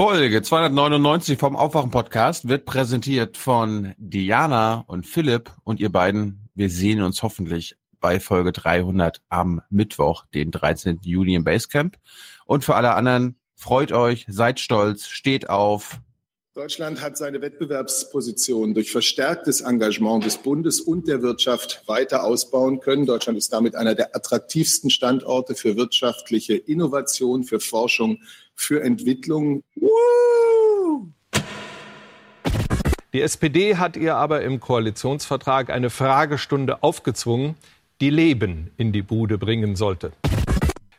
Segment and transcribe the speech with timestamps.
[0.00, 6.48] Folge 299 vom Aufwachen-Podcast wird präsentiert von Diana und Philipp und ihr beiden.
[6.54, 11.00] Wir sehen uns hoffentlich bei Folge 300 am Mittwoch, den 13.
[11.02, 11.98] Juni im Basecamp.
[12.46, 16.00] Und für alle anderen, freut euch, seid stolz, steht auf.
[16.54, 23.06] Deutschland hat seine Wettbewerbsposition durch verstärktes Engagement des Bundes und der Wirtschaft weiter ausbauen können.
[23.06, 28.18] Deutschland ist damit einer der attraktivsten Standorte für wirtschaftliche Innovation, für Forschung,
[28.56, 29.62] für Entwicklung.
[33.12, 37.54] Die SPD hat ihr aber im Koalitionsvertrag eine Fragestunde aufgezwungen,
[38.00, 40.10] die Leben in die Bude bringen sollte.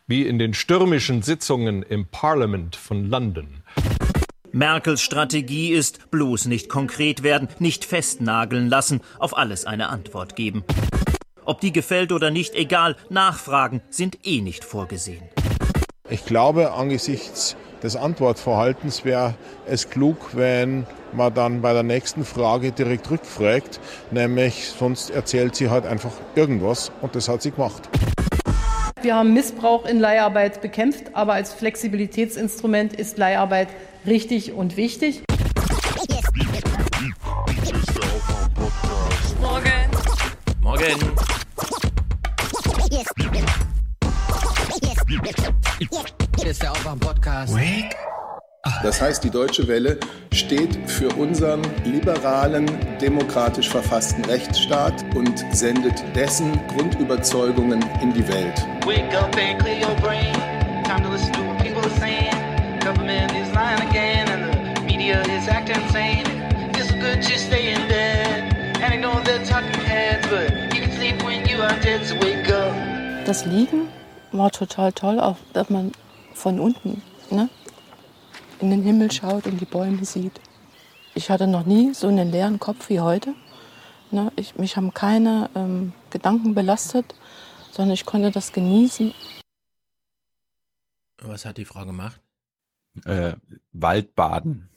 [0.07, 3.63] Wie in den stürmischen Sitzungen im Parliament von London.
[4.53, 10.63] Merkels Strategie ist bloß nicht konkret werden, nicht festnageln lassen, auf alles eine Antwort geben.
[11.45, 15.23] Ob die gefällt oder nicht, egal, Nachfragen sind eh nicht vorgesehen.
[16.09, 22.71] Ich glaube, angesichts des Antwortverhaltens wäre es klug, wenn man dann bei der nächsten Frage
[22.71, 23.79] direkt rückfragt,
[24.11, 27.89] nämlich sonst erzählt sie halt einfach irgendwas und das hat sie gemacht.
[29.01, 33.69] Wir haben Missbrauch in Leiharbeit bekämpft, aber als Flexibilitätsinstrument ist Leiharbeit
[34.05, 35.23] richtig und wichtig.
[39.41, 39.71] Morgen.
[40.61, 41.13] Morgen.
[46.37, 47.55] Hier ist der Aufwach-Podcast.
[47.55, 47.95] Wake.
[48.83, 49.97] Das heißt, die Deutsche Welle
[50.31, 58.63] steht für unseren liberalen, demokratisch verfassten Rechtsstaat und sendet dessen Grundüberzeugungen in die Welt.
[58.85, 60.31] Wake up and clear your brain.
[60.83, 62.35] Time to listen to what people are saying.
[62.81, 66.25] Government is lying again and the media is acting insane.
[66.75, 71.23] It's good to stay in bed and ignore the talking heads, but you can sleep
[71.23, 72.75] when you are dead, so wake up.
[73.25, 73.87] Das Liegen
[74.31, 75.93] war total toll, auch dass man
[76.35, 77.49] von unten ne,
[78.61, 80.39] in den Himmel schaut und die Bäume sieht.
[81.15, 83.33] Ich hatte noch nie so einen leeren Kopf wie heute.
[84.11, 87.15] Ne, ich, mich haben keine ähm, Gedanken belastet,
[87.71, 89.13] sondern ich konnte das genießen.
[91.21, 92.19] Was hat die Frau gemacht?
[93.05, 93.33] Äh,
[93.71, 94.69] Waldbaden.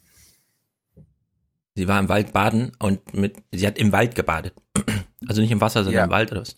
[1.75, 4.53] Sie war im Wald baden und mit, sie hat im Wald gebadet.
[5.27, 6.03] Also nicht im Wasser, sondern Ja.
[6.03, 6.55] im Wald oder was?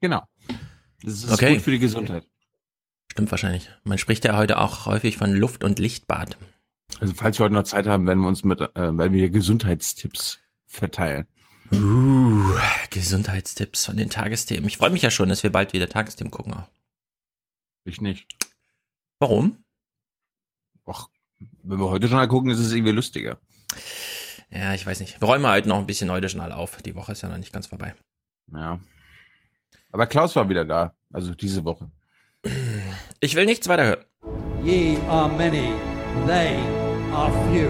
[0.00, 0.24] Genau.
[1.02, 1.54] Das ist Okay.
[1.54, 2.26] gut für die Gesundheit.
[3.12, 3.70] Stimmt wahrscheinlich.
[3.84, 6.36] Man spricht ja heute auch häufig von Luft- und Lichtbad.
[7.00, 10.38] Also falls wir heute noch Zeit haben, werden wir uns mit, äh, werden wir Gesundheitstipps
[10.66, 11.26] verteilen.
[11.72, 12.54] Uh,
[12.90, 14.66] Gesundheitstipps von den Tagesthemen.
[14.66, 16.54] Ich freue mich ja schon, dass wir bald wieder Tagesthemen gucken.
[17.84, 18.26] Ich nicht.
[19.18, 19.64] Warum?
[20.86, 21.10] Och,
[21.62, 23.38] wenn wir heute schon mal gucken, ist es irgendwie lustiger.
[24.50, 25.20] Ja, ich weiß nicht.
[25.20, 26.80] Wir räumen halt noch ein bisschen heute schnell auf.
[26.82, 27.94] Die Woche ist ja noch nicht ganz vorbei.
[28.52, 28.80] Ja.
[29.92, 30.94] Aber Klaus war wieder da.
[31.12, 31.90] Also diese Woche.
[33.20, 34.04] Ich will nichts weiter hören.
[34.64, 35.72] Ye are many,
[36.26, 36.56] they
[37.12, 37.68] are few.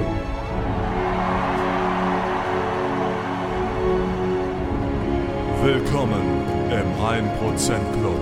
[5.62, 6.22] Willkommen
[6.70, 8.19] im 1% Club.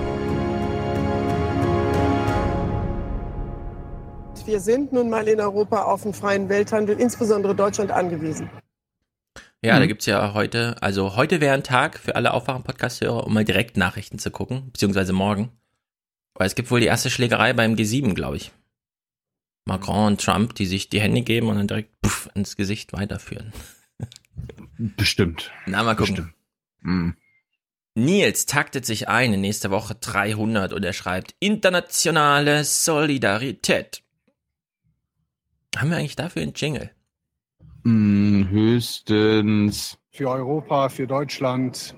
[4.45, 8.49] Wir sind nun mal in Europa auf den freien Welthandel, insbesondere Deutschland, angewiesen.
[9.61, 9.79] Ja, Mhm.
[9.79, 13.75] da gibt's ja heute, also heute wäre ein Tag für alle Aufwachen-Podcast-Hörer, um mal direkt
[13.75, 15.51] Nachrichten zu gucken, beziehungsweise morgen.
[16.35, 18.51] Weil es gibt wohl die erste Schlägerei beim G7, glaube ich.
[19.67, 23.53] Macron und Trump, die sich die Hände geben und dann direkt puff, ins Gesicht weiterführen.
[24.77, 25.51] Bestimmt.
[25.65, 26.15] Na, mal gucken.
[26.15, 26.33] Bestimmt.
[26.81, 27.15] Mhm.
[27.95, 34.03] Nils taktet sich ein in nächste Woche 300 und er schreibt internationale Solidarität.
[35.75, 36.91] Haben wir eigentlich dafür einen Jingle?
[37.83, 41.95] Mm, höchstens Für Europa, für Deutschland.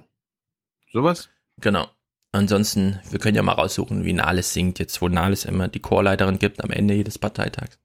[0.91, 1.29] sowas?
[1.59, 1.89] Genau.
[2.31, 6.37] Ansonsten, wir können ja mal raussuchen, wie Nahles singt jetzt, wo Nahles immer die Chorleiterin
[6.37, 7.79] gibt am Ende jedes Parteitags.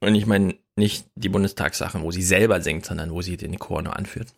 [0.00, 3.82] Und ich meine nicht die Bundestagssachen, wo sie selber singt, sondern wo sie den Chor
[3.82, 4.34] nur anführt.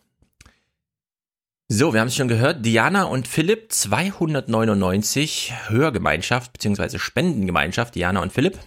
[1.71, 2.65] So, wir haben es schon gehört.
[2.65, 6.97] Diana und Philipp 299 Hörgemeinschaft bzw.
[6.97, 8.57] Spendengemeinschaft Diana und Philipp.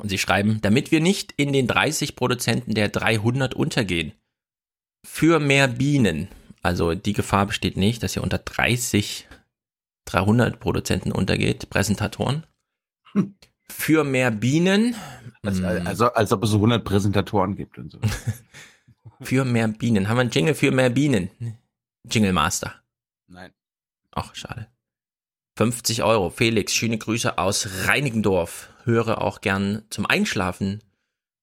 [0.00, 4.12] Und sie schreiben, damit wir nicht in den 30 Produzenten der 300 untergehen.
[5.06, 6.28] Für mehr Bienen.
[6.62, 9.28] Also die Gefahr besteht nicht, dass ihr unter 30
[10.10, 12.44] 300 Produzenten untergeht, Präsentatoren.
[13.68, 14.96] Für mehr Bienen.
[15.42, 18.00] Also, also als ob es so 100 Präsentatoren gibt und so.
[19.20, 20.08] für mehr Bienen.
[20.08, 21.30] Haben wir einen Jingle für mehr Bienen?
[22.10, 22.74] Jingle Master.
[23.28, 23.52] Nein.
[24.12, 24.66] Ach, schade.
[25.56, 26.30] 50 Euro.
[26.30, 28.70] Felix, schöne Grüße aus Reinigendorf.
[28.84, 30.82] Höre auch gern zum Einschlafen.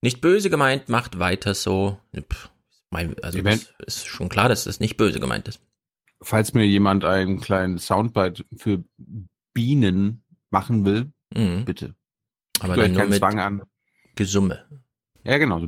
[0.01, 1.99] Nicht böse gemeint, macht weiter so.
[2.15, 2.49] Pff,
[2.89, 5.59] mein, also das ist schon klar, dass das nicht böse gemeint ist.
[6.21, 8.83] Falls mir jemand einen kleinen Soundbite für
[9.53, 11.65] Bienen machen will, Mhm.
[11.65, 11.95] bitte.
[12.59, 13.61] Aber dann nur mit, Zwang an.
[14.15, 14.65] Gesumme.
[15.23, 15.59] Ja, genau.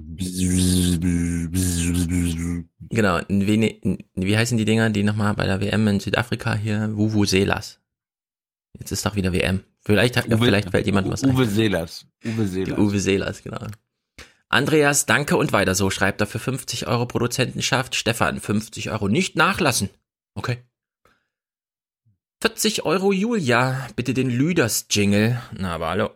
[2.91, 6.55] Genau, in Vene in, wie heißen die Dinger, die nochmal bei der WM in Südafrika
[6.55, 6.91] hier?
[6.95, 7.79] Wuvu Selas.
[8.77, 9.63] Jetzt ist doch wieder WM.
[9.81, 11.49] Vielleicht, hat, Uwe- vielleicht fällt jemand was Uwe ein.
[11.49, 12.05] Seelers.
[12.25, 12.79] Uwe Die Seelers.
[12.79, 13.65] Uwe Selas, genau.
[14.51, 17.93] Andreas, danke und weiter so, schreibt er für 50 Euro Produzentenschaft.
[17.93, 19.89] Stefan, 50 Euro nicht nachlassen.
[20.33, 20.57] Okay.
[22.41, 25.39] 40 Euro Julia, bitte den Lüders-Jingle.
[25.55, 26.09] Na, aber hallo.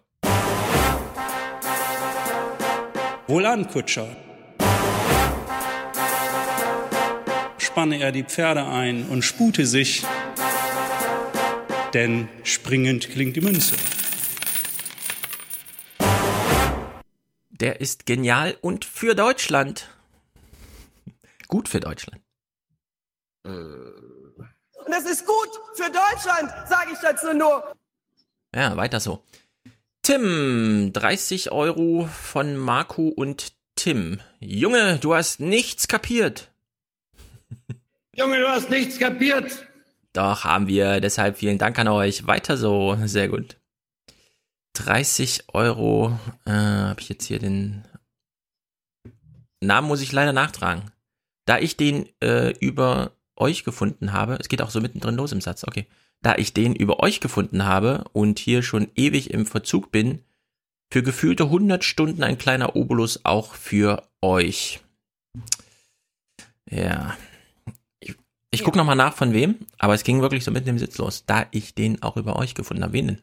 [3.27, 4.07] Wohlan, Kutscher.
[7.59, 10.03] Spanne er die Pferde ein und spute sich,
[11.93, 13.75] denn springend klingt die Münze.
[17.59, 19.87] Der ist genial und für Deutschland.
[21.47, 22.21] Gut für Deutschland.
[23.43, 27.75] Und das ist gut für Deutschland, sage ich dazu nur.
[28.55, 29.23] Ja, weiter so.
[30.01, 34.19] Tim, 30 Euro von Marco und Tim.
[34.39, 36.51] Junge, du hast nichts kapiert.
[38.15, 39.65] Junge, du hast nichts kapiert.
[40.13, 41.01] Doch, haben wir.
[41.01, 42.27] Deshalb vielen Dank an euch.
[42.27, 42.97] Weiter so.
[43.05, 43.57] Sehr gut.
[44.73, 46.19] 30 Euro.
[46.45, 47.83] Äh, habe ich jetzt hier den
[49.63, 50.91] Namen muss ich leider nachtragen.
[51.45, 55.41] Da ich den äh, über euch gefunden habe, es geht auch so mittendrin los im
[55.41, 55.87] Satz, okay.
[56.21, 60.23] Da ich den über euch gefunden habe und hier schon ewig im Verzug bin,
[60.91, 64.79] für gefühlte 100 Stunden ein kleiner Obolus auch für euch.
[66.69, 67.17] Ja.
[67.99, 68.15] Ich,
[68.51, 71.25] ich gucke nochmal nach von wem, aber es ging wirklich so mitten im Sitz los,
[71.25, 72.93] da ich den auch über euch gefunden habe.
[72.93, 73.21] Wen denn?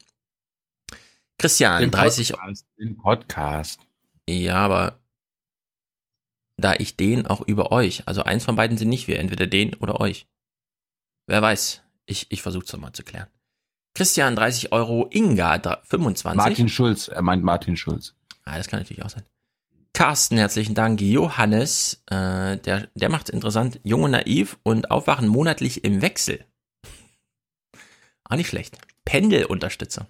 [1.40, 2.66] Christian, Den 30 Podcast.
[2.78, 3.81] Den Podcast.
[4.28, 4.98] ja, aber
[6.58, 9.72] da ich den auch über euch, also eins von beiden sind nicht wir, entweder den
[9.76, 10.26] oder euch.
[11.26, 11.82] Wer weiß.
[12.04, 13.28] Ich, ich versuche es mal zu klären.
[13.94, 15.08] Christian, 30 Euro.
[15.10, 16.37] Inga, dr- 25.
[16.37, 17.08] Martin Schulz.
[17.08, 18.14] Er meint Martin Schulz.
[18.44, 19.22] Ah, das kann natürlich auch sein.
[19.94, 21.00] Carsten, herzlichen Dank.
[21.00, 23.81] Johannes, äh, der, der macht's interessant.
[23.82, 26.44] Jung und naiv und aufwachen monatlich im Wechsel.
[28.25, 28.78] Auch nicht schlecht.
[29.04, 30.06] Pendelunterstützung.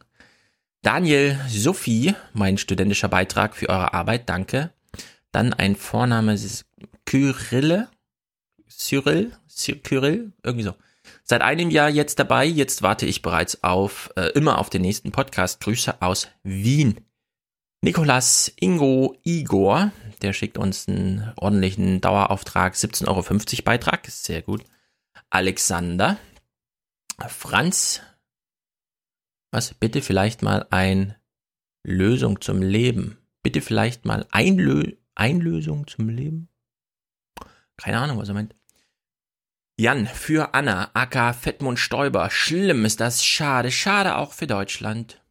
[0.83, 4.73] Daniel, Sophie, mein studentischer Beitrag für eure Arbeit, danke.
[5.31, 6.37] Dann ein Vorname,
[7.05, 7.89] Kyrille,
[8.69, 10.75] Cyril, Cy- Kyrill, irgendwie so.
[11.25, 15.13] Seit einem Jahr jetzt dabei, jetzt warte ich bereits auf, äh, immer auf den nächsten
[15.13, 15.61] Podcast.
[15.61, 17.01] Grüße aus Wien.
[17.83, 19.93] Nikolas, Ingo, Igor,
[20.23, 23.09] der schickt uns einen ordentlichen Dauerauftrag, 17,50
[23.59, 24.65] Euro Beitrag, sehr gut.
[25.31, 26.19] Alexander,
[27.29, 28.03] Franz,
[29.51, 31.15] was, bitte vielleicht mal ein
[31.83, 33.19] Lösung zum Leben.
[33.43, 36.49] Bitte vielleicht mal Einlö Einlösung zum Leben?
[37.77, 38.55] Keine Ahnung, was er meint.
[39.79, 42.31] Jan, für Anna, aka Fettmund Stoiber.
[42.31, 45.23] Schlimm ist das, schade, schade auch für Deutschland.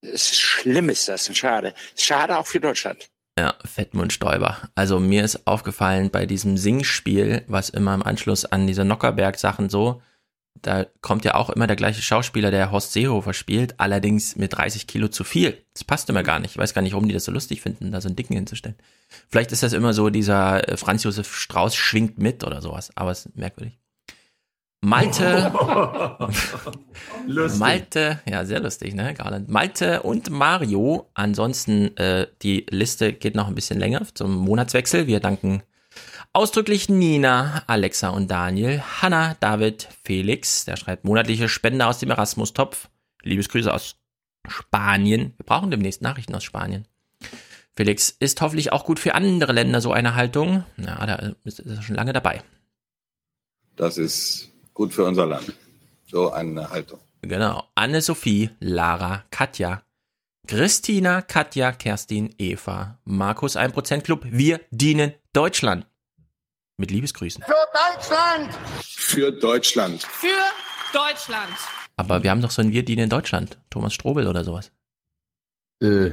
[0.00, 1.74] Es ist schlimm ist das, schade.
[1.96, 3.08] Schade auch für Deutschland.
[3.38, 4.70] Ja, Fettmund Stoiber.
[4.74, 10.02] Also mir ist aufgefallen bei diesem Singspiel, was immer im Anschluss an diese Nockerberg-Sachen so,
[10.66, 14.88] da kommt ja auch immer der gleiche Schauspieler, der Horst Seehofer spielt, allerdings mit 30
[14.88, 15.56] Kilo zu viel.
[15.74, 16.52] Das passt immer gar nicht.
[16.52, 18.76] Ich weiß gar nicht, warum die das so lustig finden, da so einen Dicken hinzustellen.
[19.28, 23.12] Vielleicht ist das immer so, dieser äh, Franz Josef Strauß schwingt mit oder sowas, aber
[23.12, 23.78] es ist merkwürdig.
[24.80, 25.52] Malte.
[27.58, 29.48] Malte, ja, sehr lustig, ne, Garland.
[29.48, 31.10] Malte und Mario.
[31.14, 35.06] Ansonsten, äh, die Liste geht noch ein bisschen länger zum Monatswechsel.
[35.06, 35.62] Wir danken
[36.36, 42.90] ausdrücklich Nina, Alexa und Daniel, Hanna, David, Felix, der schreibt monatliche Spende aus dem Erasmus-Topf.
[43.22, 43.96] Liebesgrüße aus
[44.46, 45.32] Spanien.
[45.38, 46.86] Wir brauchen demnächst Nachrichten aus Spanien.
[47.74, 50.64] Felix ist hoffentlich auch gut für andere Länder so eine Haltung.
[50.76, 52.42] Ja, da ist er schon lange dabei.
[53.74, 55.54] Das ist gut für unser Land.
[56.06, 57.00] So eine Haltung.
[57.22, 57.64] Genau.
[57.74, 59.82] Anne-Sophie, Lara, Katja,
[60.46, 64.26] Christina, Katja, Kerstin, Eva, Markus 1% Club.
[64.28, 65.86] Wir dienen Deutschland.
[66.78, 67.42] Mit Liebesgrüßen.
[67.42, 68.54] Für Deutschland!
[68.82, 70.02] Für Deutschland.
[70.02, 70.28] Für
[70.92, 71.48] Deutschland.
[71.96, 73.58] Aber wir haben doch so ein Wir dienen Deutschland.
[73.70, 74.72] Thomas Strobel oder sowas.
[75.80, 76.10] Äh,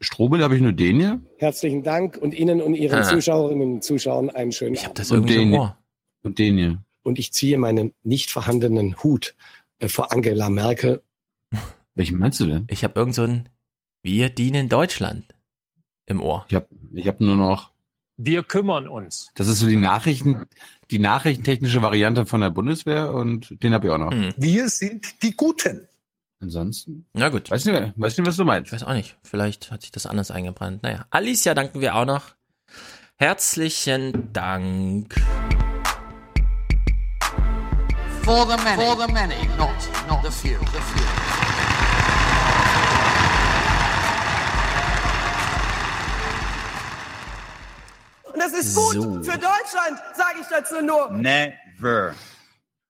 [0.00, 1.20] Strobel habe ich nur den hier.
[1.38, 3.02] Herzlichen Dank und Ihnen und Ihren Ah.
[3.04, 5.78] Zuschauerinnen und Zuschauern einen schönen Ich habe das Und irgendwie den, im Ohr.
[6.22, 6.82] und den hier.
[7.04, 9.36] Und ich ziehe meinen nicht vorhandenen Hut
[9.78, 11.02] äh, vor Angela Merkel.
[11.94, 12.66] Welchen meinst du denn?
[12.70, 13.48] Ich habe irgend so ein
[14.02, 15.34] Wir dienen Deutschland
[16.06, 16.44] im Ohr.
[16.48, 17.70] Ich habe ich hab nur noch.
[18.18, 19.30] Wir kümmern uns.
[19.36, 20.46] Das ist so die Nachrichten,
[20.90, 24.10] die nachrichtentechnische Variante von der Bundeswehr und den habe ich auch noch.
[24.10, 24.34] Hm.
[24.36, 25.86] Wir sind die Guten.
[26.40, 27.06] Ansonsten.
[27.14, 27.48] Na gut.
[27.48, 28.72] Weiß nicht, weiß nicht, was du meinst.
[28.72, 29.16] Ich weiß auch nicht.
[29.22, 30.82] Vielleicht hat sich das anders eingebrannt.
[30.82, 31.06] Naja.
[31.10, 32.34] Alicia danken wir auch noch.
[33.16, 35.14] Herzlichen Dank.
[38.22, 39.70] For the many, for the many, not
[40.08, 40.58] not the few.
[40.58, 41.37] The few.
[48.38, 49.02] Das ist gut So.
[49.22, 51.10] für Deutschland, sage ich dazu nur.
[51.10, 52.14] Never.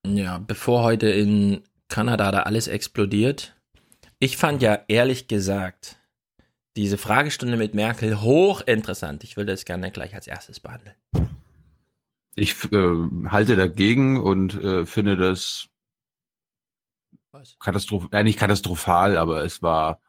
[0.05, 3.55] Ja, bevor heute in Kanada da alles explodiert.
[4.19, 5.97] Ich fand ja ehrlich gesagt
[6.75, 9.23] diese Fragestunde mit Merkel hochinteressant.
[9.23, 10.95] Ich würde das gerne gleich als erstes behandeln.
[12.35, 15.67] Ich äh, halte dagegen und äh, finde das
[17.59, 19.99] katastrophal, äh, nicht katastrophal, aber es war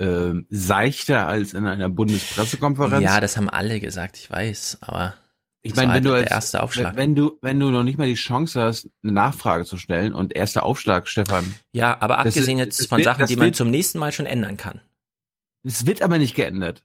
[0.00, 3.04] äh, seichter als in einer Bundespressekonferenz.
[3.04, 5.14] Ja, das haben alle gesagt, ich weiß, aber
[5.62, 6.96] Ich das meine, wenn halt du als, der erste Aufschlag.
[6.96, 10.34] Wenn, du, wenn du noch nicht mal die Chance hast, eine Nachfrage zu stellen und
[10.34, 11.54] erster Aufschlag, Stefan.
[11.72, 13.70] ja, aber Das abgesehen ist- jetzt das von wird- Sachen, das die man wird- zum
[13.70, 14.80] nächsten Mal schon ändern kann.
[15.62, 16.82] Es wird aber nicht geändert.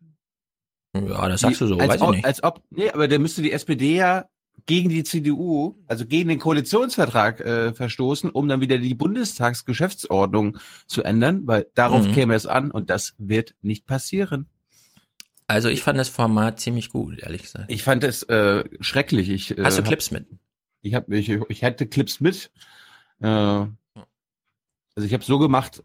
[0.93, 2.25] Ja, das sagst du so, als weiß ob, ich nicht.
[2.25, 4.25] Als ob, nee, aber dann müsste die SPD ja
[4.65, 10.57] gegen die CDU, also gegen den Koalitionsvertrag äh, verstoßen, um dann wieder die Bundestagsgeschäftsordnung
[10.87, 12.11] zu ändern, weil darauf Mhm.
[12.13, 14.47] käme es an und das wird nicht passieren.
[15.47, 17.71] Also ich fand das Format ziemlich gut, ehrlich gesagt.
[17.71, 19.29] Ich fand es äh, schrecklich.
[19.29, 20.25] Ich, äh, Hast du hab- Clips mit?
[20.81, 22.51] Ich habe ich, ich hatte Clips mit.
[23.19, 23.71] Äh, also
[24.97, 25.83] ich habe so gemacht,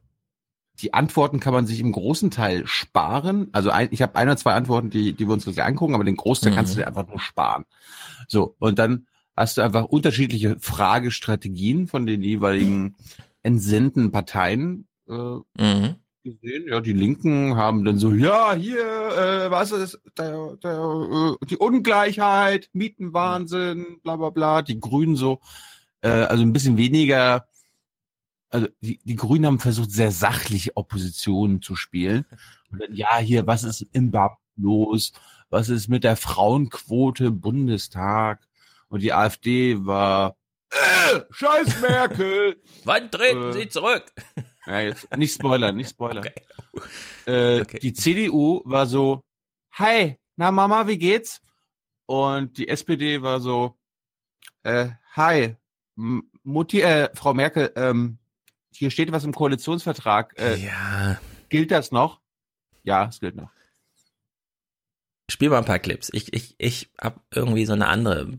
[0.82, 3.48] die Antworten kann man sich im großen Teil sparen.
[3.52, 6.04] Also ein, ich habe ein oder zwei Antworten, die, die wir uns gleich angucken, aber
[6.04, 6.56] den Großteil Mhm.
[6.56, 7.64] kannst du dir einfach nur sparen.
[8.28, 9.06] So, und dann
[9.36, 12.96] hast du einfach unterschiedliche Fragestrategien von den jeweiligen
[13.42, 15.94] entsendeten Parteien äh, Mhm.
[16.22, 16.64] gesehen.
[16.68, 21.56] Ja, die Linken haben dann so, ja, hier, äh, was ist der, der, äh, die
[21.56, 24.62] Ungleichheit, Mietenwahnsinn, bla bla bla.
[24.62, 25.40] Die Grünen so,
[26.02, 27.46] äh, also ein bisschen weniger,
[28.50, 32.26] also die, die Grünen haben versucht, sehr sachlich Opposition zu spielen.
[32.70, 35.12] Und dann, ja, hier, was ist im BAP los?
[35.48, 38.46] Was ist mit der Frauenquote im Bundestag?
[38.88, 40.36] Und die AfD war,
[40.70, 42.60] äh, scheiß Merkel!
[42.84, 44.12] Wann treten Äh, Sie zurück?
[44.66, 46.26] Ja, jetzt nicht spoilern, nicht spoilern.
[47.26, 49.22] Äh, Die CDU war so,
[49.72, 51.40] hi, na Mama, wie geht's?
[52.06, 53.76] Und die SPD war so,
[54.62, 55.56] äh, hi,
[55.96, 58.19] Mutti, äh, Frau Merkel, ähm,
[58.72, 60.34] hier steht was im Koalitionsvertrag.
[60.38, 61.20] Äh, ja.
[61.48, 62.20] Gilt das noch?
[62.82, 63.50] Ja, es gilt noch.
[65.30, 66.10] Spiel mal ein paar Clips.
[66.12, 68.38] Ich, ich, ich habe irgendwie so eine andere,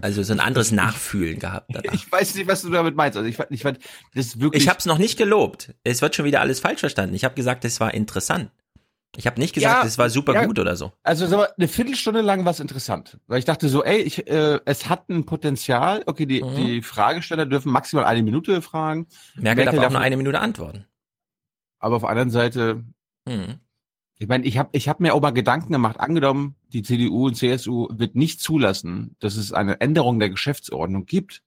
[0.00, 1.74] also so ein anderes Nachfühlen gehabt.
[1.74, 1.92] danach.
[1.92, 3.16] Ich weiß nicht, was du damit meinst.
[3.16, 3.78] Also ich ich fand
[4.14, 4.62] das ist wirklich.
[4.62, 5.74] Ich habe es noch nicht gelobt.
[5.82, 7.14] Es wird schon wieder alles falsch verstanden.
[7.14, 8.50] Ich habe gesagt, es war interessant.
[9.16, 10.44] Ich habe nicht gesagt, Ja, es war super ja.
[10.46, 10.92] gut oder so.
[11.02, 14.26] Also sag mal, eine Viertelstunde lang war es interessant, weil ich dachte so, ey, ich,
[14.28, 16.02] äh, es hat ein Potenzial.
[16.06, 16.56] Okay, die, Mhm.
[16.56, 19.06] die Fragesteller dürfen maximal eine Minute fragen.
[19.36, 20.84] Merkel, darf auch nur eine Minute antworten.
[21.78, 22.82] Aber auf der anderen Seite,
[23.26, 23.60] Mhm.
[24.18, 27.36] ich meine, ich habe ich hab mir auch mal Gedanken gemacht, angenommen, die CDU und
[27.36, 31.42] CSU wird nicht zulassen, dass es eine Änderung der Geschäftsordnung gibt,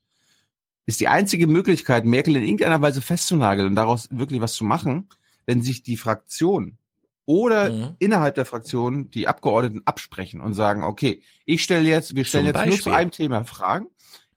[0.85, 5.09] ist die einzige Möglichkeit, Merkel in irgendeiner Weise festzunageln und daraus wirklich was zu machen,
[5.45, 6.77] wenn sich die Fraktion
[7.27, 7.95] oder Mhm.
[7.99, 12.55] innerhalb der Fraktion die Abgeordneten absprechen und sagen, okay, ich stelle jetzt, wir stellen Zum
[12.55, 12.93] jetzt nur zu Beispiel.
[12.93, 13.87] einem Thema Fragen.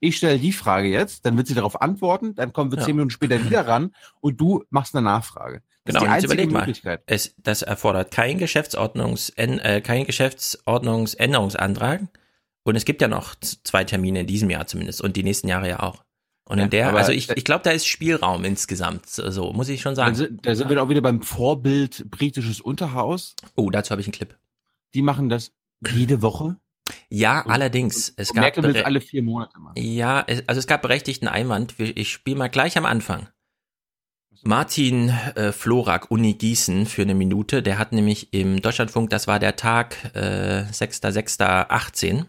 [0.01, 2.85] Ich stelle die Frage jetzt, dann wird sie darauf antworten, dann kommen wir Ja.
[2.85, 5.63] zehn Minuten später wieder ran und du machst eine Nachfrage.
[5.85, 6.59] Das Genau, ist die jetzt einzige überleg mal.
[6.61, 7.03] Möglichkeit.
[7.07, 12.03] Es, das erfordert kein Geschäftsordnungs, äh, kein Geschäftsordnungsänderungsantrag.
[12.65, 15.69] Und es gibt ja noch zwei Termine in diesem Jahr zumindest und die nächsten Jahre
[15.69, 16.05] ja auch.
[16.45, 19.81] Und Ja, in der, also ich, ich glaube, da ist Spielraum insgesamt, so muss ich
[19.81, 20.41] schon sagen.
[20.43, 23.37] da sind wir auch wieder beim Vorbild britisches Unterhaus.
[23.55, 24.37] Oh, dazu habe ich einen Clip.
[24.95, 25.53] Die machen das
[25.87, 26.57] jede Woche.
[27.09, 28.13] Ja, allerdings.
[28.17, 29.75] Es Und gab Merkel will es alle vier Monate machen.
[29.77, 31.79] Ja, es, also es gab berechtigten Einwand.
[31.79, 33.29] Ich spiele mal gleich am Anfang.
[34.43, 37.63] Martin äh, Florak, Uni Gießen, für eine Minute.
[37.63, 42.25] Der hat nämlich im Deutschlandfunk, das war der Tag äh, 6.6.18,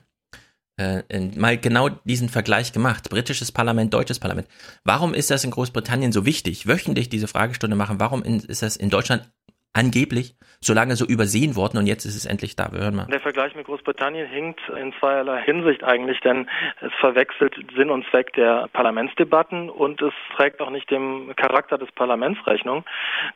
[0.77, 1.03] äh,
[1.35, 3.09] mal genau diesen Vergleich gemacht.
[3.09, 4.47] Britisches Parlament, deutsches Parlament.
[4.83, 7.99] Warum ist das in Großbritannien so wichtig, wöchentlich diese Fragestunde machen?
[7.99, 9.29] Warum in, ist das in Deutschland
[9.73, 12.71] angeblich so lange so übersehen worden und jetzt ist es endlich da?
[12.71, 13.07] Wir hören mal.
[13.07, 16.47] Der Vergleich mit Großbritannien hinkt in zweierlei Hinsicht eigentlich, denn
[16.81, 21.91] es verwechselt Sinn und Zweck der Parlamentsdebatten und es trägt auch nicht dem Charakter des
[21.93, 22.85] Parlaments Rechnung.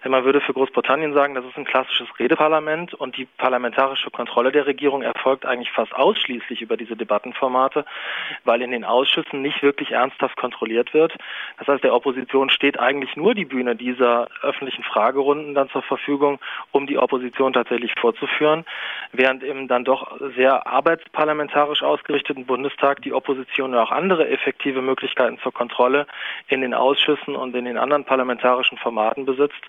[0.04, 4.52] Denn man würde für Großbritannien sagen, das ist ein klassisches Redeparlament und die parlamentarische Kontrolle
[4.52, 7.86] der Regierung erfolgt eigentlich fast ausschließlich über diese Debattenformate,
[8.44, 11.14] weil in den Ausschüssen nicht wirklich ernsthaft kontrolliert wird.
[11.58, 16.25] Das heißt, der Opposition steht eigentlich nur die Bühne dieser öffentlichen Fragerunden dann zur Verfügung,
[16.72, 18.66] um die Opposition tatsächlich vorzuführen,
[19.12, 25.54] während im dann doch sehr arbeitsparlamentarisch ausgerichteten Bundestag die Opposition auch andere effektive Möglichkeiten zur
[25.54, 26.08] Kontrolle
[26.48, 29.64] in den Ausschüssen und in den anderen parlamentarischen Formaten besitzt.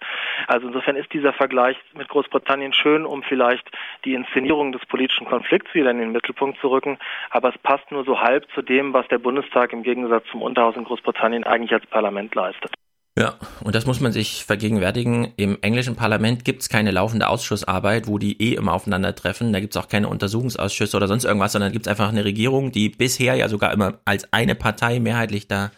[0.46, 3.68] Also insofern ist dieser Vergleich mit Großbritannien schön, um vielleicht
[4.04, 6.98] die Inszenierung des politischen Konflikts wieder in den Mittelpunkt zu rücken,
[7.30, 10.76] aber es passt nur so halb zu dem, was der Bundestag im Gegensatz zum Unterhaus
[10.76, 12.72] in Großbritannien eigentlich als Parlament leistet.
[13.18, 15.32] Ja, und das muss man sich vergegenwärtigen.
[15.36, 19.54] Im englischen Parlament gibt es keine laufende Ausschussarbeit, wo die eh immer aufeinandertreffen.
[19.54, 22.72] Da gibt es auch keine Untersuchungsausschüsse oder sonst irgendwas, sondern gibt es einfach eine Regierung,
[22.72, 25.72] die bisher ja sogar immer als eine Partei mehrheitlich da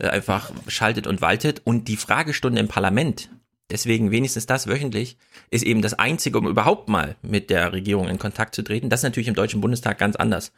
[0.00, 1.62] äh, einfach schaltet und waltet.
[1.64, 3.30] Und die Fragestunde im Parlament,
[3.70, 5.16] deswegen wenigstens das wöchentlich,
[5.50, 8.90] ist eben das Einzige, um überhaupt mal mit der Regierung in Kontakt zu treten.
[8.90, 10.52] Das ist natürlich im Deutschen Bundestag ganz anders.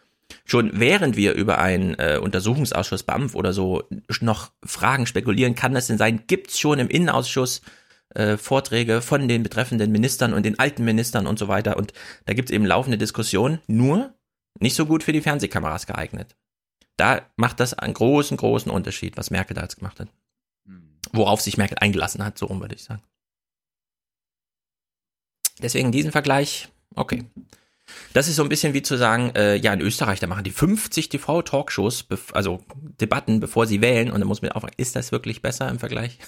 [0.45, 3.83] Schon während wir über einen äh, Untersuchungsausschuss BAMF oder so
[4.21, 7.63] noch Fragen spekulieren, kann das denn sein, gibt's schon im Innenausschuss
[8.15, 11.77] äh, Vorträge von den betreffenden Ministern und den alten Ministern und so weiter.
[11.77, 11.93] Und
[12.27, 14.15] da gibt's eben laufende Diskussionen, nur
[14.61, 16.37] nicht so gut für die Fernsehkameras geeignet.
[16.97, 20.09] Da macht das einen großen, großen Unterschied, was Merkel da jetzt gemacht hat.
[21.13, 23.03] Worauf sich Merkel eingelassen hat, so rum würde ich sagen.
[25.61, 27.25] Deswegen diesen Vergleich, okay.
[28.13, 30.51] Das ist so ein bisschen wie zu sagen, äh, ja, in Österreich, da machen die
[30.51, 32.61] 50 TV-Talkshows, also
[33.01, 34.11] Debatten, bevor sie wählen.
[34.11, 36.19] Und dann muss man aufragen, ist das wirklich besser im Vergleich?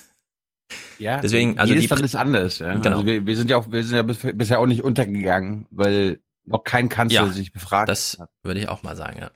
[0.99, 2.59] Ja, deswegen, also jedes die, ist anders.
[2.59, 2.75] Ja?
[2.75, 2.97] Genau.
[2.97, 6.65] Also wir, wir sind ja auch, wir sind ja bisher auch nicht untergegangen, weil noch
[6.65, 8.31] kein Kanzler ja, sich befragt das hat.
[8.43, 9.31] würde ich auch mal sagen, ja.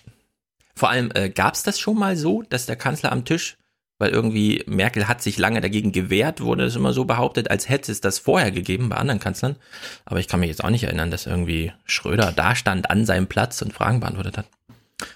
[0.75, 3.59] Vor allem, äh, gab es das schon mal so, dass der Kanzler am Tisch
[4.01, 7.93] weil irgendwie Merkel hat sich lange dagegen gewehrt, wurde es immer so behauptet, als hätte
[7.93, 9.57] es das vorher gegeben bei anderen Kanzlern.
[10.07, 13.27] Aber ich kann mich jetzt auch nicht erinnern, dass irgendwie Schröder da stand an seinem
[13.27, 14.47] Platz und Fragen beantwortet hat.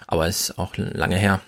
[0.07, 1.41] Aber es ist auch lange her.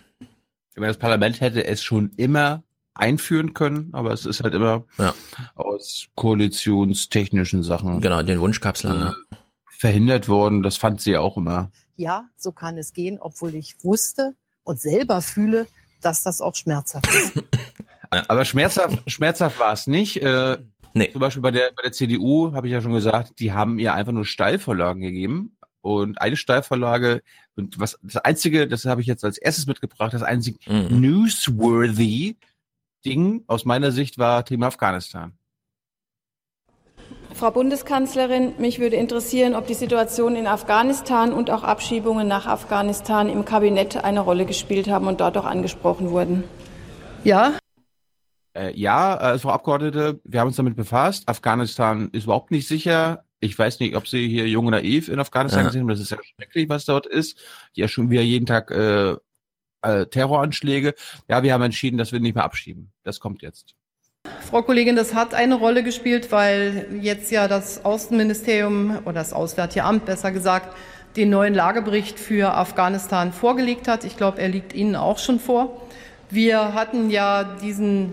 [0.77, 2.63] Das Parlament hätte es schon immer
[2.95, 5.15] einführen können, aber es ist halt immer ja.
[5.55, 8.01] aus koalitionstechnischen Sachen.
[8.01, 9.15] Genau, den Wunsch gab's lange.
[9.31, 9.37] Äh,
[9.69, 11.71] verhindert worden, das fand sie auch immer.
[11.97, 15.67] Ja, so kann es gehen, obwohl ich wusste und selber fühle,
[16.01, 17.45] dass das auch schmerzhaft ist.
[18.11, 20.23] Aber schmerzhaft, schmerzhaft war es nicht.
[20.23, 20.59] Äh,
[20.95, 21.11] nee.
[21.11, 23.95] Zum Beispiel bei der, bei der CDU, habe ich ja schon gesagt, die haben ihr
[23.95, 25.57] einfach nur Steilvorlagen gegeben.
[25.81, 27.23] Und eine Steilvorlage,
[27.55, 31.01] und was das einzige, das habe ich jetzt als erstes mitgebracht, das einzige mhm.
[31.01, 32.37] newsworthy
[33.05, 35.33] Ding aus meiner Sicht war Thema Afghanistan.
[37.37, 43.29] Frau Bundeskanzlerin, mich würde interessieren, ob die Situation in Afghanistan und auch Abschiebungen nach Afghanistan
[43.29, 46.45] im Kabinett eine Rolle gespielt haben und dort auch angesprochen wurden.
[47.25, 47.59] Ja.
[48.55, 51.29] Äh, ja, äh, Frau Abgeordnete, wir haben uns damit befasst.
[51.29, 53.25] Afghanistan ist überhaupt nicht sicher.
[53.41, 55.71] Ich weiß nicht, ob Sie hier jung und naiv in Afghanistan ja.
[55.71, 55.87] sind.
[55.89, 57.39] Das ist ja schrecklich, was dort ist.
[57.75, 59.17] Ja, schon wieder jeden Tag äh,
[59.83, 60.95] äh, Terroranschläge.
[61.29, 62.93] Ja, wir haben entschieden, dass wir nicht mehr abschieben.
[63.03, 63.75] Das kommt jetzt.
[64.51, 69.85] Frau Kollegin, das hat eine Rolle gespielt, weil jetzt ja das Außenministerium oder das Auswärtige
[69.85, 70.77] Amt besser gesagt
[71.17, 74.05] den neuen Lagebericht für Afghanistan vorgelegt hat.
[74.05, 75.83] Ich glaube, er liegt Ihnen auch schon vor.
[76.31, 78.13] Wir hatten ja diesen,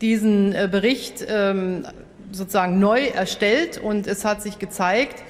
[0.00, 1.86] diesen äh, Bericht ähm,
[2.32, 5.22] sozusagen neu erstellt und es hat sich gezeigt,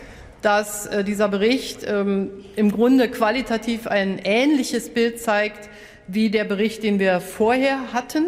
[0.43, 5.69] dass äh, dieser Bericht ähm, im Grunde qualitativ ein ähnliches Bild zeigt
[6.07, 8.27] wie der Bericht, den wir vorher hatten.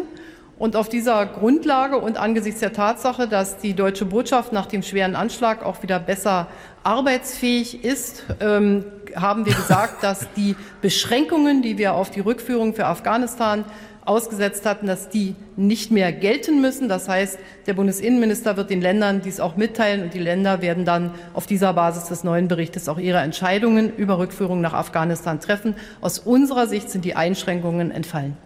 [0.61, 5.15] Und auf dieser Grundlage und angesichts der Tatsache, dass die deutsche Botschaft nach dem schweren
[5.15, 6.45] Anschlag auch wieder besser
[6.83, 12.85] arbeitsfähig ist, ähm, haben wir gesagt, dass die Beschränkungen, die wir auf die Rückführung für
[12.85, 13.65] Afghanistan
[14.05, 16.87] ausgesetzt hatten, dass die nicht mehr gelten müssen.
[16.87, 21.09] Das heißt, der Bundesinnenminister wird den Ländern dies auch mitteilen und die Länder werden dann
[21.33, 25.73] auf dieser Basis des neuen Berichtes auch ihre Entscheidungen über Rückführung nach Afghanistan treffen.
[26.01, 28.37] Aus unserer Sicht sind die Einschränkungen entfallen.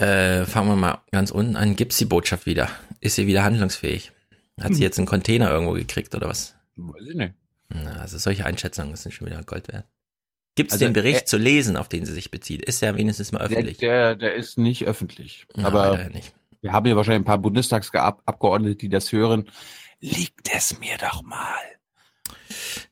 [0.00, 1.76] Äh, fangen wir mal ganz unten an.
[1.76, 2.70] Gibt's die Botschaft wieder?
[3.00, 4.12] Ist sie wieder handlungsfähig?
[4.58, 4.74] Hat hm.
[4.74, 6.56] sie jetzt einen Container irgendwo gekriegt oder was?
[6.76, 7.34] Weiß ich nicht.
[7.68, 9.84] Na, also solche Einschätzungen sind schon wieder Gold wert.
[10.54, 12.62] Gibt es also, den Bericht äh, zu lesen, auf den sie sich bezieht?
[12.62, 13.76] Ist der wenigstens mal öffentlich?
[13.76, 15.46] Der, der, ist nicht öffentlich.
[15.54, 16.32] Ja, aber nicht.
[16.62, 19.50] wir haben ja wahrscheinlich ein paar Bundestagsabgeordnete, die das hören.
[20.00, 21.60] Liegt es mir doch mal.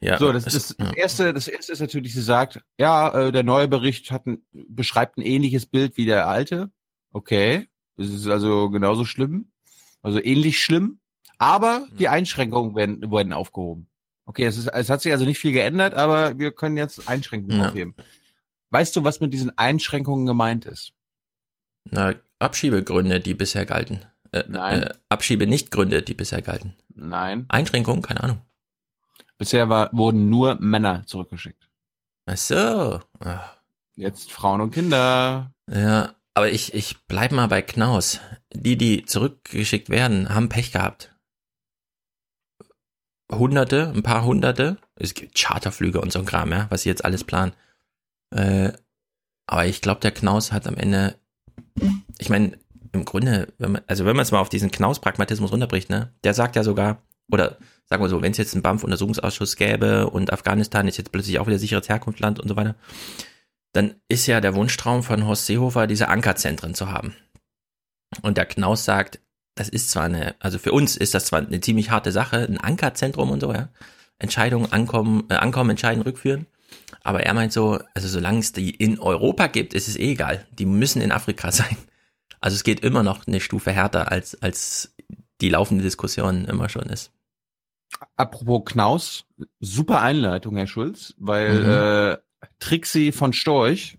[0.01, 3.43] Ja, so, das, das, das, erste, das erste ist natürlich, sie sagt, ja, äh, der
[3.43, 6.71] neue Bericht hat ein, beschreibt ein ähnliches Bild wie der alte.
[7.13, 9.51] Okay, das ist also genauso schlimm,
[10.03, 11.01] also ähnlich schlimm,
[11.39, 12.13] aber die mhm.
[12.13, 13.89] Einschränkungen werden, werden aufgehoben.
[14.27, 17.61] Okay, es, ist, es hat sich also nicht viel geändert, aber wir können jetzt Einschränkungen
[17.61, 17.69] ja.
[17.69, 17.95] aufheben.
[18.71, 20.93] Weißt du, was mit diesen Einschränkungen gemeint ist?
[21.85, 24.05] Na, Abschiebegründe, die bisher galten.
[24.33, 24.83] Äh, Nein.
[24.83, 26.77] Äh, Abschiebe-Nichtgründe, die bisher galten.
[26.95, 27.47] Nein.
[27.49, 28.43] Einschränkungen, keine Ahnung.
[29.39, 31.69] Bisher war, wurden nur Männer zurückgeschickt.
[32.27, 33.01] Ach so.
[33.21, 33.57] Ach.
[33.95, 35.53] Jetzt Frauen und Kinder.
[35.71, 38.21] Ja, aber ich, ich bleib mal bei Knaus.
[38.55, 41.13] Die, die zurückgeschickt werden, haben Pech gehabt.
[43.33, 44.77] Hunderte, ein paar Hunderte.
[44.95, 47.55] Es gibt Charterflüge und so ein Kram, ja, was sie jetzt alles planen.
[48.31, 48.71] Äh,
[49.49, 51.17] aber ich glaube, der Knaus hat am Ende,
[52.19, 52.57] ich meine,
[52.93, 56.35] im Grunde, wenn man, also wenn man es mal auf diesen Knaus-Pragmatismus runterbricht, ne, der
[56.35, 60.87] sagt ja sogar, oder sagen wir so, wenn es jetzt einen BAMF-Untersuchungsausschuss gäbe und Afghanistan
[60.87, 62.77] ist jetzt plötzlich auch wieder sicheres Herkunftsland und so weiter,
[63.73, 67.15] dann ist ja der Wunschtraum von Horst Seehofer, diese Ankerzentren zu haben.
[68.23, 69.21] Und der Knaus sagt,
[69.55, 72.59] das ist zwar eine, also für uns ist das zwar eine ziemlich harte Sache, ein
[72.59, 73.69] Ankerzentrum und so, ja.
[74.19, 76.47] Entscheidungen ankommen, äh, ankommen, entscheiden, rückführen.
[77.03, 80.47] Aber er meint so, also solange es die in Europa gibt, ist es eh egal.
[80.59, 81.77] Die müssen in Afrika sein.
[82.41, 84.95] Also es geht immer noch eine Stufe härter, als, als
[85.41, 87.13] die laufende Diskussion immer schon ist.
[88.17, 89.25] Apropos Knaus,
[89.61, 91.71] super Einleitung, Herr Schulz, weil Mhm.
[91.71, 92.19] äh,
[92.59, 93.99] Trixie von Storch,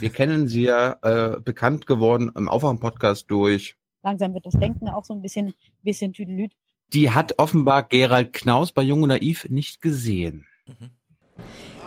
[0.00, 3.76] wir kennen sie ja äh, bekannt geworden im Aufwachen-Podcast durch.
[4.02, 6.52] Langsam wird das Denken auch so ein bisschen, bisschen tüdelüt.
[6.92, 10.46] Die hat offenbar Gerald Knaus bei Jung und Naiv nicht gesehen.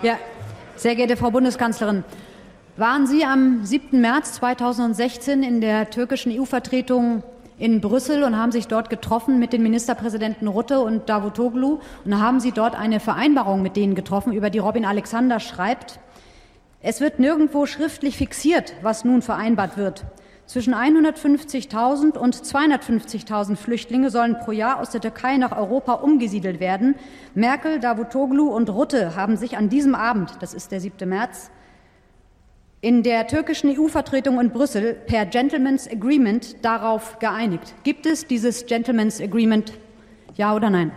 [0.04, 0.18] Ja,
[0.76, 2.04] sehr geehrte Frau Bundeskanzlerin,
[2.78, 4.00] waren Sie am 7.
[4.00, 7.24] März 2016 in der türkischen EU-Vertretung
[7.62, 12.40] in Brüssel und haben sich dort getroffen mit den Ministerpräsidenten Rutte und Davutoglu und haben
[12.40, 16.00] Sie dort eine Vereinbarung mit denen getroffen, über die Robin Alexander schreibt,
[16.82, 20.06] es wird nirgendwo schriftlich fixiert, was nun vereinbart wird.
[20.48, 26.96] Zwischen 150.000 und 250.000 Flüchtlinge sollen pro Jahr aus der Türkei nach Europa umgesiedelt werden.
[27.36, 31.08] Merkel, Davutoglu und Rutte haben sich an diesem Abend, das ist der 7.
[31.08, 31.52] März,
[32.82, 37.76] in der türkischen EU-Vertretung in Brüssel per Gentleman's Agreement darauf geeinigt.
[37.84, 39.74] Gibt es dieses Gentleman's Agreement?
[40.36, 40.92] Ja oder nein?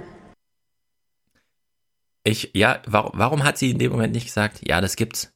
[2.24, 5.32] Ich, ja, warum, warum hat sie in dem Moment nicht gesagt, ja, das gibt's?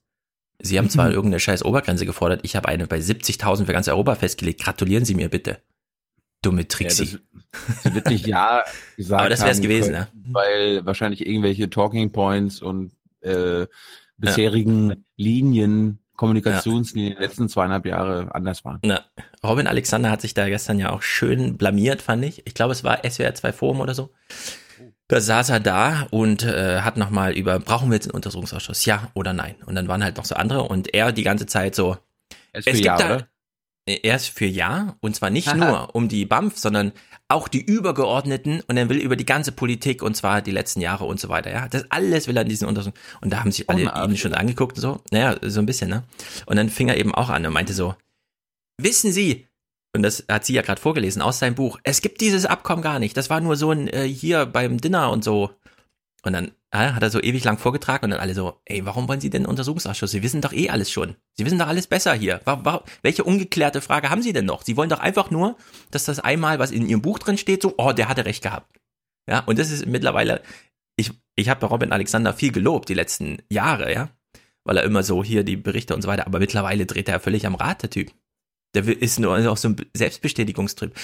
[0.60, 4.14] Sie haben zwar irgendeine scheiß Obergrenze gefordert, ich habe eine bei 70.000 für ganz Europa
[4.14, 4.64] festgelegt.
[4.64, 5.60] Gratulieren Sie mir bitte.
[6.40, 7.04] Dumme Trixie.
[7.04, 7.18] Ja,
[7.82, 8.64] Sie wird nicht ja
[8.96, 13.66] gesagt Aber das wär's haben gewesen, können, Weil wahrscheinlich irgendwelche Talking Points und äh,
[14.16, 18.80] bisherigen Linien, Kommunikationslinien die letzten zweieinhalb Jahre anders waren.
[18.82, 19.04] Na,
[19.42, 22.46] Robin Alexander hat sich da gestern ja auch schön blamiert, fand ich.
[22.46, 24.10] Ich glaube, es war SWR 2 Forum oder so.
[25.06, 29.10] Da saß er da und äh, hat nochmal über, brauchen wir jetzt einen Untersuchungsausschuss, ja
[29.14, 29.54] oder nein?
[29.64, 31.96] Und dann waren halt noch so andere und er die ganze Zeit so,
[32.52, 33.28] Er ist für Ja, oder?
[33.86, 36.92] er ist für Ja und zwar nicht nur um die BAMF, sondern
[37.28, 41.04] auch die übergeordneten und er will über die ganze Politik und zwar die letzten Jahre
[41.04, 41.50] und so weiter.
[41.50, 44.32] Ja, das alles will er in diesen Untersuchungen und da haben sich alle ihn schon
[44.32, 45.00] angeguckt und so.
[45.10, 46.04] Naja, so ein bisschen, ne?
[46.46, 47.94] Und dann fing er eben auch an und meinte so,
[48.78, 49.46] wissen Sie,
[49.94, 52.98] und das hat sie ja gerade vorgelesen aus seinem Buch, es gibt dieses Abkommen gar
[52.98, 53.16] nicht.
[53.16, 55.50] Das war nur so ein äh, hier beim Dinner und so.
[56.22, 59.08] Und dann äh, hat er so ewig lang vorgetragen und dann alle so, ey, warum
[59.08, 60.10] wollen Sie denn einen Untersuchungsausschuss?
[60.10, 61.14] Sie wissen doch eh alles schon.
[61.34, 62.40] Sie wissen doch alles besser hier.
[62.44, 64.62] Wa wa welche ungeklärte Frage haben Sie denn noch?
[64.62, 65.56] Sie wollen doch einfach nur,
[65.90, 68.78] dass das einmal, was in Ihrem Buch drin steht, so, oh, der hatte recht gehabt.
[69.28, 70.42] Ja, und das ist mittlerweile,
[70.96, 74.10] ich, ich habe bei Robin Alexander viel gelobt die letzten Jahre, ja,
[74.64, 77.46] weil er immer so hier die Berichte und so weiter, aber mittlerweile dreht er völlig
[77.46, 78.12] am Rad, der Typ.
[78.74, 80.94] Der ist nur auch so ein Selbstbestätigungstrip.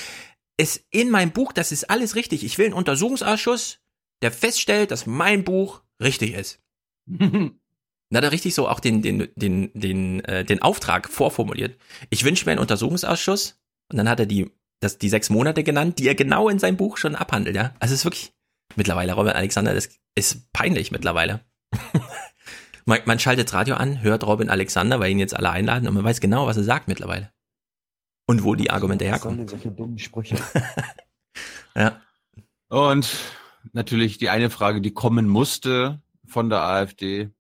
[0.57, 2.45] Es in meinem Buch, das ist alles richtig.
[2.45, 3.81] Ich will einen Untersuchungsausschuss,
[4.25, 6.61] der feststellt, dass mein Buch richtig ist.
[7.07, 11.77] Dann hat er richtig so auch den, den, den, den, äh, den Auftrag vorformuliert.
[12.11, 13.59] Ich wünsche mir einen Untersuchungsausschuss
[13.91, 16.77] und dann hat er die, das, die sechs Monate genannt, die er genau in seinem
[16.77, 17.75] Buch schon abhandelt, ja.
[17.81, 18.33] Also es ist wirklich
[18.77, 21.41] mittlerweile, Robin Alexander, das ist peinlich mittlerweile.
[22.85, 25.95] man, man schaltet das Radio an, hört Robin Alexander, weil ihn jetzt alle einladen und
[25.95, 27.33] man weiß genau, was er sagt mittlerweile.
[28.27, 29.49] Und wo die Argumente herkommen.
[29.49, 30.37] solche dummen Sprüche?
[31.77, 32.01] Ja.
[32.69, 33.11] Und
[33.73, 37.31] natürlich die eine Frage, die kommen musste von der AfD.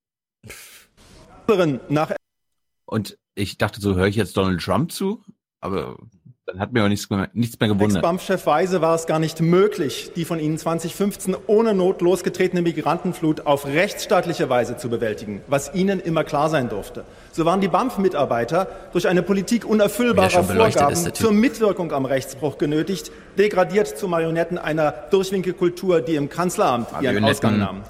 [2.87, 5.23] Und ich dachte so, höre ich jetzt Donald Trump zu?
[5.61, 5.99] Aber
[6.47, 7.97] dann hat mir auch nichts mehr, nichts mehr gewundert.
[7.97, 13.47] Ex-BAMF-Chef Weise war es gar nicht möglich, die von Ihnen 2015 ohne Not losgetretene Migrantenflut
[13.47, 17.05] auf rechtsstaatliche Weise zu bewältigen, was Ihnen immer klar sein durfte.
[17.33, 23.89] So waren die BAMF-Mitarbeiter durch eine Politik unerfüllbarer Vorgaben zur Mitwirkung am Rechtsbruch genötigt, degradiert
[23.89, 27.25] zu Marionetten einer Durchwinkelkultur, die im Kanzleramt ihren Marionetten.
[27.25, 27.83] Ausgang nahm.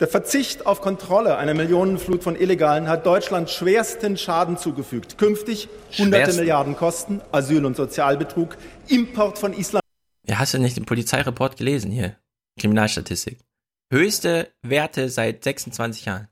[0.00, 5.18] Der Verzicht auf Kontrolle einer Millionenflut von Illegalen hat Deutschland schwersten Schaden zugefügt.
[5.18, 6.40] Künftig hunderte Schwersten.
[6.40, 8.56] Milliarden Kosten, Asyl- und Sozialbetrug,
[8.88, 9.82] Import von Islam.
[10.26, 12.16] Ja, hast du nicht den Polizeireport gelesen hier?
[12.58, 13.40] Kriminalstatistik.
[13.92, 16.28] Höchste Werte seit 26 Jahren.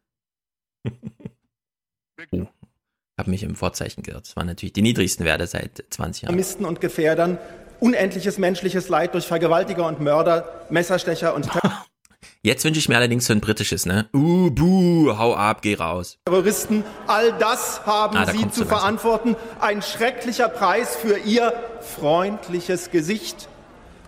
[2.33, 2.47] oh,
[3.19, 4.29] hab mich im Vorzeichen geirrt.
[4.29, 6.39] Das waren natürlich die niedrigsten Werte seit 20 Jahren.
[6.39, 7.37] Islamisten und Gefährdern,
[7.81, 11.51] unendliches menschliches Leid durch Vergewaltiger und Mörder, Messerstecher und
[12.43, 14.09] Jetzt wünsche ich mir allerdings so ein britisches, ne?
[14.15, 16.19] Uh, buh, hau ab, geh raus.
[16.25, 16.85] Terroristen.
[17.07, 19.37] All das haben Ah, da Sie zu verantworten.
[19.61, 23.49] Ein schrecklicher Preis für Ihr freundliches Gesicht.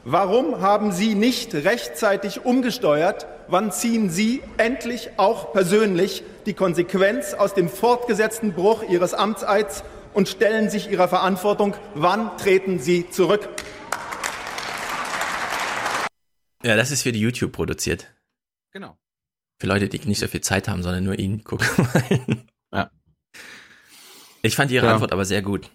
[0.04, 3.26] Warum haben Sie nicht rechtzeitig umgesteuert?
[3.48, 9.82] Wann ziehen Sie endlich auch persönlich die Konsequenz aus dem fortgesetzten Bruch Ihres Amtseids
[10.14, 11.74] und stellen sich Ihrer Verantwortung?
[11.94, 13.48] Wann treten Sie zurück?
[16.62, 18.06] Ja, das ist für die YouTube produziert.
[18.72, 18.98] Genau.
[19.58, 22.48] Für Leute, die nicht so viel Zeit haben, sondern nur ihn gucken wollen.
[22.72, 22.90] Ja.
[24.42, 24.92] Ich fand ihre Ja.
[24.92, 25.70] Antwort aber sehr gut.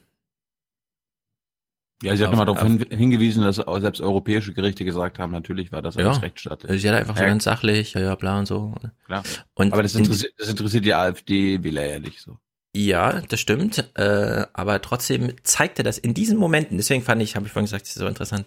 [2.04, 5.82] Ja, sie hat nochmal darauf hin, hingewiesen, dass selbst europäische Gerichte gesagt haben, natürlich war
[5.82, 6.22] das alles ja.
[6.22, 6.82] rechtsstaatlich.
[6.82, 7.30] Sie hat einfach so Ja.
[7.30, 8.76] ganz sachlich, ja, ja, bla und so.
[9.06, 9.24] Klar.
[9.54, 12.38] Und Aber das in- interessiert, das interessiert die AfD-Wähler ja nicht so.
[12.76, 13.90] Ja, das stimmt.
[13.96, 17.84] Äh, aber trotzdem zeigte das in diesen Momenten, deswegen fand ich, habe ich vorhin gesagt,
[17.84, 18.46] das ist so interessant.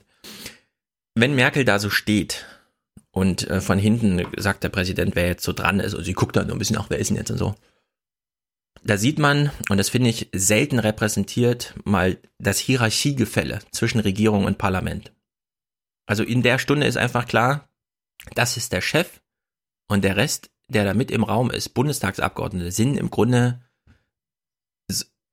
[1.20, 2.46] Wenn Merkel da so steht
[3.10, 6.36] und äh, von hinten sagt der Präsident, wer jetzt so dran ist, und sie guckt
[6.36, 7.56] dann so ein bisschen nach, wer ist denn jetzt und so.
[8.84, 14.58] Da sieht man, und das finde ich selten repräsentiert, mal das Hierarchiegefälle zwischen Regierung und
[14.58, 15.12] Parlament.
[16.06, 17.68] Also in der Stunde ist einfach klar,
[18.36, 19.20] das ist der Chef
[19.88, 23.60] und der Rest, der da mit im Raum ist, Bundestagsabgeordnete, sind im Grunde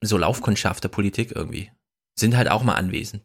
[0.01, 1.71] so Laufkundschaft der Politik irgendwie.
[2.17, 3.23] Sind halt auch mal anwesend.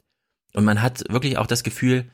[0.53, 2.11] Und man hat wirklich auch das Gefühl,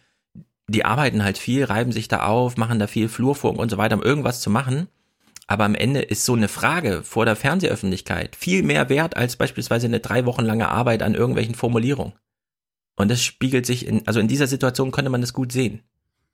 [0.68, 3.96] die arbeiten halt viel, reiben sich da auf, machen da viel Flurfunk und so weiter,
[3.96, 4.88] um irgendwas zu machen.
[5.46, 9.86] Aber am Ende ist so eine Frage vor der Fernsehöffentlichkeit viel mehr wert als beispielsweise
[9.86, 12.14] eine drei Wochen lange Arbeit an irgendwelchen Formulierungen.
[12.96, 15.82] Und das spiegelt sich in, also in dieser Situation könnte man das gut sehen.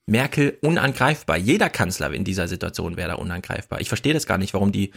[0.07, 1.37] Merkel unangreifbar.
[1.37, 3.81] Jeder Kanzler in dieser Situation wäre da unangreifbar.
[3.81, 4.93] Ich verstehe das gar nicht, warum die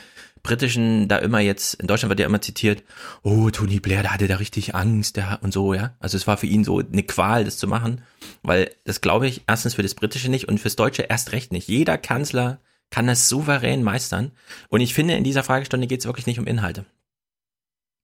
[0.45, 2.83] Britischen da immer jetzt, in Deutschland wird ja immer zitiert,
[3.23, 5.95] oh, Tony Blair, der hatte da richtig Angst, der und so, ja.
[5.99, 8.03] Also es war für ihn so eine Qual, das zu machen,
[8.43, 11.67] weil das glaube ich erstens für das Britische nicht und fürs Deutsche erst recht nicht.
[11.67, 12.59] Jeder Kanzler
[12.91, 14.31] kann das souverän meistern.
[14.69, 16.85] Und ich finde, in dieser Fragestunde geht es wirklich nicht um Inhalte.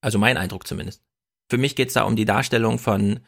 [0.02, 1.04] Also mein Eindruck zumindest.
[1.50, 3.20] Für mich geht es da um die Darstellung von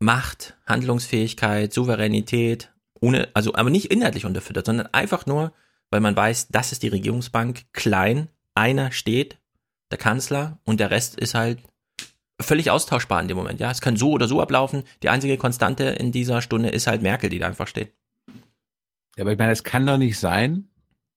[0.00, 5.52] Macht, Handlungsfähigkeit, Souveränität, ohne, also aber nicht inhaltlich unterfüttert, sondern einfach nur,
[5.90, 9.38] weil man weiß, das ist die Regierungsbank, klein, einer steht,
[9.90, 11.60] der Kanzler, und der Rest ist halt
[12.40, 13.58] völlig austauschbar in dem Moment.
[13.60, 14.84] Ja, es kann so oder so ablaufen.
[15.02, 17.92] Die einzige Konstante in dieser Stunde ist halt Merkel, die da einfach steht.
[19.16, 20.68] Ja, aber ich meine, es kann doch nicht sein,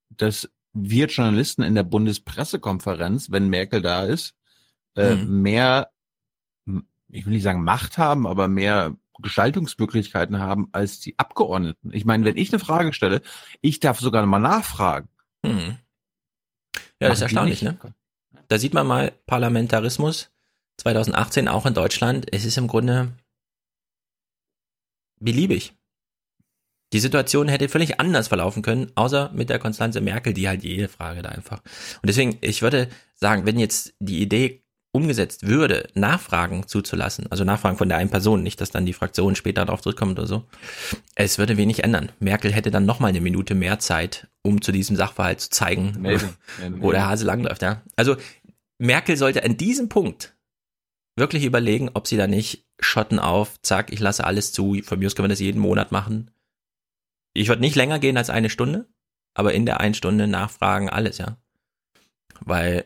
[0.09, 4.35] dass wir Journalisten in der Bundespressekonferenz, wenn Merkel da ist,
[4.95, 5.41] äh, Mhm.
[5.41, 5.91] mehr,
[7.09, 11.91] ich will nicht sagen Macht haben, aber mehr Gestaltungsmöglichkeiten haben als die Abgeordneten.
[11.93, 13.21] Ich meine, wenn ich eine Frage stelle,
[13.61, 15.09] ich darf sogar mal nachfragen.
[15.43, 15.77] Mhm.
[16.99, 17.77] Ja, das ist erstaunlich, ne?
[18.47, 20.29] Da sieht man mal Parlamentarismus
[20.77, 22.27] 2018 auch in Deutschland.
[22.31, 23.13] Es ist im Grunde
[25.19, 25.73] beliebig.
[26.93, 30.89] Die Situation hätte völlig anders verlaufen können, außer mit der Konstanze Merkel, die halt jede
[30.89, 31.59] Frage da einfach.
[31.59, 34.60] Und deswegen, ich würde sagen, wenn jetzt die Idee
[34.93, 39.35] umgesetzt würde, Nachfragen zuzulassen, also Nachfragen von der einen Person, nicht, dass dann die Fraktion
[39.35, 40.43] später darauf zurückkommt oder so,
[41.15, 42.11] es würde wenig ändern.
[42.19, 46.33] Merkel hätte dann nochmal eine Minute mehr Zeit, um zu diesem Sachverhalt zu zeigen, Maybe.
[46.59, 46.81] Maybe.
[46.81, 47.81] wo der Hase langläuft, ja.
[47.95, 48.17] Also
[48.79, 50.35] Merkel sollte an diesem Punkt
[51.15, 55.05] wirklich überlegen, ob sie da nicht Schotten auf, zack, ich lasse alles zu, von mir
[55.05, 56.31] aus können wir das jeden Monat machen.
[57.33, 58.87] Ich würde nicht länger gehen als eine Stunde,
[59.33, 61.37] aber in der einen Stunde nachfragen alles, ja.
[62.41, 62.85] Weil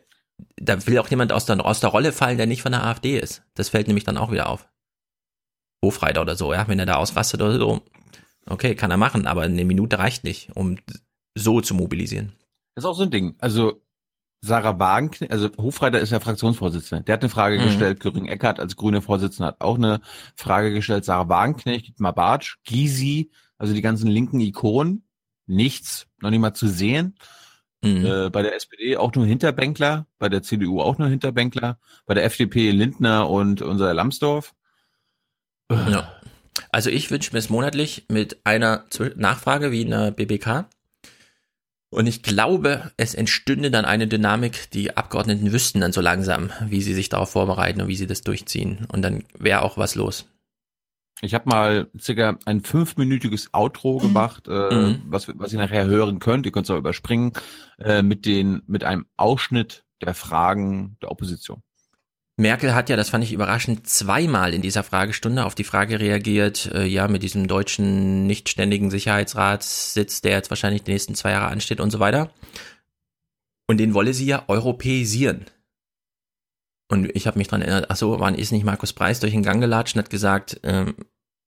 [0.57, 3.17] da will auch jemand aus der, aus der Rolle fallen, der nicht von der AfD
[3.19, 3.43] ist.
[3.53, 4.67] Das fällt nämlich dann auch wieder auf.
[5.83, 7.81] Hofreiter oder so, ja, wenn er da ausrastet oder so.
[8.47, 10.77] Okay, kann er machen, aber eine Minute reicht nicht, um
[11.35, 12.33] so zu mobilisieren.
[12.75, 13.35] Das ist auch so ein Ding.
[13.39, 13.81] Also
[14.41, 17.03] Sarah Wagenknecht, also Hofreiter ist ja Fraktionsvorsitzende.
[17.03, 17.63] Der hat eine Frage Mhm.
[17.65, 17.99] gestellt.
[17.99, 20.01] Göring Eckert als grüne Vorsitzende hat auch eine
[20.35, 21.05] Frage gestellt.
[21.05, 25.03] Sarah Wagenknecht, Dietmar Bartsch, Gysi, also die ganzen linken Ikonen.
[25.47, 27.15] Nichts, noch nicht mal zu sehen.
[27.85, 28.05] Mhm.
[28.05, 32.25] Äh, bei der SPD auch nur Hinterbänkler, bei der CDU auch nur Hinterbänkler, bei der
[32.25, 34.53] FDP Lindner und unser Lambsdorff.
[35.69, 36.11] Ja.
[36.71, 40.65] Also ich wünsche mir es monatlich mit einer Nachfrage wie in der BBK.
[41.89, 46.81] Und ich glaube, es entstünde dann eine Dynamik, die Abgeordneten wüssten dann so langsam, wie
[46.81, 48.85] sie sich darauf vorbereiten und wie sie das durchziehen.
[48.91, 50.25] Und dann wäre auch was los.
[51.21, 55.01] Ich habe mal circa ein fünfminütiges Outro gemacht, äh, Mhm.
[55.07, 56.45] was, was ihr nachher hören könnt.
[56.45, 57.31] Ihr könnt es auch überspringen,
[57.79, 61.61] äh, mit, den, mit einem Ausschnitt der Fragen der Opposition.
[62.37, 66.69] Merkel hat ja, das fand ich überraschend, zweimal in dieser Fragestunde auf die Frage reagiert,
[66.73, 71.47] äh, ja, mit diesem deutschen nicht ständigen Sicherheitsratssitz, der jetzt wahrscheinlich die nächsten zwei Jahre
[71.47, 72.29] ansteht und so weiter.
[73.67, 75.45] Und den wolle sie ja europäisieren.
[76.87, 79.43] Und ich habe mich dran erinnert, ach so, wann ist nicht Markus Preis durch den
[79.43, 80.95] Gang gelatscht und hat gesagt, ähm,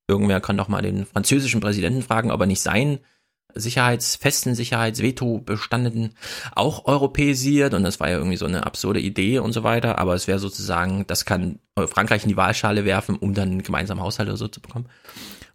[0.08, 2.98] irgendwer kann doch mal den französischen Präsidenten fragen, ob er nicht sein
[3.54, 6.14] Sicherheits, festen Sicherheitsveto bestanden
[6.54, 10.14] auch europäisiert und das war ja irgendwie so eine absurde Idee und so weiter, aber
[10.14, 14.28] es wäre sozusagen, das kann Frankreich in die Wahlschale werfen, um dann einen gemeinsamen Haushalt
[14.28, 14.86] oder so zu bekommen.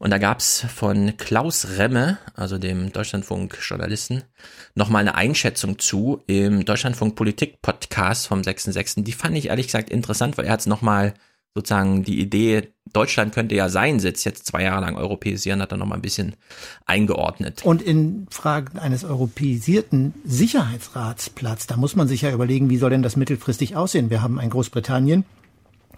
[0.04, 4.24] Und da gab's von Klaus Remme, also dem Deutschlandfunk-Journalisten,
[4.76, 9.04] nochmal eine Einschätzung zu im Deutschlandfunk Politik-Podcast vom 6.6.
[9.04, 11.14] Die fand ich ehrlich gesagt interessant, weil er hat's nochmal
[11.56, 15.78] sozusagen die Idee, Deutschland könnte ja seinen Sitz jetzt zwei Jahre lang europäisieren, hat er
[15.78, 16.36] nochmal ein bisschen
[16.86, 17.64] eingeordnet.
[17.64, 23.04] Und in Fragen eines europäisierten Sicherheitsratsplatz, da muss man sich ja überlegen, wie soll denn
[23.04, 24.10] das mittelfristig aussehen?
[24.10, 25.24] Wir haben ein Großbritannien,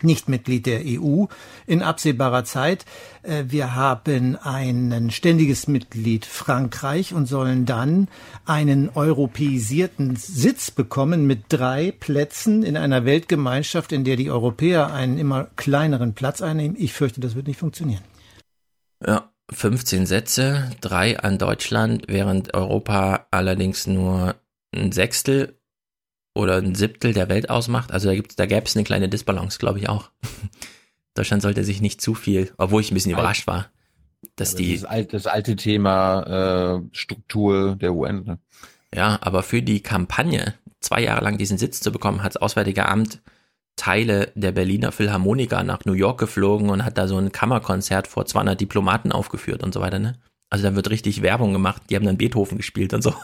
[0.04, 1.26] nicht Mitglied der EU
[1.68, 2.86] in absehbarer Zeit.
[3.24, 8.08] Äh, wir haben ein ständiges Mitglied Frankreich und sollen dann
[8.46, 15.18] einen europäisierten Sitz bekommen mit drei Plätzen in einer Weltgemeinschaft, in der die Europäer einen
[15.18, 16.76] immer kleineren Platz einnehmen.
[16.80, 18.02] Ich fürchte, das wird nicht funktionieren.
[19.06, 24.36] Ja, 15 Sätze, drei an Deutschland, während Europa allerdings nur
[24.74, 25.60] ein Sechstel
[26.36, 27.92] oder ein Siebtel der Welt ausmacht.
[27.92, 30.12] Also da gibt's, da gäbe es eine kleine Disbalance, glaube ich auch.
[31.16, 33.70] Deutschland sollte sich nicht zu viel, obwohl ich ein bisschen überrascht war,
[34.36, 34.74] dass Also die.
[34.74, 38.24] Das alte, das alte Thema äh, Struktur der UN.
[38.26, 38.40] Ne?
[38.94, 42.88] Ja, aber für die Kampagne, zwei Jahre lang diesen Sitz zu bekommen, hat das Auswärtige
[42.88, 43.22] Amt
[43.78, 48.26] Teile der Berliner Philharmoniker nach New York geflogen und hat da so ein Kammerkonzert vor
[48.26, 50.18] 200 Diplomaten aufgeführt und so weiter, ne?
[50.50, 51.82] Also da wird richtig Werbung gemacht.
[51.90, 53.14] Die haben dann Beethoven gespielt und so.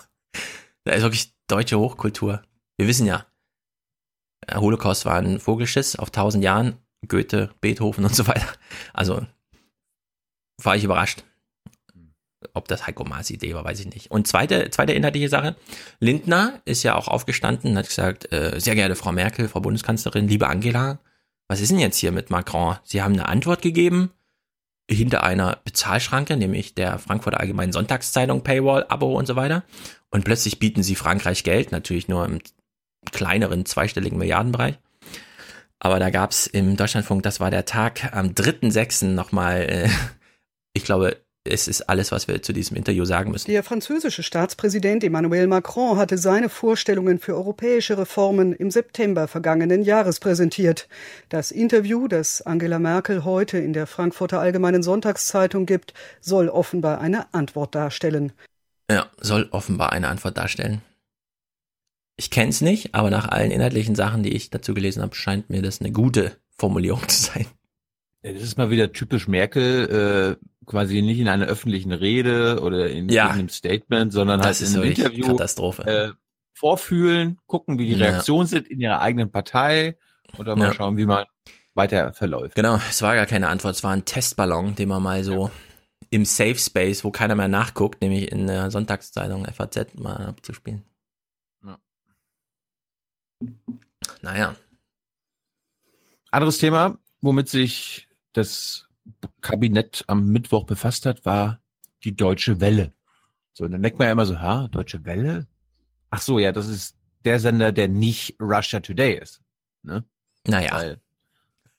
[0.84, 2.42] Da ist wirklich deutsche Hochkultur.
[2.78, 3.26] Wir wissen ja,
[4.48, 6.78] der Holocaust war ein Vogelschiss auf tausend Jahren.
[7.08, 8.48] Goethe, Beethoven und so weiter.
[8.94, 9.26] Also
[10.62, 11.24] war ich überrascht.
[12.54, 14.12] Ob das Heiko Maas Idee war, weiß ich nicht.
[14.12, 15.56] Und zweite, zweite inhaltliche Sache.
[16.00, 20.28] Lindner ist ja auch aufgestanden und hat gesagt, äh, sehr geehrte Frau Merkel, Frau Bundeskanzlerin,
[20.28, 21.00] liebe Angela,
[21.48, 22.78] was ist denn jetzt hier mit Macron?
[22.84, 24.12] Sie haben eine Antwort gegeben
[24.90, 29.64] hinter einer Bezahlschranke, nämlich der Frankfurter Allgemeinen Sonntagszeitung, Paywall, Abo und so weiter.
[30.10, 32.40] Und plötzlich bieten sie Frankreich Geld, natürlich nur im
[33.12, 34.78] kleineren zweistelligen Milliardenbereich.
[35.80, 39.08] Aber da gab's im Deutschlandfunk, das war der Tag am 3.6.
[39.08, 39.90] nochmal, äh,
[40.74, 43.50] ich glaube, es ist alles, was wir zu diesem Interview sagen müssen.
[43.50, 50.20] Der französische Staatspräsident Emmanuel Macron hatte seine Vorstellungen für europäische Reformen im September vergangenen Jahres
[50.20, 50.88] präsentiert.
[51.30, 57.34] Das Interview, das Angela Merkel heute in der Frankfurter Allgemeinen Sonntagszeitung gibt, soll offenbar eine
[57.34, 58.34] Antwort darstellen.
[58.92, 60.84] Ja, soll offenbar eine Antwort darstellen.
[62.22, 65.50] Ich kenne es nicht, aber nach allen inhaltlichen Sachen, die ich dazu gelesen habe, scheint
[65.50, 67.48] mir das eine gute Formulierung zu sein.
[68.22, 73.10] Das ist mal wieder typisch Merkel, äh, quasi nicht in einer öffentlichen Rede oder in,
[73.10, 73.32] Ja.
[73.32, 75.84] einem Statement, sondern halt in einem Interview Katastrophe.
[75.88, 76.12] Äh,
[76.54, 78.06] vorfühlen, gucken, wie die Ja.
[78.12, 79.98] Reaktionen sind in ihrer eigenen Partei
[80.38, 80.74] und dann mal Ja.
[80.74, 81.26] schauen, wie man
[81.74, 82.54] weiter verläuft.
[82.54, 85.50] Genau, es war gar keine Antwort, es war ein Testballon, den man mal so
[86.12, 90.84] im Safe Space, wo keiner mehr nachguckt, nämlich in der Sonntagszeitung FAZ mal abzuspielen.
[93.42, 93.48] Ja.
[94.22, 94.56] Naja,
[96.32, 98.88] Anderes Thema, womit sich das
[99.42, 101.60] Kabinett am Mittwoch befasst hat, war
[102.06, 102.94] die Deutsche Welle.
[103.52, 105.48] So, und dann denkt man ja immer so, ha, Deutsche Welle?
[106.10, 109.42] Ach so, ja, das ist der Sender, der nicht Russia Today ist.
[109.84, 110.06] Ne?
[110.48, 111.02] naja, Weil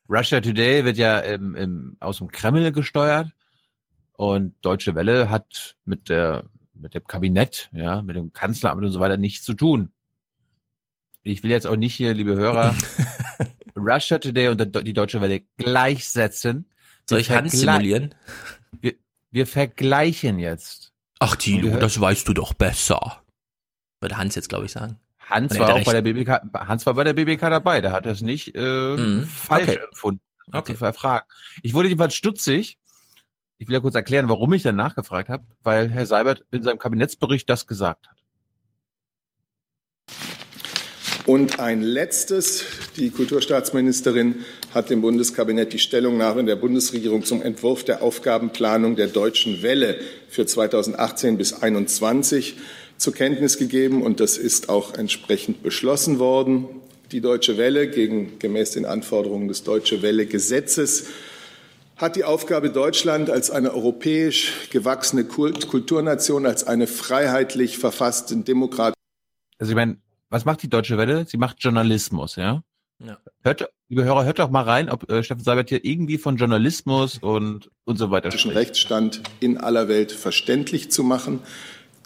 [0.09, 3.33] Russia Today wird ja im, im, aus dem Kreml gesteuert
[4.12, 6.44] und Deutsche Welle hat mit der
[6.75, 9.91] mit dem Kabinett, ja, mit dem Kanzleramt und so weiter nichts zu tun.
[11.22, 12.74] Ich will jetzt auch nicht hier, liebe Hörer,
[13.76, 16.68] Russia Today und die Deutsche Welle gleichsetzen.
[17.08, 18.14] soll ich Hans simulieren?
[18.80, 18.94] Wir,
[19.30, 20.92] wir vergleichen jetzt.
[21.20, 23.22] Ach Tilo, das weißt du doch besser.
[24.00, 24.98] Würde Hans jetzt, glaube ich, sagen.
[25.20, 28.20] Hans war auch bei der BBK, Hans war bei der BBK dabei, der hat das
[28.20, 29.24] nicht äh, Mhm.
[29.24, 29.78] falsch Okay.
[29.88, 30.20] empfunden.
[30.52, 30.74] Okay.
[30.74, 31.30] Verfragt.
[31.62, 32.78] Ich wurde jedenfalls stutzig.
[33.58, 36.80] Ich will ja kurz erklären, warum ich dann nachgefragt habe, weil Herr Seibert in seinem
[36.80, 38.16] Kabinettsbericht das gesagt hat.
[41.24, 42.64] Und ein letztes.
[42.96, 49.62] Die Kulturstaatsministerin hat dem Bundeskabinett die Stellungnahme der Bundesregierung zum Entwurf der Aufgabenplanung der Deutschen
[49.62, 52.56] Welle für 2018 bis 2021
[52.96, 54.02] zur Kenntnis gegeben.
[54.02, 56.66] Und das ist auch entsprechend beschlossen worden.
[57.12, 61.04] Die Deutsche Welle, gegen, gemäß den Anforderungen des Deutsche Welle Gesetzes,
[61.96, 68.96] hat die Aufgabe, Deutschland als eine europäisch gewachsene Kult Kulturnation, als eine freiheitlich verfasste Demokratie
[69.58, 69.98] Also ich meine,
[70.33, 71.27] was macht die Deutsche Welle?
[71.27, 72.62] Sie macht Journalismus, ja?
[72.99, 73.18] Ja.
[73.42, 77.18] Hört, liebe Hörer, hört doch mal rein, ob äh, Steffen Seibert hier irgendwie von Journalismus
[77.18, 78.57] und, und so weiter spricht.
[78.57, 81.40] Rechtsstand in aller Welt verständlich zu machen.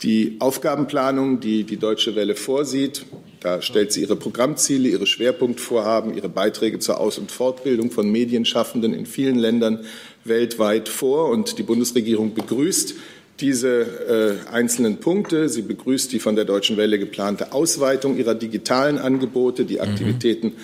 [0.03, 3.07] Die Aufgabenplanung, die die Deutsche Welle vorsieht,
[3.41, 8.93] da stellt sie ihre Programmziele, ihre Schwerpunktvorhaben, ihre Beiträge zur Aus- und Fortbildung von Medienschaffenden
[8.93, 9.85] in vielen Ländern
[10.24, 11.31] weltweit vor.
[11.31, 12.95] Und die Bundesregierung begrüßt
[13.41, 15.49] diese äh, einzelnen Punkte.
[15.49, 20.55] Sie begrüßt die von der Deutschen Welle geplante Ausweitung ihrer digitalen Angebote, die Aktivitäten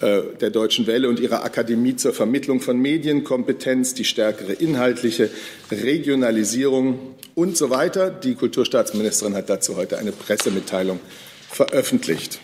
[0.00, 5.30] äh, der Deutschen Welle und ihrer Akademie zur Vermittlung von Medienkompetenz, die stärkere inhaltliche
[5.70, 8.10] Regionalisierung und so weiter.
[8.10, 11.00] Die Kulturstaatsministerin hat dazu heute eine Pressemitteilung
[11.48, 12.40] veröffentlicht.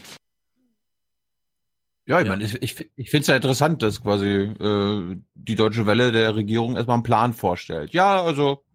[2.09, 5.87] Ja, ich meine, ich, ich, ich finde es ja interessant, dass quasi äh, die Deutsche
[5.87, 7.93] Welle der Regierung erstmal einen Plan vorstellt.
[7.93, 8.66] Ja, also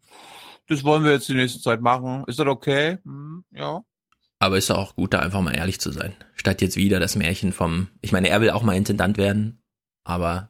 [0.71, 2.23] das wollen wir jetzt die nächste Zeit machen.
[2.27, 2.97] Ist das okay?
[3.03, 3.81] Hm, ja.
[4.39, 6.15] Aber ist auch gut, da einfach mal ehrlich zu sein.
[6.33, 9.61] Statt jetzt wieder das Märchen vom, ich meine, er will auch mal Intendant werden,
[10.03, 10.49] aber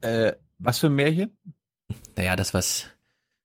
[0.00, 1.36] Äh, was für ein Märchen?
[2.16, 2.86] Naja, das was,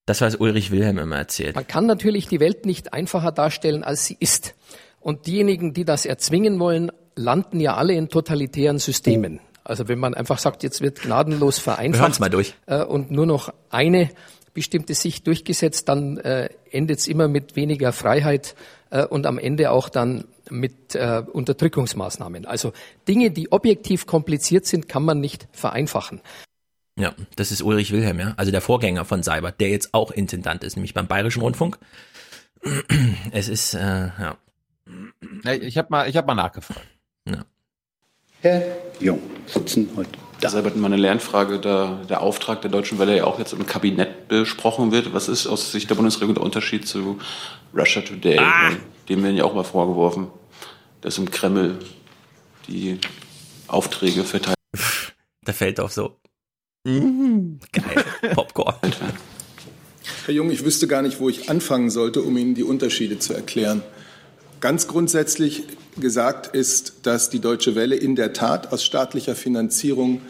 [0.06, 1.56] das was Ulrich Wilhelm immer erzählt.
[1.56, 4.56] Man kann natürlich die Welt nicht einfacher darstellen, als sie ist.
[5.02, 9.42] Und diejenigen, die das erzwingen wollen, landen ja alle in totalitären Systemen.
[9.64, 12.56] Also wenn man einfach sagt, jetzt wird gnadenlos vereinfacht mal durch.
[12.66, 14.10] Äh, und nur noch eine
[14.54, 18.56] bestimmte Sicht durchgesetzt, dann äh, endet es immer mit weniger Freiheit
[18.90, 22.46] äh, und am Ende auch dann mit äh, Unterdrückungsmaßnahmen.
[22.46, 22.74] Also
[23.08, 26.22] Dinge, die objektiv kompliziert sind, kann man nicht vereinfachen.
[26.98, 30.64] Ja, das ist Ulrich Wilhelm, ja, also der Vorgänger von Seibert, der jetzt auch Intendant
[30.64, 31.80] ist, nämlich beim Bayerischen Rundfunk.
[33.32, 34.38] Es ist, äh, ja.
[35.44, 36.86] Ich habe mal, ich hab mal nachgefragt.
[37.28, 37.46] Ja.
[38.42, 38.62] Herr
[39.00, 40.12] Jung, sitzen heute
[40.44, 40.50] da.
[40.50, 44.92] Seibert, meine Lernfrage, da der Auftrag der Deutschen Welle ja auch jetzt im Kabinett besprochen
[44.92, 45.14] wird.
[45.14, 47.20] Was ist aus Sicht der Bundesregierung der Unterschied zu
[47.74, 48.38] Russia Today?
[48.40, 48.72] Ah.
[49.10, 50.28] Dem werden ja auch mal vorgeworfen,
[51.02, 51.80] dass im Kreml
[52.68, 53.00] die
[53.68, 54.58] Aufträge verteilt.
[55.44, 56.18] Da fällt auf so.
[56.84, 58.06] Mm, geil.
[58.34, 58.76] Popcorn.
[60.26, 63.34] Herr Jung, ich wüsste gar nicht, wo ich anfangen sollte, um Ihnen die Unterschiede zu
[63.34, 63.82] erklären.
[64.62, 65.64] Ganz grundsätzlich
[66.00, 70.22] gesagt ist, dass die Deutsche Welle in der Tat aus staatlicher Finanzierung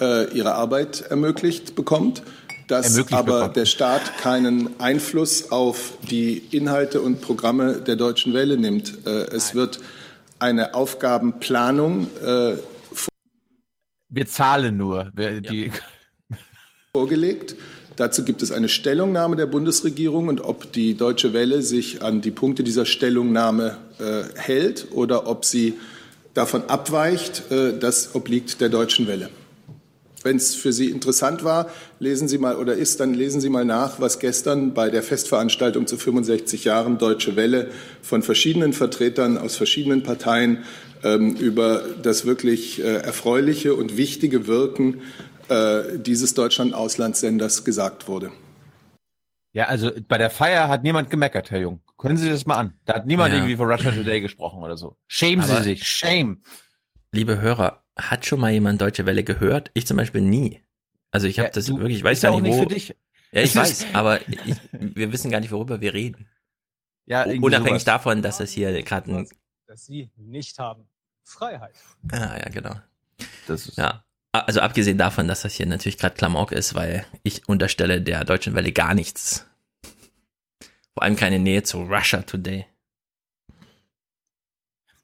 [0.00, 2.22] äh, ihre Arbeit ermöglicht bekommt,
[2.66, 3.56] dass Ermöglicht aber bekommt.
[3.56, 9.06] der Staat keinen Einfluss auf die Inhalte und Programme der Deutschen Welle nimmt.
[9.06, 9.78] Äh, es wird
[10.40, 12.56] eine Aufgabenplanung äh,
[14.08, 15.12] Wir zahlen nur.
[15.14, 15.70] Wir, die,
[16.92, 17.54] vorgelegt.
[17.96, 22.30] Dazu gibt es eine Stellungnahme der Bundesregierung und ob die Deutsche Welle sich an die
[22.30, 25.74] Punkte dieser Stellungnahme äh, hält oder ob sie
[26.34, 29.30] davon abweicht, äh, das obliegt der Deutschen Welle.
[30.22, 31.70] Wenn es für Sie interessant war,
[32.00, 35.86] lesen Sie mal oder ist, dann lesen Sie mal nach, was gestern bei der Festveranstaltung
[35.86, 37.68] zu 65 Jahren Deutsche Welle
[38.02, 40.64] von verschiedenen Vertretern aus verschiedenen Parteien
[41.04, 45.00] ähm, über das wirklich äh, erfreuliche und wichtige Wirken
[45.48, 48.30] äh, dieses Deutschland-Auslandssenders gesagt wurde.
[49.52, 51.80] ja, also bei der Feier hat niemand gemeckert, Herr Jung.
[51.96, 52.74] Können Sie das mal an?
[52.84, 53.38] Da hat niemand Ja.
[53.38, 54.96] irgendwie von Russia Today gesprochen oder so.
[55.06, 55.86] Schämen Aber- Sie sich.
[55.88, 56.42] Shame.
[57.12, 59.70] Liebe Hörer, hat schon mal jemand Deutsche Welle gehört?
[59.72, 60.60] Ich zum Beispiel nie.
[61.10, 62.62] Also ich habe Ja, das du- wirklich, ich weiß gar nicht, nicht wo.
[62.62, 62.88] für dich.
[63.32, 66.28] Ja, ich Es weiß, aber ich, wir wissen gar nicht, worüber wir reden.
[67.06, 67.84] Ja, Unabhängig sowas.
[67.84, 69.28] davon, dass das hier gerade ein.
[69.66, 70.86] dass sie nicht haben.
[71.24, 71.74] Freiheit.
[72.12, 72.74] Ah, ja, genau.
[73.48, 74.04] Das ist, Ja.
[74.40, 78.54] Also abgesehen davon, dass das hier natürlich gerade Klamauk ist, weil ich unterstelle der Deutschen
[78.54, 79.46] Welle gar nichts.
[80.94, 82.66] Vor allem keine Nähe zu Russia Today.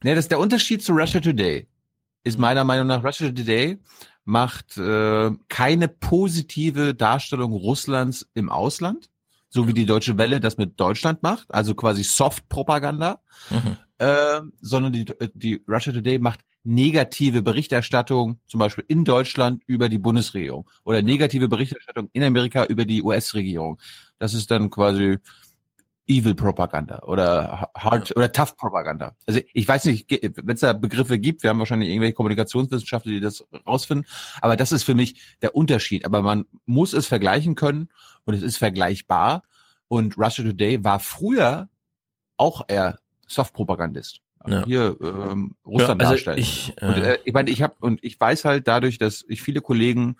[0.03, 1.67] Nee, das ist der Unterschied zu Russia Today.
[2.25, 3.79] Ist meiner Meinung nach, Russia Today
[4.25, 9.11] macht äh, keine positive Darstellung Russlands im Ausland,
[9.49, 13.21] so wie die Deutsche Welle das mit Deutschland macht, also quasi Soft-Propaganda,
[13.51, 13.77] Mhm.
[14.03, 19.99] Äh, sondern die, die Russia Today macht negative Berichterstattung, zum Beispiel in Deutschland über die
[19.99, 23.79] Bundesregierung oder negative Berichterstattung in Amerika über die US-Regierung.
[24.19, 25.19] Das ist dann quasi
[26.09, 29.15] Evil Propaganda oder Hard oder Tough Propaganda.
[29.25, 33.21] Also ich weiß nicht, wenn es da Begriffe gibt, wir haben wahrscheinlich irgendwelche Kommunikationswissenschaftler, die
[33.21, 34.05] das rausfinden,
[34.41, 36.05] aber das ist für mich der Unterschied.
[36.05, 37.89] Aber man muss es vergleichen können
[38.25, 39.45] und es ist vergleichbar.
[39.87, 41.69] Und Russia Today war früher
[42.37, 42.99] auch eher
[43.33, 44.21] Soft-Propagandist.
[44.39, 44.65] Also Ja.
[44.65, 46.39] Hier ähm, Russland Ja, also darstellen.
[46.39, 49.41] ich, und, äh, äh, ich meine, ich habe und ich weiß halt dadurch, dass ich
[49.43, 50.17] viele Kollegen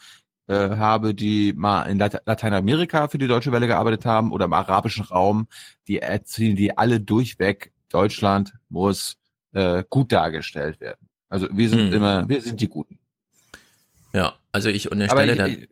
[0.49, 4.53] äh, habe, die mal in Late- Lateinamerika für die Deutsche Welle gearbeitet haben oder im
[4.53, 5.47] arabischen Raum,
[5.89, 9.17] die erzählen die alle durchweg, Deutschland muss
[9.55, 11.09] äh, gut dargestellt werden.
[11.29, 11.93] Also wir sind Hm.
[11.93, 12.99] immer, wir sind die Guten.
[14.13, 15.51] Ja, also ich Aber, unterstelle ich, dann.
[15.51, 15.69] ich-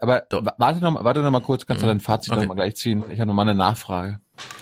[0.00, 1.90] aber wa- warte noch, mal- warte noch mal kurz, kannst du Mhm.
[1.90, 2.42] dein Fazit Okay.
[2.42, 3.02] noch mal gleich ziehen?
[3.10, 4.20] Ich habe noch mal eine Nachfrage.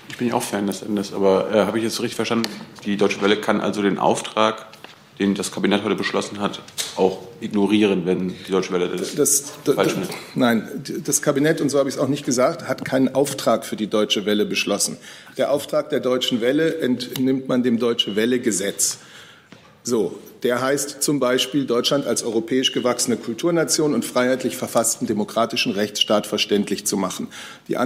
[0.09, 2.49] Ich bin ja auch Fan des Endes, aber äh, habe ich jetzt richtig verstanden?
[2.85, 4.67] Die Deutsche Welle kann also den Auftrag,
[5.19, 6.61] den das Kabinett heute beschlossen hat,
[6.97, 10.11] auch ignorieren, wenn die Deutsche Welle das, Das, falsch d- findet.
[10.35, 10.69] nein,
[11.05, 13.89] das Kabinett, und so habe ich es auch nicht gesagt, hat keinen Auftrag für die
[13.89, 14.97] Deutsche Welle beschlossen.
[15.37, 18.99] Der Auftrag der Deutschen Welle entnimmt man dem Deutsche Welle Gesetz.
[19.83, 26.27] So, der heißt zum Beispiel, Deutschland als europäisch gewachsene Kulturnation und freiheitlich verfassten demokratischen Rechtsstaat
[26.27, 27.29] verständlich zu machen.
[27.69, 27.77] Die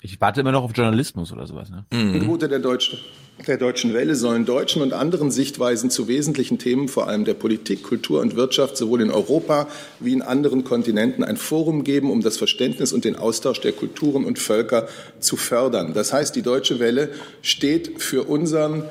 [0.00, 1.70] Ich warte immer noch auf Journalismus oder sowas.
[1.70, 1.84] Ne?
[1.92, 2.14] Mhm.
[2.14, 3.00] Angebote der, Deutschen,
[3.44, 7.82] der Deutschen Welle sollen deutschen und anderen Sichtweisen zu wesentlichen Themen, vor allem der Politik,
[7.82, 9.66] Kultur und Wirtschaft, sowohl in Europa
[9.98, 14.24] wie in anderen Kontinenten ein Forum geben, um das Verständnis und den Austausch der Kulturen
[14.24, 14.86] und Völker
[15.18, 15.94] zu fördern.
[15.94, 17.10] Das heißt, die Deutsche Welle
[17.42, 18.84] steht für unseren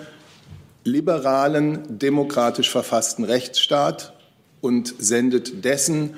[0.84, 4.14] liberalen, demokratisch verfassten Rechtsstaat
[4.60, 6.16] und sendet dessen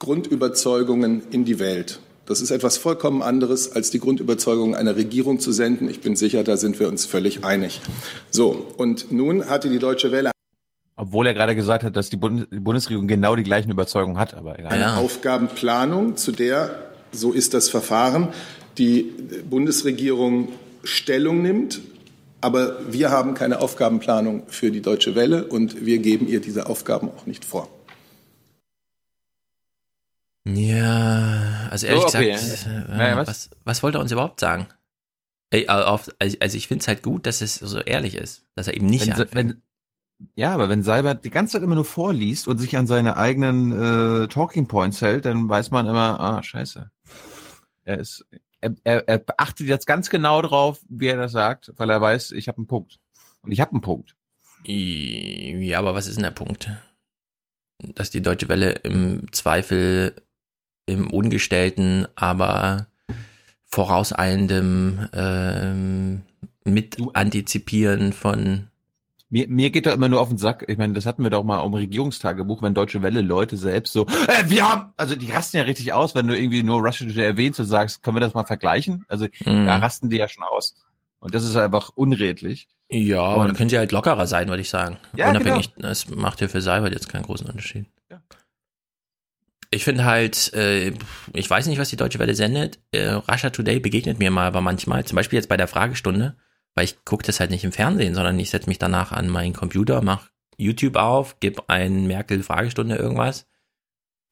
[0.00, 2.00] Grundüberzeugungen in die Welt.
[2.26, 5.88] Das ist etwas vollkommen anderes, als die Grundüberzeugung einer Regierung zu senden.
[5.88, 7.80] Ich bin sicher, da sind wir uns völlig einig.
[8.30, 10.30] So, und nun hatte die Deutsche Welle
[10.96, 14.34] Obwohl er gerade gesagt hat, dass die, Bund die Bundesregierung genau die gleichen Überzeugungen hat,
[14.34, 14.72] aber egal.
[14.72, 16.70] Eine Aufgabenplanung, zu der,
[17.10, 18.28] so ist das Verfahren,
[18.78, 19.12] die
[19.48, 20.48] Bundesregierung
[20.84, 21.80] Stellung nimmt.
[22.40, 27.08] Aber wir haben keine Aufgabenplanung für die Deutsche Welle und wir geben ihr diese Aufgaben
[27.08, 27.68] auch nicht vor.
[30.44, 32.32] Ja, also ehrlich Oh, okay.
[32.32, 33.28] gesagt, äh, Naja, was?
[33.28, 33.50] was?
[33.64, 34.66] Was, wollte er uns überhaupt sagen?
[35.50, 38.66] Ey, also auf, also ich finde es halt gut, dass es so ehrlich ist, dass
[38.66, 39.62] er eben nicht Wenn, wenn,
[40.34, 43.72] ja, aber wenn Seibert die ganze Zeit immer nur vorliest und sich an seine eigenen
[44.24, 46.90] äh, Talking Points hält, dann weiß man immer, ah, scheiße.
[47.84, 48.24] Er ist,
[48.60, 52.32] er, er, er achtet jetzt ganz genau drauf, wie er das sagt, weil er weiß,
[52.32, 52.98] ich habe einen Punkt.
[53.42, 54.16] Und ich habe einen Punkt.
[54.64, 56.70] Ja, aber was ist denn der Punkt?
[57.94, 60.14] Dass die Deutsche Welle im Zweifel
[60.86, 62.86] im ungestellten, aber
[63.66, 66.22] vorauseilendem ähm,
[66.64, 68.68] mit Antizipieren von
[69.30, 70.64] Mir, mir geht da immer nur auf den Sack.
[70.68, 74.06] Ich meine, das hatten wir doch mal im Regierungstagebuch, wenn Deutsche Welle Leute selbst so,
[74.28, 77.24] äh, wir haben, also die rasten ja richtig aus, wenn du irgendwie nur Russia Today
[77.24, 79.04] erwähnst und sagst, können wir das mal vergleichen?
[79.08, 79.66] Also Mhm.
[79.66, 80.74] da rasten die ja schon aus.
[81.18, 82.68] Und das ist einfach unredlich.
[82.90, 84.98] Ja, aber dann Und- könnt ihr halt lockerer sein, würde ich sagen.
[85.16, 87.86] Ja, Unabhängig, das macht ja für Seibert jetzt keinen großen Unterschied.
[88.10, 88.20] Ja.
[89.72, 90.92] Ich finde halt, äh,
[91.32, 92.78] ich weiß nicht, was die Deutsche Welle sendet.
[92.92, 96.36] Äh, Russia Today begegnet mir mal aber manchmal, zum Beispiel jetzt bei der Fragestunde,
[96.74, 99.54] weil ich gucke das halt nicht im Fernsehen, sondern ich setze mich danach an meinen
[99.54, 103.46] Computer, mache YouTube auf, gebe ein Merkel-Fragestunde irgendwas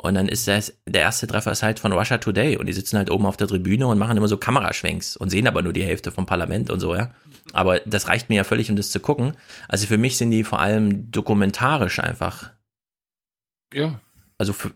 [0.02, 2.96] und dann ist das, der erste Treffer ist halt von Russia Today und die sitzen
[2.96, 5.84] halt oben auf der Tribüne und machen immer so Kameraschwenks und sehen aber nur die
[5.84, 7.14] Hälfte vom Parlament und so, ja.
[7.52, 9.34] Aber das reicht mir ja völlig, um das zu gucken.
[9.68, 12.50] Also für mich sind die vor allem dokumentarisch einfach.
[13.74, 14.00] Ja.
[14.38, 14.72] Also für,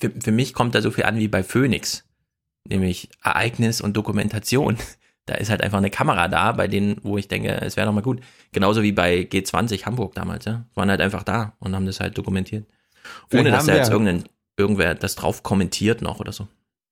[0.00, 2.04] für, für mich kommt da so viel an wie bei Phoenix.
[2.68, 4.76] Nämlich Ereignis und Dokumentation.
[5.28, 7.92] Da ist halt einfach eine Kamera da, bei denen, wo ich denke, es wäre doch
[7.92, 8.20] mal gut.
[8.52, 10.64] Genauso wie bei G20 Hamburg damals, ja.
[10.76, 12.64] Waren halt einfach da und haben das halt dokumentiert.
[13.28, 14.24] Vielleicht Ohne dass da jetzt irgendein,
[14.56, 16.46] irgendwer das drauf kommentiert noch oder so.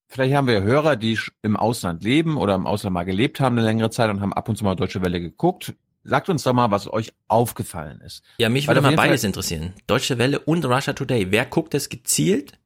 [0.08, 3.66] Vielleicht haben wir Hörer, die im Ausland leben oder im Ausland mal gelebt haben eine
[3.66, 5.74] längere Zeit und haben ab und zu mal Deutsche Welle geguckt.
[6.02, 8.22] Sagt uns doch mal, was euch aufgefallen ist.
[8.38, 9.74] Ja, mich Weil würde mal Fall- beides interessieren.
[9.86, 11.30] Deutsche Welle und Russia Today.
[11.30, 12.58] Wer guckt das gezielt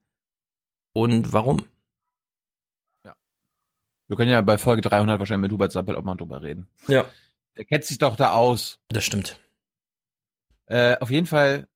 [0.93, 1.65] und warum?
[4.09, 6.67] Wir können ja bei Folge 300 wahrscheinlich mit Hubert Sappel auch mal drüber reden.
[6.89, 7.05] Ja.
[7.57, 8.81] Der kennt sich doch da aus.
[8.89, 9.39] Das stimmt.
[10.67, 11.69] Äh, auf jeden Fall,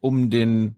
[0.00, 0.76] um den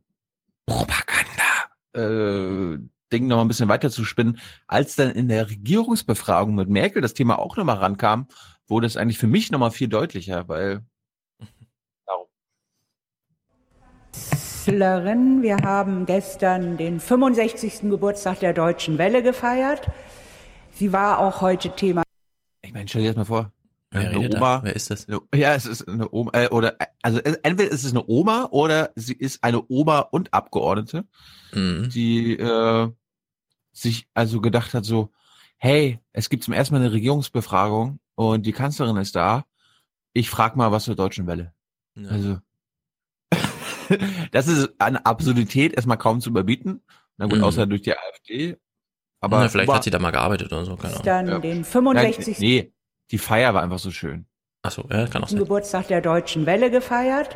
[0.67, 7.01] Propaganda-Ding noch mal ein bisschen weiter zu spinnen, als dann in der Regierungsbefragung mit Merkel
[7.01, 8.29] das Thema auch nochmal rankam,
[8.67, 10.85] wurde es eigentlich für mich nochmal viel deutlicher, weil
[14.71, 15.43] Kanzlerin.
[15.43, 17.83] Wir haben gestern den 65.
[17.83, 19.87] Geburtstag der Deutschen Welle gefeiert.
[20.73, 22.03] Sie war auch heute Thema.
[22.63, 23.53] Ich meine, stell dir das mal vor.
[23.93, 24.39] Wer eine da?
[24.39, 24.61] Oma.
[24.65, 25.07] Wer ist das?
[25.33, 28.91] Ja, es ist eine Oma, äh, oder, also äh, entweder ist es eine Oma oder
[28.97, 31.05] sie ist eine Oma und Abgeordnete,
[31.55, 31.89] Mhm.
[31.91, 32.89] die äh,
[33.73, 35.13] sich also gedacht hat so,
[35.59, 39.45] hey, es gibt zum ersten Mal eine Regierungsbefragung und die Kanzlerin ist da.
[40.13, 41.53] Ich frag mal was zur Deutschen Welle.
[41.95, 42.09] Ja.
[42.09, 42.39] Also
[44.33, 46.83] das ist an Absurdität erstmal kaum zu überbieten.
[47.17, 47.45] Na gut, Mhm.
[47.45, 48.57] außer durch die AfD.
[49.21, 51.05] Aber Na, vielleicht hat sie da mal gearbeitet oder so, keine Ahnung.
[51.05, 51.39] Dann Ja.
[51.39, 52.39] den Nein, 65.
[52.39, 52.73] nee,
[53.11, 54.27] die Feier war einfach so schön.
[54.63, 55.39] Achso, ja, kann auch sein.
[55.39, 57.31] Geburtstag der Deutschen Welle gefeiert.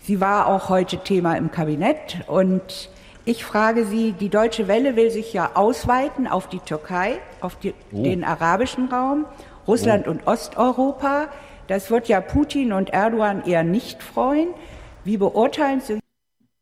[0.00, 2.18] Sie war auch heute Thema im Kabinett.
[2.28, 2.88] Und
[3.24, 7.74] ich frage Sie, die Deutsche Welle will sich ja ausweiten auf die Türkei, auf die,
[7.92, 8.02] Oh.
[8.02, 9.26] den arabischen Raum,
[9.66, 11.28] Russland und Osteuropa.
[11.66, 14.48] Das wird ja Putin und Erdogan eher nicht freuen.
[15.06, 15.98] Wie beurteilen Sie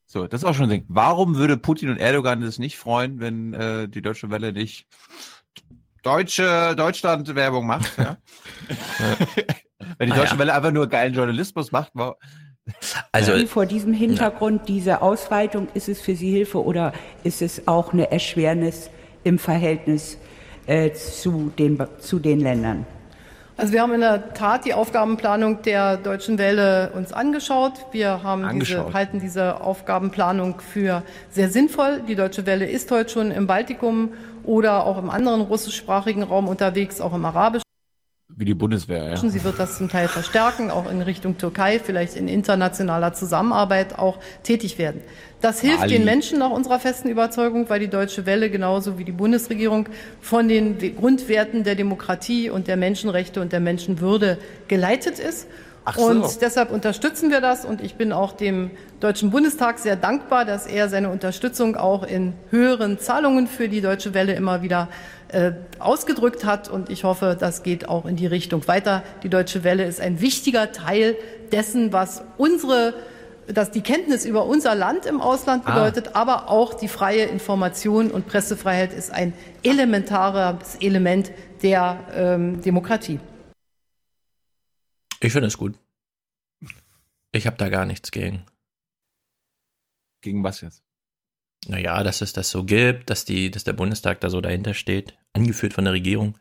[0.07, 0.85] So, das ist auch schon ein Ding.
[0.89, 4.87] Warum würde Putin und Erdogan das nicht freuen, wenn äh, die Deutsche Welle nicht
[6.03, 7.91] deutsche Deutschland-Werbung macht?
[7.99, 8.19] Ja?
[9.99, 10.39] wenn die Ah, Deutsche ja.
[10.39, 12.17] Welle einfach nur geilen Journalismus macht, wa-
[13.13, 16.93] Also, Wie vor diesem Hintergrund diese Ausweitung, ist es für Sie Hilfe oder
[17.23, 18.91] ist es auch eine Erschwernis
[19.25, 20.19] im Verhältnis
[20.67, 22.87] äh, zu, den, zu den Ländern?
[23.57, 27.73] Also wir haben in der Tat die Aufgabenplanung der Deutschen Welle uns angeschaut.
[27.93, 28.89] Wir haben Angeschaut.
[28.89, 32.03] diese, halten diese Aufgabenplanung für sehr sinnvoll.
[32.09, 37.01] Die Deutsche Welle ist heute schon im Baltikum oder auch im anderen russischsprachigen Raum unterwegs,
[37.01, 37.64] auch im arabischen.
[38.29, 39.11] Wie die Bundeswehr.
[39.11, 39.17] Ja.
[39.17, 44.19] Sie wird das zum Teil verstärken, auch in Richtung Türkei, vielleicht in internationaler Zusammenarbeit auch
[44.43, 45.03] tätig werden.
[45.41, 45.93] Das hilft Mali.
[45.93, 49.89] den Menschen nach unserer festen Überzeugung, weil die Deutsche Welle genauso wie die Bundesregierung
[50.21, 55.47] von den We- Grundwerten der Demokratie und der Menschenrechte und der Menschenwürde geleitet ist.
[55.95, 56.07] So.
[56.07, 58.71] Und deshalb unterstützen wir das und ich bin auch dem
[59.01, 64.15] Deutschen Bundestag sehr dankbar, dass er seine Unterstützung auch in höheren Zahlungen für die Deutsche
[64.15, 64.89] Welle immer wieder
[65.79, 69.03] ausgedrückt hat und ich hoffe, das geht auch in die Richtung weiter.
[69.23, 71.17] Die Deutsche Welle ist ein wichtiger Teil
[71.53, 72.95] dessen, was unsere
[73.47, 75.75] dass die Kenntnis über unser Land im Ausland Ah.
[75.75, 81.31] bedeutet, aber auch die freie Information und Pressefreiheit ist ein elementares Element
[81.63, 83.21] der ähm, Demokratie.
[85.21, 85.79] Ich finde es gut.
[87.33, 88.45] Ich habe da gar nichts gegen.
[90.21, 90.83] Gegen was jetzt?
[91.69, 95.15] Naja, dass es das so gibt, dass die, dass der Bundestag da so dahinter steht,
[95.33, 96.37] angeführt von der Regierung,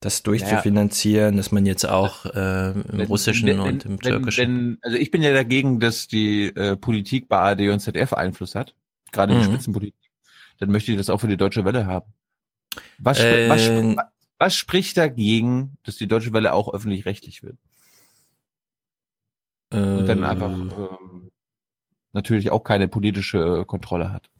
[0.00, 4.78] das durchzufinanzieren, dass man jetzt auch äh, im Wenn- Russischen wenn- und im wenn- Türkischen.
[4.82, 8.74] Also ich bin ja dagegen, dass die äh, Politik bei ARD und ZDF Einfluss hat,
[9.12, 9.44] gerade die Mhm.
[9.44, 9.94] Spitzenpolitik.
[10.58, 12.12] Dann möchte ich das auch für die Deutsche Welle haben.
[12.98, 14.00] Was, spri- was, Ähm.
[14.38, 17.56] was spricht dagegen, dass die Deutsche Welle auch öffentlich-rechtlich wird?
[19.70, 21.30] Und dann einfach ähm,
[22.12, 24.30] natürlich auch keine politische äh, Kontrolle hat.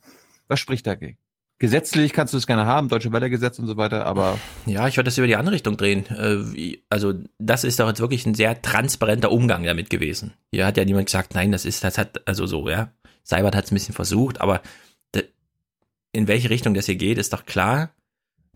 [0.48, 1.18] Was spricht dagegen?
[1.60, 4.96] Gesetzlich kannst du es gerne haben, Deutsche Welle Gesetz und so weiter, aber Ja, ich
[4.96, 6.06] würde das über die andere Richtung drehen.
[6.06, 10.34] Äh, also das ist doch jetzt wirklich ein sehr transparenter Umgang damit gewesen.
[10.52, 12.92] Hier hat ja niemand gesagt, nein, das ist, das hat, also so, ja.
[13.24, 14.62] Seibert hat es ein bisschen versucht, aber
[16.12, 17.90] in welche Richtung das hier geht, ist doch klar.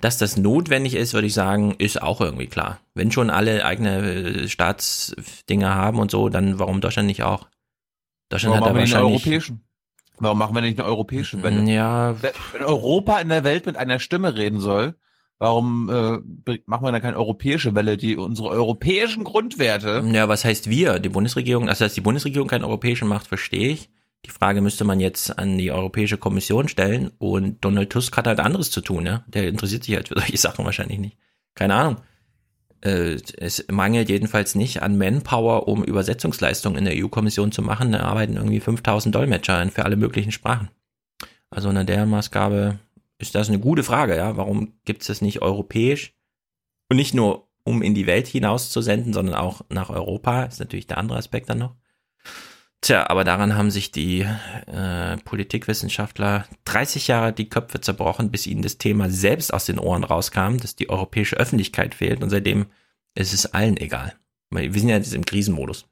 [0.01, 2.80] Dass das notwendig ist, würde ich sagen, ist auch irgendwie klar.
[2.93, 7.47] Wenn schon alle eigene äh, Staatsdinger haben und so, dann warum Deutschland nicht auch?
[8.28, 9.26] Deutschland warum hat einen wahrscheinlich.
[9.26, 9.61] europäischen?
[10.18, 11.62] Warum machen wir nicht eine europäische Welle?
[11.70, 14.94] Ja, Wenn Europa in der Welt mit einer Stimme reden soll,
[15.38, 20.70] warum äh, machen wir dann keine europäische Welle, die unsere europäischen Grundwerte Ja, was heißt
[20.70, 20.98] wir?
[21.00, 23.90] Die Bundesregierung, also dass die Bundesregierung keinen europäischen macht, verstehe ich.
[24.24, 28.38] Die Frage müsste man jetzt an die Europäische Kommission stellen und Donald Tusk hat halt
[28.38, 29.24] anderes zu tun, ja.
[29.26, 31.16] Der interessiert sich halt für solche Sachen wahrscheinlich nicht.
[31.54, 31.96] Keine Ahnung.
[32.83, 37.93] Äh, es mangelt jedenfalls nicht an Manpower, um Übersetzungsleistungen in der EU-Kommission zu machen.
[37.93, 40.68] Da arbeiten irgendwie 5000 Dolmetscher für alle möglichen Sprachen.
[41.51, 42.78] Also unter der Maßgabe
[43.18, 44.37] ist das eine gute Frage, ja.
[44.37, 46.14] Warum gibt es das nicht europäisch?
[46.89, 50.59] Und nicht nur, um in die Welt hinaus zu senden, sondern auch nach Europa, ist
[50.59, 51.76] natürlich der andere Aspekt dann noch.
[52.83, 54.26] Tja, aber daran haben sich die
[54.66, 60.03] äh, Politikwissenschaftler 30 Jahre die Köpfe zerbrochen, bis ihnen das Thema selbst aus den Ohren
[60.03, 62.66] rauskam, dass die europäische Öffentlichkeit fehlt und seitdem
[63.14, 64.14] ist es allen egal.
[64.51, 65.87] Wir sind ja jetzt im Krisenmodus.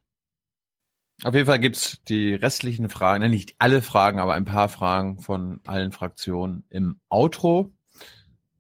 [1.22, 5.61] Auf jeden Fall gibt's die restlichen Fragen, nicht alle Fragen, aber ein paar Fragen von
[5.66, 7.70] allen Fraktionen im Outro.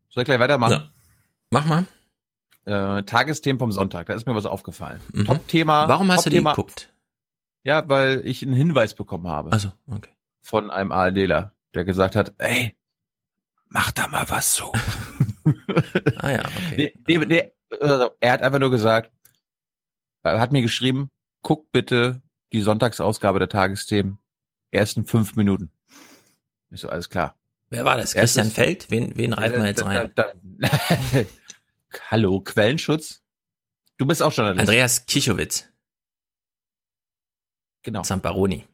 [0.08, 0.72] Soll ich gleich weitermachen?
[0.72, 0.90] Ja.
[1.50, 1.86] Mach mal.
[2.64, 5.00] Äh, Tagesthemen vom Sonntag, da ist mir was aufgefallen.
[5.12, 5.24] Mhm.
[5.24, 5.88] Top-Thema.
[5.88, 6.89] Warum hast du die geguckt?
[7.62, 9.52] Ja, weil ich einen Hinweis bekommen habe.
[9.52, 10.10] Also, okay.
[10.40, 12.76] Von einem ARDler, der gesagt hat, ey,
[13.68, 14.72] mach da mal was so.
[16.18, 16.94] Ah ja, okay.
[17.06, 19.10] Nee, nee, nee, also, er hat einfach nur gesagt,
[20.22, 21.08] er hat mir geschrieben,
[21.42, 22.20] guck bitte
[22.52, 24.18] die Sonntagsausgabe der Tagesthemen,
[24.70, 25.70] ersten fünf Minuten.
[26.70, 27.36] Ich so, alles klar.
[27.70, 28.14] Wer war das?
[28.14, 28.90] Erstes- Christian Feld?
[28.90, 30.12] Wen, wen reifen wir jetzt rein?
[30.14, 30.68] Da, da,
[32.10, 33.22] Hallo, Quellenschutz?
[33.96, 34.60] Du bist auch Journalist.
[34.60, 35.69] Andreas Kichowitz.
[37.82, 38.02] Genau.
[38.02, 38.64] Zamparoni.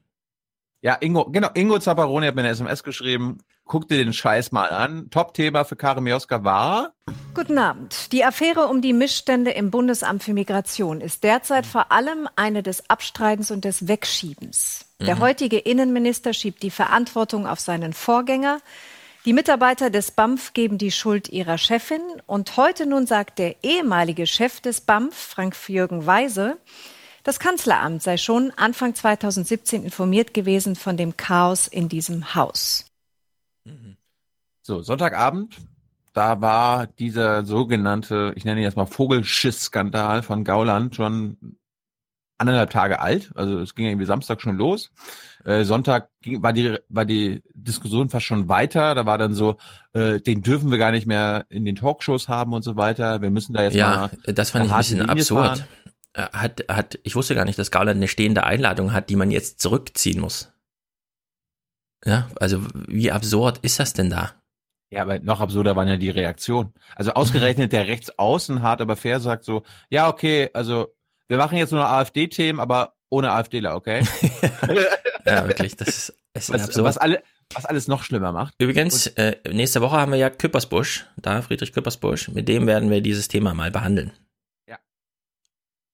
[0.83, 4.69] Ja, Ingo, genau, Ingo Zapparoni hat mir eine SMS geschrieben, guck dir den Scheiß mal
[4.69, 5.11] an.
[5.11, 6.93] Top-Thema für Karin Mioska war,
[7.35, 8.13] Guten Abend.
[8.13, 12.89] Die Affäre um die Missstände im Bundesamt für Migration ist derzeit vor allem eine des
[12.89, 14.87] Abstreitens und des Wegschiebens.
[15.03, 15.21] Der Mhm.
[15.21, 18.61] heutige Innenminister schiebt die Verantwortung auf seinen Vorgänger.
[19.27, 22.01] Die Mitarbeiter des BAMF geben die Schuld ihrer Chefin.
[22.25, 26.57] Und heute nun sagt der ehemalige Chef des BAMF, Frank-Jürgen Weise,
[27.27, 32.87] das Kanzleramt sei schon Anfang 2017 informiert gewesen von dem Chaos in diesem Haus.
[34.63, 35.57] so, Sonntagabend,
[36.13, 41.37] da war dieser sogenannte, ich nenne ihn jetzt mal Vogelschiss-Skandal von Gauland schon
[42.39, 43.33] anderthalb Tage alt.
[43.35, 44.91] Also es ging ja irgendwie Samstag schon los.
[45.45, 48.95] Äh, Sonntag ging, war die war die Diskussion fast schon weiter.
[48.95, 49.57] Da war dann so,
[49.95, 53.23] äh, den dürfen wir gar nicht mehr in den Talkshows haben und so weiter.
[53.23, 55.47] Wir müssen da jetzt Ja, mal das fand ich ein bisschen Linie absurd.
[55.59, 55.65] fahren.
[56.17, 59.31] Er Hat, hat, ich wusste gar nicht, dass Gauland eine stehende Einladung hat, die man
[59.31, 60.51] jetzt zurückziehen muss.
[62.07, 64.33] Ja, also wie absurd ist das denn da?
[64.91, 66.73] Ja, aber noch absurder waren ja die Reaktionen.
[66.95, 70.95] Also ausgerechnet der Rechtsaußen hart, aber fair sagt so, ja, okay, also
[71.29, 74.03] wir machen jetzt nur AfD-Themen, aber ohne AfDler, okay?
[75.27, 76.85] Ja, wirklich, das ist, ist was, absurd.
[76.87, 77.21] was, alle,
[77.53, 78.55] was alles noch schlimmer macht.
[78.59, 83.01] Übrigens, äh, nächste Woche haben wir ja Küppersbusch, da Friedrich Küppersbusch, mit dem werden wir
[83.01, 84.13] dieses Thema mal behandeln.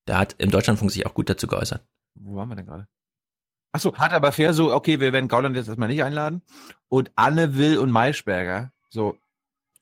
[0.07, 1.85] Der hat im Deutschlandfunk sich auch gut dazu geäußert.
[2.15, 2.89] Wo waren wir denn gerade?
[3.73, 6.43] Ach so, hart, aber fair so, okay, wir werden Gauland jetzt erstmal nicht einladen.
[6.89, 9.17] Und Anne Will und Maischberger, so,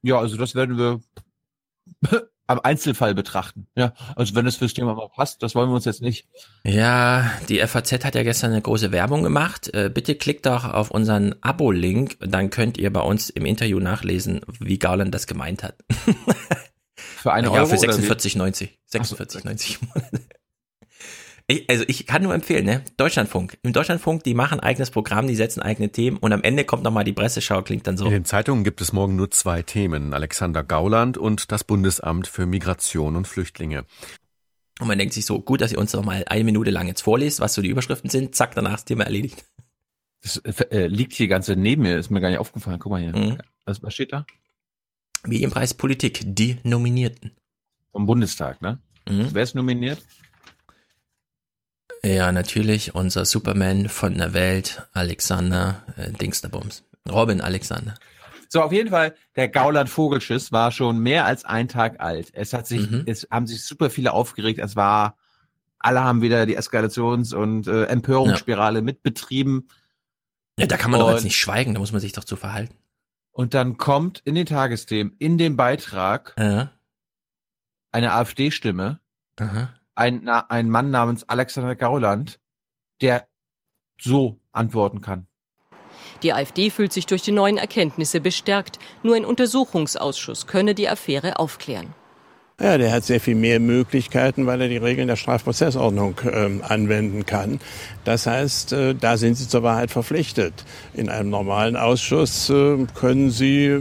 [0.03, 1.01] ja, also das werden wir
[2.51, 3.69] am Einzelfall betrachten.
[3.77, 6.29] Ja, also wenn es fürs Thema mal passt, das wollen wir uns jetzt nicht.
[6.65, 9.73] Ja, die FAZ hat ja gestern eine große Werbung gemacht.
[9.73, 14.41] Äh, bitte klickt doch auf unseren Abo-Link, dann könnt ihr bei uns im Interview nachlesen,
[14.59, 15.77] wie Gauland das gemeint hat.
[17.21, 18.03] Für eine ja, Euro für oder wie?
[18.03, 18.69] 46,90.
[18.91, 20.11] 46,90 im Monat.
[21.47, 22.83] Ich, also ich kann nur empfehlen, ne?
[22.97, 23.59] Deutschlandfunk.
[23.63, 27.03] Im Deutschlandfunk, die machen eigenes Programm, die setzen eigene Themen und am Ende kommt nochmal
[27.03, 28.05] die Presseschau, klingt dann so.
[28.05, 30.15] In den Zeitungen gibt es morgen nur zwei Themen.
[30.15, 33.85] Alexander Gauland und das Bundesamt für Migration und Flüchtlinge.
[34.79, 37.03] Und man denkt sich so, gut, dass ihr uns noch mal eine Minute lang jetzt
[37.03, 38.35] vorlest, was so die Überschriften sind.
[38.35, 39.45] Zack, danach ist das Thema erledigt.
[40.23, 42.79] Das äh, liegt hier ganz neben mir, ist mir gar nicht aufgefallen.
[42.79, 43.17] Guck mal hier.
[43.17, 43.39] Mhm.
[43.65, 44.25] Was, was steht da?
[45.27, 47.33] Medienpreis Politik, die Nominierten.
[47.93, 48.79] Vom Bundestag, ne?
[49.09, 49.29] Mhm.
[49.33, 50.01] Wer ist nominiert?
[52.03, 56.85] Ja, natürlich unser Superman von der Welt, Alexander äh, Dingsterbums.
[57.11, 57.95] Robin Alexander.
[58.49, 62.31] So, auf jeden Fall, der Gauland Vogelschiss war schon mehr als ein Tag alt.
[62.33, 63.03] Es hat sich, Mhm.
[63.07, 64.59] es haben sich super viele aufgeregt.
[64.59, 65.17] Es war,
[65.79, 69.69] alle haben wieder die Eskalations- und äh, Empörungsspirale mitbetrieben.
[70.59, 72.37] Ja, da kann man doch Und- jetzt nicht schweigen, da muss man sich doch zu
[72.37, 72.75] verhalten.
[73.33, 76.73] Und dann kommt in den Tagesthemen, in dem Beitrag, Ja.
[77.93, 79.01] eine AfD-Stimme,
[79.95, 82.41] ein, ein Mann namens Alexander Gauland,
[83.01, 83.27] der
[84.01, 85.27] so antworten kann.
[86.23, 88.79] Die AfD fühlt sich durch die neuen Erkenntnisse bestärkt.
[89.03, 91.95] Nur ein Untersuchungsausschuss könne die Affäre aufklären.
[92.61, 97.25] Ja, der hat sehr viel mehr Möglichkeiten, weil er die Regeln der Strafprozessordnung ähm, anwenden
[97.25, 97.59] kann.
[98.05, 100.67] Das heißt, äh, da sind Sie zur Wahrheit verpflichtet.
[100.93, 103.81] In einem normalen Ausschuss äh, können Sie äh,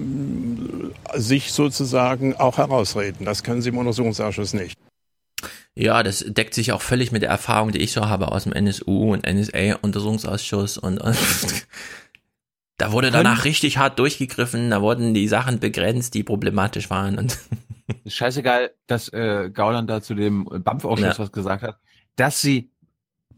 [1.15, 3.25] sich sozusagen auch herausreden.
[3.25, 4.77] Das können Sie im Untersuchungsausschuss nicht.
[5.75, 8.53] Ja, das deckt sich auch völlig mit der Erfahrung, die ich so habe aus dem
[8.53, 11.17] NSU und NSA-Untersuchungsausschuss und, und
[12.77, 17.37] da wurde danach richtig hart durchgegriffen, da wurden die Sachen begrenzt, die problematisch waren und
[18.03, 21.19] Ist scheißegal, dass äh, Gauland da zu dem BAMF-Ausschuss Ja.
[21.19, 21.79] was gesagt hat,
[22.15, 22.71] dass sie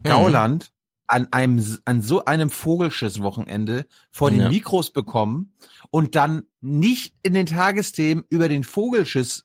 [0.02, 0.72] Gauland
[1.06, 4.48] an einem an so einem Vogelschiss-Wochenende vor den Ja.
[4.48, 5.52] Mikros bekommen
[5.90, 9.44] und dann nicht in den Tagesthemen über den Vogelschiss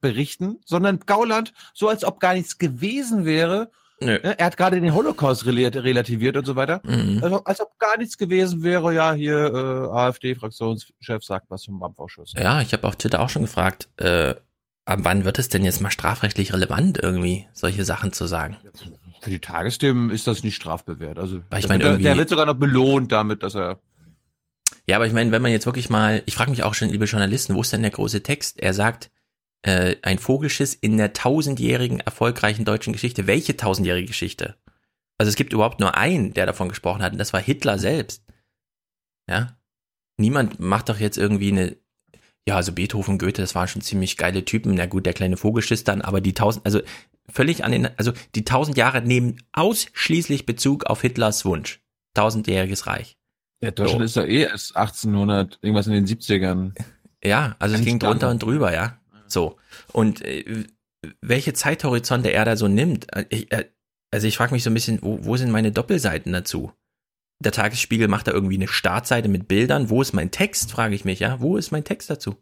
[0.00, 3.70] berichten, sondern Gauland so als ob gar nichts gewesen wäre.
[3.98, 4.18] Nö.
[4.22, 6.82] Ne, Er hat gerade den Holocaust rela- relativiert und so weiter.
[6.84, 7.20] Mhm.
[7.22, 8.92] Also, als ob gar nichts gewesen wäre.
[8.94, 12.34] Ja, hier äh, AfD-Fraktionschef sagt was vom BAMF-Ausschuss.
[12.36, 14.34] Ja, ich habe auf Twitter auch schon gefragt, äh,
[14.86, 18.56] ab wann wird es denn jetzt mal strafrechtlich relevant, irgendwie solche Sachen zu sagen?
[19.20, 21.18] Für die Tagesthemen ist das nicht strafbewehrt.
[21.18, 23.80] Also Weil ich der meine, wird- der irgendwie- wird sogar noch belohnt damit, dass er
[24.88, 27.04] Ja, aber ich meine, wenn man jetzt wirklich mal, ich frage mich auch schon, liebe
[27.06, 28.60] Journalisten, wo ist denn der große Text?
[28.60, 29.10] Er sagt,
[29.62, 33.26] äh, ein Vogelschiss in der tausendjährigen erfolgreichen deutschen Geschichte.
[33.26, 34.54] Welche tausendjährige Geschichte?
[35.18, 38.22] Also es gibt überhaupt nur einen, der davon gesprochen hat, und das war Hitler selbst.
[39.28, 39.56] Ja?
[40.18, 41.76] Niemand macht doch jetzt irgendwie eine,
[42.48, 44.74] ja, also Beethoven, Goethe, das waren schon ziemlich geile Typen.
[44.74, 46.80] Na gut, der kleine Vogelschiss dann, aber die tausend, also
[47.28, 51.80] völlig an den, also die tausend Jahre nehmen ausschließlich Bezug auf Hitlers Wunsch.
[52.14, 53.16] Tausendjähriges Reich.
[53.60, 56.72] Ja, Deutschland ist ja eh erst 1800, irgendwas in den 70ern.
[57.24, 59.00] Ja, also es ging drunter und drüber, ja.
[59.26, 59.56] So.
[59.92, 60.64] Und äh,
[61.20, 63.64] welche Zeithorizonte er da so nimmt, äh, ich, äh,
[64.12, 66.72] also ich frage mich so ein bisschen, wo, wo sind meine Doppelseiten dazu?
[67.40, 69.90] Der Tagesspiegel macht da irgendwie eine Startseite mit Bildern.
[69.90, 71.40] Wo ist mein Text, frage ich mich, ja.
[71.40, 72.36] Wo ist mein Text dazu?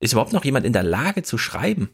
[0.00, 1.90] Ist überhaupt noch jemand in der Lage zu schreiben?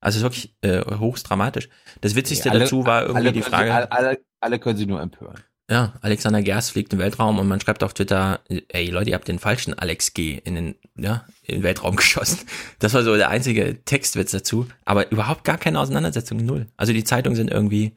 [0.00, 1.68] Also es ist wirklich äh, höchst dramatisch.
[2.02, 3.72] Das Witzigste Alle- dazu war irgendwie alle die Frage.
[3.74, 5.40] Alle, alle, alle können sie nur empören.
[5.68, 8.38] Ja, Alexander Gerst fliegt den Weltraum und man schreibt auf Twitter,
[8.68, 12.38] ey Leute, ihr habt den falschen Alex G in den, ja, in den Weltraum geschossen.
[12.78, 16.68] Das war so der einzige Textwitz dazu, aber überhaupt gar keine Auseinandersetzung, null.
[16.76, 17.96] Also die Zeitungen sind irgendwie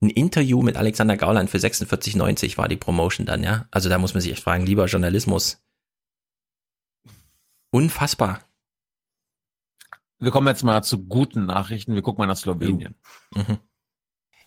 [0.00, 3.66] ein Interview mit Alexander Gauland für 46,90 war die Promotion dann, ja.
[3.70, 5.60] Also da muss man sich echt fragen, lieber Journalismus.
[7.70, 8.40] Unfassbar.
[10.18, 11.94] Wir kommen jetzt mal zu guten Nachrichten.
[11.94, 12.94] Wir gucken mal nach Slowenien.
[13.34, 13.58] Mhm.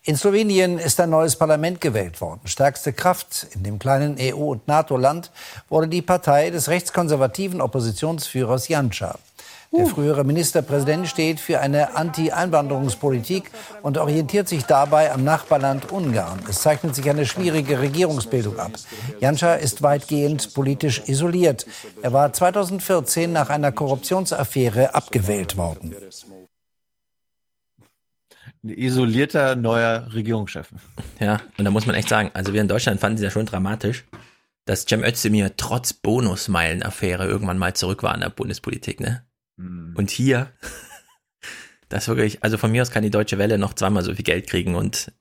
[0.06, 2.46] In Slowenien ist ein neues Parlament gewählt worden.
[2.46, 5.30] Stärkste Kraft in dem kleinen EU- und NATO-Land
[5.70, 9.18] wurde die Partei des rechtskonservativen Oppositionsführers Janša.
[9.76, 13.50] Der frühere Ministerpräsident steht für eine Anti-Einwanderungspolitik
[13.82, 16.40] und orientiert sich dabei am Nachbarland Ungarn.
[16.48, 18.72] Es zeichnet sich eine schwierige Regierungsbildung ab.
[19.20, 21.66] Janša ist weitgehend politisch isoliert.
[22.02, 25.94] Er war 2014 nach einer Korruptionsaffäre abgewählt worden.
[28.62, 30.68] Ein isolierter neuer Regierungschef.
[31.18, 33.46] Ja, und da muss man echt sagen, also wir in Deutschland fanden sie ja schon
[33.46, 34.04] dramatisch,
[34.64, 39.24] dass Cem Özdemir trotz Bonusmeilen-Affäre irgendwann mal zurück war in der Bundespolitik, ne?
[39.56, 40.52] Und hier,
[41.88, 44.48] das wirklich, also von mir aus kann die Deutsche Welle noch zweimal so viel Geld
[44.48, 45.12] kriegen und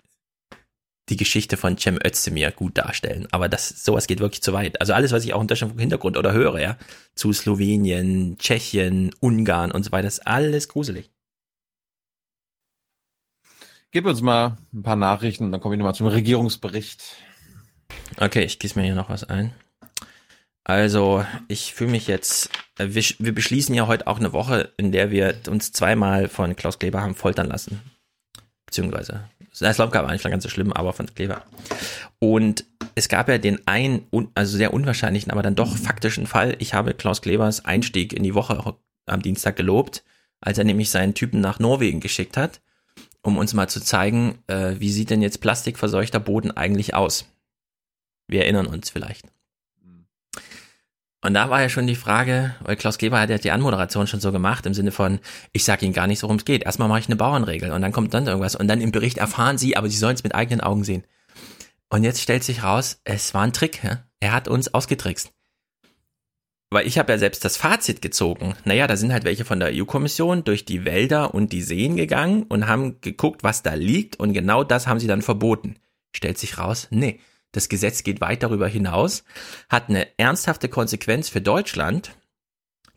[1.10, 3.28] die Geschichte von Cem Özdemir gut darstellen.
[3.32, 4.80] Aber das, sowas geht wirklich zu weit.
[4.80, 6.78] Also alles, was ich auch in Deutschland vom Hintergrund oder höre, ja,
[7.14, 11.12] zu Slowenien, Tschechien, Ungarn und so weiter, ist alles gruselig.
[13.92, 17.04] Gib uns mal ein paar Nachrichten, dann komme ich nochmal zum Regierungsbericht.
[18.18, 19.54] Okay, ich gieße mir hier noch was ein.
[20.66, 24.92] Also, ich fühle mich jetzt, äh, wir, wir beschließen ja heute auch eine Woche, in
[24.92, 27.82] der wir uns zweimal von Klaus Kleber haben foltern lassen.
[28.66, 31.44] Beziehungsweise Slomka war nicht ganz so schlimm, aber von Kleber.
[32.20, 36.56] Und es gab ja den einen, also sehr unwahrscheinlichen, aber dann doch faktischen Fall.
[36.60, 40.04] Ich habe Klaus Klebers Einstieg in die Woche am Dienstag gelobt,
[40.42, 42.62] als er nämlich seinen Typen nach Norwegen geschickt hat,
[43.22, 47.26] um uns mal zu zeigen, äh, wie sieht denn jetzt plastikverseuchter Boden eigentlich aus.
[48.28, 49.33] Wir erinnern uns vielleicht.
[51.24, 54.20] Und da war ja schon die Frage, weil Klaus Kleber hat ja die Anmoderation schon
[54.20, 55.20] so gemacht, im Sinne von,
[55.54, 56.64] ich sage Ihnen gar nicht, worum es geht.
[56.64, 58.58] Erstmal mache ich eine Bauernregel und dann kommt dann irgendwas.
[58.58, 61.06] Und dann im Bericht erfahren Sie, aber Sie sollen es mit eigenen Augen sehen.
[61.90, 63.82] Und jetzt stellt sich raus, es war ein Trick.
[63.86, 64.04] Ja?
[64.20, 65.32] Er hat uns ausgetrickst.
[66.72, 68.56] Weil ich habe ja selbst das Fazit gezogen.
[68.66, 72.44] Naja, da sind halt welche von der EU-Kommission durch die Wälder und die Seen gegangen
[72.44, 74.20] und haben geguckt, was da liegt.
[74.20, 75.78] Und genau das haben sie dann verboten.
[76.12, 77.22] Stellt sich raus, nee
[77.54, 79.24] das Gesetz geht weit darüber hinaus,
[79.70, 82.12] hat eine ernsthafte Konsequenz für Deutschland,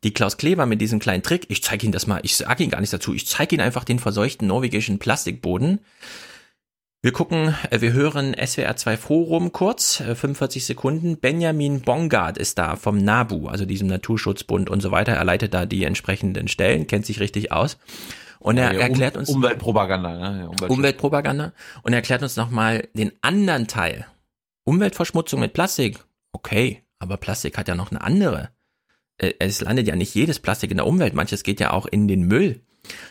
[0.02, 2.70] die Klaus Kleber mit diesem kleinen Trick, ich zeige Ihnen das mal, ich sage Ihnen
[2.70, 5.80] gar nichts dazu, ich zeige Ihnen einfach den verseuchten norwegischen Plastikboden.
[7.02, 11.18] Wir gucken, äh, wir hören SWR 2 Forum kurz, 45 äh, Sekunden.
[11.18, 15.12] Benjamin Bongard ist da vom NABU, also diesem Naturschutzbund und so weiter.
[15.12, 17.78] Er leitet da die entsprechenden Stellen, kennt sich richtig aus.
[18.38, 20.50] Und er ja, erklärt uns Umweltpropaganda, ne?
[20.68, 21.52] Umweltpropaganda
[21.82, 24.06] und er erklärt uns nochmal den anderen Teil
[24.66, 28.50] Umweltverschmutzung mit Plastik, okay, aber Plastik hat ja noch eine andere.
[29.18, 32.08] Äh, es landet ja nicht jedes Plastik in der Umwelt, manches geht ja auch in
[32.08, 32.60] den Müll.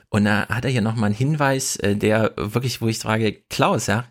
[0.10, 3.88] Und da hat er hier nochmal einen Hinweis, äh, der wirklich, wo ich frage, Klaus,
[3.88, 4.06] ja,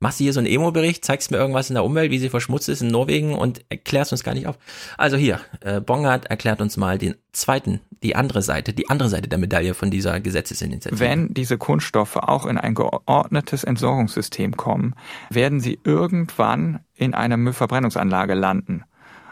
[0.00, 2.68] machst du hier so einen Emo-Bericht, zeigst mir irgendwas in der Umwelt, wie sie verschmutzt
[2.70, 4.58] ist in Norwegen und erklärst uns gar nicht auf.
[4.96, 9.28] Also hier, äh, Bongard erklärt uns mal den zweiten, die andere Seite, die andere Seite
[9.28, 11.00] der Medaille von dieser Gesetzesinitiative.
[11.00, 14.94] Wenn diese Kunststoffe auch in ein geordnetes Entsorgungssystem kommen,
[15.28, 18.84] werden sie irgendwann in einer Müllverbrennungsanlage landen.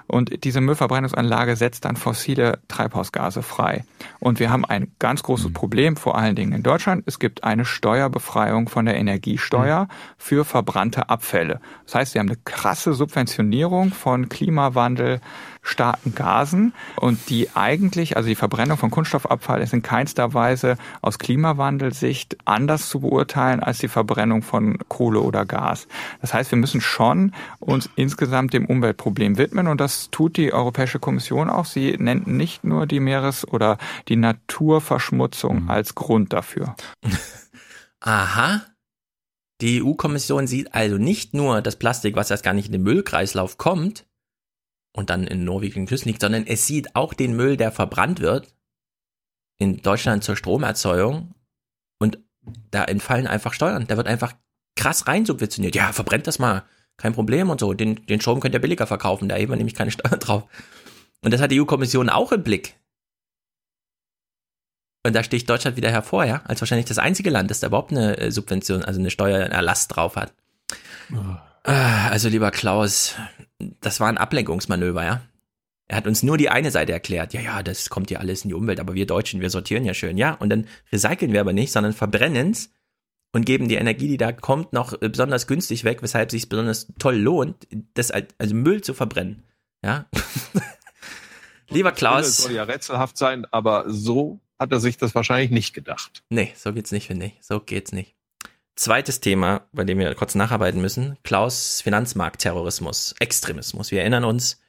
[0.08, 3.84] Und diese Müllverbrennungsanlage setzt dann fossile Treibhausgase frei.
[4.18, 5.52] Und wir haben ein ganz großes mhm.
[5.52, 7.02] Problem, vor allen Dingen in Deutschland.
[7.06, 9.88] Es gibt eine Steuerbefreiung von der Energiesteuer mhm.
[10.16, 11.60] für verbrannte Abfälle.
[11.84, 15.20] Das heißt, wir haben eine krasse Subventionierung von Klimawandel,
[15.68, 21.18] starken Gasen und die eigentlich, also die Verbrennung von Kunststoffabfall ist in keinster Weise aus
[21.18, 25.86] Klimawandelsicht anders zu beurteilen als die Verbrennung von Kohle oder Gas.
[26.20, 30.98] Das heißt, wir müssen schon uns insgesamt dem Umweltproblem widmen und das tut die Europäische
[30.98, 31.66] Kommission auch.
[31.66, 35.70] Sie nennt nicht nur die Meeres- oder die Naturverschmutzung mhm.
[35.70, 36.74] als Grund dafür.
[38.00, 38.62] Aha.
[39.60, 43.58] Die EU-Kommission sieht also nicht nur das Plastik, was erst gar nicht in den Müllkreislauf
[43.58, 44.06] kommt,
[44.98, 48.52] und dann in norwegischen Küsten liegt, sondern es sieht auch den Müll, der verbrannt wird,
[49.56, 51.34] in Deutschland zur Stromerzeugung
[52.00, 52.18] und
[52.72, 53.86] da entfallen einfach Steuern.
[53.86, 54.34] Da wird einfach
[54.74, 55.76] krass rein subventioniert.
[55.76, 56.64] Ja, verbrennt das mal,
[56.96, 57.74] kein Problem und so.
[57.74, 60.44] Den, den Strom könnt ihr billiger verkaufen, da heben wir nämlich keine Steuern drauf.
[61.22, 62.74] Und das hat die EU-Kommission auch im Blick.
[65.06, 67.92] Und da sticht Deutschland wieder hervor, ja, als wahrscheinlich das einzige Land, das da überhaupt
[67.92, 70.34] eine äh, Subvention, also eine Steuererlass drauf hat.
[71.12, 71.36] Oh.
[71.62, 73.14] Also lieber Klaus,
[73.58, 75.22] das war ein Ablenkungsmanöver, ja.
[75.90, 77.32] Er hat uns nur die eine Seite erklärt.
[77.32, 79.94] Ja, ja, das kommt ja alles in die Umwelt, aber wir Deutschen, wir sortieren ja
[79.94, 80.34] schön, ja.
[80.34, 82.70] Und dann recyceln wir aber nicht, sondern verbrennen es
[83.32, 86.92] und geben die Energie, die da kommt, noch äh, besonders günstig weg, weshalb sich besonders
[86.98, 89.44] toll lohnt, das also Müll zu verbrennen.
[89.82, 90.06] Ja.
[91.68, 92.26] Lieber Klaus.
[92.26, 96.22] Das soll ja rätselhaft sein, aber so hat er sich das wahrscheinlich nicht gedacht.
[96.30, 97.38] Nee, so geht's nicht, finde ich.
[97.40, 98.17] So geht's nicht.
[98.78, 101.16] Zweites Thema, bei dem wir kurz nacharbeiten müssen.
[101.24, 103.90] Klaus Finanzmarktterrorismus, Extremismus.
[103.90, 104.60] Wir erinnern uns,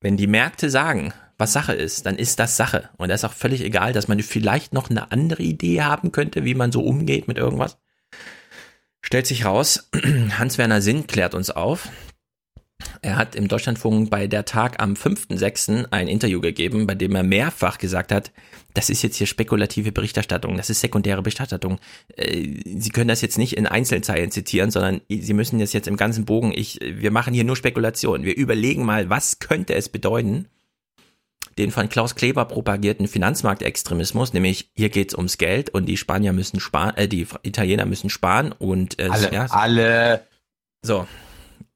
[0.00, 2.90] wenn die Märkte sagen, was Sache ist, dann ist das Sache.
[2.98, 6.44] Und da ist auch völlig egal, dass man vielleicht noch eine andere Idee haben könnte,
[6.44, 7.78] wie man so umgeht mit irgendwas.
[9.00, 9.90] Stellt sich raus,
[10.38, 11.88] Hans-Werner Sinn klärt uns auf.
[13.02, 15.86] Er hat im Deutschlandfunk bei der Tag am 5.6.
[15.90, 18.30] ein Interview gegeben, bei dem er mehrfach gesagt hat,
[18.74, 21.78] das ist jetzt hier spekulative Berichterstattung, das ist sekundäre Berichterstattung.
[22.16, 25.96] Äh, Sie können das jetzt nicht in Einzelzeilen zitieren, sondern Sie müssen das jetzt im
[25.96, 28.24] ganzen Bogen, ich, wir machen hier nur Spekulationen.
[28.24, 30.46] Wir überlegen mal, was könnte es bedeuten,
[31.58, 36.60] den von Klaus Kleber propagierten Finanzmarktextremismus, nämlich hier geht's ums Geld und die Spanier müssen
[36.60, 40.26] sparen, äh, die Italiener müssen sparen und äh, alle, ja, alle.
[40.82, 41.06] So,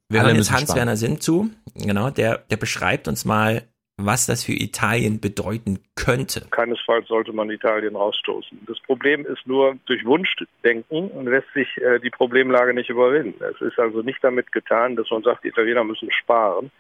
[0.09, 3.63] wir alle hören jetzt Hans-Werner Sinn zu, genau, der, der beschreibt uns mal,
[3.99, 6.47] was das für Italien bedeuten könnte.
[6.51, 8.59] Keinesfalls sollte man Italien rausstoßen.
[8.67, 13.43] Das Problem ist nur, durch Wunschdenken lässt sich äh, die Problemlage nicht überwinden.
[13.43, 16.71] Es ist also nicht damit getan, dass man sagt, die Italiener müssen sparen.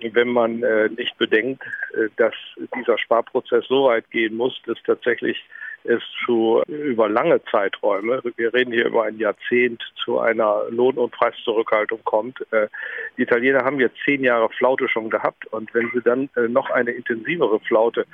[0.00, 1.62] Wenn man äh, nicht bedenkt,
[1.94, 2.34] äh, dass
[2.74, 5.36] dieser Sparprozess so weit gehen muss, dass tatsächlich
[5.84, 11.12] es zu über lange Zeiträume, wir reden hier über ein Jahrzehnt, zu einer Lohn- und
[11.12, 12.40] Preiszurückhaltung kommt.
[12.52, 12.68] Äh,
[13.16, 16.70] die Italiener haben jetzt zehn Jahre Flaute schon gehabt und wenn sie dann äh, noch
[16.70, 18.06] eine intensivere Flaute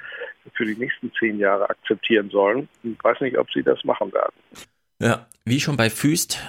[0.55, 4.35] für die nächsten zehn Jahre akzeptieren sollen, ich weiß nicht, ob sie das machen werden.
[5.01, 6.41] Ja, wie schon bei Füst,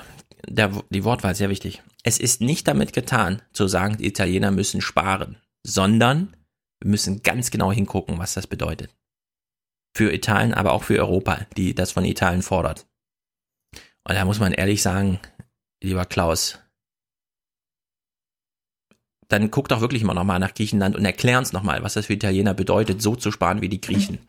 [0.48, 1.82] der, die Wortwahl ist sehr wichtig.
[2.04, 6.36] Es ist nicht damit getan, zu sagen, die Italiener müssen sparen, sondern
[6.80, 8.92] wir müssen ganz genau hingucken, was das bedeutet.
[9.98, 12.86] Für Italien, aber auch für Europa, die das von Italien fordert.
[14.04, 15.20] Und da muss man ehrlich sagen,
[15.82, 16.60] lieber Klaus,
[19.28, 22.14] dann guck doch wirklich mal nochmal nach Griechenland und erklär uns nochmal, was das für
[22.14, 24.20] Italiener bedeutet, so zu sparen wie die Griechen.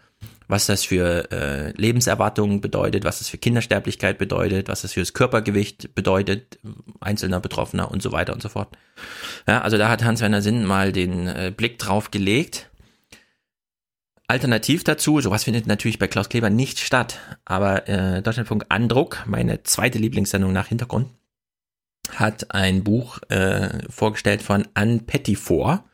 [0.46, 5.12] Was das für äh, Lebenserwartungen bedeutet, was das für Kindersterblichkeit bedeutet, was das für das
[5.12, 6.58] Körpergewicht bedeutet,
[6.98, 8.74] einzelner Betroffener und so weiter und so fort.
[9.46, 12.67] Ja, also da hat Hans-Werner Sinn mal den äh, Blick drauf gelegt.
[14.30, 19.62] Alternativ dazu, sowas findet natürlich bei Klaus Kleber nicht statt, aber äh, Deutschlandfunk Andruck, meine
[19.62, 21.08] zweite Lieblingssendung nach Hintergrund,
[22.14, 25.84] hat ein Buch äh, vorgestellt von Anne Pettifor.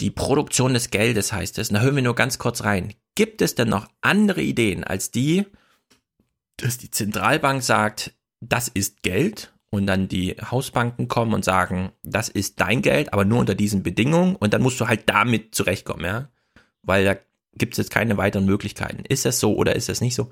[0.00, 1.70] Die Produktion des Geldes heißt es.
[1.70, 2.92] da hören wir nur ganz kurz rein.
[3.14, 5.46] Gibt es denn noch andere Ideen als die,
[6.58, 12.28] dass die Zentralbank sagt, das ist Geld und dann die Hausbanken kommen und sagen, das
[12.28, 16.04] ist dein Geld, aber nur unter diesen Bedingungen und dann musst du halt damit zurechtkommen,
[16.04, 16.28] ja?
[16.82, 17.16] Weil da
[17.56, 19.04] gibt es jetzt keine weiteren Möglichkeiten.
[19.08, 20.30] Ist das so oder ist das nicht so?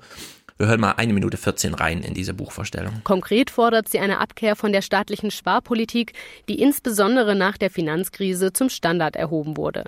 [0.57, 3.01] Wir hören mal eine Minute 14 rein in diese Buchvorstellung.
[3.05, 6.11] Konkret fordert sie eine Abkehr von der staatlichen Sparpolitik,
[6.49, 9.85] die insbesondere nach der Finanzkrise zum Standard erhoben wurde.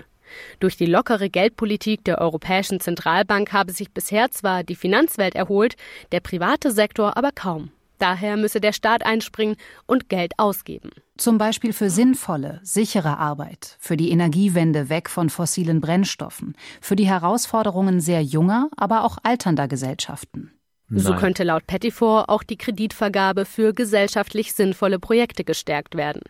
[0.61, 5.75] Durch die lockere Geldpolitik der Europäischen Zentralbank habe sich bisher zwar die Finanzwelt erholt,
[6.13, 7.71] der private Sektor aber kaum.
[7.99, 10.91] Daher müsse der Staat einspringen und Geld ausgeben.
[11.21, 17.05] Zum Beispiel für sinnvolle, sichere Arbeit, für die Energiewende weg von fossilen Brennstoffen, für die
[17.05, 20.51] Herausforderungen sehr junger, aber auch alternder Gesellschaften.
[20.89, 26.23] So könnte laut Pettifor auch die Kreditvergabe für gesellschaftlich sinnvolle Projekte gestärkt werden.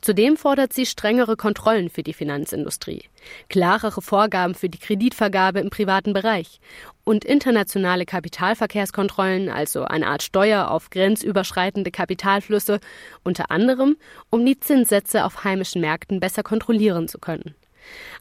[0.00, 3.04] Zudem fordert sie strengere Kontrollen für die Finanzindustrie,
[3.48, 6.60] klarere Vorgaben für die Kreditvergabe im privaten Bereich
[7.04, 12.80] und internationale Kapitalverkehrskontrollen, also eine Art Steuer auf grenzüberschreitende Kapitalflüsse,
[13.24, 13.96] unter anderem,
[14.30, 17.54] um die Zinssätze auf heimischen Märkten besser kontrollieren zu können.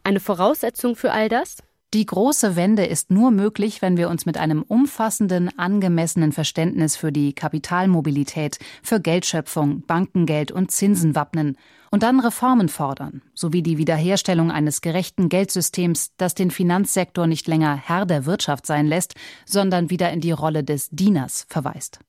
[0.04, 1.58] Eine Voraussetzung für all das?
[1.94, 7.14] Die große Wende ist nur möglich, wenn wir uns mit einem umfassenden, angemessenen Verständnis für
[7.14, 11.58] die Kapitalmobilität, für Geldschöpfung, Bankengeld und Zinsen wappnen
[11.90, 17.78] und dann Reformen fordern, sowie die Wiederherstellung eines gerechten Geldsystems, das den Finanzsektor nicht länger
[17.78, 19.16] Herr der Wirtschaft sein lässt,
[19.46, 22.00] sondern wieder in die Rolle des Dieners verweist.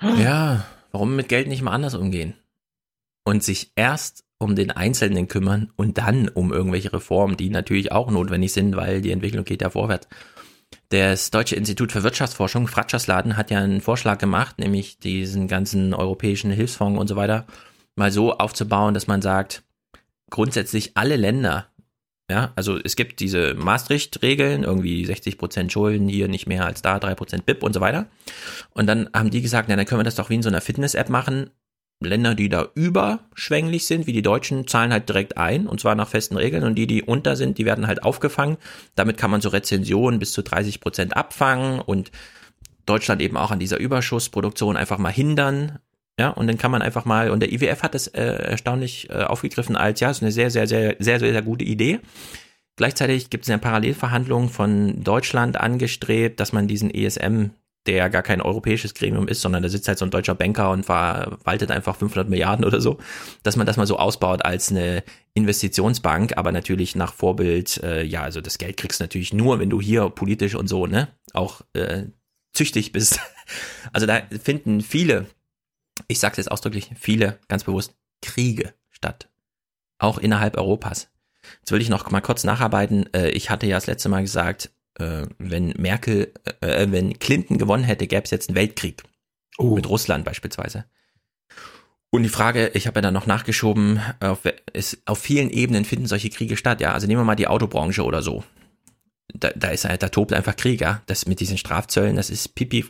[0.00, 2.34] Ja, warum mit Geld nicht mal anders umgehen?
[3.24, 8.10] Und sich erst um den Einzelnen kümmern und dann um irgendwelche Reformen, die natürlich auch
[8.10, 10.08] notwendig sind, weil die Entwicklung geht ja vorwärts.
[10.90, 16.50] Das Deutsche Institut für Wirtschaftsforschung, Fratschersladen, hat ja einen Vorschlag gemacht, nämlich diesen ganzen europäischen
[16.50, 17.46] Hilfsfonds und so weiter
[17.96, 19.62] mal so aufzubauen, dass man sagt,
[20.30, 21.68] grundsätzlich alle Länder,
[22.30, 26.98] ja, also es gibt diese Maastricht-Regeln, irgendwie 60 Prozent Schulden, hier nicht mehr als da,
[26.98, 28.06] drei Prozent BIP und so weiter.
[28.70, 30.62] Und dann haben die gesagt, na, dann können wir das doch wie in so einer
[30.62, 31.50] Fitness-App machen.
[32.00, 36.08] Länder, die da überschwänglich sind, wie die Deutschen, zahlen halt direkt ein, und zwar nach
[36.08, 36.64] festen Regeln.
[36.64, 38.56] Und die, die unter sind, die werden halt aufgefangen.
[38.94, 42.10] Damit kann man so Rezensionen bis zu 30 Prozent abfangen und
[42.86, 45.78] Deutschland eben auch an dieser Überschussproduktion einfach mal hindern.
[46.18, 49.24] Ja, und dann kann man einfach mal, und der IWF hat das äh, erstaunlich äh,
[49.24, 52.00] aufgegriffen als, ja, ist eine sehr, sehr, sehr, sehr, sehr, sehr gute Idee.
[52.76, 57.50] Gleichzeitig gibt es eine Parallelverhandlung von Deutschland angestrebt, dass man diesen ESM
[57.86, 60.84] der gar kein europäisches Gremium ist, sondern da sitzt halt so ein deutscher Banker und
[60.84, 62.98] verwaltet einfach 500 Milliarden oder so,
[63.42, 65.02] dass man das mal so ausbaut als eine
[65.34, 69.70] Investitionsbank, aber natürlich nach Vorbild, äh, ja, also das Geld kriegst du natürlich nur, wenn
[69.70, 72.04] du hier politisch und so, ne, auch äh,
[72.52, 73.20] züchtig bist.
[73.92, 75.26] Also da finden viele,
[76.08, 79.28] ich sage jetzt ausdrücklich, viele, ganz bewusst, Kriege statt.
[79.98, 81.10] Auch innerhalb Europas.
[81.60, 83.12] Jetzt will ich noch mal kurz nacharbeiten.
[83.12, 87.84] Äh, ich hatte ja das letzte Mal gesagt, äh, wenn Merkel, äh, wenn Clinton gewonnen
[87.84, 89.02] hätte, gäbe es jetzt einen Weltkrieg.
[89.58, 89.74] Oh.
[89.74, 90.84] Mit Russland beispielsweise.
[92.10, 94.42] Und die Frage, ich habe ja dann noch nachgeschoben, auf,
[94.72, 96.92] ist, auf vielen Ebenen finden solche Kriege statt, ja.
[96.92, 98.44] Also nehmen wir mal die Autobranche oder so.
[99.32, 101.02] Da, da ist da tobt einfach Krieg, ja.
[101.06, 102.84] Das mit diesen Strafzöllen, das ist pipi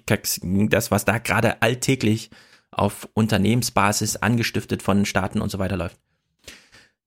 [0.69, 2.31] das, was da gerade alltäglich
[2.71, 5.99] auf Unternehmensbasis angestiftet von Staaten und so weiter läuft.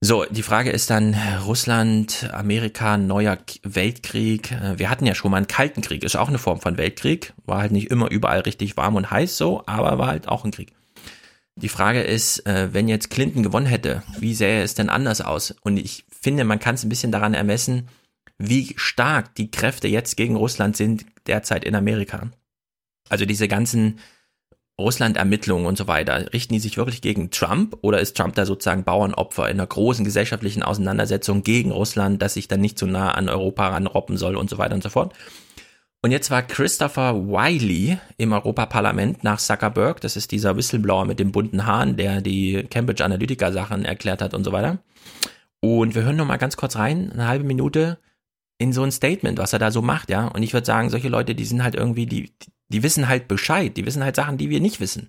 [0.00, 4.52] So, die Frage ist dann Russland, Amerika, neuer Weltkrieg.
[4.52, 7.32] Äh, wir hatten ja schon mal einen Kalten Krieg, ist auch eine Form von Weltkrieg.
[7.46, 10.52] War halt nicht immer überall richtig warm und heiß so, aber war halt auch ein
[10.52, 10.72] Krieg.
[11.56, 15.56] Die Frage ist, äh, wenn jetzt Clinton gewonnen hätte, wie sähe es denn anders aus?
[15.62, 17.88] Und ich finde, man kann es ein bisschen daran ermessen,
[18.38, 22.30] wie stark die Kräfte jetzt gegen Russland sind derzeit in Amerika.
[23.08, 23.98] Also diese ganzen
[24.80, 28.84] Russland-Ermittlungen und so weiter, richten die sich wirklich gegen Trump oder ist Trump da sozusagen
[28.84, 33.28] Bauernopfer in einer großen gesellschaftlichen Auseinandersetzung gegen Russland, dass sich dann nicht zu nah an
[33.28, 35.14] Europa ranroppen soll und so weiter und so fort?
[36.00, 40.00] Und jetzt war Christopher Wiley im Europaparlament nach Zuckerberg.
[40.00, 44.32] Das ist dieser Whistleblower mit dem bunten Haaren, der die Cambridge Analytica Sachen erklärt hat
[44.32, 44.78] und so weiter.
[45.60, 47.98] Und wir hören noch mal ganz kurz rein, eine halbe Minute
[48.58, 50.28] in so ein Statement, was er da so macht, ja.
[50.28, 52.32] Und ich würde sagen, solche Leute, die sind halt irgendwie, die,
[52.68, 55.08] die wissen halt Bescheid, die wissen halt Sachen, die wir nicht wissen.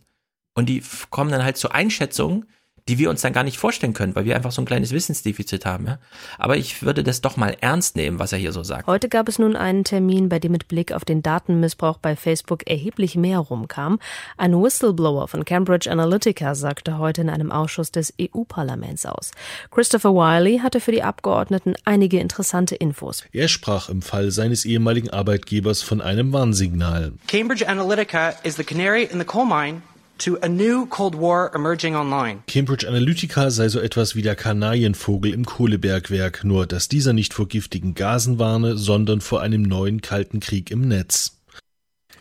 [0.54, 2.46] Und die kommen dann halt zur Einschätzung,
[2.90, 5.64] die wir uns dann gar nicht vorstellen können, weil wir einfach so ein kleines Wissensdefizit
[5.64, 5.86] haben.
[5.86, 6.00] Ja?
[6.40, 8.88] Aber ich würde das doch mal ernst nehmen, was er hier so sagt.
[8.88, 12.68] Heute gab es nun einen Termin, bei dem mit Blick auf den Datenmissbrauch bei Facebook
[12.68, 14.00] erheblich mehr rumkam.
[14.38, 19.32] Ein Whistleblower von Cambridge Analytica sagte heute in einem Ausschuss des EU-Parlaments aus.
[19.70, 23.24] Christopher Wiley hatte für die Abgeordneten einige interessante Infos.
[23.32, 27.14] Er sprach im Fall seines ehemaligen Arbeitgebers von einem Warnsignal.
[27.28, 29.84] Cambridge Analytica is the canary in the coal mine
[30.20, 32.44] to a new Cold War emerging online.
[32.48, 37.48] Cambridge Analytica sei so etwas wie der Kanarienvogel im Kohlebergwerk, nur dass dieser nicht vor
[37.48, 41.40] giftigen Gasen warne, sondern vor einem neuen kalten Krieg im Netz.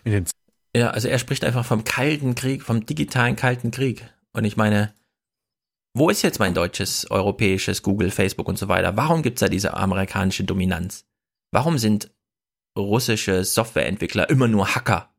[0.05, 4.09] ja, also er spricht einfach vom kalten Krieg, vom digitalen kalten Krieg.
[4.33, 4.95] Und ich meine,
[5.95, 8.97] wo ist jetzt mein deutsches, europäisches Google, Facebook und so weiter?
[8.97, 11.05] Warum gibt's da diese amerikanische Dominanz?
[11.51, 12.11] Warum sind
[12.79, 15.11] russische Softwareentwickler immer nur Hacker?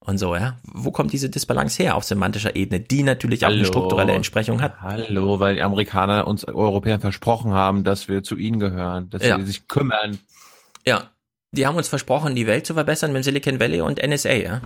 [0.00, 0.56] Und so, ja.
[0.64, 3.56] Wo kommt diese Disbalance her auf semantischer Ebene, die natürlich auch Hallo.
[3.58, 4.80] eine strukturelle Entsprechung hat?
[4.80, 9.38] Hallo, weil die Amerikaner uns Europäern versprochen haben, dass wir zu ihnen gehören, dass Ja.
[9.38, 10.18] sie sich kümmern.
[10.86, 11.10] Ja.
[11.52, 14.60] Die haben uns versprochen, die Welt zu verbessern mit Silicon Valley und NSA, ja.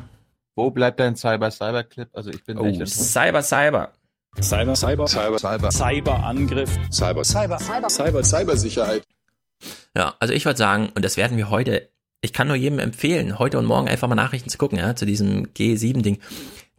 [0.57, 2.09] Wo bleibt dein Cyber-Cyber-Clip?
[2.13, 2.93] Also ich bin Oh, echt enttäuscht.
[2.95, 3.93] Cyber, Cyber.
[4.41, 9.05] Cyber, Cyber, Cyber, Cyber, Cyberangriff, Cyber, Cyber, Cyber, Cyber, Cybersicherheit.
[9.97, 11.89] Ja, also ich würde sagen, und das werden wir heute,
[12.23, 15.07] ich kann nur jedem empfehlen, heute und morgen einfach mal Nachrichten zu gucken, ja, zu
[15.07, 16.19] diesem G7-Ding.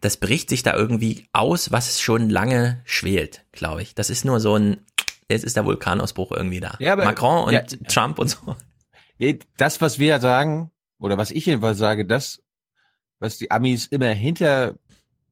[0.02, 3.94] Das bricht sich da irgendwie aus, was schon lange schwelt, glaube ich.
[3.96, 4.78] Das ist nur so ein,
[5.30, 6.76] jetzt ist der Vulkanausbruch irgendwie da.
[6.80, 7.62] Ja, aber- Macron und ja.
[7.88, 8.56] Trump und so.
[9.18, 12.42] Ja, Das, was wir sagen, oder was ich jedenfalls sage, das,
[13.20, 14.76] was die Amis immer hinter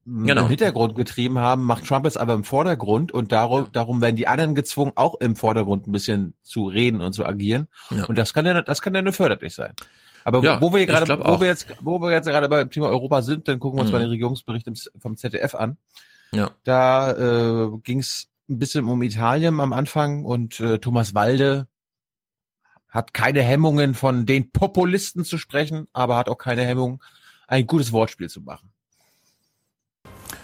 [0.06, 0.42] Genau.
[0.42, 4.26] im Hintergrund getrieben haben, macht Trump jetzt aber im Vordergrund und darum, darum werden die
[4.26, 7.68] anderen gezwungen, auch im Vordergrund ein bisschen zu reden und zu agieren.
[7.90, 8.06] Ja.
[8.06, 9.74] Und das kann ja, das kann ja nur förderlich sein.
[10.24, 13.22] Aber Ja, wo wir gerade, wo wir jetzt, wo wir jetzt gerade beim Thema Europa
[13.22, 13.94] sind, dann gucken wir uns Mhm.
[13.96, 14.68] mal den Regierungsbericht
[14.98, 15.76] vom ZDF an.
[16.32, 16.50] Ja.
[16.64, 21.66] Da äh, ging es ein bisschen um Italien am Anfang und äh, Thomas Walde
[22.88, 27.02] hat keine Hemmungen von den Populisten zu sprechen, aber hat auch keine Hemmung,
[27.46, 28.70] ein gutes Wortspiel zu machen.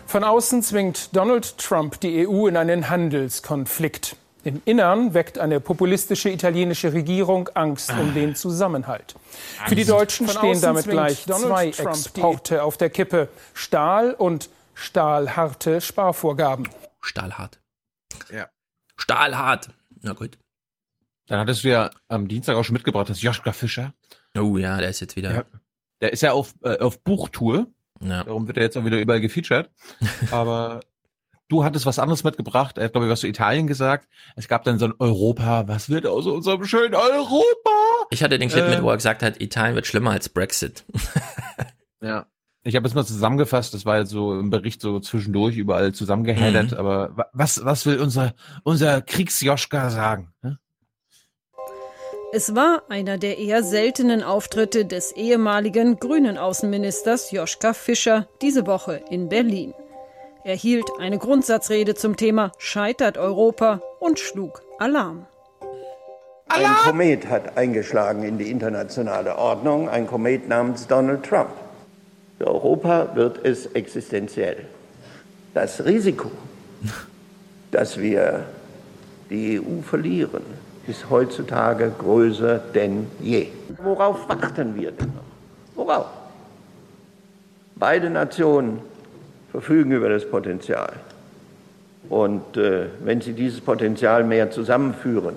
[0.06, 4.16] Von außen zwingt Donald Trump die EU in einen Handelskonflikt.
[4.46, 9.16] Im Innern weckt eine populistische italienische Regierung Angst um den Zusammenhalt.
[9.66, 13.28] Für die Deutschen stehen damit gleich zwei Exporte auf der Kippe.
[13.54, 16.68] Stahl und stahlharte Sparvorgaben.
[17.00, 17.58] Stahlhart.
[18.30, 18.48] Ja.
[18.96, 19.70] Stahlhart.
[20.00, 20.38] Na gut.
[21.26, 23.94] Dann hattest du ja am Dienstag auch schon mitgebracht, das Joschka Fischer.
[24.38, 25.34] Oh ja, der ist jetzt wieder.
[25.34, 25.44] Ja.
[26.00, 27.66] Der ist ja auf, äh, auf Buchtour.
[28.00, 28.22] Ja.
[28.22, 29.68] Darum wird er jetzt auch wieder überall gefeatured.
[30.30, 30.82] Aber
[31.48, 32.78] du hattest was anderes mitgebracht.
[32.78, 34.08] Er hat, glaube ich, was zu Italien gesagt.
[34.36, 35.68] Es gab dann so ein Europa.
[35.68, 37.70] Was wird aus unserem schönen Europa?
[38.10, 40.84] Ich hatte den Clip Äh, mit, wo er gesagt hat, Italien wird schlimmer als Brexit.
[42.02, 42.26] Ja.
[42.62, 46.72] Ich habe es mal zusammengefasst, das war jetzt so im Bericht so zwischendurch überall zusammengeheddert,
[46.72, 46.76] Mhm.
[46.76, 48.34] aber wa- was, was will unser,
[48.64, 50.32] unser Kriegsjoschka sagen?
[50.42, 50.58] ne?
[52.32, 59.00] Es war einer der eher seltenen Auftritte des ehemaligen grünen Außenministers Joschka Fischer diese Woche
[59.10, 59.72] in Berlin.
[60.46, 65.26] Er hielt eine Grundsatzrede zum Thema Scheitert Europa und schlug Alarm.
[66.46, 71.50] Ein Komet hat eingeschlagen in die internationale Ordnung, ein Komet namens Donald Trump.
[72.38, 74.66] Für Europa wird es existenziell.
[75.52, 76.30] Das Risiko,
[77.72, 78.44] dass wir
[79.28, 80.44] die EU verlieren,
[80.86, 83.48] ist heutzutage größer denn je.
[83.82, 85.24] Worauf warten wir denn noch?
[85.74, 86.06] Worauf?
[87.74, 88.78] Beide Nationen
[89.56, 90.92] verfügen über das Potenzial.
[92.10, 95.34] Und äh, wenn sie dieses Potenzial mehr zusammenführen,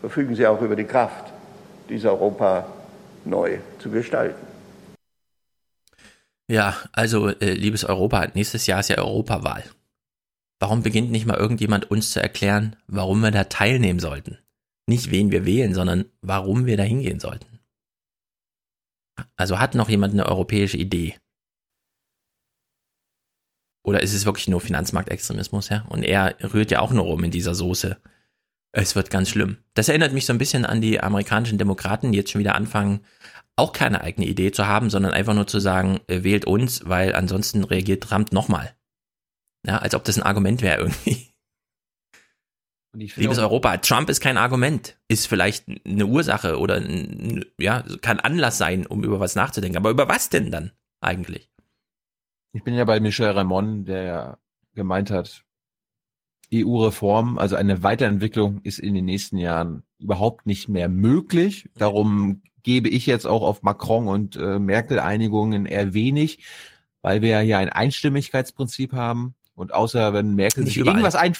[0.00, 1.32] verfügen sie auch über die Kraft,
[1.88, 2.64] dieses Europa
[3.24, 4.46] neu zu gestalten.
[6.46, 9.64] Ja, also, äh, liebes Europa, nächstes Jahr ist ja Europawahl.
[10.60, 14.38] Warum beginnt nicht mal irgendjemand uns zu erklären, warum wir da teilnehmen sollten?
[14.86, 17.58] Nicht wen wir wählen, sondern warum wir da hingehen sollten.
[19.36, 21.16] Also hat noch jemand eine europäische Idee?
[23.82, 25.84] Oder ist es wirklich nur Finanzmarktextremismus, ja?
[25.88, 27.96] Und er rührt ja auch nur rum in dieser Soße.
[28.72, 29.58] Es wird ganz schlimm.
[29.74, 33.00] Das erinnert mich so ein bisschen an die amerikanischen Demokraten, die jetzt schon wieder anfangen,
[33.56, 37.14] auch keine eigene Idee zu haben, sondern einfach nur zu sagen, äh, wählt uns, weil
[37.14, 38.74] ansonsten reagiert Trump nochmal.
[39.66, 41.30] Ja, als ob das ein Argument wäre irgendwie.
[42.92, 48.58] Liebes Europa, Trump ist kein Argument, ist vielleicht eine Ursache oder ein, ja, kann Anlass
[48.58, 49.76] sein, um über was nachzudenken.
[49.76, 51.49] Aber über was denn dann eigentlich?
[52.52, 54.38] Ich bin ja bei Michel Ramon, der ja
[54.74, 55.44] gemeint hat,
[56.52, 61.68] EU-Reform, also eine Weiterentwicklung ist in den nächsten Jahren überhaupt nicht mehr möglich.
[61.76, 66.44] Darum gebe ich jetzt auch auf Macron und äh, Merkel-Einigungen eher wenig,
[67.02, 69.34] weil wir ja hier ein Einstimmigkeitsprinzip haben.
[69.54, 70.96] Und außer wenn Merkel Nicht sich überall.
[70.96, 71.34] irgendwas ein,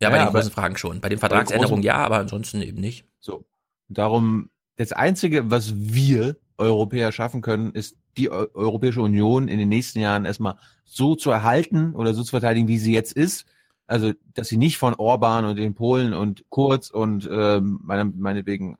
[0.00, 1.00] Ja, bei Ja, den großen Fragen schon.
[1.00, 3.06] Bei den Vertragsänderungen ja, aber ansonsten eben nicht.
[3.18, 3.44] So.
[3.88, 9.68] Darum, das Einzige, was wir Europäer schaffen können, ist die Eu Europäische Union in den
[9.68, 13.46] nächsten Jahren erstmal so zu erhalten oder so zu verteidigen, wie sie jetzt ist.
[13.86, 18.78] Also, dass sie nicht von Orban und den Polen und Kurz und ähm, meine, meinetwegen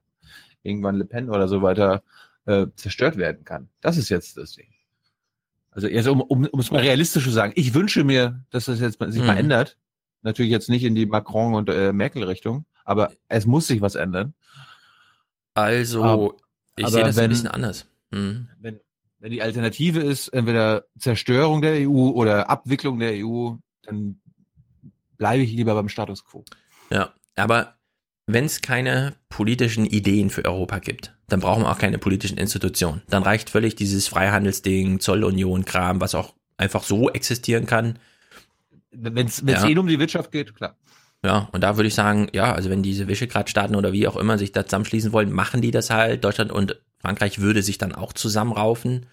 [0.63, 2.03] irgendwann Le Pen oder so weiter
[2.47, 3.69] äh, zerstört werden kann.
[3.81, 4.67] Das ist jetzt das Ding.
[5.71, 8.81] Also, also um, um, um es mal realistisch zu sagen, ich wünsche mir, dass das
[8.81, 9.39] jetzt mal- sich mal Mhm.
[9.41, 9.77] ändert.
[10.23, 14.35] Natürlich jetzt nicht in die Macron- und äh, Merkel-Richtung, aber es muss sich was ändern.
[15.55, 16.35] Also, Aber-
[16.77, 17.87] ich aber sehe das ein wenn- bisschen anders.
[18.11, 18.49] Mhm.
[18.61, 18.81] wenn,
[19.27, 24.21] wenn die Alternative ist, entweder Zerstörung der EU oder Abwicklung der EU, dann
[25.19, 26.45] bleibe ich lieber beim Status quo.
[26.93, 27.75] Ja, aber
[28.27, 33.03] wenn es keine politischen Ideen für Europa gibt, dann brauchen wir auch keine politischen Institutionen.
[33.09, 37.99] Dann reicht völlig dieses Freihandelsding, Zollunion, Kram, was auch einfach so existieren kann.
[38.93, 39.67] Wenn es Ja.
[39.67, 40.77] eh um die Wirtschaft geht, klar.
[41.25, 44.39] Ja, und da würde ich sagen, ja, also wenn diese Visegrad-Staaten oder wie auch immer
[44.39, 46.23] sich da zusammenschließen wollen, machen die das halt.
[46.23, 49.07] Deutschland und Frankreich würde sich dann auch zusammenraufen.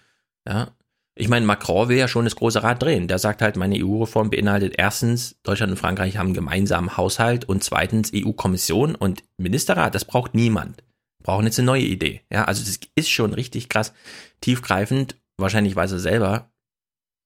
[0.48, 0.72] Ja.
[1.16, 3.06] Ich meine, Macron will ja schon das große Rad drehen.
[3.06, 7.62] Der sagt halt, meine EU-Reform beinhaltet erstens, Deutschland und Frankreich haben einen gemeinsamen Haushalt und
[7.62, 9.94] zweitens EU-Kommission und Ministerrat.
[9.94, 10.82] Das braucht niemand.
[11.22, 12.22] Brauchen jetzt eine neue Idee.
[12.32, 13.92] Ja, also das ist schon richtig krass
[14.40, 15.16] tiefgreifend.
[15.36, 16.50] Wahrscheinlich weiß er selber,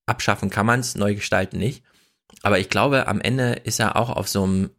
[0.06, 1.82] abschaffen kann man es, neu gestalten nicht.
[2.42, 4.70] Aber ich glaube, am Ende ist er auch auf so einem,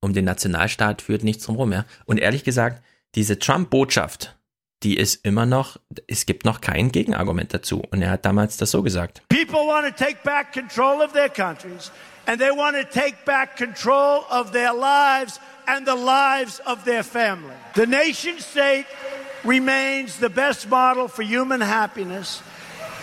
[0.00, 1.84] um den Nationalstaat führt nichts drum rum, ja.
[2.04, 2.82] Und ehrlich gesagt,
[3.14, 4.37] diese Trump-Botschaft,
[4.82, 5.76] die ist immer noch,
[6.06, 7.82] es gibt noch kein Gegenargument dazu.
[7.90, 9.22] Und er hat damals das so gesagt.
[9.28, 11.90] People want to take back control of their countries,
[12.26, 17.02] and they want to take back control of their lives and the lives of their
[17.02, 17.54] family.
[17.74, 18.86] The nation state
[19.44, 22.42] remains the best model for human happiness,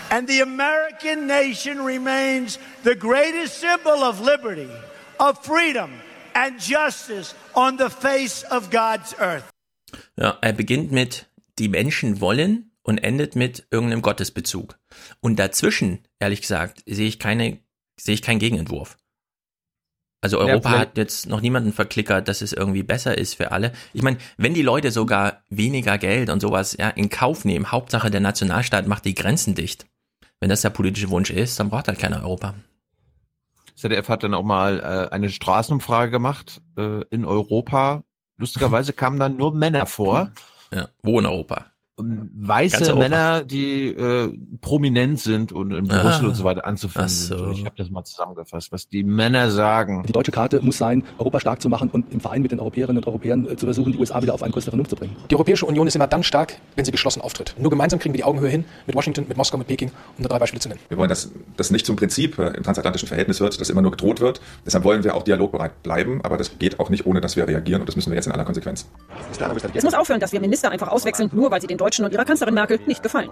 [0.10, 4.70] and the American nation remains the greatest symbol of liberty,
[5.20, 5.92] of freedom,
[6.34, 9.50] and justice on the face of God's earth.
[10.16, 11.26] Ja, er beginnt mit,
[11.60, 14.78] die Menschen wollen und endet mit irgendeinem Gottesbezug.
[15.20, 17.60] Und dazwischen, ehrlich gesagt, sehe ich keine,
[18.00, 18.98] sehe ich keinen Gegenentwurf.
[20.22, 23.52] Also Ja, Europa vielleicht- hat jetzt noch niemanden verklickert, dass es irgendwie besser ist für
[23.52, 23.74] alle.
[23.94, 28.10] Ich meine, wenn die Leute sogar weniger Geld und sowas ja, in Kauf nehmen, Hauptsache
[28.10, 29.86] der Nationalstaat macht die Grenzen dicht.
[30.40, 32.56] Wenn das der politische Wunsch ist, dann braucht halt keiner Europa.
[33.76, 38.04] ZDF hat dann auch mal äh, eine Straßenumfrage gemacht äh, in Europa.
[38.38, 40.32] Lustigerweise kamen dann nur Männer vor.
[40.72, 41.75] Ja, wo in Europa?
[41.98, 42.94] Weiße.
[42.96, 46.02] Männer, die äh, prominent sind und in Ah.
[46.04, 47.38] Brüssel und so weiter anzufinden Ach so.
[47.38, 47.60] sind.
[47.60, 50.04] Ich habe das mal zusammengefasst, was die Männer sagen.
[50.06, 52.98] Die deutsche Karte muss sein, Europa stark zu machen und im Verein mit den Europäerinnen
[53.02, 55.16] und Europäern äh, zu versuchen, die USA wieder auf einen Kurs der Vernunft zu bringen.
[55.30, 57.56] Die Europäische Union ist immer dann stark, wenn sie geschlossen auftritt.
[57.58, 60.30] Nur gemeinsam kriegen wir die Augenhöhe hin, mit Washington, mit Moskau, mit Peking, um nur
[60.30, 60.82] drei Beispiele zu nennen.
[60.90, 63.92] Wir wollen, dass das nicht zum Prinzip äh, im transatlantischen Verhältnis wird, dass immer nur
[63.92, 64.42] gedroht wird.
[64.66, 67.82] Deshalb wollen wir auch dialogbereit bleiben, aber das geht auch nicht, ohne dass wir reagieren
[67.82, 68.86] und das müssen wir jetzt in aller Konsequenz.
[69.74, 72.26] Es muss aufhören, dass wir Minister einfach auswechseln, nur weil sie den Deutschen und ihrer
[72.26, 73.30] Kanzlerin Merkel nicht gefallen.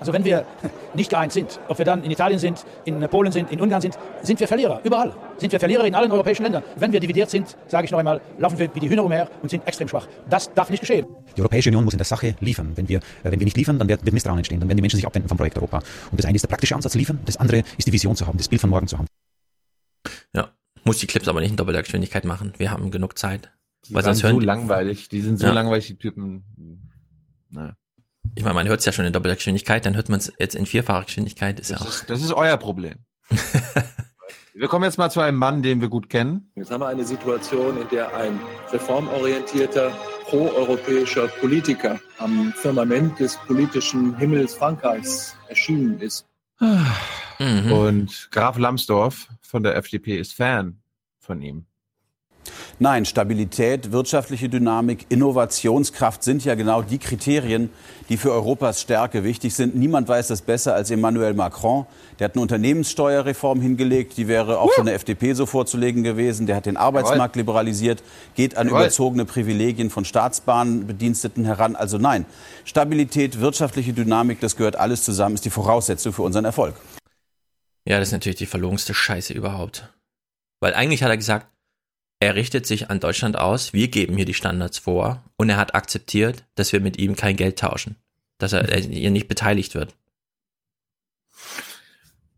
[0.00, 0.46] Also wenn wir
[0.94, 3.98] nicht geeint sind, ob wir dann in Italien sind, in Polen sind, in Ungarn sind,
[4.22, 5.14] sind wir Verlierer, überall.
[5.38, 6.62] Sind wir Verlierer in allen europäischen Ländern.
[6.76, 9.48] Wenn wir dividiert sind, sage ich noch einmal, laufen wir wie die Hühner umher und
[9.48, 10.06] sind extrem schwach.
[10.28, 11.06] Das darf nicht geschehen.
[11.36, 12.72] Die Europäische Union muss in der Sache liefern.
[12.74, 14.60] Wenn wir, äh, wenn wir nicht liefern, dann wird, wird Misstrauen entstehen.
[14.60, 15.78] Dann werden die Menschen sich abwenden vom Projekt Europa.
[16.10, 18.36] Und das eine ist der praktische Ansatz liefern, das andere ist die Vision zu haben,
[18.38, 19.06] das Bild von morgen zu haben.
[20.34, 20.50] Ja,
[20.84, 22.52] muss die Clips aber nicht in doppelter Geschwindigkeit machen.
[22.58, 23.50] Wir haben genug Zeit.
[23.88, 25.08] Die Weil waren sonst so hören, langweilig.
[25.08, 25.52] Die sind so Ja.
[25.52, 26.44] langweilig, die Typen.
[27.50, 27.74] Naja.
[28.34, 30.54] ich meine, man hört es ja schon in doppelter Geschwindigkeit, dann hört man es jetzt
[30.54, 31.58] in vierfacher Geschwindigkeit.
[31.60, 31.90] Ist ja Das auch.
[31.90, 32.94] ist, das ist euer Problem.
[34.54, 36.50] wir kommen jetzt mal zu einem Mann, den wir gut kennen.
[36.54, 38.38] Jetzt haben wir eine Situation, in der ein
[38.70, 39.90] reformorientierter,
[40.26, 46.26] proeuropäischer Politiker am Firmament des politischen Himmels Frankreichs erschienen ist.
[46.60, 47.72] Mhm.
[47.72, 50.80] Und Graf Lambsdorff von der FDP ist Fan
[51.18, 51.66] von ihm.
[52.78, 57.70] Nein, Stabilität, wirtschaftliche Dynamik, Innovationskraft sind ja genau die Kriterien,
[58.08, 59.76] die für Europas Stärke wichtig sind.
[59.76, 61.86] Niemand weiß das besser als Emmanuel Macron.
[62.18, 66.46] Der hat eine Unternehmenssteuerreform hingelegt, die wäre auch von der FDP so vorzulegen gewesen.
[66.46, 68.02] Der hat den Arbeitsmarkt liberalisiert,
[68.34, 71.76] geht an überzogene Privilegien von Staatsbahnbediensteten heran.
[71.76, 72.26] Also nein,
[72.64, 76.74] Stabilität, wirtschaftliche Dynamik, das gehört alles zusammen, ist die Voraussetzung für unseren Erfolg.
[77.84, 79.92] Ja, das ist natürlich die verlogenste Scheiße überhaupt.
[80.60, 81.46] Weil eigentlich hat er gesagt,
[82.22, 85.74] er richtet sich an Deutschland aus, wir geben hier die Standards vor und er hat
[85.74, 87.96] akzeptiert, dass wir mit ihm kein Geld tauschen,
[88.38, 89.96] dass er, er hier nicht beteiligt wird.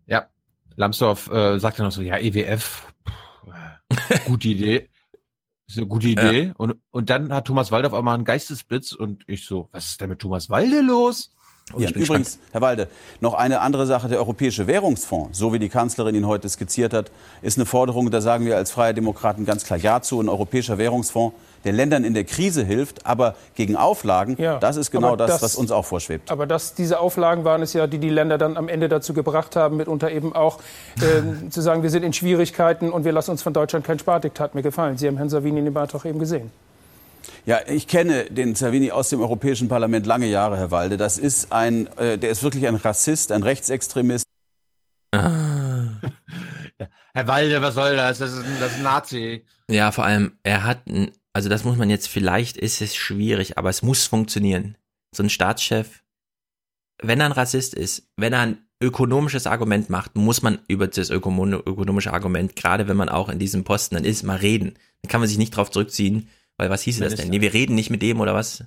[0.07, 0.31] Ja,
[0.77, 4.89] Lambsdorff äh, sagt dann noch so, ja, EWF, pff, gute Idee.
[5.67, 6.47] Ist eine gute Idee.
[6.47, 6.53] Ja.
[6.57, 10.01] Und, und dann hat Thomas Walde auf einmal einen Geistesblitz und ich so, was ist
[10.01, 11.34] denn mit Thomas Walde los?
[11.71, 12.39] Ja, übrigens, gespannt.
[12.53, 12.89] Herr Walde,
[13.21, 14.09] noch eine andere Sache.
[14.09, 17.11] Der Europäische Währungsfonds, so wie die Kanzlerin ihn heute skizziert hat,
[17.41, 20.21] ist eine Forderung, da sagen wir als Freie Demokraten ganz klar Ja zu.
[20.21, 21.35] Ein Europäischer Währungsfonds,
[21.65, 25.43] der Ländern in der Krise hilft, aber gegen Auflagen, ja, das ist genau das, das,
[25.43, 26.31] was uns auch vorschwebt.
[26.31, 29.57] Aber das, diese Auflagen waren es ja, die die Länder dann am Ende dazu gebracht
[29.57, 30.59] haben, mitunter eben auch
[31.01, 34.55] äh, zu sagen, wir sind in Schwierigkeiten und wir lassen uns von Deutschland kein Spardiktat
[34.55, 34.99] mehr gefallen.
[34.99, 36.51] Sie haben Herrn Savini in dem Beitrag eben gesehen.
[37.47, 40.97] Ja, ich kenne den Savini aus dem Europäischen Parlament lange Jahre, Herr Walde.
[40.97, 44.25] Das ist ein, äh, der ist wirklich ein Rassist, ein Rechtsextremist.
[45.13, 46.01] Ah.
[47.15, 48.19] Herr Walde, was soll das?
[48.19, 49.45] Das ist, ein, das ist ein Nazi.
[49.71, 53.57] Ja, vor allem, er hat, ein, also das muss man jetzt, vielleicht ist es schwierig,
[53.57, 54.77] aber es muss funktionieren.
[55.15, 56.03] So ein Staatschef,
[57.03, 61.11] wenn er ein Rassist ist, wenn er ein ökonomisches Argument macht, muss man über das
[61.11, 64.75] ökonomische Argument, gerade wenn man auch in diesem Posten dann ist, mal reden.
[65.03, 67.17] Dann kann man sich nicht darauf zurückziehen, weil was hieß Minister.
[67.17, 67.31] das denn?
[67.31, 68.65] Nee, wir reden nicht mit dem oder was?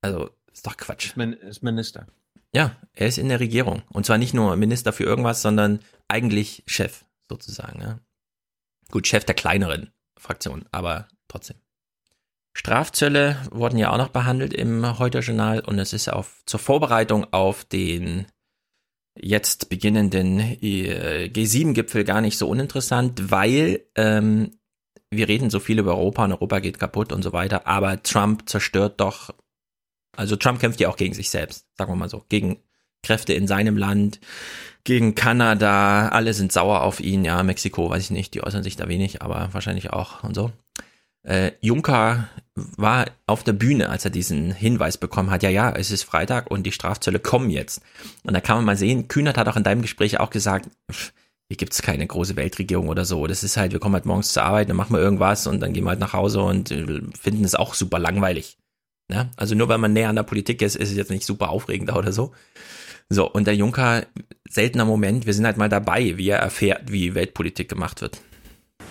[0.00, 1.16] Also, ist doch Quatsch.
[1.16, 2.06] Ist, ist Minister.
[2.52, 3.82] Ja, er ist in der Regierung.
[3.92, 7.80] Und zwar nicht nur Minister für irgendwas, sondern eigentlich Chef, sozusagen.
[7.82, 8.00] Ja.
[8.90, 11.56] Gut, Chef der kleineren Fraktion, aber trotzdem.
[12.54, 17.66] Strafzölle wurden ja auch noch behandelt im Heute-Journal und es ist auf, zur Vorbereitung auf
[17.66, 18.26] den
[19.18, 24.58] jetzt beginnenden äh, G7-Gipfel gar nicht so uninteressant, weil ähm,
[25.10, 28.48] wir reden so viel über Europa und Europa geht kaputt und so weiter, aber Trump
[28.48, 29.34] zerstört doch,
[30.16, 32.58] also Trump kämpft ja auch gegen sich selbst, sagen wir mal so, gegen
[33.02, 34.20] Kräfte in seinem Land,
[34.84, 38.76] gegen Kanada, alle sind sauer auf ihn, ja, Mexiko, weiß ich nicht, die äußern sich
[38.76, 40.52] da wenig, aber wahrscheinlich auch und so.
[41.22, 45.90] Äh, Juncker war auf der Bühne, als er diesen Hinweis bekommen hat, ja, ja, es
[45.90, 47.82] ist Freitag und die Strafzölle kommen jetzt.
[48.22, 51.12] Und da kann man mal sehen, Kühnert hat auch in deinem Gespräch auch gesagt, pff,
[51.48, 53.26] hier gibt's keine große Weltregierung oder so.
[53.26, 55.72] Das ist halt, wir kommen halt morgens zur Arbeit, dann machen wir irgendwas und dann
[55.72, 58.58] gehen wir halt nach Hause und äh, finden es auch super langweilig.
[59.10, 59.30] Ja?
[59.36, 61.96] Also nur weil man näher an der Politik ist, ist es jetzt nicht super aufregender
[61.96, 62.32] oder so.
[63.08, 64.04] So, und der Juncker,
[64.48, 68.20] seltener Moment, wir sind halt mal dabei, wie er erfährt, wie Weltpolitik gemacht wird.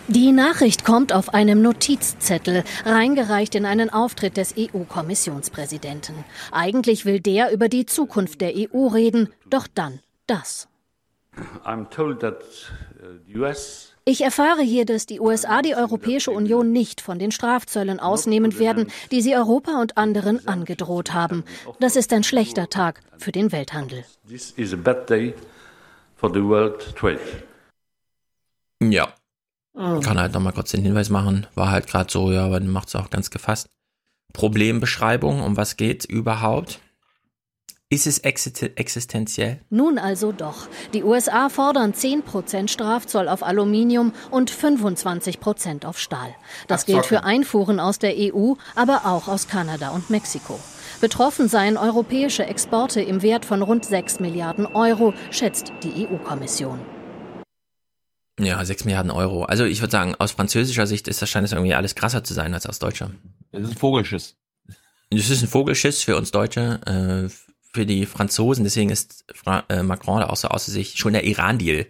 [0.08, 6.16] Die Nachricht kommt auf einem Notizzettel, reingereicht in einen Auftritt des EU-Kommissionspräsidenten.
[6.52, 10.70] Eigentlich will der über die Zukunft der EU reden, doch dann das.
[13.02, 13.54] Uh,
[14.06, 18.92] ich erfahre hier, dass die USA die Europäische Union nicht von den Strafzöllen ausnehmen werden,
[19.12, 21.44] die sie Europa und anderen angedroht haben.
[21.80, 24.06] Das ist ein schlechter Tag für den Welthandel.
[28.82, 29.14] Ja.
[29.74, 31.48] Kann halt nochmal kurz den Hinweis machen.
[31.56, 33.68] War halt gerade so, ja, aber macht es auch ganz gefasst.
[34.34, 36.80] Problembeschreibung, um was geht's überhaupt?
[37.90, 39.62] Ist es existenziell?
[39.70, 40.68] Nun also doch.
[40.94, 46.34] Die USA fordern 10% Strafzoll auf Aluminium und 25% auf Stahl.
[46.68, 50.60] Das Ach, gilt für Einfuhren aus der EU, aber auch aus Kanada und Mexiko.
[51.00, 56.80] Betroffen seien europäische Exporte im Wert von rund 6 Milliarden Euro, schätzt die EU-Kommission.
[58.40, 59.44] Ja, 6 Milliarden Euro.
[59.44, 62.34] Also ich würde sagen, aus französischer Sicht ist das scheint es irgendwie alles krasser zu
[62.34, 63.12] sein als aus deutscher.
[63.52, 64.36] Das ist ein Vogelschiss.
[65.12, 66.82] Das ist ein Vogelschiss für uns Deutsche.
[67.30, 67.30] Äh,
[67.76, 71.26] für die Franzosen, deswegen ist Fra äh, Macron da auch so außer sich, schon der
[71.26, 71.86] Iran-Deal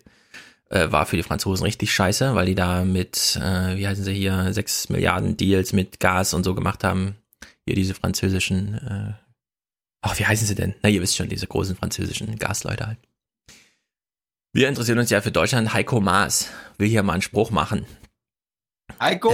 [0.69, 4.13] äh, war für die Franzosen richtig scheiße, weil die da mit, äh, wie heißen sie
[4.13, 7.15] hier, sechs Milliarden Deals mit Gas und so gemacht haben.
[7.65, 9.13] Hier diese französischen, äh,
[10.01, 10.75] ach, wie heißen sie denn?
[10.81, 12.99] Na, ihr wisst schon, diese großen französischen Gasleute halt.
[14.53, 15.73] Wir interessieren uns ja für Deutschland.
[15.73, 17.85] Heiko Maas will hier mal einen Spruch machen.
[18.99, 19.29] Heiko!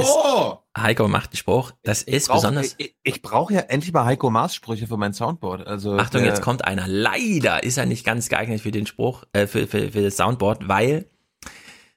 [0.73, 1.71] Das, Heiko macht einen Spruch.
[1.83, 2.75] Das ist brauch, besonders.
[2.77, 5.67] Ich, ich brauche ja endlich mal Heiko Maas Sprüche für mein Soundboard.
[5.67, 6.87] Also Achtung, jetzt kommt einer.
[6.87, 10.67] Leider ist er nicht ganz geeignet für den Spruch, äh, für, für, für das Soundboard,
[10.67, 11.05] weil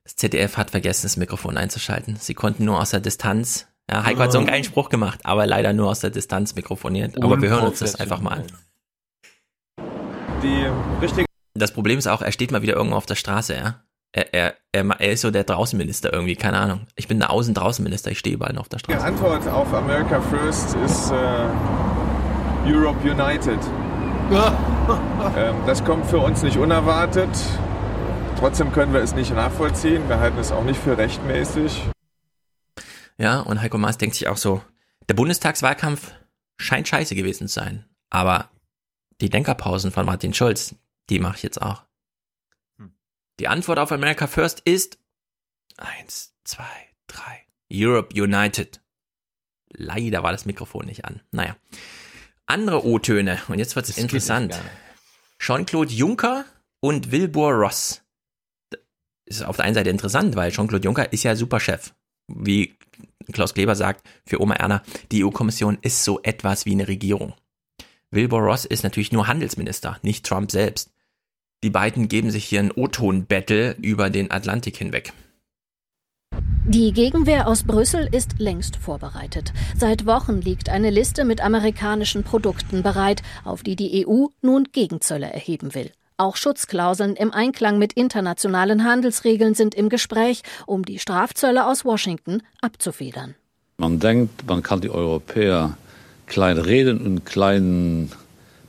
[0.03, 2.17] das ZDF hat vergessen, das Mikrofon einzuschalten.
[2.17, 3.67] Sie konnten nur aus der Distanz.
[3.91, 4.25] Ja, Heiko oh.
[4.25, 7.23] hat so einen geilen Spruch gemacht, aber leider nur aus der Distanz mikrofoniert.
[7.23, 8.47] Aber wir hören uns das einfach mal an.
[10.43, 10.67] Die
[11.01, 11.27] richtige
[11.57, 13.85] das Problem ist auch, er steht mal wieder irgendwo auf der Straße, ja
[14.17, 16.87] er, er, er, er ist so der Draußenminister irgendwie, keine Ahnung.
[16.95, 18.97] Ich bin der Außen-Draußenminister, ich stehe überall auf der Straße.
[18.97, 21.15] Die Antwort auf America First ist äh,
[22.73, 23.59] Europe United.
[25.37, 27.29] ähm, das kommt für uns nicht unerwartet.
[28.39, 30.09] Trotzdem können wir es nicht nachvollziehen.
[30.09, 31.83] Wir halten es auch nicht für rechtmäßig.
[33.19, 34.63] Ja, und Heiko Maas denkt sich auch so,
[35.09, 36.13] der Bundestagswahlkampf
[36.57, 37.85] scheint scheiße gewesen zu sein.
[38.11, 38.49] Aber
[39.21, 40.77] die Denkerpausen von Martin Schulz,
[41.11, 41.83] die mache ich jetzt auch.
[43.41, 44.99] Die Antwort auf America First ist
[45.77, 46.65] eins, zwei,
[47.07, 47.43] drei.
[47.73, 48.81] Europe United.
[49.71, 51.21] Leider war das Mikrofon nicht an.
[51.33, 51.57] Naja.
[52.47, 53.41] Andere O-Töne.
[53.49, 54.61] Und jetzt wird es interessant.
[55.39, 56.45] Jean-Claude Juncker
[56.81, 58.03] und Wilbur Ross.
[58.71, 58.81] Das
[59.25, 61.95] ist auf der einen Seite interessant, weil Jean-Claude Juncker ist ja Superchef.
[62.29, 62.77] Wie
[63.33, 67.35] Klaus Kleber sagt, für Oma Erna, die EU-Kommission ist so etwas wie eine Regierung.
[68.11, 70.91] Wilbur Ross ist natürlich nur Handelsminister, nicht Trump selbst.
[71.65, 75.15] Die beiden geben sich hier ein O-Ton-Battle über den Atlantik hinweg.
[76.67, 79.55] Die Gegenwehr aus Brüssel ist längst vorbereitet.
[79.75, 85.33] Seit Wochen liegt eine Liste mit amerikanischen Produkten bereit, auf die die EU nun Gegenzölle
[85.33, 85.91] erheben will.
[86.19, 92.43] Auch Schutzklauseln im Einklang mit internationalen Handelsregeln sind im Gespräch, um die Strafzölle aus Washington
[92.61, 93.37] abzufedern.
[93.79, 95.79] Man denkt, man kann die Europäer
[96.27, 98.11] klein reden und klein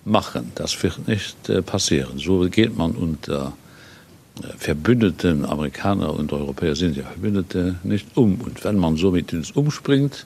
[0.06, 0.52] machen.
[0.56, 2.18] Das wird nicht äh, passieren.
[2.18, 3.54] So geht man unter
[4.42, 8.40] äh, Verbündeten, Amerikaner und Europäer sind ja Verbündete, nicht um.
[8.42, 10.26] Und wenn man so mit uns umspringt,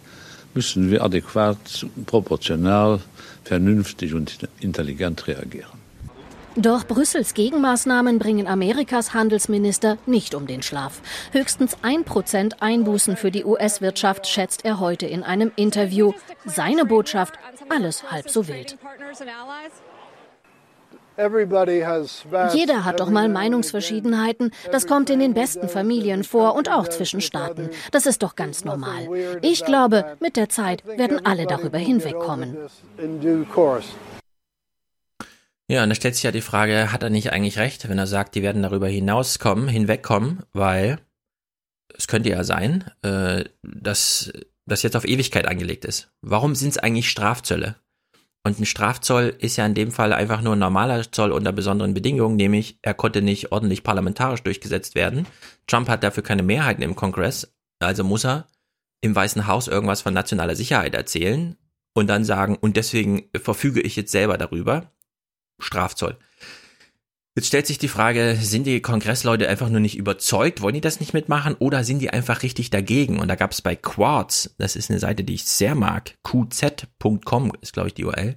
[0.53, 2.99] müssen wir adäquat, proportional,
[3.43, 5.78] vernünftig und intelligent reagieren.
[6.61, 11.01] Doch Brüssels Gegenmaßnahmen bringen Amerikas Handelsminister nicht um den Schlaf.
[11.31, 16.11] Höchstens ein Prozent Einbußen für die US-Wirtschaft schätzt er heute in einem Interview.
[16.43, 17.35] Seine Botschaft,
[17.69, 18.77] alles halb so wild.
[22.53, 24.51] Jeder hat doch mal Meinungsverschiedenheiten.
[24.69, 27.69] Das kommt in den besten Familien vor und auch zwischen Staaten.
[27.91, 29.07] Das ist doch ganz normal.
[29.41, 32.57] Ich glaube, mit der Zeit werden alle darüber hinwegkommen.
[35.69, 38.07] Ja, und da stellt sich ja die Frage, hat er nicht eigentlich recht, wenn er
[38.07, 40.99] sagt, die werden darüber hinauskommen, hinwegkommen, weil
[41.95, 44.33] es könnte ja sein, äh, dass
[44.65, 46.11] das jetzt auf Ewigkeit angelegt ist.
[46.21, 47.75] Warum sind es eigentlich Strafzölle?
[48.43, 51.93] Und ein Strafzoll ist ja in dem Fall einfach nur ein normaler Zoll unter besonderen
[51.93, 55.27] Bedingungen, nämlich er konnte nicht ordentlich parlamentarisch durchgesetzt werden.
[55.67, 58.47] Trump hat dafür keine Mehrheiten im Kongress, also muss er
[59.01, 61.57] im Weißen Haus irgendwas von nationaler Sicherheit erzählen
[61.93, 64.91] und dann sagen, und deswegen verfüge ich jetzt selber darüber.
[65.59, 66.17] Strafzoll.
[67.35, 70.99] Jetzt stellt sich die Frage, sind die Kongressleute einfach nur nicht überzeugt, wollen die das
[70.99, 73.19] nicht mitmachen oder sind die einfach richtig dagegen?
[73.19, 77.53] Und da gab es bei Quartz, das ist eine Seite, die ich sehr mag, qz.com
[77.61, 78.35] ist glaube ich die URL,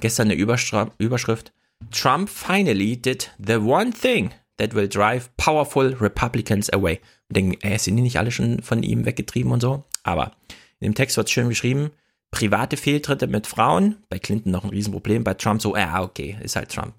[0.00, 1.52] gestern eine Überschrift,
[1.90, 7.00] Trump finally did the one thing that will drive powerful Republicans away.
[7.28, 9.84] Und denken, äh, sind die nicht alle schon von ihm weggetrieben und so?
[10.02, 10.32] Aber
[10.80, 11.90] in dem Text wird schön geschrieben,
[12.30, 16.56] private Fehltritte mit Frauen, bei Clinton noch ein Riesenproblem, bei Trump so, ja, okay, ist
[16.56, 16.94] halt Trump.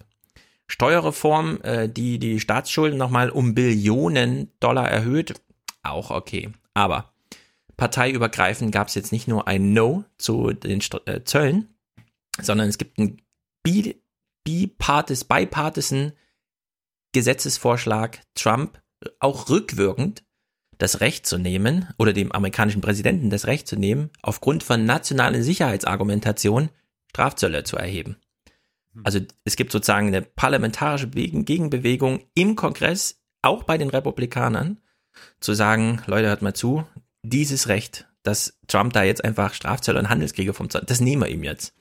[0.66, 5.34] Steuerreform, äh, die die Staatsschulden nochmal um Billionen Dollar erhöht,
[5.82, 6.50] auch okay.
[6.74, 7.12] Aber
[7.76, 11.74] parteiübergreifend gab es jetzt nicht nur ein No zu den St äh, Zöllen,
[12.40, 13.22] sondern es gibt einen
[14.44, 16.12] bipartis, bipartisan
[17.12, 18.82] Gesetzesvorschlag Trump
[19.20, 20.24] auch rückwirkend
[20.78, 25.42] das Recht zu nehmen oder dem amerikanischen Präsidenten das Recht zu nehmen, aufgrund von nationalen
[25.42, 26.70] Sicherheitsargumentationen
[27.10, 28.16] Strafzölle zu erheben.
[28.94, 29.02] Hm.
[29.04, 34.78] Also es gibt sozusagen eine parlamentarische Gegenbewegung im Kongress, auch bei den Republikanern,
[35.40, 36.84] zu sagen, Leute, hört mal zu,
[37.22, 41.28] dieses Recht, dass Trump da jetzt einfach Strafzölle und Handelskriege vom Zoll, das nehmen wir
[41.28, 41.74] ihm jetzt.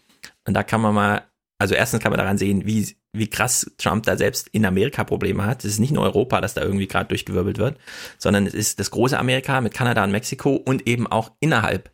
[0.45, 1.23] Und da kann man mal,
[1.59, 5.45] also erstens kann man daran sehen, wie wie krass Trump da selbst in Amerika Probleme
[5.45, 5.65] hat.
[5.65, 7.77] Es ist nicht nur Europa, das da irgendwie gerade durchgewirbelt wird,
[8.17, 11.89] sondern es ist das große Amerika mit Kanada und Mexiko und eben auch innerhalb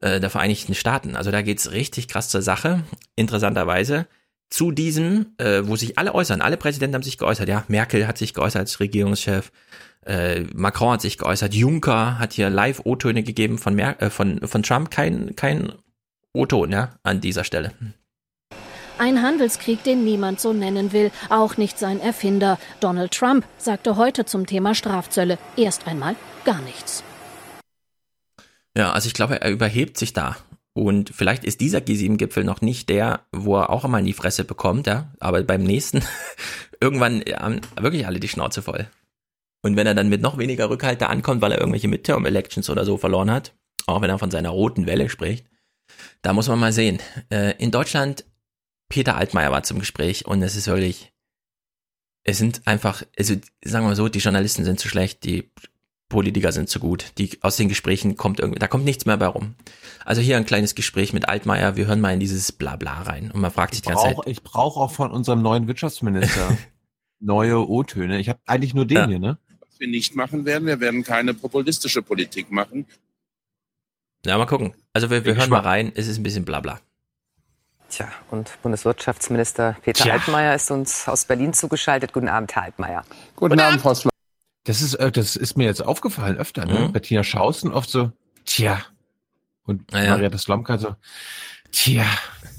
[0.00, 1.16] äh, der Vereinigten Staaten.
[1.16, 2.84] Also da geht's richtig krass zur Sache.
[3.16, 4.06] Interessanterweise
[4.50, 7.48] zu diesem, äh, wo sich alle äußern, alle Präsidenten haben sich geäußert.
[7.48, 9.50] Ja, Merkel hat sich geäußert als Regierungschef,
[10.06, 14.46] äh, Macron hat sich geäußert, Juncker hat hier live O-Töne gegeben von, Mer äh, von,
[14.46, 15.72] von Trump, kein, kein
[16.32, 17.72] O-Ton, ja, an dieser Stelle.
[18.96, 22.58] Ein Handelskrieg, den niemand so nennen will, auch nicht sein Erfinder.
[22.78, 26.14] Donald Trump sagte heute zum Thema Strafzölle erst einmal
[26.44, 27.02] gar nichts.
[28.76, 30.36] Ja, also ich glaube, er überhebt sich da.
[30.74, 34.44] Und vielleicht ist dieser G7-Gipfel noch nicht der, wo er auch einmal in die Fresse
[34.44, 35.12] bekommt, ja.
[35.18, 36.02] Aber beim nächsten
[36.80, 38.86] irgendwann haben wirklich alle die Schnauze voll.
[39.62, 42.84] Und wenn er dann mit noch weniger Rückhalt da ankommt, weil er irgendwelche Midterm-Elections oder
[42.84, 43.54] so verloren hat,
[43.86, 45.46] auch wenn er von seiner roten Welle spricht,
[46.22, 46.98] da muss man mal sehen.
[47.30, 48.24] Äh, in Deutschland
[48.88, 51.12] Peter Altmaier war zum Gespräch und es ist wirklich,
[52.22, 53.34] es sind einfach, also
[53.64, 55.50] sagen wir mal so, die Journalisten sind zu schlecht, die
[56.08, 57.12] Politiker sind zu gut.
[57.18, 59.54] Die, aus den Gesprächen kommt irgendwie, da kommt nichts mehr bei rum.
[60.04, 63.40] Also hier ein kleines Gespräch mit Altmaier, wir hören mal in dieses Blabla rein und
[63.40, 64.16] man fragt sich die ganze Zeit.
[64.26, 66.56] Ich brauche auch von unserem neuen Wirtschaftsminister
[67.20, 68.20] neue O-Töne.
[68.20, 69.06] Ich habe eigentlich nur den ja.
[69.08, 69.38] hier, ne?
[69.60, 72.86] Was wir nicht machen werden, wir werden keine populistische Politik machen.
[74.24, 74.74] Ja, mal gucken.
[74.92, 76.80] Also wir, wir hören mal rein, es ist ein bisschen Blabla.
[77.94, 80.14] Tja, und Bundeswirtschaftsminister Peter Tja.
[80.14, 82.12] Altmaier ist uns aus Berlin zugeschaltet.
[82.12, 83.04] Guten Abend, Herr Altmaier.
[83.36, 84.10] Guten, Guten Abend, Frau Schlo
[84.64, 86.88] Das ist, äh, das ist mir jetzt aufgefallen öfter, ne?
[86.88, 86.92] Mhm.
[86.92, 88.10] Bettina Schausen oft so,
[88.44, 88.80] tja.
[89.64, 90.10] Und Ja, ja.
[90.10, 90.96] Marietta Slomka so,
[91.70, 92.04] tja.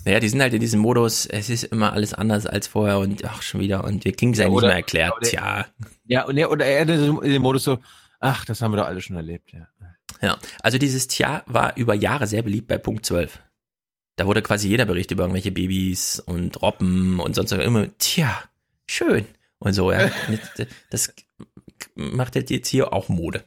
[0.05, 3.25] Naja, die sind halt in diesem Modus, es ist immer alles anders als vorher und
[3.25, 5.13] ach, schon wieder und wir kriegen es ja, nicht mehr erklärt.
[5.17, 5.65] oder- Tja.
[6.05, 7.79] Ja, und er, oder er in dem- in dem Modus so,
[8.21, 9.67] ach, das haben wir doch alle schon erlebt, ja.
[10.21, 13.39] Ja, also dieses Tja war über Jahre sehr beliebt bei Punkt 12.
[14.15, 18.43] Da wurde quasi jeder Bericht über irgendwelche Babys und Robben und sonst immer, tja,
[18.87, 19.25] schön
[19.59, 20.09] und so, ja.
[20.89, 21.13] Das
[21.95, 23.43] macht jetzt hier auch Mode.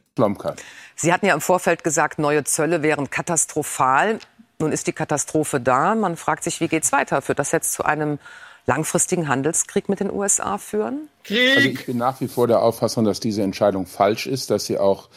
[0.95, 4.19] Sie hatten ja im Vorfeld gesagt, neue Zölle wären katastrophal.
[4.59, 5.95] Nun ist die Katastrophe da.
[5.95, 7.27] Man fragt sich, wie geht's weiter?
[7.27, 8.19] Wird das jetzt zu einem
[8.65, 11.09] langfristigen Handelskrieg mit den USA führen?
[11.29, 14.77] Also ich bin nach wie vor der Auffassung, dass diese Entscheidung falsch ist, dass sie
[14.77, 15.09] auch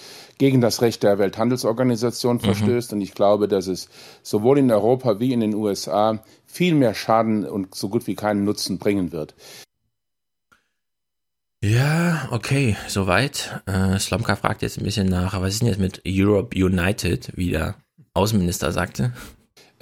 [0.42, 2.94] gegen das Recht der Welthandelsorganisation verstößt.
[2.94, 3.88] Und ich glaube, dass es
[4.24, 8.42] sowohl in Europa wie in den USA viel mehr Schaden und so gut wie keinen
[8.42, 9.36] Nutzen bringen wird.
[11.62, 13.62] Ja, okay, soweit.
[13.66, 17.52] Äh, Slomka fragt jetzt ein bisschen nach, was ist denn jetzt mit Europe United, wie
[17.52, 17.76] der
[18.12, 19.12] Außenminister sagte?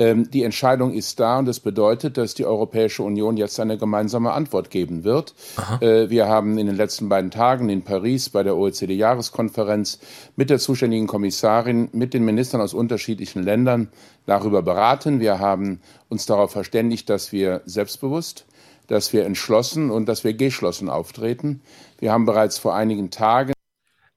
[0.01, 4.33] Ähm, die Entscheidung ist da und das bedeutet, dass die Europäische Union jetzt eine gemeinsame
[4.33, 5.35] Antwort geben wird.
[5.83, 10.01] Äh, wir haben in den letzten beiden Tagen in Paris bei der OECD-Jahreskonferenz
[10.37, 13.89] mit der zuständigen Kommissarin, mit den Ministern aus unterschiedlichen Ländern
[14.25, 15.21] darüber beraten.
[15.21, 18.47] Wir haben uns darauf verständigt, dass wir selbstbewusst,
[18.87, 21.61] dass wir entschlossen und dass wir geschlossen auftreten.
[21.99, 23.53] Wir haben bereits vor einigen Tagen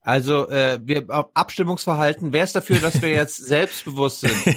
[0.02, 4.56] Also, äh, wir Abstimmungsverhalten, wer ist dafür, dass wir jetzt selbstbewusst sind?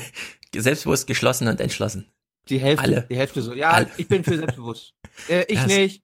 [0.61, 2.07] Selbstbewusst, geschlossen und entschlossen.
[2.49, 3.07] Die Hälfte, Alle.
[3.11, 3.55] die Hälfte so.
[3.55, 3.89] Ja, Alle.
[3.97, 4.95] ich bin für selbstbewusst.
[5.29, 6.03] Äh, ich Das- nicht.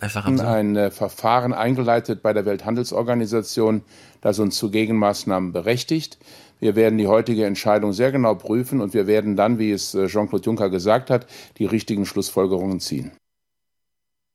[0.00, 3.82] Einfach ein äh, Verfahren eingeleitet bei der Welthandelsorganisation,
[4.20, 6.18] das uns zu Gegenmaßnahmen berechtigt.
[6.60, 10.06] Wir werden die heutige Entscheidung sehr genau prüfen und wir werden dann, wie es äh,
[10.06, 11.26] Jean-Claude Juncker gesagt hat,
[11.56, 13.10] die richtigen Schlussfolgerungen ziehen.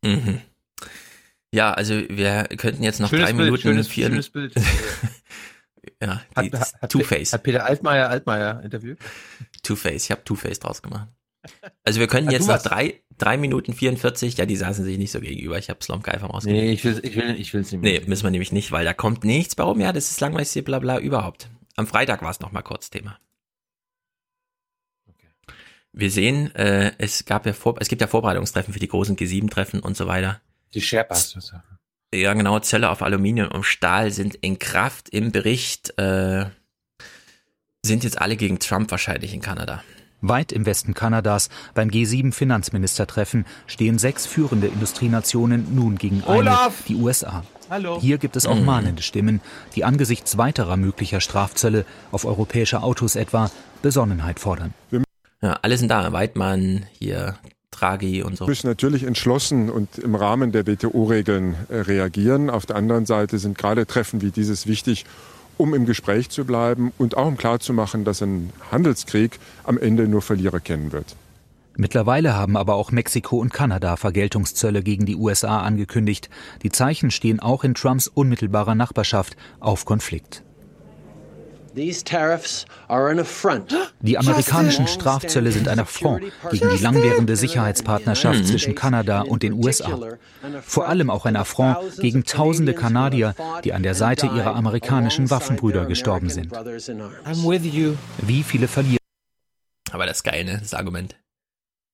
[0.04, 0.42] Mhm.
[1.54, 4.08] Ja, also wir könnten jetzt noch Schönes drei Bild, Minuten schönes- vier.
[4.08, 4.54] schönes Bild.
[6.02, 7.34] ja, Hat, die hat, Two-Face.
[7.34, 8.98] Hat Peter Altmaier, Altmaier interviewt?
[9.64, 11.10] Two-Face, ich habe Two-Face draus gemacht.
[11.84, 15.20] Also wir können jetzt warst- drei, drei Minuten 44, ja, die saßen sich nicht so
[15.20, 15.58] gegenüber.
[15.58, 18.00] Ich habe Slomka einfach mal Nee, ich will, ich will, ich will's nicht mehr.
[18.00, 19.58] Nee, müssen wir nämlich nicht, weil da kommt nichts.
[19.58, 19.80] Warum?
[19.82, 21.50] Ja, das ist langweiligste Blabla überhaupt.
[21.76, 23.18] Am Freitag war es noch mal kurz Thema.
[25.92, 29.80] Wir sehen, äh, es gab ja vor, es gibt ja Vorbereitungstreffen für die großen G7-Treffen
[29.80, 30.42] und so weiter.
[30.74, 31.36] Die Sherpas.
[32.14, 35.10] Ja, genau, Zölle auf Aluminium und Stahl sind in Kraft.
[35.10, 36.46] Im Bericht äh,
[37.84, 39.84] sind jetzt alle gegen Trump wahrscheinlich in Kanada.
[40.22, 46.66] Weit im Westen Kanadas beim G7-Finanzministertreffen stehen sechs führende Industrienationen nun gegen Olaf!
[46.68, 47.44] eine, die USA.
[47.70, 48.00] Hallo.
[48.00, 48.66] Hier gibt es auch Mhm.
[48.66, 49.42] mahnende Stimmen,
[49.76, 53.50] die angesichts weiterer möglicher Strafzölle auf europäische Autos etwa
[53.82, 54.74] Besonnenheit fordern.
[55.42, 56.14] Ja, alle sind da.
[56.14, 57.38] Weidmann, hier
[57.74, 58.46] Draghi und so.
[58.46, 62.50] Wir müssen natürlich entschlossen und im Rahmen der WTO-Regeln äh, reagieren.
[62.50, 65.06] Auf der anderen Seite sind gerade Treffen wie dieses wichtig,
[65.58, 70.22] um im Gespräch zu bleiben und auch um klarzumachen, dass ein Handelskrieg am Ende nur
[70.22, 71.16] Verlierer kennen wird.
[71.76, 76.30] Mittlerweile haben aber auch Mexiko und Kanada Vergeltungszölle gegen die USA angekündigt.
[76.62, 80.44] Die Zeichen stehen auch in Trumps unmittelbarer Nachbarschaft auf Konflikt.
[80.44, 81.62] These tariffs are an affront.
[84.02, 88.46] Die amerikanischen Strafzölle sind ein Affront gegen die langwährende Sicherheitspartnerschaft Mhm.
[88.46, 90.00] zwischen Kanada und den USA.
[90.62, 95.86] Vor allem auch ein Affront gegen tausende Kanadier, die an der Seite ihrer amerikanischen Waffenbrüder
[95.86, 96.54] gestorben sind.
[96.54, 97.96] I'm with you.
[98.20, 98.98] Wie viele verlieren?
[99.92, 100.58] Aber das ist geil, ne?
[100.60, 101.16] Das Argument.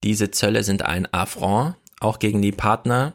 [0.03, 3.14] Diese Zölle sind ein Affront, auch gegen die Partner,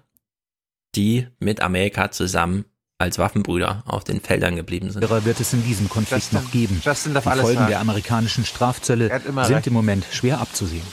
[0.95, 2.67] die mit Amerika zusammen
[3.05, 5.09] als Waffenbrüder auf den Feldern geblieben sind.
[5.09, 6.81] wird es in diesem Konflikt Justin- noch geben.
[6.85, 7.71] Justin Die darf alles Folgen sagen.
[7.71, 9.67] der amerikanischen Strafzölle sind recht.
[9.67, 10.87] im Moment schwer abzusehen.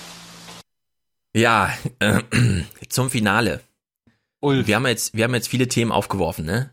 [1.34, 2.22] Ja, äh,
[2.90, 3.62] zum Finale.
[4.42, 6.72] Wir haben jetzt, wir haben jetzt viele Themen aufgeworfen, ne?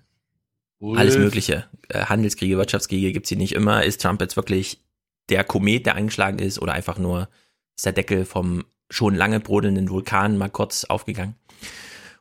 [0.79, 0.99] Ulf.
[0.99, 1.67] Alles Mögliche.
[1.89, 3.85] Äh, Handelskriege, Wirtschaftskriege gibt's hier nicht immer.
[3.85, 4.81] Ist Trump jetzt wirklich
[5.29, 7.29] der Komet, der eingeschlagen ist, oder einfach nur
[7.77, 11.35] ist der Deckel vom schon lange brodelnden Vulkan mal kurz aufgegangen?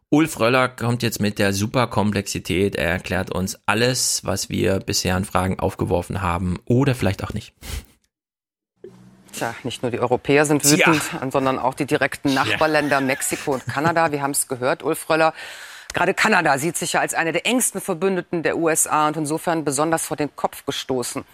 [0.09, 2.77] Ulf Röller kommt jetzt mit der Superkomplexität.
[2.77, 7.53] Er erklärt uns alles, was wir bisher an Fragen aufgeworfen haben oder vielleicht auch nicht.
[9.33, 14.11] Tja, nicht nur die Europäer sind wütend, sondern auch die direkten Nachbarländer Mexiko und Kanada.
[14.13, 15.33] Wir haben es gehört, Ulf Röller.
[15.93, 20.05] Gerade Kanada sieht sich ja als eine der engsten Verbündeten der USA und insofern besonders
[20.05, 21.25] vor den Kopf gestoßen.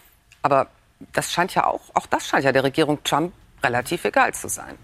[0.42, 0.68] Aber
[1.12, 3.34] das scheint ja auch, auch das scheint ja der Regierung Trump
[3.64, 4.78] relativ egal zu sein.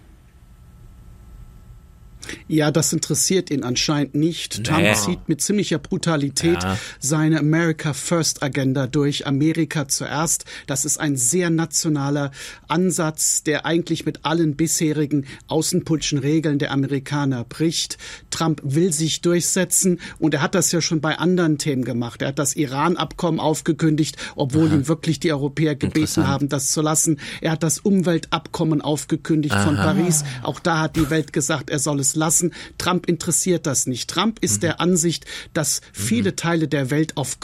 [2.48, 4.58] Ja, das interessiert ihn anscheinend nicht.
[4.58, 4.64] Nee.
[4.64, 6.78] Trump zieht mit ziemlicher Brutalität ja.
[7.00, 9.28] seine America First Agenda durch.
[9.28, 10.46] Amerika zuerst.
[10.68, 12.32] Das ist ein sehr nationaler
[12.68, 17.98] Ansatz, der eigentlich mit allen bisherigen außenpolitischen Regeln der Amerikaner bricht.
[18.30, 22.22] Trump will sich durchsetzen und er hat das ja schon bei anderen Themen gemacht.
[22.22, 24.76] Er hat das Iran-Abkommen aufgekündigt, obwohl Aha.
[24.76, 27.20] ihn wirklich die Europäer gebeten haben, das zu lassen.
[27.42, 29.64] Er hat das Umweltabkommen aufgekündigt Aha.
[29.64, 30.24] von Paris.
[30.44, 32.54] Auch da hat die Welt gesagt, er soll es lassen.
[32.78, 34.10] Trump interessiert das nicht.
[34.10, 34.62] Trump ist mhm.
[34.62, 36.36] der Ansicht, dass viele mhm.
[36.36, 37.38] Teile der Welt auf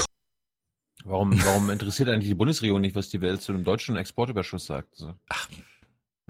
[1.07, 4.95] Warum, warum interessiert eigentlich die Bundesregierung nicht, was die Welt zu einem deutschen Exportüberschuss sagt?
[4.95, 5.13] So.
[5.29, 5.47] Ach,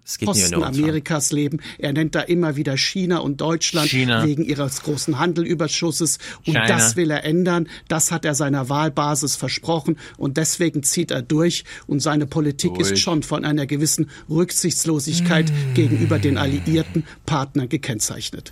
[0.06, 1.60] es geht Posten Amerikas leben.
[1.80, 4.24] Er nennt da immer wieder China und Deutschland China.
[4.24, 6.20] wegen ihres großen Handelüberschusses.
[6.46, 6.68] Und China.
[6.68, 7.68] das will er ändern.
[7.88, 9.98] Das hat er seiner Wahlbasis versprochen.
[10.18, 11.64] Und deswegen zieht er durch.
[11.88, 12.92] Und seine Politik durch.
[12.92, 15.74] ist schon von einer gewissen Rücksichtslosigkeit mm.
[15.74, 18.52] gegenüber den alliierten Partnern gekennzeichnet.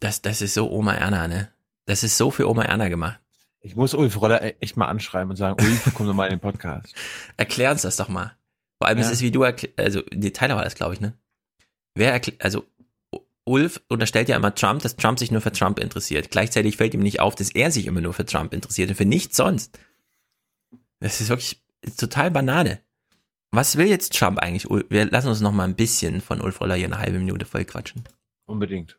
[0.00, 1.48] Das, das ist so Oma Erna, ne?
[1.86, 3.20] Das ist so für Oma Erna gemacht.
[3.60, 6.40] Ich muss Ulf Roller echt mal anschreiben und sagen, Ulf, komm doch mal in den
[6.40, 6.92] Podcast.
[7.36, 8.36] Erklär uns das doch mal.
[8.78, 9.04] Vor allem ja.
[9.04, 11.14] ist es wie du also die Tyler war das, glaube ich, ne?
[11.94, 12.64] Wer erklärt, also
[13.44, 16.30] Ulf unterstellt ja immer Trump, dass Trump sich nur für Trump interessiert.
[16.30, 19.04] Gleichzeitig fällt ihm nicht auf, dass er sich immer nur für Trump interessiert und für
[19.04, 19.78] nichts sonst.
[21.00, 21.62] Das ist wirklich
[21.96, 22.80] total Banane.
[23.52, 24.66] Was will jetzt Trump eigentlich?
[24.90, 27.64] Wir lassen uns noch mal ein bisschen von Ulf Roller hier eine halbe Minute voll
[27.64, 28.02] quatschen.
[28.46, 28.98] Unbedingt.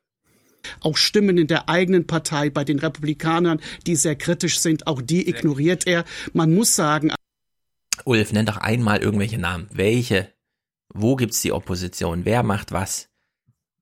[0.80, 5.30] Auch Stimmen in der eigenen Partei bei den Republikanern, die sehr kritisch sind, auch die
[5.30, 6.06] ignoriert er.
[6.34, 7.12] Man muss sagen,
[8.06, 9.68] Ulf, nenn doch einmal irgendwelche Namen.
[9.72, 10.32] Welche?
[10.94, 12.26] Wo gibt's die Opposition?
[12.26, 13.10] Wer macht was?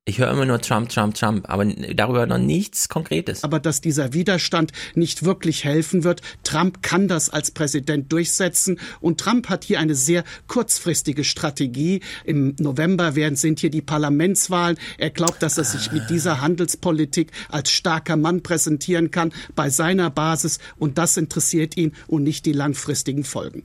[0.08, 3.44] Ich höre immer nur Trump, Trump, Trump, aber darüber noch nichts Konkretes.
[3.44, 9.20] Aber dass dieser Widerstand nicht wirklich helfen wird, Trump kann das als Präsident durchsetzen und
[9.20, 12.02] Trump hat hier eine sehr kurzfristige Strategie.
[12.24, 14.78] Im November werden, sind hier die Parlamentswahlen.
[15.00, 20.12] Er glaubt, dass er sich mit dieser Handelspolitik als starker Mann präsentieren kann bei seiner
[20.12, 23.64] Basis und das interessiert ihn und nicht die langfristigen Folgen.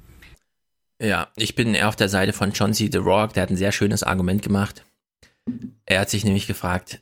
[1.03, 2.91] Ja, ich bin eher auf der Seite von John C.
[2.93, 4.85] The Rock, der hat ein sehr schönes Argument gemacht.
[5.87, 7.01] Er hat sich nämlich gefragt,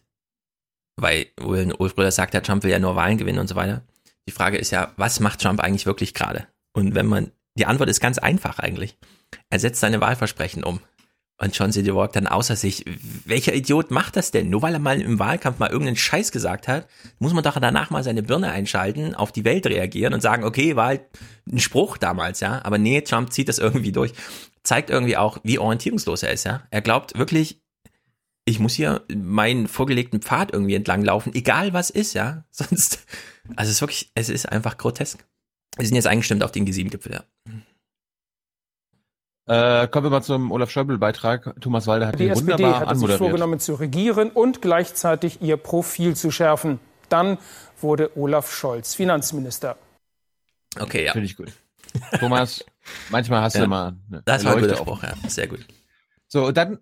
[0.97, 3.83] weil Ulf Brüder sagt, der Trump will ja nur Wahlen gewinnen und so weiter.
[4.29, 6.47] Die Frage ist ja, was macht Trump eigentlich wirklich gerade?
[6.73, 8.97] Und wenn man, die Antwort ist ganz einfach eigentlich.
[9.51, 10.81] Er setzt seine Wahlversprechen um.
[11.41, 11.83] Und John C.
[11.83, 12.85] DeWalk dann außer sich,
[13.25, 14.51] welcher Idiot macht das denn?
[14.51, 16.89] Nur weil er mal im Wahlkampf mal irgendeinen Scheiß gesagt hat,
[17.21, 20.75] muss man doch danach mal seine Birne einschalten, auf die Welt reagieren und sagen, okay,
[20.75, 21.03] war halt
[21.51, 22.65] ein Spruch damals, ja.
[22.65, 24.13] Aber nee, Trump zieht das irgendwie durch.
[24.65, 26.67] Zeigt irgendwie auch, wie orientierungslos er ist, ja.
[26.71, 27.63] Er glaubt wirklich,
[28.45, 32.47] ich muss hier meinen vorgelegten Pfad irgendwie entlang laufen, egal was ist, ja.
[32.51, 33.07] Sonst,
[33.55, 35.25] also es ist wirklich, es ist einfach grotesk.
[35.77, 37.25] Wir sind jetzt eingestimmt auf den G7-Gipfel, ja.
[39.49, 41.55] Äh, kommen wir mal zum Olaf Schäuble-Beitrag.
[41.61, 45.57] Thomas Walder hat die den SPD wunderbar hat sich vorgenommen zu regieren und gleichzeitig ihr
[45.57, 46.81] Profil zu schärfen.
[47.09, 47.39] Dann
[47.81, 49.79] wurde Olaf Scholz Finanzminister.
[50.79, 51.13] Okay, ja.
[51.13, 51.51] Finde ich gut.
[52.19, 52.63] Thomas,
[53.11, 53.63] manchmal hast ja.
[53.63, 55.15] du mal eine Das war ein guter Spruch, ja.
[55.29, 55.67] Sehr gut.
[56.27, 56.81] So, und dann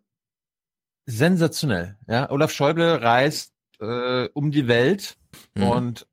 [1.07, 1.97] sensationell.
[2.09, 5.17] Ja, Olaf Schäuble reist äh, um die Welt
[5.55, 5.63] mhm.
[5.63, 6.07] und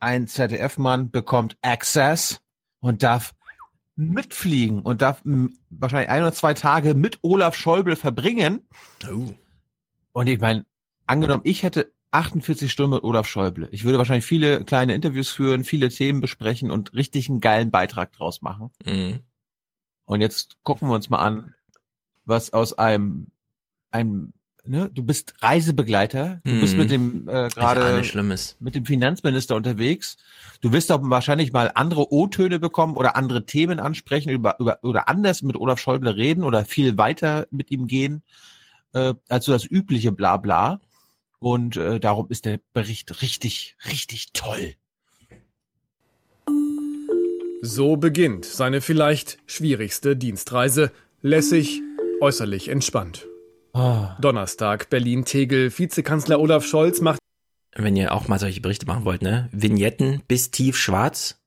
[0.00, 2.40] ein ZDF-Mann bekommt Access
[2.80, 3.32] und darf
[4.00, 8.66] mitfliegen und darf wahrscheinlich ein oder zwei Tage mit Olaf Schäuble verbringen.
[9.10, 9.34] Oh.
[10.12, 10.64] Und ich meine,
[11.06, 13.68] angenommen, ich hätte 48 Stunden mit Olaf Schäuble.
[13.70, 18.12] Ich würde wahrscheinlich viele kleine Interviews führen, viele Themen besprechen und richtig einen geilen Beitrag
[18.12, 18.70] draus machen.
[18.84, 19.20] Mhm.
[20.06, 21.54] Und jetzt gucken wir uns mal an,
[22.24, 23.28] was aus einem,
[23.90, 24.32] einem
[24.70, 26.60] ne, du bist Reisebegleiter, du mhm.
[26.60, 28.02] bist mit dem äh, gerade
[28.60, 30.16] mit dem Finanzminister unterwegs.
[30.60, 35.08] Du wirst auch wahrscheinlich mal andere O-Töne bekommen oder andere Themen ansprechen über, über oder
[35.08, 38.22] anders mit Olaf Schäuble reden oder viel weiter mit ihm gehen
[38.92, 40.80] äh, als so das übliche Blabla.
[41.40, 44.74] Und äh, darum ist der Bericht richtig, richtig toll.
[47.62, 50.92] So beginnt seine vielleicht schwierigste Dienstreise.
[51.22, 51.80] Lässig,
[52.20, 53.29] äußerlich entspannt.
[53.72, 54.06] Oh.
[54.20, 55.76] Donnerstag, Berlin-Tegel.
[55.76, 57.18] Vizekanzler Olaf Scholz macht.
[57.74, 59.48] Wenn ihr auch mal solche Berichte machen wollt, ne?
[59.52, 61.40] Vignetten bis tief schwarz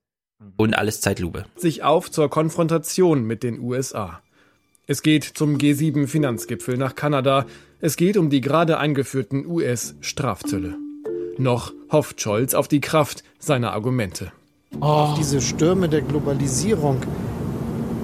[0.56, 1.46] und alles Zeitlupe.
[1.56, 4.22] Sich auf zur Konfrontation mit den USA.
[4.88, 7.46] Es geht zum G7-Finanzgipfel nach Kanada.
[7.80, 10.76] Es geht um die gerade eingeführten US-Strafzölle.
[11.38, 14.32] Noch hofft Scholz auf die Kraft seiner Argumente.
[14.80, 15.14] Oh.
[15.18, 17.02] Diese Stürme der Globalisierung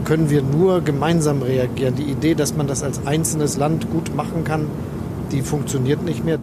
[0.09, 1.95] können wir nur gemeinsam reagieren.
[1.95, 4.67] Die Idee, dass man das als einzelnes Land gut machen kann,
[5.31, 6.41] die funktioniert nicht mehr.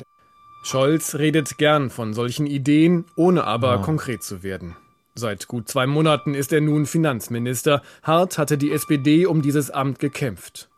[0.62, 3.82] Scholz redet gern von solchen Ideen, ohne aber ja.
[3.82, 4.76] konkret zu werden.
[5.16, 7.82] Seit gut zwei Monaten ist er nun Finanzminister.
[8.04, 10.68] Hart hatte die SPD um dieses Amt gekämpft.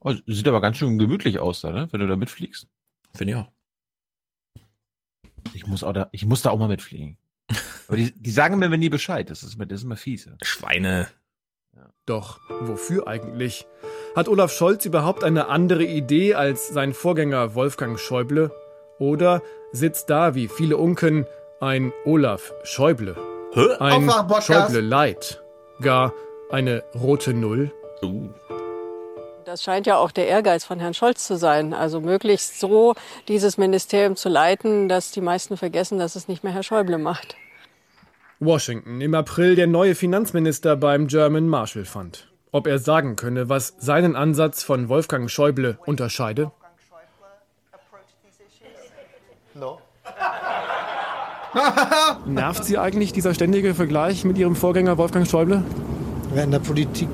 [0.00, 1.88] Oh, sieht aber ganz schön gemütlich aus da, ne?
[1.90, 2.66] wenn du da mitfliegst.
[3.14, 3.52] Finde ich auch.
[5.52, 7.18] Ich muss, auch da, ich muss da auch mal mitfliegen.
[7.88, 9.28] Aber die, die sagen mir nie Bescheid.
[9.28, 10.30] Das ist, das ist immer fies.
[10.42, 11.08] Schweine.
[12.06, 13.66] Doch wofür eigentlich?
[14.14, 18.52] Hat Olaf Scholz überhaupt eine andere Idee als sein Vorgänger Wolfgang Schäuble?
[19.00, 19.42] Oder
[19.72, 21.26] sitzt da, wie viele unken,
[21.60, 23.16] ein Olaf Schäuble?
[23.80, 24.08] Ein
[24.40, 25.42] Schäuble Light?
[25.80, 26.12] Gar
[26.50, 27.72] eine rote Null?
[28.02, 28.28] Uh.
[29.44, 31.74] Das scheint ja auch der Ehrgeiz von Herrn Scholz zu sein.
[31.74, 32.94] Also möglichst so
[33.26, 37.36] dieses Ministerium zu leiten, dass die meisten vergessen, dass es nicht mehr Herr Schäuble macht.
[38.38, 42.30] Washington, im April der neue Finanzminister beim German Marshall Fund.
[42.52, 46.52] Ob er sagen könne, was seinen Ansatz von Wolfgang Schäuble unterscheide?
[49.54, 49.80] No.
[52.26, 55.64] Nervt Sie eigentlich dieser ständige Vergleich mit Ihrem Vorgänger Wolfgang Schäuble?
[56.34, 57.08] Wer in der Politik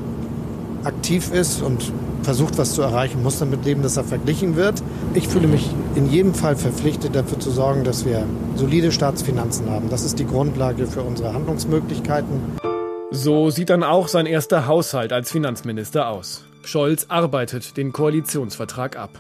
[0.83, 1.93] aktiv ist und
[2.23, 4.83] versucht, was zu erreichen, muss damit leben, dass er verglichen wird.
[5.15, 8.25] Ich fühle mich in jedem Fall verpflichtet, dafür zu sorgen, dass wir
[8.57, 9.91] solide Staatsfinanzen haben.
[9.91, 12.59] Das ist die Grundlage für unsere Handlungsmöglichkeiten.
[13.11, 16.45] So sieht dann auch sein erster Haushalt als Finanzminister aus.
[16.65, 19.11] Scholz arbeitet den Koalitionsvertrag ab.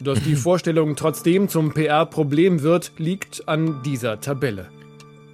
[0.00, 4.66] Dass die Vorstellung trotzdem zum PR-Problem wird, liegt an dieser Tabelle.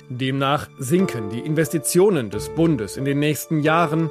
[0.08, 4.10] Demnach sinken die Investitionen des Bundes in den nächsten Jahren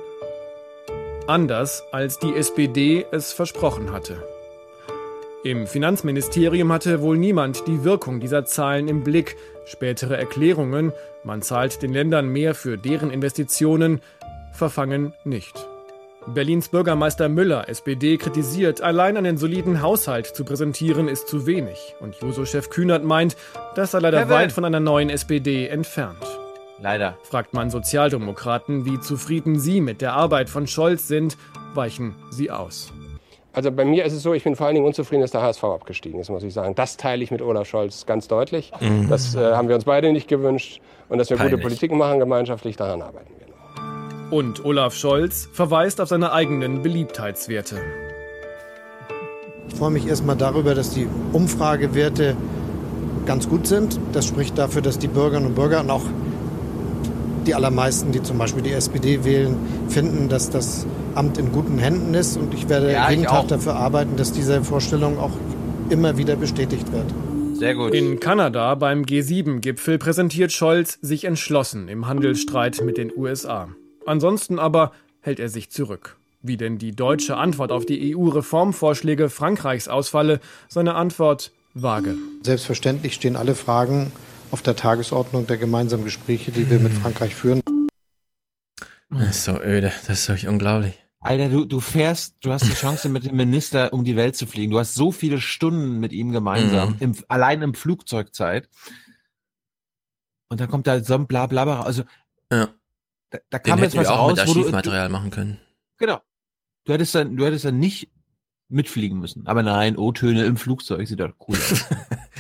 [1.28, 4.24] anders als die SPD es versprochen hatte.
[5.44, 9.36] Im Finanzministerium hatte wohl niemand die Wirkung dieser Zahlen im Blick.
[9.66, 10.94] Spätere Erklärungen,
[11.24, 14.02] man zahlt den Ländern mehr für deren Investitionen,
[14.54, 15.68] verfangen nicht.
[16.28, 21.96] Berlins Bürgermeister Müller, SPD, kritisiert, allein einen soliden Haushalt zu präsentieren ist zu wenig.
[22.00, 23.36] Und Juso-Chef Kühnert meint,
[23.76, 24.36] das sei leider Kevin.
[24.36, 26.26] weit von einer neuen SPD entfernt.
[26.84, 27.18] Leider.
[27.24, 31.38] Fragt man Sozialdemokraten, wie zufrieden sie mit der Arbeit von Scholz sind,
[31.74, 32.92] weichen sie aus.
[33.54, 35.64] Also bei mir ist es so, ich bin vor allen Dingen unzufrieden, dass der HSV
[35.64, 36.76] abgestiegen ist, muss ich sagen.
[36.76, 38.74] Das teile ich mit Olaf Scholz ganz deutlich.
[38.82, 39.08] Mhm.
[39.08, 40.82] Das äh, haben wir uns beide nicht gewünscht.
[41.08, 41.54] Und dass wir Peinlich.
[41.54, 44.38] gute Politik machen gemeinschaftlich, daran arbeiten wir.
[44.38, 47.80] Und Olaf Scholz verweist auf seine eigenen Beliebtheitswerte.
[49.70, 52.36] Ich freue mich erstmal darüber, dass die Umfragewerte
[53.26, 54.02] ganz gut sind.
[54.12, 56.04] Das spricht dafür, dass die Bürgerinnen und Bürger und auch
[57.48, 59.56] die allermeisten, die zum Beispiel die SPD wählen,
[59.88, 62.38] finden, dass das Amt in guten Händen ist.
[62.38, 63.48] Und ich werde Ja, jeden ich Tag auch.
[63.48, 65.32] dafür arbeiten, dass diese Vorstellung auch
[65.90, 67.06] immer wieder bestätigt wird.
[67.58, 67.94] Sehr gut.
[67.94, 73.70] In Kanada beim G7-Gipfel präsentiert Scholz sich entschlossen im Handelsstreit mit den USA.
[74.06, 74.92] Ansonsten aber
[75.22, 76.18] hält er sich zurück.
[76.42, 82.16] Wie denn die deutsche Antwort auf die EU-Reformvorschläge Frankreichs ausfalle, seine Antwort vage.
[82.44, 84.12] Selbstverständlich stehen alle Fragen
[84.54, 87.62] auf der Tagesordnung der gemeinsamen Gespräche, die wir mit Frankreich führen.
[89.10, 90.94] Das ist so öde, das ist wirklich unglaublich.
[91.22, 94.46] Alter, du, du fährst, du hast die Chance, mit dem Minister um die Welt zu
[94.46, 94.72] fliegen.
[94.72, 96.96] Du hast so viele Stunden mit ihm gemeinsam, Mhm.
[97.00, 98.70] im, allein im Flugzeugzeit.
[100.50, 101.82] Und dann kommt da so ein Blablabla.
[101.82, 102.04] Also,
[102.52, 102.68] Ja.
[103.32, 105.60] da, da Den kam jetzt was raus, mit wo du, Archivmaterial machen können.
[105.98, 106.22] genau.
[106.86, 108.12] Du hättest dann, du hättest dann nicht
[108.68, 109.48] mitfliegen müssen.
[109.48, 111.86] Aber nein, O-Töne im Flugzeug sieht doch cool aus.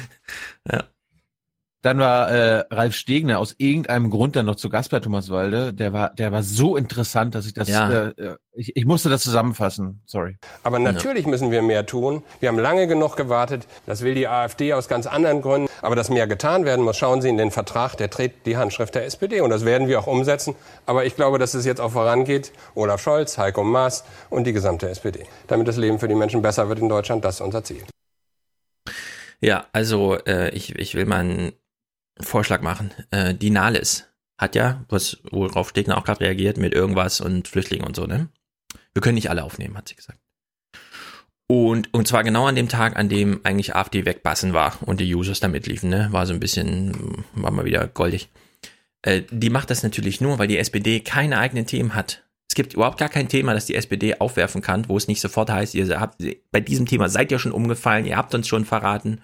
[0.71, 0.83] ja.
[1.83, 5.73] Dann war äh, Ralf Stegner aus irgendeinem Grund dann noch zu Gast bei Thomas Walde.
[5.73, 8.07] Der war, der war so interessant, dass ich das, Ja.
[8.07, 10.01] äh, ich, ich musste das zusammenfassen.
[10.05, 10.37] Sorry.
[10.63, 12.23] Aber natürlich müssen wir mehr tun.
[12.39, 13.67] Wir haben lange genug gewartet.
[13.85, 15.67] Das will die AfD aus ganz anderen Gründen.
[15.81, 18.95] Aber dass mehr getan werden muss, schauen Sie in den Vertrag, der trägt die Handschrift
[18.95, 19.41] der SPD.
[19.41, 20.55] Und das werden wir auch umsetzen.
[20.85, 22.53] Aber ich glaube, dass es jetzt auch vorangeht.
[22.75, 25.25] Olaf Scholz, Heiko Maas und die gesamte SPD.
[25.47, 27.83] Damit das Leben für die Menschen besser wird in Deutschland, das ist unser Ziel.
[29.41, 31.51] Ja, also äh, ich, ich will mal einen
[32.19, 32.91] Vorschlag machen.
[33.11, 37.87] Äh, die Nahles hat ja, was worauf Stegner auch gerade reagiert, mit irgendwas und Flüchtlingen
[37.87, 38.29] und so, ne?
[38.93, 40.19] Wir können nicht alle aufnehmen, hat sie gesagt.
[41.47, 45.13] Und, und zwar genau an dem Tag, an dem eigentlich AfD wegbassen war und die
[45.13, 46.07] Users da mitliefen, ne?
[46.11, 48.29] War so ein bisschen, war mal wieder goldig.
[49.01, 52.23] Äh, die macht das natürlich nur, weil die SPD keine eigenen Themen hat.
[52.49, 55.49] Es gibt überhaupt gar kein Thema, das die SPD aufwerfen kann, wo es nicht sofort
[55.49, 59.21] heißt, ihr habt, bei diesem Thema seid ihr schon umgefallen, ihr habt uns schon verraten.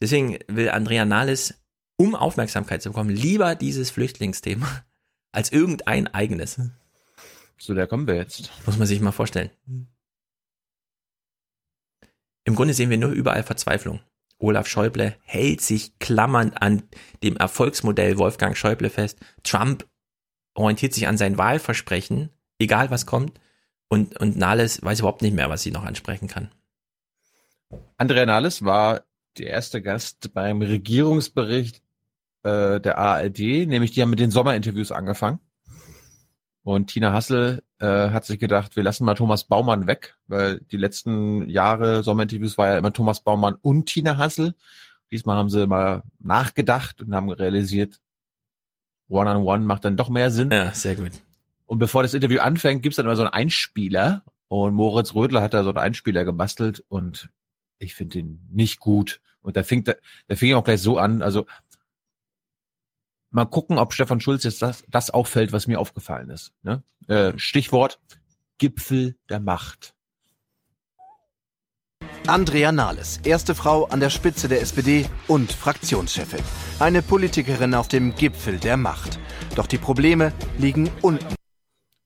[0.00, 1.54] Deswegen will Andrea Nahles,
[1.96, 4.84] um Aufmerksamkeit zu bekommen, lieber dieses Flüchtlingsthema
[5.32, 6.60] als irgendein eigenes.
[7.58, 8.50] So, der kommen wir jetzt.
[8.66, 9.50] Muss man sich mal vorstellen.
[12.44, 14.00] Im Grunde sehen wir nur überall Verzweiflung.
[14.38, 16.82] Olaf Schäuble hält sich klammernd an
[17.22, 19.18] dem Erfolgsmodell Wolfgang Schäuble fest.
[19.42, 19.88] Trump
[20.54, 23.40] orientiert sich an sein Wahlversprechen, egal was kommt.
[23.88, 26.50] Und, und Nahles weiß überhaupt nicht mehr, was sie noch ansprechen kann.
[27.96, 29.04] Andrea Nahles war
[29.38, 31.83] der erste Gast beim Regierungsbericht
[32.44, 35.40] äh, der ARD, nämlich die haben mit den Sommerinterviews angefangen.
[36.62, 40.78] Und Tina Hassel äh, hat sich gedacht, wir lassen mal Thomas Baumann weg, weil die
[40.78, 44.54] letzten Jahre Sommerinterviews war ja immer Thomas Baumann und Tina Hassel.
[45.10, 48.00] Diesmal haben sie mal nachgedacht und haben realisiert,
[49.08, 50.50] One-on-One -on -one macht dann doch mehr Sinn.
[50.50, 51.12] Ja, sehr gut.
[51.66, 54.22] Und bevor das Interview anfängt, gibt's dann immer so einen Einspieler.
[54.48, 57.28] Und Moritz Rödler hat da so einen Einspieler gebastelt und
[57.78, 59.20] ich finde ihn nicht gut.
[59.42, 59.98] Und der fing, der,
[60.28, 61.20] der fing auch gleich so an.
[61.20, 61.46] Also
[63.34, 66.52] mal gucken, ob Stefan Schulz jetzt das, das auffällt, was mir aufgefallen ist.
[66.62, 66.82] Ne?
[67.08, 68.00] Äh, Stichwort
[68.58, 69.94] Gipfel der Macht.
[72.26, 76.40] Andrea Nahles, erste Frau an der Spitze der SPD und Fraktionschefin.
[76.78, 79.18] Eine Politikerin auf dem Gipfel der Macht.
[79.56, 81.34] Doch die Probleme liegen unten.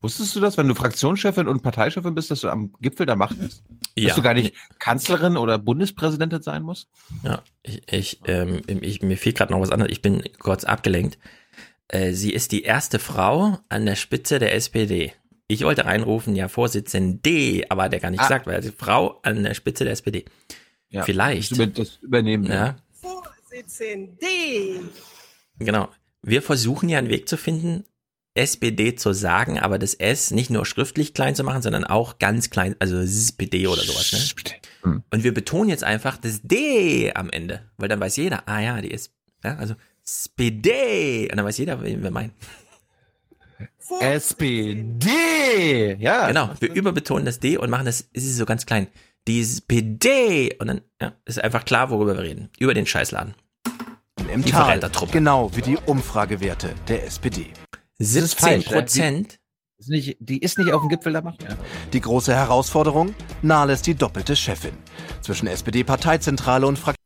[0.00, 3.38] Wusstest du das, wenn du Fraktionschefin und Parteichefin bist, dass du am Gipfel der Macht
[3.40, 3.64] bist?
[3.96, 4.08] Ja.
[4.08, 6.88] Dass du gar nicht Kanzlerin oder Bundespräsidentin sein musst?
[7.24, 9.90] Ja, ich, ich, ähm, ich mir fehlt gerade noch was anderes.
[9.90, 11.18] Ich bin kurz abgelenkt.
[11.88, 15.14] Äh, sie ist die erste Frau an der Spitze der SPD.
[15.48, 18.24] Ich wollte reinrufen, ja, Vorsitzende, aber hat er gar nicht Ah.
[18.24, 20.26] gesagt, weil die Frau an der Spitze der SPD.
[20.90, 21.50] Ja, Vielleicht.
[21.52, 22.44] Das, über, das übernehmen.
[22.46, 24.26] Ja, Vorsitzende.
[25.58, 25.88] genau.
[26.22, 27.84] Wir versuchen ja einen Weg zu finden,
[28.38, 32.50] SPD zu sagen, aber das S nicht nur schriftlich klein zu machen, sondern auch ganz
[32.50, 34.12] klein, also SPD oder sowas.
[34.84, 35.02] Ne?
[35.10, 38.80] Und wir betonen jetzt einfach das D am Ende, weil dann weiß jeder, ah ja,
[38.80, 39.12] die ist,
[39.44, 39.74] ja, also
[40.04, 41.28] SPD.
[41.30, 42.32] Und dann weiß jeder, wen wir meinen.
[44.00, 45.96] SPD.
[45.98, 46.28] Ja.
[46.28, 46.50] Genau.
[46.60, 48.86] Wir überbetonen das D und machen das, ist es so ganz klein.
[49.26, 50.56] Die SPD.
[50.58, 52.50] Und dann ja, ist einfach klar, worüber wir reden.
[52.58, 53.34] Über den Scheißladen.
[54.32, 57.46] Im Die Tal, genau wie die Umfragewerte der SPD.
[57.98, 59.38] 17 Prozent.
[59.78, 61.42] Ist nicht, die ist nicht auf dem Gipfel der Macht.
[61.42, 61.50] Ja.
[61.92, 63.14] Die große Herausforderung?
[63.42, 64.76] Nahles die doppelte Chefin.
[65.20, 67.04] Zwischen SPD-Parteizentrale und Fraktion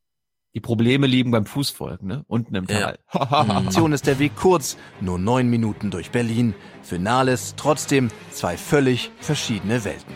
[0.55, 2.25] Die Probleme liegen beim Fußvolk, ne?
[2.29, 2.99] Unten im Tal.
[3.09, 6.55] Fraktion ist der Weg kurz, nur neun Minuten durch Berlin.
[6.83, 10.15] Für Nahles trotzdem zwei völlig verschiedene Welten.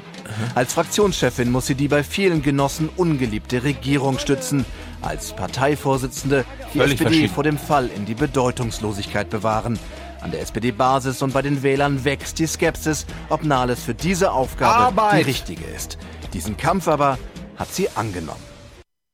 [0.55, 4.65] Als Fraktionschefin muss sie die bei vielen Genossen ungeliebte Regierung stützen.
[5.03, 9.79] Als Parteivorsitzende die Völlig SPD vor dem Fall in die Bedeutungslosigkeit bewahren.
[10.27, 14.75] An der SPD-Basis und bei den Wählern wächst die Skepsis, ob Nahles für diese Aufgabe
[14.75, 15.21] Arbeit.
[15.21, 15.99] die richtige ist.
[16.33, 17.17] Diesen Kampf aber
[17.55, 18.43] hat sie angenommen.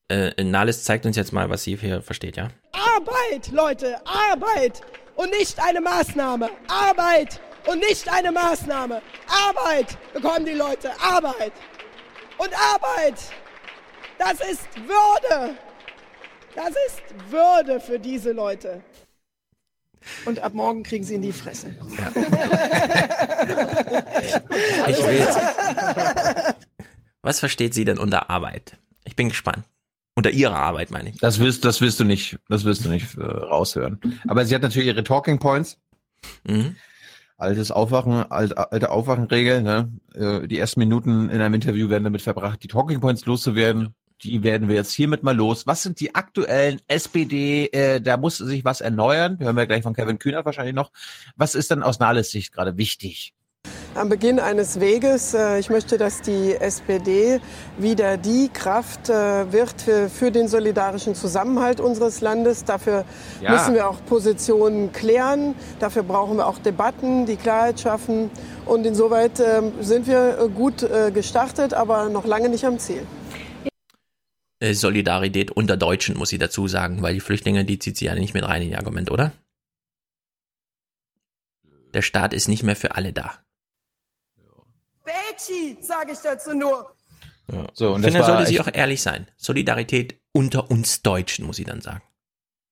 [0.08, 2.48] Äh, Nahles zeigt uns jetzt mal, was sie hier versteht, ja?
[2.72, 4.80] Arbeit, Leute, Arbeit
[5.14, 6.48] und nicht eine Maßnahme.
[6.66, 9.02] Arbeit und nicht eine Maßnahme.
[9.50, 11.52] Arbeit bekommen die Leute, Arbeit.
[12.38, 13.20] Und Arbeit,
[14.16, 15.56] das ist Würde.
[16.54, 18.82] Das ist Würde für diese Leute.
[20.24, 21.74] Und ab morgen kriegen sie in die Fresse.
[24.88, 25.38] Ich will jetzt.
[27.22, 28.78] Was versteht sie denn unter Arbeit?
[29.04, 29.64] Ich bin gespannt.
[30.14, 31.18] Unter ihrer Arbeit, meine ich.
[31.18, 33.98] Das wirst, das wirst du nicht, das wirst du nicht äh, raushören.
[34.28, 35.78] Aber sie hat natürlich ihre Talking Points.
[36.44, 36.76] Mhm.
[37.38, 39.62] Altes Aufwachen, alte, alte Aufwachenregel.
[39.62, 39.90] Ne?
[40.14, 43.94] Äh, die ersten Minuten in einem Interview werden damit verbracht, die Talking Points loszuwerden.
[44.22, 45.66] Die werden wir jetzt hiermit mal los.
[45.66, 47.66] Was sind die aktuellen SPD?
[47.66, 49.36] Äh, da muss sich was erneuern.
[49.38, 50.92] Wir hören wir gleich von Kevin Kühnert wahrscheinlich noch.
[51.36, 53.34] Was ist denn aus Nahles Sicht gerade wichtig?
[53.94, 55.34] Am Beginn eines Weges.
[55.34, 57.40] Äh, Ich möchte, dass die SPD
[57.78, 62.64] wieder die Kraft äh, wird für, für den solidarischen Zusammenhalt unseres Landes.
[62.64, 63.04] Dafür
[63.40, 63.50] Ja.
[63.52, 65.54] müssen wir auch Positionen klären.
[65.80, 68.30] Dafür brauchen wir auch Debatten, die Klarheit schaffen.
[68.66, 73.02] Und insoweit ähm, sind wir äh, gut gestartet, aber noch lange nicht am Ziel.
[74.62, 78.14] Äh, Solidarität unter Deutschen, muss sie dazu sagen, weil die Flüchtlinge, die zieht sie ja
[78.14, 79.32] nicht mit rein in ihr Argument, oder?
[81.92, 83.44] Der Staat ist nicht mehr für alle da.
[85.04, 86.94] Betschi, sage ich dazu nur.
[87.52, 87.66] Ja.
[87.72, 89.26] So, und ich finde, sollte sie auch ehrlich sein.
[89.36, 92.02] Solidarität unter uns Deutschen, muss sie dann sagen.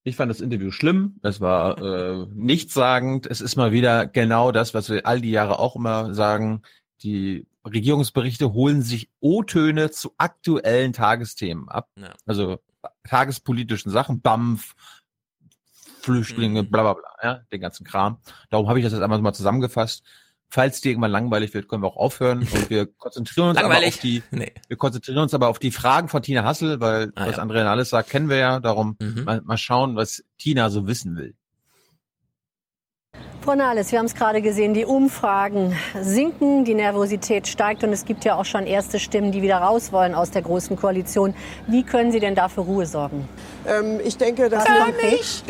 [0.04, 1.18] Ich fand das Interview schlimm.
[1.24, 3.26] Es war äh, nichtssagend.
[3.26, 6.62] Es ist mal wieder genau das, was wir all die Jahre auch immer sagen.
[7.02, 11.88] Die Regierungsberichte holen sich O-Töne zu aktuellen Tagesthemen ab.
[11.96, 12.14] Ja.
[12.26, 12.58] Also
[13.04, 14.74] tagespolitischen Sachen, BAMF,
[16.00, 18.18] Flüchtlinge, bla bla bla, ja, den ganzen Kram.
[18.48, 20.02] Darum habe ich das jetzt einmal mal zusammengefasst.
[20.52, 23.98] Falls dir irgendwann langweilig wird, können wir auch aufhören und wir konzentrieren uns aber auf
[23.98, 24.52] die, Nee.
[24.66, 27.42] wir konzentrieren uns aber auf die Fragen von Tina Hassel, weil Ah, was ja.
[27.42, 28.58] Andrea alles sagt, kennen wir ja.
[28.60, 29.24] Darum Mhm.
[29.24, 31.34] mal, mal schauen, was Tina so wissen will.
[33.42, 38.04] Frau Nahles, wir haben es gerade gesehen, die Umfragen sinken, die Nervosität steigt und es
[38.04, 41.32] gibt ja auch schon erste Stimmen, die wieder raus wollen aus der Großen Koalition.
[41.66, 43.26] Wie können Sie denn da für Ruhe sorgen?
[43.66, 44.66] Ähm, ich denke, dass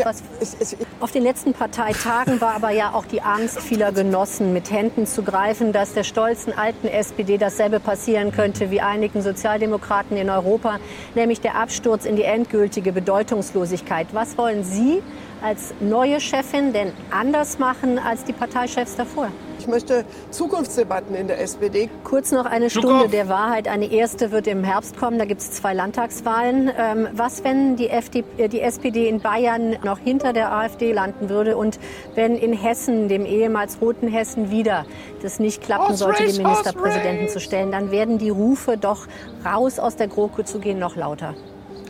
[0.05, 0.23] Was?
[0.39, 5.05] Was, auf den letzten Parteitagen war aber ja auch die Angst vieler Genossen, mit Händen
[5.05, 10.79] zu greifen, dass der stolzen alten SPD dasselbe passieren könnte wie einigen Sozialdemokraten in Europa,
[11.17, 14.07] nämlich der Absturz in die endgültige Bedeutungslosigkeit.
[14.13, 15.03] Was wollen Sie
[15.43, 19.29] als neue Chefin denn anders machen als die Parteichefs davor?
[19.61, 21.91] Ich möchte Zukunftsdebatten in der SPD.
[22.03, 23.69] Kurz noch eine Stunde der Wahrheit.
[23.69, 25.19] Eine erste wird im Herbst kommen.
[25.19, 26.71] Da gibt es zwei Landtagswahlen.
[26.79, 31.29] Ähm, was, wenn die, FDP, äh, die SPD in Bayern noch hinter der AfD landen
[31.29, 31.79] würde und
[32.15, 34.87] wenn in Hessen, dem ehemals roten Hessen, wieder
[35.21, 39.07] das nicht klappen sollte, den Ministerpräsidenten zu stellen, dann werden die Rufe doch
[39.45, 41.35] raus aus der GroKo zu gehen noch lauter.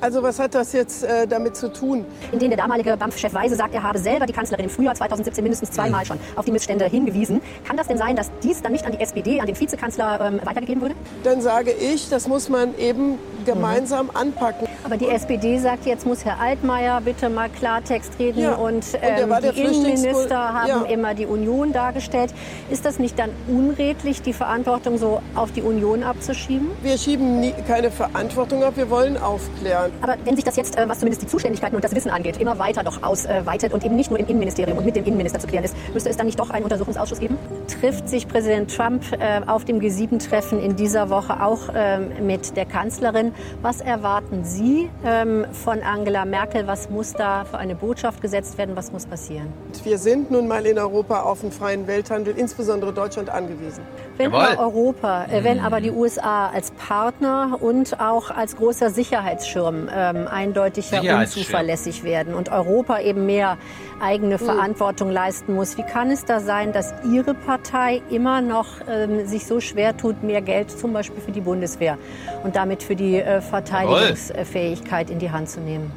[0.00, 2.06] Also was hat das jetzt äh, damit zu tun?
[2.32, 5.44] In denen der damalige BAMF-Chef Weise sagt, er habe selber die Kanzlerin im Frühjahr 2017
[5.44, 7.42] mindestens zweimal schon auf die Missstände hingewiesen.
[7.66, 10.40] Kann das denn sein, dass dies dann nicht an die SPD, an den Vizekanzler ähm,
[10.42, 10.94] weitergegeben wurde?
[11.22, 14.16] Dann sage ich, das muss man eben gemeinsam mhm.
[14.16, 14.68] anpacken.
[14.84, 18.54] Aber die SPD sagt, jetzt muss Herr Altmaier bitte mal Klartext reden ja.
[18.54, 20.82] und, ähm, und die Innenminister haben ja.
[20.84, 22.32] immer die Union dargestellt.
[22.70, 26.70] Ist das nicht dann unredlich, die Verantwortung so auf die Union abzuschieben?
[26.82, 29.89] Wir schieben nie, keine Verantwortung ab, wir wollen aufklären.
[30.00, 32.58] Aber wenn sich das jetzt, äh, was zumindest die Zuständigkeiten und das Wissen angeht, immer
[32.58, 35.64] weiter doch ausweitet und eben nicht nur im Innenministerium und mit dem Innenminister zu klären
[35.64, 37.38] ist, müsste es dann nicht doch einen Untersuchungsausschuss geben?
[37.80, 42.66] Trifft sich Präsident Trump äh, auf dem G7-Treffen in dieser Woche auch ähm, mit der
[42.66, 43.32] Kanzlerin?
[43.62, 46.66] Was erwarten Sie ähm, von Angela Merkel?
[46.66, 48.76] Was muss da für eine Botschaft gesetzt werden?
[48.76, 49.52] Was muss passieren?
[49.84, 53.82] Wir sind nun mal in Europa auf einen freien Welthandel, insbesondere Deutschland, angewiesen.
[54.20, 59.88] Wenn aber Europa, äh, wenn aber die USA als Partner und auch als großer Sicherheitsschirm
[59.90, 63.56] ähm, eindeutiger unzuverlässig werden und Europa eben mehr
[63.98, 64.44] eigene mhm.
[64.44, 69.46] Verantwortung leisten muss, wie kann es da sein, dass Ihre Partei immer noch ähm, sich
[69.46, 71.96] so schwer tut, mehr Geld zum Beispiel für die Bundeswehr
[72.44, 75.90] und damit für die äh, Verteidigungsfähigkeit in die Hand zu nehmen?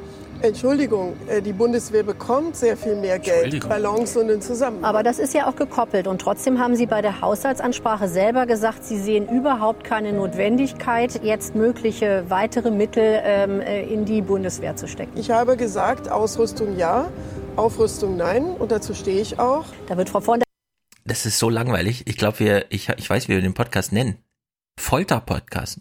[0.44, 4.84] Entschuldigung, äh, die Bundeswehr bekommt sehr viel mehr Geld, Balance und einen Zusammenhang.
[4.84, 6.06] Aber das ist ja auch gekoppelt.
[6.06, 11.56] Und trotzdem haben Sie bei der Haushaltsansprache selber gesagt, Sie sehen überhaupt keine Notwendigkeit, jetzt
[11.56, 15.18] mögliche weitere Mittel ähm, äh, in die Bundeswehr zu stecken.
[15.18, 17.10] Ich habe gesagt, Ausrüstung ja,
[17.56, 18.44] Aufrüstung nein.
[18.44, 19.64] Und dazu stehe ich auch.
[19.88, 20.46] Da wird Frau von der
[21.06, 22.04] Das ist so langweilig.
[22.06, 24.18] Ich glaube, ich, ich weiß, wie wir den Podcast nennen.
[24.78, 25.80] Folter-Podcast.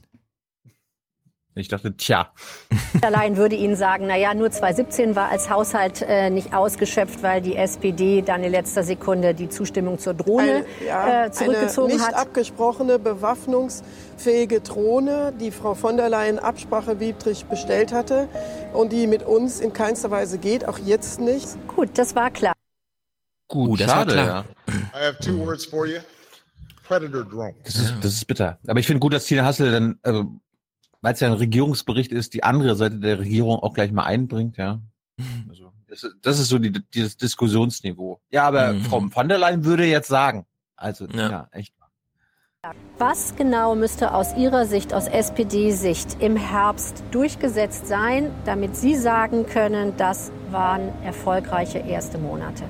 [1.54, 2.32] Ich dachte, tja.
[3.02, 7.56] Allein würde Ihnen sagen, naja, nur 2017 war als Haushalt äh, nicht ausgeschöpft, weil die
[7.56, 12.06] SPD dann in letzter Sekunde die Zustimmung zur Drohne eine, ja, äh, zurückgezogen eine nicht
[12.06, 12.14] hat.
[12.14, 18.28] Nicht abgesprochene, bewaffnungsfähige Drohne, die Frau von der Leyen absprachewidrig bestellt hatte
[18.72, 21.48] und die mit uns in keinster Weise geht, auch jetzt nicht.
[21.68, 22.54] Gut, das war klar.
[23.48, 24.44] Gut, uh, das schade, war klar.
[24.68, 24.74] ja.
[24.98, 25.98] I have two words for you.
[26.88, 27.54] Predator Drone.
[27.64, 28.58] Das ist, das ist bitter.
[28.66, 30.40] Aber ich finde gut, dass Tina Hassel dann, also
[31.02, 34.56] weil es ja ein Regierungsbericht ist, die andere Seite der Regierung auch gleich mal einbringt,
[34.56, 34.80] ja.
[35.18, 35.46] Mhm.
[35.50, 38.20] Also, das, ist, das ist so die, dieses Diskussionsniveau.
[38.30, 38.80] Ja, aber mhm.
[38.82, 40.46] Frau van der Leyen würde jetzt sagen,
[40.76, 41.74] also ja, ja echt.
[42.96, 49.46] Was genau müsste aus Ihrer Sicht, aus SPD-Sicht im Herbst durchgesetzt sein, damit Sie sagen
[49.46, 52.62] können, das waren erfolgreiche erste Monate?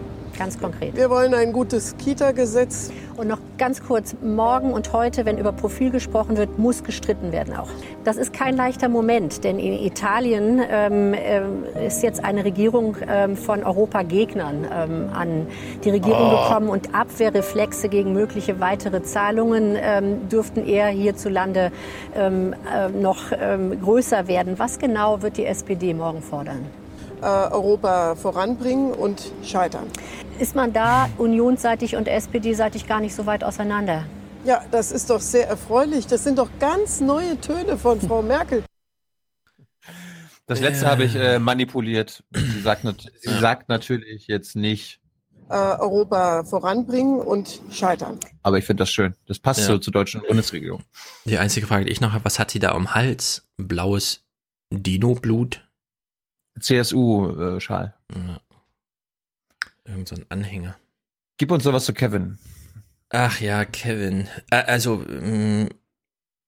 [0.43, 0.97] Ganz konkret.
[0.97, 2.91] Wir wollen ein gutes Kita-Gesetz.
[3.17, 7.55] Und noch ganz kurz, morgen und heute, wenn über Profil gesprochen wird, muss gestritten werden
[7.55, 7.69] auch.
[8.03, 13.37] Das ist kein leichter Moment, denn in Italien ähm, äh, ist jetzt eine Regierung ähm,
[13.37, 15.47] von Europagegnern ähm, an
[15.85, 16.43] die Regierung oh.
[16.43, 21.71] gekommen und Abwehrreflexe gegen mögliche weitere Zahlungen ähm, dürften eher hierzulande
[22.17, 24.59] ähm, äh, noch ähm, größer werden.
[24.59, 26.82] Was genau wird die SPD morgen fordern?
[27.23, 29.87] Äh, Europa voranbringen und scheitern.
[30.41, 34.07] Ist man da unionsseitig und SPD-seitig gar nicht so weit auseinander?
[34.45, 36.09] Ja, das ist doch sehr erfreulich.
[36.09, 38.65] Das sind doch ganz neue Töne von Frau Merkel.
[40.47, 40.89] Das letzte äh.
[40.89, 42.25] habe ich äh, manipuliert.
[42.35, 42.85] Sie sagt,
[43.21, 45.01] sie sagt natürlich jetzt nicht.
[45.49, 48.19] Äh, Europa voranbringen und scheitern.
[48.43, 49.15] Aber ich finde das schön.
[49.29, 49.67] Das passt ja.
[49.67, 50.83] so zur deutschen Bundesregierung.
[51.25, 53.47] Die einzige Frage, die ich noch habe, was hat sie da am Hals?
[53.59, 54.25] Blaues
[54.71, 55.69] Dino-Blut?
[56.59, 57.95] CSU-Schal.
[58.15, 58.41] Ja.
[59.85, 60.77] Irgend so ein Anhänger.
[61.39, 62.39] Gib uns sowas zu Kevin.
[63.09, 64.29] Ach ja, Kevin.
[64.51, 65.69] Also, mm,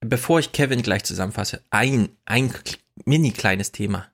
[0.00, 2.52] bevor ich Kevin gleich zusammenfasse, ein, ein
[3.04, 4.06] mini kleines Thema.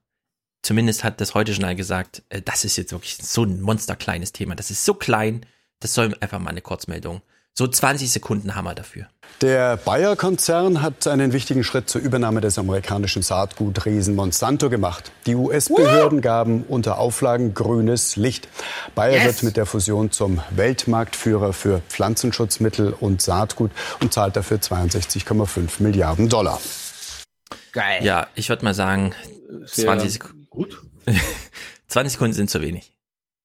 [0.63, 4.55] Zumindest hat das heute Journal gesagt, äh, das ist jetzt wirklich so ein monsterkleines Thema.
[4.55, 5.47] Das ist so klein,
[5.81, 7.23] das soll einfach mal eine Kurzmeldung
[7.61, 9.07] so 20 Sekunden haben wir dafür.
[9.43, 15.13] Der Bayer-Konzern hat einen wichtigen Schritt zur Übernahme des amerikanischen Saatgutriesen Monsanto gemacht.
[15.27, 18.49] Die US-Behörden gaben unter Auflagen grünes Licht.
[18.95, 19.25] Bayer yes.
[19.25, 26.31] wird mit der Fusion zum Weltmarktführer für Pflanzenschutzmittel und Saatgut und zahlt dafür 62,5 Milliarden
[26.31, 26.59] Dollar.
[27.73, 28.03] Geil.
[28.03, 29.15] Ja, ich würde mal sagen,
[29.67, 30.47] 20 Sekunden.
[30.49, 30.81] Gut.
[31.89, 32.95] 20 Sekunden sind zu wenig.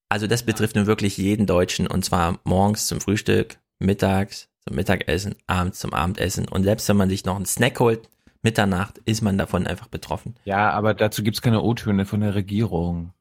[0.08, 5.36] Also das betrifft nun wirklich jeden Deutschen und zwar morgens zum Frühstück, mittags zum Mittagessen,
[5.48, 6.48] abends zum Abendessen.
[6.48, 8.10] Und selbst wenn man sich noch einen Snack holt,
[8.42, 10.36] Mitternacht, ist man davon einfach betroffen.
[10.46, 13.12] Ja, aber dazu gibt's keine O-Töne von der Regierung.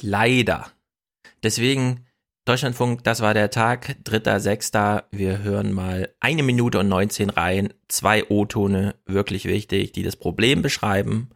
[0.00, 0.66] Leider.
[1.42, 2.06] Deswegen,
[2.44, 5.04] Deutschlandfunk, das war der Tag, 3.6.
[5.12, 7.72] Wir hören mal eine Minute und 19 rein.
[7.88, 11.30] Zwei O-Tone, wirklich wichtig, die das Problem beschreiben.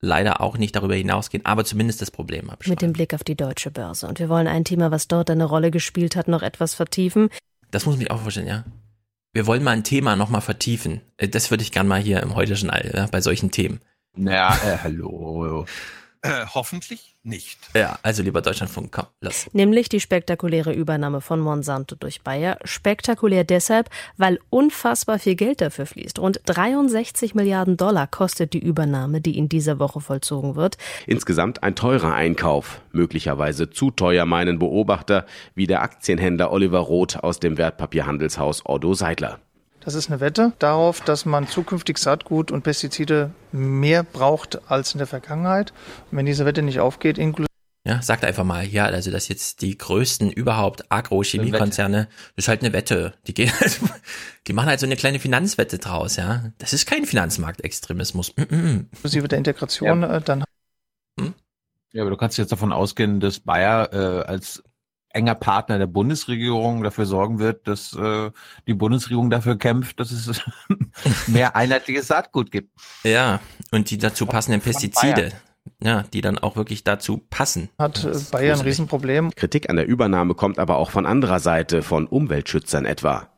[0.00, 2.72] Leider auch nicht darüber hinausgehen, aber zumindest das Problem abschreiben.
[2.72, 4.06] Mit dem Blick auf die deutsche Börse.
[4.06, 7.30] Und wir wollen ein Thema, was dort eine Rolle gespielt hat, noch etwas vertiefen.
[7.70, 8.64] Das muss mich auch vorstellen, ja.
[9.32, 11.02] Wir wollen mal ein Thema nochmal vertiefen.
[11.16, 13.80] Äh, Das würde ich gern mal hier im heutigen All, ja, bei solchen Themen.
[14.16, 15.66] Naja, äh, hallo.
[16.26, 17.58] Äh, hoffentlich nicht.
[17.74, 19.52] Ja, also lieber Deutschlandfunk, komm, lass.
[19.52, 22.58] Nämlich die spektakuläre Übernahme von Monsanto durch Bayer.
[22.64, 26.18] Spektakulär deshalb, weil unfassbar viel Geld dafür fließt.
[26.18, 30.78] Rund 63 Milliarden Dollar kostet die Übernahme, die in dieser Woche vollzogen wird.
[31.06, 37.40] Insgesamt ein teurer Einkauf, möglicherweise zu teuer, meinen Beobachter, wie der Aktienhändler Oliver Roth aus
[37.40, 39.40] dem Wertpapierhandelshaus Ordo Seidler.
[39.86, 44.98] Das ist eine Wette darauf, dass man zukünftig Saatgut und Pestizide mehr braucht als in
[44.98, 45.72] der Vergangenheit.
[46.10, 47.46] Und wenn diese Wette nicht aufgeht, inklusive
[47.86, 52.62] Ja, sagt einfach mal, ja, also dass jetzt die größten überhaupt Agrochemiekonzerne, das ist halt
[52.62, 53.14] eine Wette.
[53.28, 53.78] Die gehen halt,
[54.48, 56.50] die machen halt so eine kleine Finanzwette draus, ja.
[56.58, 58.34] Das ist kein Finanzmarktextremismus.
[58.36, 58.86] Mm -mm.
[58.90, 60.42] inklusive der Integration, äh, dann
[61.92, 64.64] Ja, aber du kannst jetzt davon ausgehen, dass Bayer äh, als
[65.16, 68.30] enger Partner der Bundesregierung dafür sorgen wird, dass äh,
[68.66, 70.42] die Bundesregierung dafür kämpft, dass es
[71.26, 72.70] mehr einheitliches Saatgut gibt.
[73.02, 73.40] Ja,
[73.72, 75.32] und die dazu passenden Pestizide,
[75.82, 77.70] ja, die dann auch wirklich dazu passen.
[77.78, 79.30] hat äh, Bayern ein Riesenproblem.
[79.34, 83.28] Kritik an der Übernahme kommt aber auch von anderer Seite, von Umweltschützern etwa.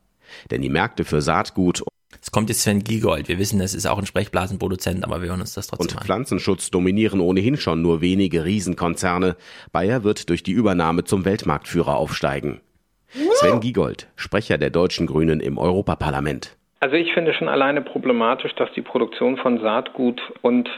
[0.51, 1.83] Denn die Märkte für Saatgut
[2.29, 3.27] Es kommt jetzt Sven Giegold.
[3.27, 6.03] Wir wissen, das ist auch ein Sprechblasenproduzent, aber wir hören uns das trotzdem und an.
[6.03, 9.35] Pflanzenschutz dominieren ohnehin schon nur wenige Riesenkonzerne.
[9.71, 12.61] Bayer wird durch die Übernahme zum Weltmarktführer aufsteigen.
[13.07, 16.55] Sven Giegold, Sprecher der deutschen Grünen im Europaparlament.
[16.81, 20.69] Also ich finde schon alleine problematisch, dass die Produktion von Saatgut und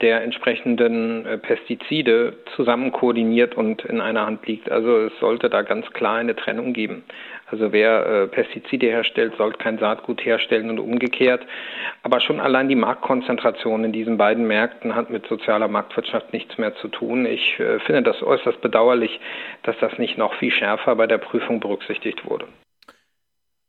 [0.00, 4.70] der entsprechenden äh, Pestizide zusammen koordiniert und in einer Hand liegt.
[4.70, 7.04] Also es sollte da ganz klar eine Trennung geben.
[7.46, 11.42] Also wer äh, Pestizide herstellt, sollte kein Saatgut herstellen und umgekehrt.
[12.02, 16.74] Aber schon allein die Marktkonzentration in diesen beiden Märkten hat mit sozialer Marktwirtschaft nichts mehr
[16.76, 17.26] zu tun.
[17.26, 19.20] Ich äh, finde das äußerst bedauerlich,
[19.64, 22.46] dass das nicht noch viel schärfer bei der Prüfung berücksichtigt wurde.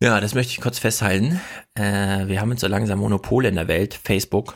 [0.02, 1.40] Ja, das möchte ich kurz festhalten.
[1.78, 3.94] Wir haben jetzt so langsam Monopole in der Welt.
[3.94, 4.56] Facebook,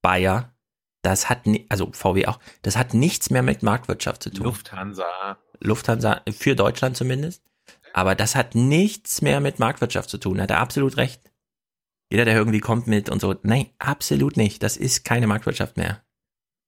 [0.00, 0.54] Bayer,
[1.02, 4.44] das hat, also VW auch, das hat nichts mehr mit Marktwirtschaft zu tun.
[4.44, 5.38] Lufthansa.
[5.60, 7.42] Lufthansa, für Deutschland zumindest.
[7.92, 10.40] Aber das hat nichts mehr mit Marktwirtschaft zu tun.
[10.40, 11.20] Hat er absolut recht.
[12.10, 14.62] Jeder, der irgendwie kommt mit und so, nein, absolut nicht.
[14.62, 16.02] Das ist keine Marktwirtschaft mehr.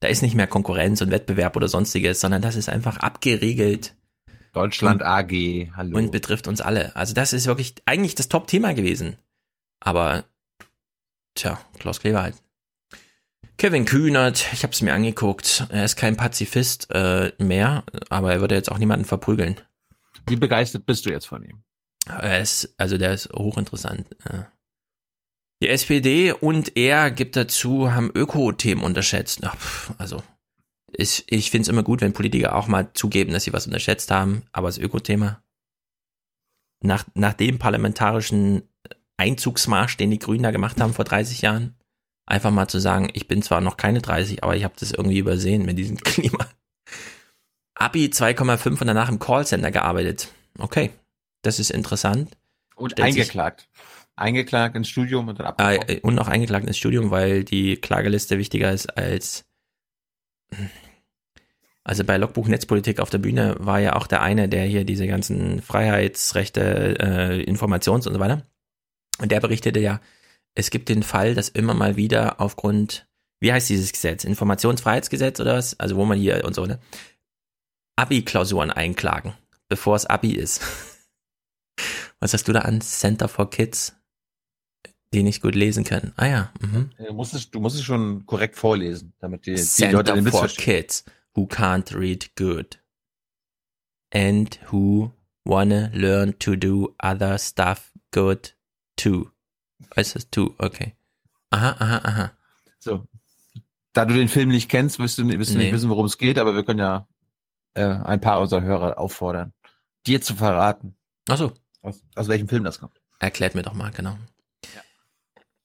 [0.01, 3.95] Da ist nicht mehr Konkurrenz und Wettbewerb oder sonstiges, sondern das ist einfach abgeriegelt.
[4.53, 5.97] Deutschland und, AG, hallo.
[5.97, 6.97] Und betrifft uns alle.
[6.97, 9.17] Also das ist wirklich eigentlich das Top-Thema gewesen.
[9.79, 10.25] Aber,
[11.35, 12.37] tja, Klaus Kleber halt.
[13.61, 15.67] Kevin Kühnert, ich habe es mir angeguckt.
[15.69, 19.61] Er ist kein Pazifist äh, mehr, aber er würde jetzt auch niemanden verprügeln.
[20.27, 21.63] Wie begeistert bist du jetzt von ihm?
[22.07, 24.07] Er ist, also der ist hochinteressant.
[25.63, 29.41] Die SPD und er gibt dazu, haben Öko-Themen unterschätzt.
[29.43, 30.23] Ach, also,
[30.91, 34.11] ich, ich finde es immer gut, wenn Politiker auch mal zugeben, dass sie was unterschätzt
[34.11, 35.43] haben, aber das Öko-Thema,
[36.83, 38.63] nach, nach dem parlamentarischen
[39.19, 41.77] Einzugsmarsch, den die Grünen da gemacht haben vor 30 Jahren,
[42.31, 45.19] einfach mal zu sagen, ich bin zwar noch keine 30, aber ich habe das irgendwie
[45.19, 46.47] übersehen mit diesem Klima.
[47.75, 50.29] Abi 2,5 und danach im Callcenter gearbeitet.
[50.59, 50.91] Okay,
[51.43, 52.37] das ist interessant.
[52.77, 53.69] Und Stellt eingeklagt.
[54.17, 55.89] Eingeklagt ins Studium und dann Ah, abgebrochen.
[55.89, 59.45] äh, und auch eingeklagt ins Studium, weil die Klageliste wichtiger ist als.
[61.85, 65.07] Also bei Logbuch Netzpolitik auf der Bühne war ja auch der eine, der hier diese
[65.07, 68.43] ganzen Freiheitsrechte, äh, Informations und so weiter.
[69.19, 70.01] Und der berichtete ja,
[70.55, 73.07] es gibt den Fall, dass immer mal wieder aufgrund,
[73.41, 74.25] wie heißt dieses Gesetz?
[74.25, 75.79] Informationsfreiheitsgesetz oder was?
[75.79, 76.79] Also wo man hier und so, ne?
[77.97, 79.35] Abi-Klausuren einklagen,
[79.69, 80.63] bevor es Abi ist.
[82.21, 82.83] Was hast du da an?
[82.83, 83.95] Center for Kids?
[85.13, 86.13] die nicht gut lesen können.
[86.17, 86.53] Ah ja.
[86.61, 86.91] Mhm.
[86.99, 90.25] Du musst es, du musst es schon korrekt vorlesen, damit die, die Center Leute den
[90.25, 90.65] Witz for verstehen.
[90.65, 91.05] Kids
[91.35, 92.79] who can't read good
[94.15, 95.13] and who
[95.45, 98.55] wanna learn to do other stuff good
[98.97, 99.31] too.
[99.95, 100.95] Weißt du, okay.
[101.51, 102.33] Aha, aha, aha.
[102.79, 103.07] So.
[103.93, 105.65] Da du den Film nicht kennst, wirst du, wirst du Nee.
[105.65, 107.09] nicht wissen, worum es geht, aber wir können ja
[107.75, 109.53] äh, ein paar unserer Hörer auffordern,
[110.07, 110.95] dir zu verraten.
[111.29, 111.53] Ach so.
[111.83, 113.01] Aus, aus welchem Film das kommt.
[113.19, 114.17] Erklärt mir doch mal, genau.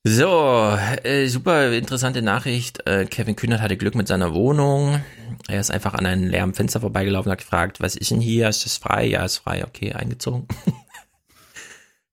[0.07, 2.85] So, äh, super interessante Nachricht.
[2.85, 5.01] Äh, Kevin Kühnert hatte Glück mit seiner Wohnung.
[5.47, 8.47] Er ist einfach an einem leeren Fenster vorbeigelaufen und hat gefragt, was ist denn hier?
[8.47, 9.05] Ist das frei?
[9.07, 9.65] Ja, ist frei.
[9.65, 10.47] Okay, eingezogen.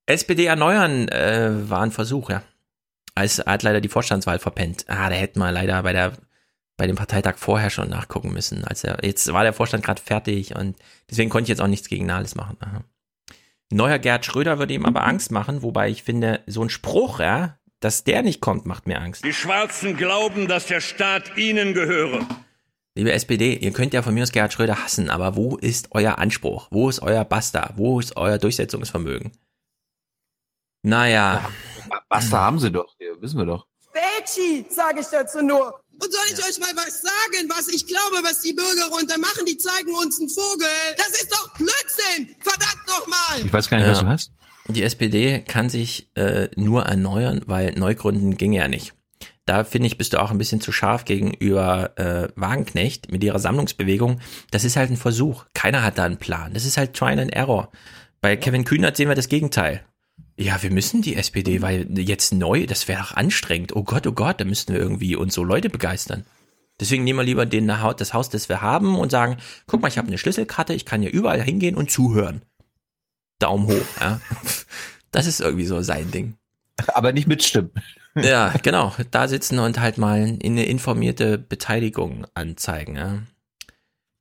[0.07, 2.43] SPD erneuern äh, war ein Versuch, ja.
[3.15, 4.85] Es hat leider die Vorstandswahl verpennt.
[4.89, 6.13] Ah, da hätten wir leider bei der
[6.77, 8.65] bei dem Parteitag vorher schon nachgucken müssen.
[8.65, 10.77] Als er, jetzt war der Vorstand gerade fertig und
[11.09, 12.57] deswegen konnte ich jetzt auch nichts gegen Nahles machen.
[12.61, 12.83] Aha.
[13.71, 17.59] Neuer Gerd Schröder würde ihm aber Angst machen, wobei ich finde, so ein Spruch, ja,
[17.81, 19.25] dass der nicht kommt, macht mir Angst.
[19.25, 22.27] Die Schwarzen glauben, dass der Staat ihnen gehöre.
[22.95, 26.19] Liebe SPD, ihr könnt ja von mir aus Gerhard Schröder hassen, aber wo ist euer
[26.19, 26.69] Anspruch?
[26.71, 27.73] Wo ist euer Basta?
[27.77, 29.33] Wo ist euer Durchsetzungsvermögen?
[30.83, 31.49] Naja.
[31.91, 33.67] Ja, Basta haben sie doch, hier, wissen wir doch.
[33.93, 35.81] Betschi, sage ich dazu nur.
[35.93, 39.45] Und soll ich euch mal was sagen, was ich glaube, was die Bürger runter machen?
[39.47, 40.67] Die zeigen uns einen Vogel.
[40.97, 42.35] Das ist doch Blödsinn!
[42.41, 43.45] Verdammt nochmal!
[43.45, 44.33] Ich weiß gar nicht, was du hast.
[44.69, 48.95] Die SPD kann sich äh, nur erneuern, weil Neugründen ginge ja nicht.
[49.45, 53.41] Da finde ich, bist du auch ein bisschen zu scharf gegenüber äh, Wagenknecht mit ihrer
[53.41, 54.21] Sammlungsbewegung.
[54.51, 55.45] Das ist halt ein Versuch.
[55.53, 56.55] Keiner hat da einen Plan.
[56.55, 57.71] Das ist halt Try and Error.
[58.21, 59.85] Bei Kevin Kühnert sehen wir das Gegenteil.
[60.43, 63.77] Ja, wir müssen die SPD, weil jetzt neu, das wäre doch anstrengend.
[63.77, 66.25] Oh Gott, oh Gott, da müssten wir irgendwie uns so Leute begeistern.
[66.81, 69.37] Deswegen nehmen wir lieber den, das Haus, das wir haben und sagen,
[69.69, 72.43] guck mal, ich habe eine Schlüsselkarte, ich kann hier überall hingehen und zuhören.
[73.39, 74.21] Daumen hoch, ja.
[75.13, 76.39] Das ist irgendwie so sein Ding.
[76.89, 77.71] Aber nicht mitstimmen.
[78.15, 78.95] Ja, genau.
[79.11, 82.97] Da sitzen und halt mal eine informierte Beteiligung anzeigen.
[82.97, 83.23] Ja.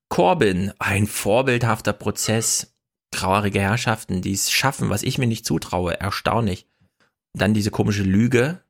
[0.07, 2.70] Corbyn, ein vorbildhafter Prozess.
[3.11, 5.99] Traurige Herrschaften, die es schaffen, was ich mir nicht zutraue.
[5.99, 6.67] Erstaunlich.
[7.33, 8.61] Dann diese komische Lüge.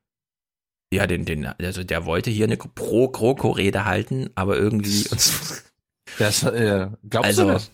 [0.92, 5.06] Ja, den, den, also der wollte hier eine Pro-Kroko-Rede halten, aber irgendwie.
[6.18, 7.70] Das, äh, glaubst also, du das?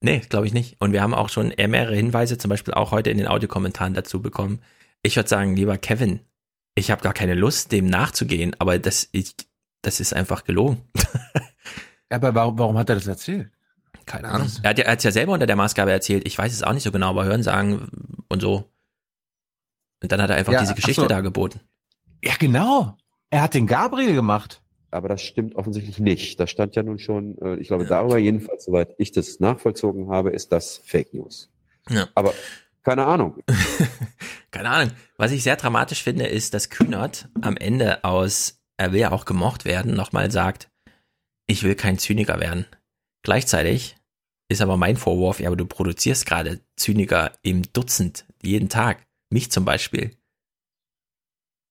[0.00, 0.76] Nee, glaube ich nicht.
[0.80, 4.22] Und wir haben auch schon mehrere Hinweise, zum Beispiel auch heute in den Audiokommentaren dazu
[4.22, 4.60] bekommen.
[5.02, 6.20] Ich würde sagen, lieber Kevin,
[6.74, 9.34] ich habe gar keine Lust, dem nachzugehen, aber das, ich,
[9.82, 10.82] das ist einfach gelogen.
[12.10, 13.50] aber warum, warum hat er das erzählt?
[14.06, 14.50] Keine Ahnung.
[14.62, 16.26] Er hat ja, er ja selber unter der Maßgabe erzählt.
[16.26, 17.88] Ich weiß es auch nicht so genau, aber hören sagen
[18.28, 18.70] und so.
[20.02, 21.06] Und dann hat er einfach ja, diese Geschichte so.
[21.08, 21.60] da geboten.
[22.22, 22.96] Ja, genau.
[23.30, 24.60] Er hat den Gabriel gemacht.
[24.90, 26.38] Aber das stimmt offensichtlich nicht.
[26.38, 30.30] Das stand ja nun schon, äh, ich glaube, darüber jedenfalls, soweit ich das nachvollzogen habe,
[30.30, 31.50] ist das Fake News.
[31.88, 32.06] Ja.
[32.14, 32.32] Aber
[32.84, 33.42] keine Ahnung.
[34.50, 34.92] Keine Ahnung.
[35.16, 39.24] Was ich sehr dramatisch finde, ist, dass Kühnert am Ende aus, er will ja auch
[39.24, 40.70] gemocht werden, nochmal sagt,
[41.46, 42.66] ich will kein Zyniker werden.
[43.24, 43.96] Gleichzeitig
[44.48, 49.04] ist aber mein Vorwurf, ja, aber du produzierst gerade Zyniker im Dutzend, jeden Tag.
[49.30, 50.16] Mich zum Beispiel.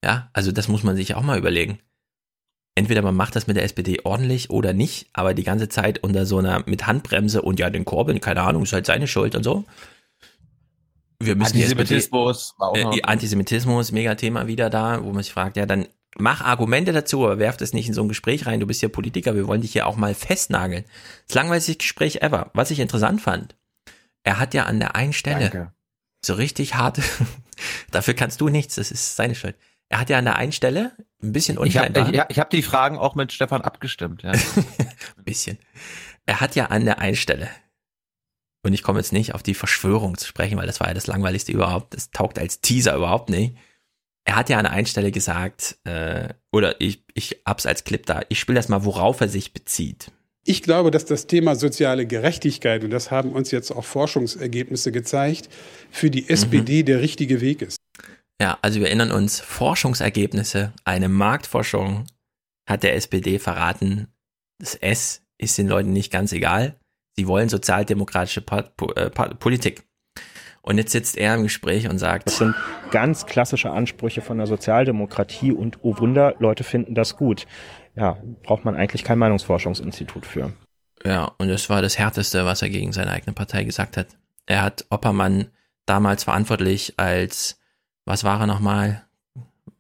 [0.04, 1.80] Ja, also das muss man sich auch mal überlegen.
[2.76, 6.26] Entweder man macht das mit der SPD ordentlich oder nicht, aber die ganze Zeit unter
[6.26, 9.44] so einer mit Handbremse und ja, den Corbyn, keine Ahnung, ist halt seine Schuld und
[9.44, 9.64] so
[11.26, 15.88] wir müssen Antisemitismus, SPD, äh, Antisemitismus, Megathema wieder da, wo man sich fragt, ja, dann
[16.18, 18.60] mach Argumente dazu, aber werf das nicht in so ein Gespräch rein.
[18.60, 20.86] Du bist ja Politiker, wir wollen dich hier auch mal festnageln.
[21.28, 22.52] Das langweiligste Gespräch ever.
[22.54, 23.56] Was ich interessant fand,
[24.24, 25.74] er hat ja an der einen Stelle Danke.
[26.26, 27.02] so richtig hart,
[27.92, 29.56] dafür kannst du nichts, das ist seine Schuld.
[29.90, 30.92] Er hat ja an der einen Stelle
[31.22, 32.12] ein bisschen unscheinbar.
[32.12, 34.24] Ich habe hab die Fragen auch mit Stefan abgestimmt.
[34.24, 34.32] Ja.
[35.18, 35.60] ein bisschen.
[36.26, 37.50] Er hat ja an der einen Stelle
[38.64, 41.08] und ich komme jetzt nicht auf die Verschwörung zu sprechen, weil das war ja das
[41.08, 41.94] Langweiligste überhaupt.
[41.94, 43.58] Das taugt als Teaser überhaupt nicht.
[44.26, 48.22] Er hat ja an einer Stelle gesagt, äh, oder ich, ich hab's als Clip da,
[48.30, 50.12] ich spiele das mal, worauf er sich bezieht.
[50.46, 55.50] Ich glaube, dass das Thema soziale Gerechtigkeit, und das haben uns jetzt auch Forschungsergebnisse gezeigt,
[55.90, 56.86] für die SPD mhm.
[56.86, 57.78] der richtige Weg ist.
[58.42, 62.06] Ja, also wir erinnern uns, Forschungsergebnisse, eine Marktforschung
[62.70, 64.08] hat der SPD verraten,
[64.60, 66.80] das S ist den Leuten nicht ganz egal.
[67.16, 68.44] Sie wollen sozialdemokratische
[68.96, 69.84] äh, Politik.
[70.66, 72.56] Und jetzt sitzt er im Gespräch und sagt, das sind
[72.90, 77.46] ganz klassische Ansprüche von der Sozialdemokratie und oh Wunder, Leute finden das gut.
[77.96, 80.54] Ja, braucht man eigentlich kein Meinungsforschungsinstitut für.
[81.06, 84.08] Ja, und das war das Härteste, was er gegen seine eigene Partei gesagt hat.
[84.46, 85.50] Er hat Oppermann
[85.86, 87.60] damals verantwortlich als,
[88.06, 89.03] was war er nochmal?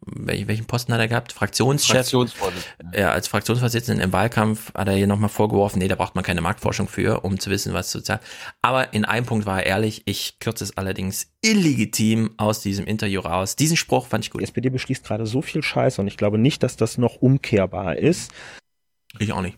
[0.06, 1.34] Welchen Posten hat er gehabt?
[1.34, 1.96] Fraktionschef.
[1.96, 3.00] Fraktionsvorsitzender.
[3.00, 6.42] Ja, als Fraktionsvorsitzender im Wahlkampf hat er hier nochmal vorgeworfen, nee, da braucht man keine
[6.42, 8.20] Marktforschung für, um zu wissen, was sozial.
[8.62, 13.22] Aber in einem Punkt war er ehrlich, ich kürze es allerdings illegitim aus diesem Interview
[13.22, 13.56] raus.
[13.56, 14.42] Diesen Spruch fand ich gut.
[14.42, 17.98] Die SPD beschließt gerade so viel Scheiße und ich glaube nicht, dass das noch umkehrbar
[17.98, 18.32] ist.
[19.20, 19.58] Ich auch nicht.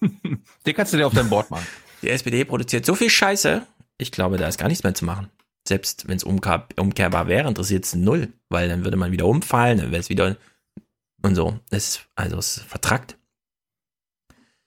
[0.00, 1.66] Den kannst du dir auf dein Board machen.
[2.02, 3.66] Die SPD produziert so viel Scheiße,
[3.96, 5.28] ich glaube, da ist gar nichts mehr zu machen
[5.66, 9.90] selbst wenn es umkehrbar wäre, interessiert es null, weil dann würde man wieder umfallen, dann
[9.90, 10.36] wäre es wieder
[11.22, 11.58] und so.
[11.70, 13.16] Es, also es vertrackt.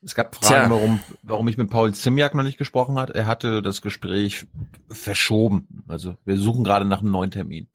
[0.04, 3.12] Es gab Fragen, warum, warum ich mit Paul Zimjak noch nicht gesprochen hat.
[3.12, 4.48] Er hatte das Gespräch
[4.90, 5.84] verschoben.
[5.88, 7.68] Also wir suchen gerade nach einem neuen Termin.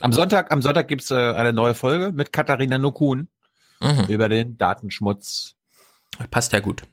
[0.00, 3.28] Am Sonntag, am Sonntag gibt's äh, eine neue Folge mit Katharina Nokun
[3.80, 4.04] mhm.
[4.08, 5.56] über den Datenschmutz.
[6.30, 6.84] Passt ja gut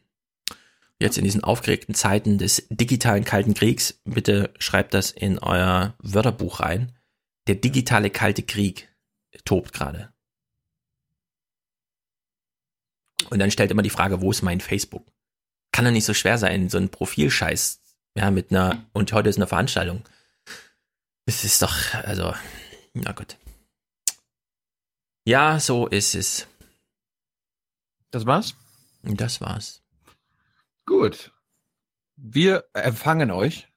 [1.00, 6.60] jetzt in diesen aufgeregten Zeiten des digitalen Kalten Kriegs, bitte schreibt das in euer Wörterbuch
[6.60, 6.98] rein.
[7.48, 8.90] Der digitale Kalte Krieg
[9.46, 10.12] tobt gerade.
[13.30, 15.06] Und dann stellt immer die Frage, wo ist mein Facebook?
[15.72, 17.82] Kann doch nicht so schwer sein, so ein Profilscheiß,
[18.16, 20.04] ja, mit einer, und heute ist eine Veranstaltung.
[21.26, 22.34] Es ist doch, also,
[22.94, 23.38] na gut.
[25.26, 26.48] Ja, so ist es.
[28.12, 28.56] Das war's?
[29.04, 29.84] Das war's.
[30.88, 31.32] Gut.
[32.16, 33.68] Wir empfangen euch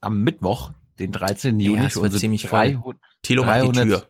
[0.00, 1.60] am Mittwoch, den 13.
[1.60, 1.80] Juni.
[1.80, 2.72] Ja, es wird ziemlich voll.
[2.72, 4.08] 300, Thilo macht die Tür.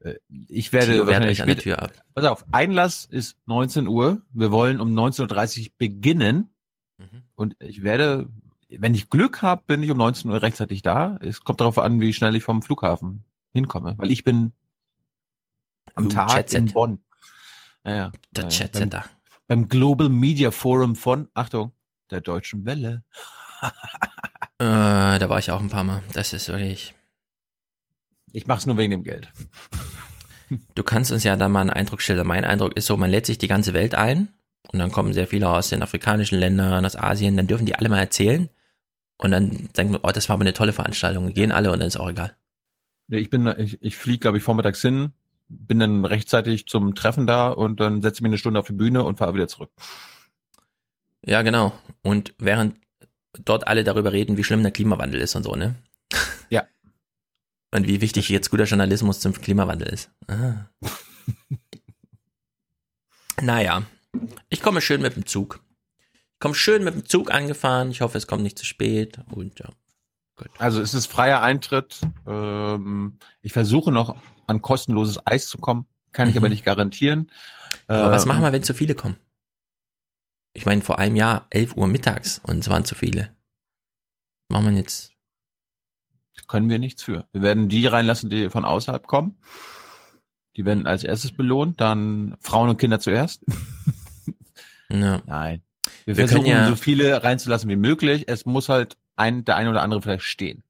[0.00, 0.14] Äh,
[0.48, 1.92] Ich werde wehrt wahrscheinlich an der Tür ab.
[2.14, 4.20] Pass auf, Einlass ist 19 Uhr.
[4.32, 6.50] Wir wollen um 19.30 Uhr beginnen.
[6.98, 7.22] Mhm.
[7.36, 8.28] Und ich werde,
[8.68, 11.18] wenn ich Glück habe, bin ich um 19 Uhr rechtzeitig da.
[11.22, 13.94] Es kommt darauf an, wie schnell ich vom Flughafen hinkomme.
[13.96, 14.52] Weil ich bin
[15.94, 16.98] am Tag in Bonn.
[17.84, 18.12] Ja, ja.
[18.32, 18.56] Der Ja, ja.
[18.66, 19.04] Chatsetter.
[19.48, 21.72] Beim, Global Media Forum von, Achtung,
[22.10, 23.02] der Deutschen Welle.
[24.60, 26.02] Äh, da war ich auch ein paar Mal.
[26.14, 26.92] Das ist wirklich.
[28.32, 29.32] Ich mach's nur wegen dem Geld.
[30.74, 32.26] Du kannst uns ja da mal einen Eindruck schildern.
[32.26, 34.28] Mein Eindruck ist so, man lädt sich die ganze Welt ein
[34.72, 37.90] und dann kommen sehr viele aus den afrikanischen Ländern, aus Asien, dann dürfen die alle
[37.90, 38.48] mal erzählen
[39.18, 41.34] und dann denken wir, oh, das war aber eine tolle Veranstaltung.
[41.34, 42.34] Gehen alle und dann ist auch egal.
[43.08, 45.12] Ich bin, ich, ich fliege, glaube ich, vormittags hin,
[45.48, 48.74] bin dann rechtzeitig zum Treffen da und dann setze ich mich eine Stunde auf die
[48.74, 49.70] Bühne und fahre wieder zurück.
[51.24, 51.72] Ja, genau.
[52.02, 52.76] Und während
[53.44, 55.76] dort alle darüber reden, wie schlimm der Klimawandel ist und so, ne?
[56.50, 56.66] Ja.
[57.74, 60.10] Und wie wichtig jetzt guter Journalismus zum Klimawandel ist.
[60.28, 60.70] Ah.
[63.42, 63.82] naja,
[64.48, 65.60] ich komme schön mit dem Zug.
[66.34, 67.90] Ich komme schön mit dem Zug angefahren.
[67.90, 69.20] Ich hoffe, es kommt nicht zu spät.
[69.30, 69.68] Und ja.
[70.56, 72.00] Also es ist freier Eintritt.
[72.26, 74.16] Ähm, ich versuche noch
[74.48, 77.30] an kostenloses Eis zu kommen, kann ich aber nicht garantieren.
[77.86, 79.16] Aber was Ähm, machen wir, wenn zu viele kommen?
[80.54, 83.34] Ich meine, vor einem Jahr 11 Uhr mittags und es waren zu viele.
[84.48, 85.12] Machen wir jetzt.
[86.46, 87.28] Können wir nichts für.
[87.32, 89.38] Wir werden die reinlassen, die von außerhalb kommen.
[90.56, 93.44] Die werden als erstes belohnt, dann Frauen und Kinder zuerst.
[94.90, 95.20] Ja.
[95.26, 95.60] Nein.
[96.06, 98.24] Wir, Wir versuchen ja- so viele reinzulassen wie möglich.
[98.26, 100.62] Es muss halt ein, der eine oder andere vielleicht stehen.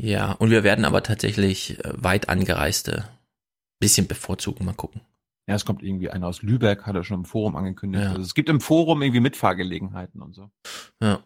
[0.00, 3.04] Ja, und wir werden aber tatsächlich äh, weit angereiste
[3.78, 4.64] bisschen bevorzugen.
[4.64, 5.02] Mal gucken.
[5.48, 8.04] Ja, es kommt irgendwie einer aus Lübeck, hat er schon im Forum angekündigt.
[8.04, 8.10] Ja.
[8.10, 10.50] Also es gibt im Forum irgendwie Mitfahrgelegenheiten und so.
[11.02, 11.22] Ja.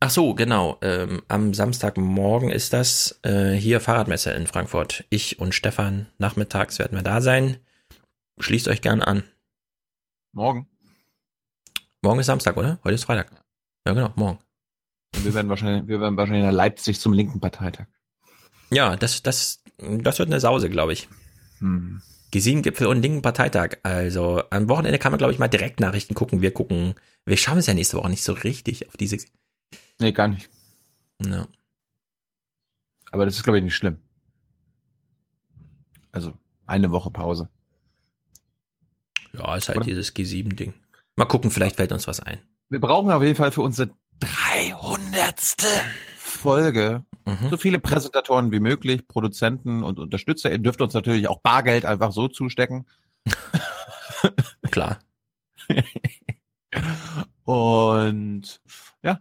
[0.00, 0.78] Ach so, genau.
[0.82, 5.04] Ähm, am Samstagmorgen ist das äh, hier Fahrradmesse in Frankfurt.
[5.10, 7.56] Ich und Stefan nachmittags werden wir da sein.
[8.38, 9.24] Schließt euch gern an.
[10.32, 10.68] Morgen.
[12.02, 12.78] Morgen ist Samstag, oder?
[12.84, 13.32] Heute ist Freitag.
[13.86, 14.38] Ja, genau, morgen.
[15.14, 17.86] Und wir werden wahrscheinlich, wir werden wahrscheinlich nach Leipzig zum linken Parteitag.
[18.70, 21.08] Ja, das, das, das wird eine Sause, glaube ich.
[21.58, 22.02] Hm.
[22.32, 23.78] G7-Gipfel und linken Parteitag.
[23.82, 26.42] Also am Wochenende kann man, glaube ich, mal direkt Nachrichten gucken.
[26.42, 26.94] Wir gucken,
[27.24, 29.16] wir schaffen es ja nächste Woche nicht so richtig auf diese.
[29.98, 30.50] Nee, gar nicht.
[31.24, 31.48] Ja.
[33.10, 33.98] Aber das ist, glaube ich, nicht schlimm.
[36.12, 36.34] Also
[36.66, 37.48] eine Woche Pause.
[39.32, 39.86] Ja, ist halt Oder?
[39.86, 40.74] dieses G7-Ding.
[41.16, 42.40] Mal gucken, vielleicht fällt uns was ein.
[42.68, 45.40] Wir brauchen auf jeden Fall für unsere 300.
[46.16, 47.50] Folge Mhm.
[47.50, 50.50] so viele Präsentatoren wie möglich, Produzenten und Unterstützer.
[50.50, 52.86] Ihr dürft uns natürlich auch Bargeld einfach so zustecken.
[54.70, 54.98] Klar.
[57.44, 58.60] Und
[59.02, 59.18] ja,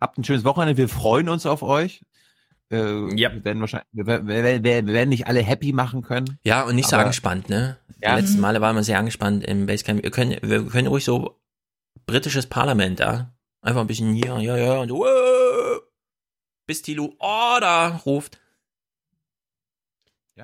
[0.00, 0.76] habt ein schönes Wochenende.
[0.76, 2.02] Wir freuen uns auf euch.
[2.70, 3.32] Äh, Ja.
[3.32, 6.38] Wir werden wahrscheinlich, wir, werden- wir, wir werden nicht alle happy machen können.
[6.44, 7.78] Ja, und nicht so angespannt, ne?
[8.00, 8.14] Ja.
[8.16, 10.02] Die letzten Male waren wir sehr angespannt im Basecamp.
[10.02, 11.40] Wir können, wir können ruhig so
[12.06, 13.33] britisches Parlament, ja?
[13.64, 15.06] Einfach ein bisschen hier, ja, ja, und so,
[16.66, 18.38] bis Tilo Order ruft.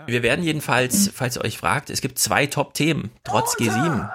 [0.06, 4.10] Wir werden jedenfalls, falls ihr euch fragt, es gibt zwei Top-Themen, trotz G7.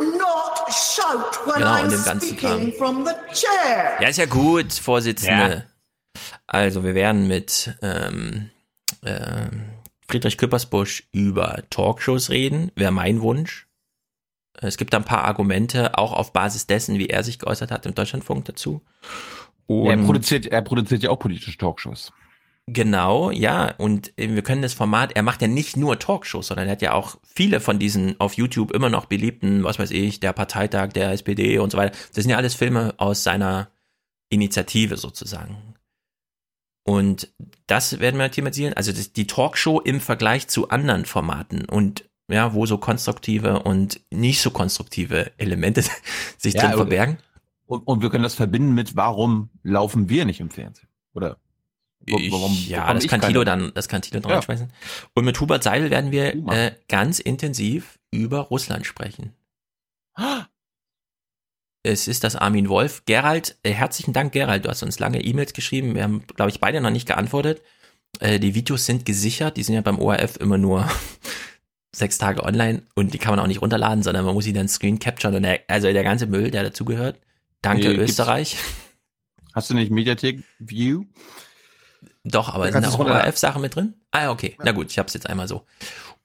[0.00, 3.96] Not shout when Genau, I'm und dem ganzen speaking from the chair.
[4.00, 5.66] Ja, ist ja gut, Vorsitzende.
[6.46, 8.50] Also, wir werden mit ähm,
[9.04, 9.70] ähm,
[10.06, 13.67] Friedrich Küppersbusch über Talkshows reden, wäre mein Wunsch.
[14.60, 17.86] Es gibt da ein paar Argumente, auch auf Basis dessen, wie er sich geäußert hat
[17.86, 18.82] im Deutschlandfunk dazu.
[19.68, 22.12] Ja, er Und produziert, er produziert ja auch politische Talkshows.
[22.70, 23.74] Genau, ja.
[23.78, 26.92] Und wir können das Format, er macht ja nicht nur Talkshows, sondern er hat ja
[26.92, 31.12] auch viele von diesen auf YouTube immer noch beliebten, was weiß ich, der Parteitag der
[31.12, 31.96] SPD und so weiter.
[32.14, 33.70] Das sind ja alles Filme aus seiner
[34.28, 35.56] Initiative sozusagen.
[36.84, 37.32] Und
[37.66, 38.74] das werden wir thematisieren.
[38.74, 44.00] Also das, die Talkshow im Vergleich zu anderen Formaten und ja, wo so konstruktive und
[44.10, 45.82] nicht so konstruktive Elemente
[46.38, 47.18] sich Ja, drin verbergen.
[47.66, 50.88] Und, und wir können das verbinden mit, warum laufen wir nicht im Fernsehen?
[51.14, 51.36] Oder
[52.30, 54.42] warum ja, das kann Tilo dann, das kann Tilo dran Ja.
[54.42, 54.72] schmeißen.
[55.14, 59.34] Und mit Hubert Seidel werden wir äh, ganz intensiv über Russland sprechen.
[61.82, 63.04] Es ist das Armin Wolf.
[63.04, 64.64] Gerald, äh, herzlichen Dank, Gerald.
[64.64, 65.94] Du hast uns lange E-Mails geschrieben.
[65.94, 67.62] Wir haben, glaube ich, beide noch nicht geantwortet.
[68.20, 69.56] Äh, die Videos sind gesichert.
[69.56, 70.88] Die sind ja beim ORF immer nur
[71.94, 74.68] sechs Tage online und die kann man auch nicht runterladen, sondern man muss sie dann
[74.68, 77.18] screen capturen und der, also der ganze Müll, der dazugehört.
[77.62, 78.56] Danke, nee, Österreich.
[79.54, 81.04] Hast du nicht Mediathek View?
[82.24, 83.94] Doch, aber sind da auch ORF-Sachen mit drin?
[84.10, 84.54] Ah, okay.
[84.58, 84.66] Ja.
[84.66, 85.64] Na gut, ich hab's jetzt einmal so.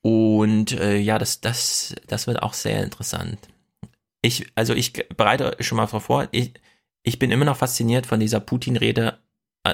[0.02, 3.40] Und äh, ja, das, das, das wird auch sehr interessant.
[4.22, 6.54] Ich, also ich bereite schon mal vor, ich,
[7.04, 9.18] ich bin immer noch fasziniert von dieser Putin-Rede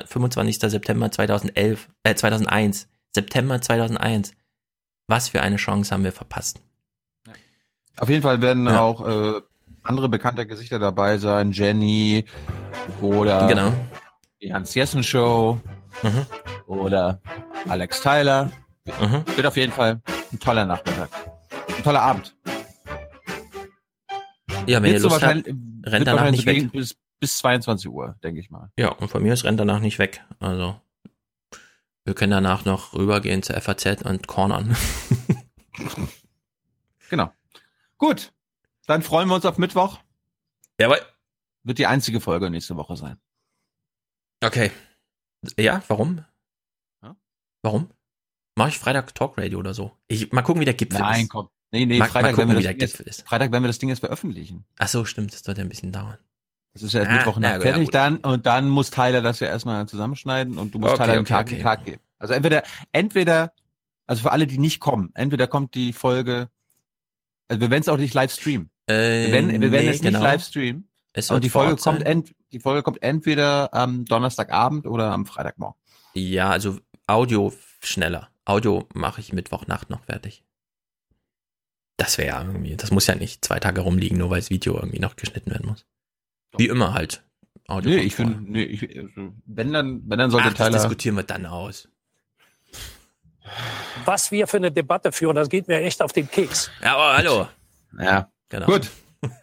[0.05, 0.61] 25.
[0.63, 2.87] Äh, September 2011, äh, 2001.
[3.13, 4.33] September 2001.
[5.09, 6.61] Was für eine Chance haben wir verpasst?
[7.97, 8.79] Auf jeden Fall werden ja.
[8.79, 9.41] auch äh,
[9.81, 11.51] andere bekannte Gesichter dabei sein.
[11.51, 12.25] Jenny
[13.01, 13.73] oder genau.
[14.39, 15.59] die Hans-Jessen Show
[16.03, 16.27] mhm.
[16.67, 17.19] oder
[17.67, 18.51] Alex Tyler.
[18.85, 19.23] Mhm.
[19.35, 19.99] Wird auf jeden Fall
[20.31, 21.09] ein toller Nachmittag.
[21.75, 22.35] Ein toller Abend.
[24.67, 25.47] Ja, wenn ihr Lust habt,
[25.87, 26.71] rennt danach nicht weg.
[26.71, 28.69] Bis, bis 22 Uhr, denke ich mal.
[28.77, 30.23] Ja, und von mir ist rennt danach nicht weg.
[30.39, 30.79] Also,
[32.05, 34.75] wir können danach noch rübergehen zur FAZ und cornern.
[37.09, 37.31] genau.
[37.97, 38.33] Gut.
[38.87, 39.99] Dann freuen wir uns auf Mittwoch.
[40.79, 40.99] Jawohl.
[41.63, 43.19] Wird die einzige Folge nächste Woche sein.
[44.43, 44.71] Okay.
[45.57, 46.25] Ja, warum?
[47.03, 47.15] Ja?
[47.61, 47.91] Warum?
[48.55, 49.95] Mache ich Freitag Talkradio oder so?
[50.07, 51.17] Ich, mal gucken, wie der Gipfel Nein, ist.
[51.19, 51.49] Nein, komm.
[51.71, 53.27] Nee, nee, mal, Freitag, mal gucken, wenn wie der Gipfel ist.
[53.27, 54.65] Freitag, wenn wir das Ding jetzt veröffentlichen.
[54.77, 55.33] Ach so, stimmt.
[55.33, 56.17] Das sollte ein bisschen dauern.
[56.79, 57.93] Das ist ja Ah, Mittwoch na, ja, fertig gut.
[57.95, 61.21] dann und dann muss Tyler das ja erstmal zusammenschneiden und du musst Okay, Tyler den
[61.21, 61.55] okay, Tag, okay.
[61.55, 62.01] den Tag geben.
[62.19, 63.51] Also entweder, entweder,
[64.07, 66.49] also für alle, die nicht kommen, entweder kommt die Folge,
[67.49, 68.69] also wir werden es auch nicht live streamen.
[68.87, 70.19] Äh, Wir werden, wir werden nee, es genau.
[70.19, 70.87] nicht live streamen.
[71.13, 75.79] Es wird die Folge kommt ent, die Folge kommt entweder am Donnerstagabend oder am Freitagmorgen.
[76.13, 76.77] Ja, also
[77.07, 77.53] Audio
[77.83, 78.29] schneller.
[78.45, 80.43] Audio mache ich Mittwochnacht noch fertig.
[81.97, 84.75] Das wäre ja irgendwie, das muss ja nicht zwei Tage rumliegen, nur weil das Video
[84.75, 85.85] irgendwie noch geschnitten werden muss.
[86.57, 87.23] Wie immer halt.
[87.67, 90.79] Audio Nee, ich finde, nee, ich, also, wenn dann, wenn dann sollte Ach, das Tyler.
[90.79, 91.87] diskutieren wir dann aus.
[94.05, 96.71] Was wir für eine Debatte führen, das geht mir echt auf den Keks.
[96.83, 97.47] Ja, aber hallo.
[97.99, 98.65] Ja, genau.
[98.65, 98.89] Gut.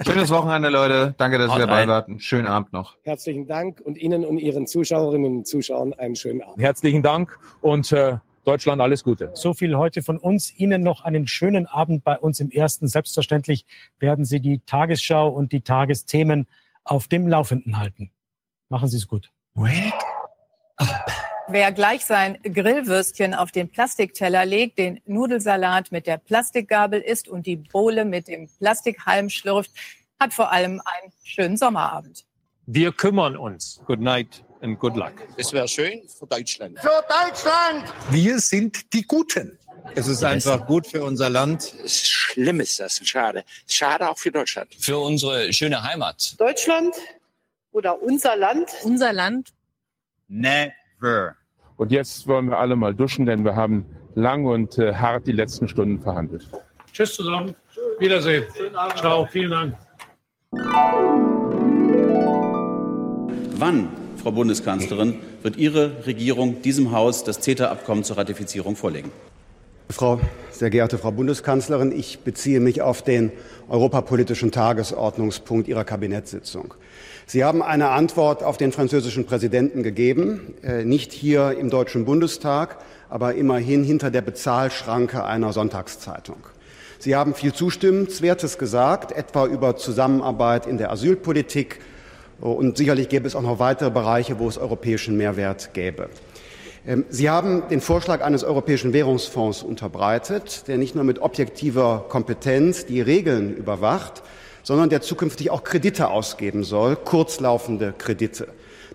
[0.07, 1.15] Schönes Wochenende, Leute.
[1.19, 2.09] Danke, dass Haut ihr dabei wart.
[2.19, 2.97] Schönen Abend noch.
[3.03, 6.63] Herzlichen Dank und Ihnen und Ihren Zuschauerinnen und Zuschauern einen schönen Abend.
[6.63, 9.33] Herzlichen Dank und äh, Deutschland alles Gute.
[9.35, 10.57] So viel heute von uns.
[10.57, 12.89] Ihnen noch einen schönen Abend bei uns im Ersten.
[12.89, 13.67] Selbstverständlich
[13.99, 16.47] werden Sie die Tagesschau und die Tagesthemen
[16.87, 18.11] auf dem Laufenden halten.
[18.69, 19.31] Machen Sie es gut.
[21.49, 27.47] Wer gleich sein Grillwürstchen auf den Plastikteller legt, den Nudelsalat mit der Plastikgabel isst und
[27.47, 29.71] die Bohle mit dem Plastikhalm schlürft,
[30.19, 32.25] hat vor allem einen schönen Sommerabend.
[32.67, 33.81] Wir kümmern uns.
[33.87, 35.13] Good night and good luck.
[35.37, 36.81] Es wäre schön für Deutschland.
[36.81, 37.85] Für Deutschland!
[38.11, 39.57] Wir sind die Guten.
[39.95, 41.75] Es ist einfach gut für unser Land.
[41.87, 43.45] Schlimm ist das, schade.
[43.67, 44.75] Schade auch für Deutschland.
[44.79, 46.35] Für unsere schöne Heimat.
[46.39, 46.95] Deutschland
[47.73, 48.69] oder unser Land?
[48.85, 49.53] Unser Land.
[50.29, 51.37] Never.
[51.77, 55.33] Und jetzt wollen wir alle mal duschen, denn wir haben lang und äh, hart die
[55.33, 56.49] letzten Stunden verhandelt.
[56.93, 57.55] Tschüss zusammen.
[57.99, 58.45] Wiedersehen.
[58.97, 59.27] Ciao.
[59.31, 59.77] Vielen Dank.
[63.59, 63.89] Wann,
[64.23, 69.11] Frau Bundeskanzlerin, wird Ihre Regierung diesem Haus das CETA-Abkommen zur Ratifizierung vorlegen?
[69.89, 73.31] Frau, sehr geehrte Frau Bundeskanzlerin, ich beziehe mich auf den
[73.69, 76.75] europapolitischen Tagesordnungspunkt Ihrer Kabinettssitzung.
[77.27, 82.79] Sie haben eine Antwort auf den französischen Präsidenten gegeben, äh, nicht hier im Deutschen Bundestag,
[83.09, 86.39] aber immerhin hinter der Bezahlschranke einer Sonntagszeitung.
[86.99, 91.81] Sie haben viel Zustimmenswertes gesagt, etwa über Zusammenarbeit in der Asylpolitik.
[92.41, 96.09] Und sicherlich gäbe es auch noch weitere Bereiche, wo es europäischen Mehrwert gäbe.
[96.87, 102.87] Ähm, Sie haben den Vorschlag eines europäischen Währungsfonds unterbreitet, der nicht nur mit objektiver Kompetenz
[102.87, 104.23] die Regeln überwacht,
[104.63, 108.49] sondern der zukünftig auch Kredite ausgeben soll, kurzlaufende Kredite.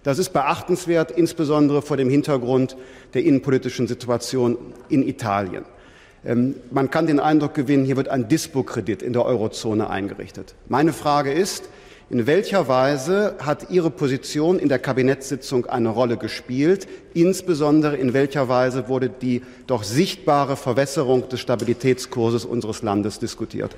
[0.03, 2.75] Das ist beachtenswert, insbesondere vor dem Hintergrund
[3.13, 4.57] der innenpolitischen Situation
[4.89, 5.65] in Italien.
[6.25, 10.55] Ähm, Man kann den Eindruck gewinnen, hier wird ein Dispo-Kredit in der Eurozone eingerichtet.
[10.69, 11.69] Meine Frage ist,
[12.11, 16.85] in welcher Weise hat Ihre Position in der Kabinettssitzung eine Rolle gespielt?
[17.13, 23.77] Insbesondere in welcher Weise wurde die doch sichtbare Verwässerung des Stabilitätskurses unseres Landes diskutiert?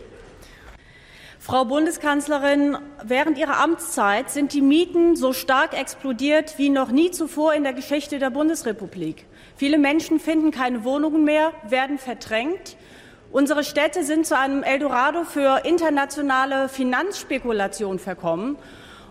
[1.38, 7.54] Frau Bundeskanzlerin, während Ihrer Amtszeit sind die Mieten so stark explodiert wie noch nie zuvor
[7.54, 9.26] in der Geschichte der Bundesrepublik.
[9.58, 12.78] Viele Menschen finden keine Wohnungen mehr, werden verdrängt.
[13.34, 18.58] Unsere Städte sind zu einem Eldorado für internationale Finanzspekulation verkommen.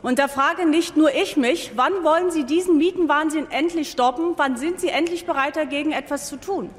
[0.00, 4.34] Und da frage nicht nur ich mich, wann wollen Sie diesen Mietenwahnsinn endlich stoppen?
[4.36, 6.70] Wann sind Sie endlich bereit, dagegen etwas zu tun?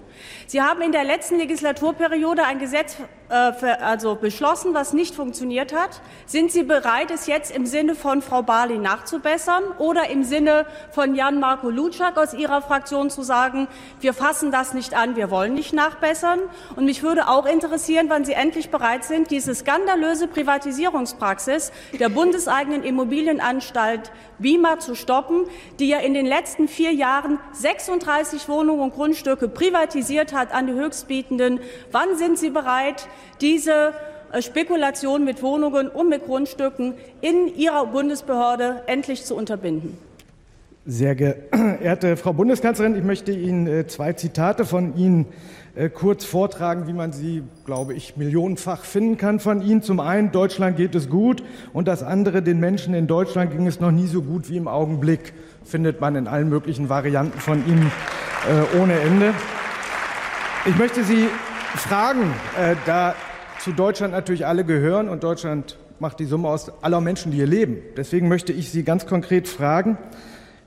[0.48, 2.98] Sie haben in der letzten Legislaturperiode ein Gesetz
[3.34, 6.02] also beschlossen, was nicht funktioniert hat.
[6.28, 11.16] Sind Sie bereit, es jetzt im Sinne von Frau Barley nachzubessern oder im Sinne von
[11.16, 13.68] Jan-Marco Lutschak aus Ihrer Fraktion zu sagen,
[14.02, 16.41] wir fassen das nicht an, wir wollen nicht nachbessern?
[16.76, 22.84] Und mich würde auch interessieren, wann Sie endlich bereit sind, diese skandalöse Privatisierungspraxis der bundeseigenen
[22.84, 25.45] Immobilienanstalt BIMA zu stoppen,
[25.80, 30.73] die ja in den letzten vier Jahren 36 Wohnungen und Grundstücke privatisiert hat an die
[30.73, 31.60] Höchstbietenden.
[31.91, 33.07] Wann sind Sie bereit,
[33.41, 33.94] diese
[34.34, 39.98] äh, Spekulation mit Wohnungen und mit Grundstücken in Ihrer Bundesbehörde endlich zu unterbinden?
[40.85, 45.27] Sehr geehrte Frau Bundeskanzlerin, ich möchte Ihnen äh, zwei Zitate von Ihnen
[45.76, 49.81] äh, kurz vortragen, wie man sie, glaube ich, millionenfach finden kann von Ihnen.
[49.81, 53.80] Zum einen, Deutschland geht es gut und das andere, den Menschen in Deutschland ging es
[53.80, 55.34] noch nie so gut wie im Augenblick,
[55.64, 57.91] findet man in allen möglichen Varianten von Ihnen
[58.77, 59.34] ohne Ende.
[60.65, 61.27] Ich möchte Sie
[61.76, 63.15] fragen, äh, da
[63.60, 67.48] zu Deutschland natürlich alle gehören und Deutschland macht die Summe aus aller Menschen, die hier
[67.48, 67.80] leben.
[67.98, 69.98] Deswegen möchte ich Sie ganz konkret fragen,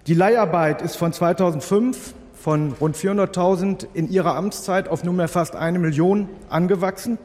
[0.07, 5.79] die Leiharbeit ist von 2005 von rund 400.000 in ihrer Amtszeit auf nunmehr fast eine
[5.79, 7.17] Million angewachsen.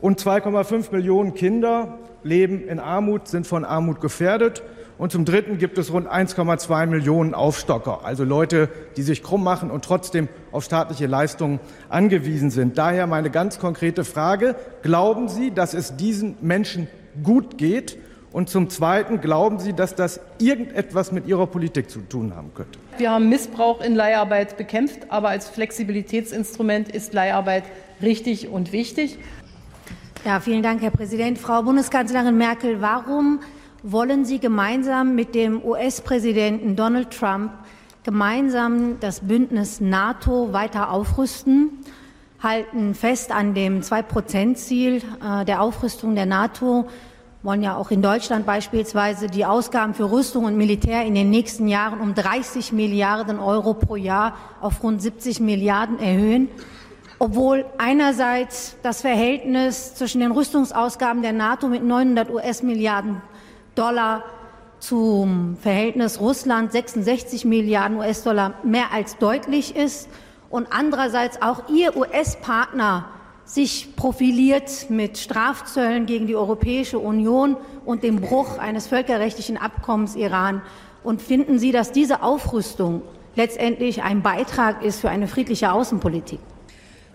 [0.00, 4.64] Und 2,5 Millionen Kinder leben in Armut, sind von Armut gefährdet.
[5.00, 8.68] Und zum Dritten gibt es rund 1,2 Millionen Aufstocker, also Leute,
[8.98, 11.58] die sich krumm machen und trotzdem auf staatliche Leistungen
[11.88, 12.76] angewiesen sind.
[12.76, 16.86] Daher meine ganz konkrete Frage, glauben Sie, dass es diesen Menschen
[17.22, 17.96] gut geht?
[18.30, 22.78] Und zum Zweiten, glauben Sie, dass das irgendetwas mit Ihrer Politik zu tun haben könnte?
[22.98, 27.64] Wir haben Missbrauch in Leiharbeit bekämpft, aber als Flexibilitätsinstrument ist Leiharbeit
[28.02, 29.18] richtig und wichtig.
[30.26, 31.38] Ja, vielen Dank, Herr Präsident.
[31.38, 33.40] Frau Bundeskanzlerin Merkel, warum
[33.82, 37.52] wollen Sie gemeinsam mit dem US-Präsidenten Donald Trump
[38.02, 41.70] gemeinsam das Bündnis NATO weiter aufrüsten,
[42.42, 46.86] halten fest an dem Zwei-Prozent-Ziel äh, der Aufrüstung der NATO,
[47.42, 51.68] wollen ja auch in Deutschland beispielsweise die Ausgaben für Rüstung und Militär in den nächsten
[51.68, 56.48] Jahren um 30 Milliarden Euro pro Jahr auf rund 70 Milliarden erhöhen,
[57.18, 63.22] obwohl einerseits das Verhältnis zwischen den Rüstungsausgaben der NATO mit 900 US-Milliarden
[63.74, 64.24] Dollar
[64.78, 70.08] zum Verhältnis Russland 66 Milliarden US-Dollar mehr als deutlich ist
[70.48, 73.06] und andererseits auch Ihr US-Partner
[73.44, 80.62] sich profiliert mit Strafzöllen gegen die Europäische Union und dem Bruch eines völkerrechtlichen Abkommens Iran?
[81.02, 83.02] Und finden Sie, dass diese Aufrüstung
[83.34, 86.40] letztendlich ein Beitrag ist für eine friedliche Außenpolitik?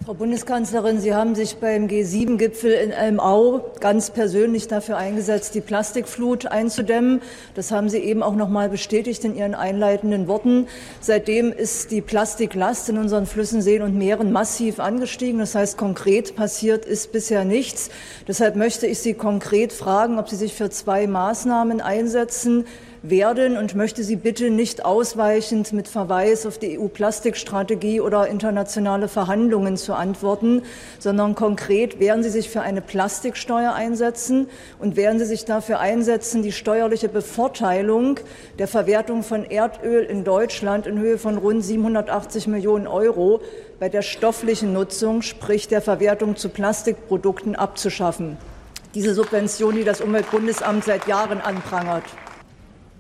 [0.05, 6.45] Frau Bundeskanzlerin, Sie haben sich beim G7-Gipfel in Elmau ganz persönlich dafür eingesetzt, die Plastikflut
[6.45, 7.23] einzudämmen.
[7.55, 10.67] Das haben Sie eben auch noch mal bestätigt in Ihren einleitenden Worten.
[11.01, 15.39] Seitdem ist die Plastiklast in unseren Flüssen, Seen und Meeren massiv angestiegen.
[15.39, 17.89] Das heißt, konkret passiert ist bisher nichts.
[18.27, 22.65] Deshalb möchte ich Sie konkret fragen, ob Sie sich für zwei Maßnahmen einsetzen
[23.09, 29.77] werden und möchte Sie bitte nicht ausweichend mit Verweis auf die EU-Plastikstrategie oder internationale Verhandlungen
[29.77, 30.63] zu antworten,
[30.99, 34.47] sondern konkret werden Sie sich für eine Plastiksteuer einsetzen
[34.79, 38.19] und werden Sie sich dafür einsetzen, die steuerliche Bevorteilung
[38.59, 43.41] der Verwertung von Erdöl in Deutschland in Höhe von rund 780 Millionen Euro
[43.79, 48.37] bei der stofflichen Nutzung, sprich der Verwertung zu Plastikprodukten, abzuschaffen.
[48.93, 52.03] Diese Subvention, die das Umweltbundesamt seit Jahren anprangert.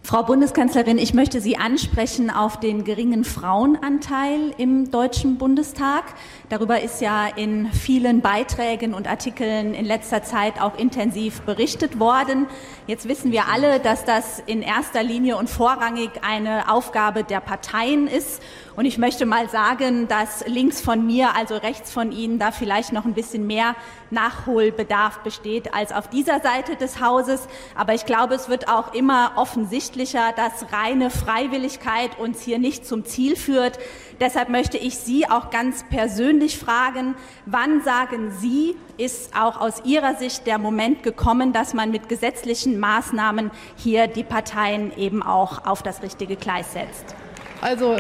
[0.05, 6.03] Frau Bundeskanzlerin, ich möchte Sie ansprechen auf den geringen Frauenanteil im Deutschen Bundestag.
[6.49, 12.45] Darüber ist ja in vielen Beiträgen und Artikeln in letzter Zeit auch intensiv berichtet worden.
[12.85, 18.05] Jetzt wissen wir alle, dass das in erster Linie und vorrangig eine Aufgabe der Parteien
[18.05, 18.43] ist.
[18.75, 22.91] Und ich möchte mal sagen, dass links von mir, also rechts von Ihnen, da vielleicht
[22.91, 23.73] noch ein bisschen mehr
[24.11, 27.47] Nachholbedarf besteht als auf dieser Seite des Hauses.
[27.75, 33.05] Aber ich glaube, es wird auch immer offensichtlicher, dass reine Freiwilligkeit uns hier nicht zum
[33.05, 33.79] Ziel führt.
[34.19, 37.15] Deshalb möchte ich Sie auch ganz persönlich fragen,
[37.45, 42.77] wann sagen Sie, ist auch aus Ihrer Sicht der Moment gekommen, dass man mit gesetzlichen
[42.79, 47.15] Maßnahmen hier die Parteien eben auch auf das richtige Gleis setzt?
[47.61, 47.97] Also,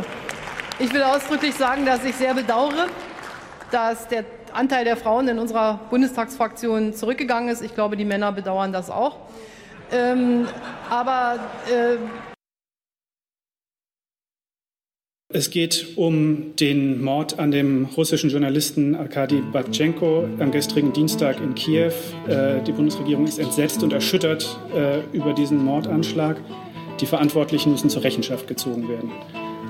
[0.79, 2.87] ich will ausdrücklich sagen, dass ich sehr bedauere,
[3.71, 7.61] dass der Anteil der Frauen in unserer Bundestagsfraktion zurückgegangen ist.
[7.61, 9.17] Ich glaube, die Männer bedauern das auch.
[9.91, 10.47] Ähm,
[10.89, 11.39] aber
[11.69, 11.97] äh,
[15.33, 21.55] Es geht um den Mord an dem russischen Journalisten Arkadi Babchenko am gestrigen Dienstag in
[21.55, 21.91] Kiew.
[22.27, 26.37] Äh, die Bundesregierung ist entsetzt und erschüttert äh, über diesen Mordanschlag.
[27.01, 29.11] Die Verantwortlichen müssen zur Rechenschaft gezogen werden.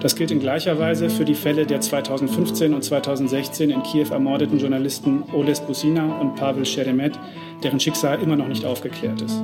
[0.01, 4.59] Das gilt in gleicher Weise für die Fälle der 2015 und 2016 in Kiew ermordeten
[4.59, 7.17] Journalisten Oles Busina und Pavel Sheremet,
[7.63, 9.41] deren Schicksal immer noch nicht aufgeklärt ist.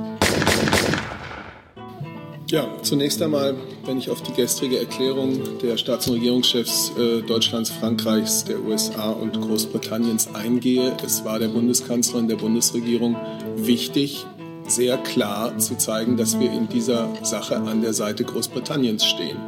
[2.52, 3.54] Ja, zunächst einmal,
[3.86, 9.10] wenn ich auf die gestrige Erklärung der Staats- und Regierungschefs äh, Deutschlands, Frankreichs, der USA
[9.10, 13.16] und Großbritanniens eingehe, es war der Bundeskanzlerin der Bundesregierung
[13.56, 14.26] wichtig,
[14.66, 19.38] sehr klar zu zeigen, dass wir in dieser Sache an der Seite Großbritanniens stehen.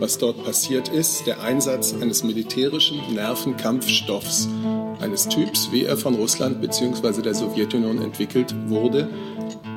[0.00, 4.48] Was dort passiert ist, der Einsatz eines militärischen Nervenkampfstoffs
[4.98, 7.20] eines Typs, wie er von Russland bzw.
[7.20, 9.10] der Sowjetunion entwickelt wurde,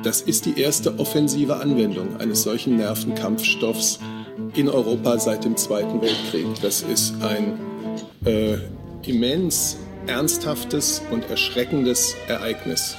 [0.02, 3.98] das ist die erste offensive Anwendung eines solchen Nervenkampfstoffs
[4.54, 6.46] in Europa seit dem Zweiten Weltkrieg.
[6.62, 7.60] Das ist ein
[8.24, 8.56] äh,
[9.06, 9.76] immens
[10.06, 12.96] ernsthaftes und erschreckendes Ereignis.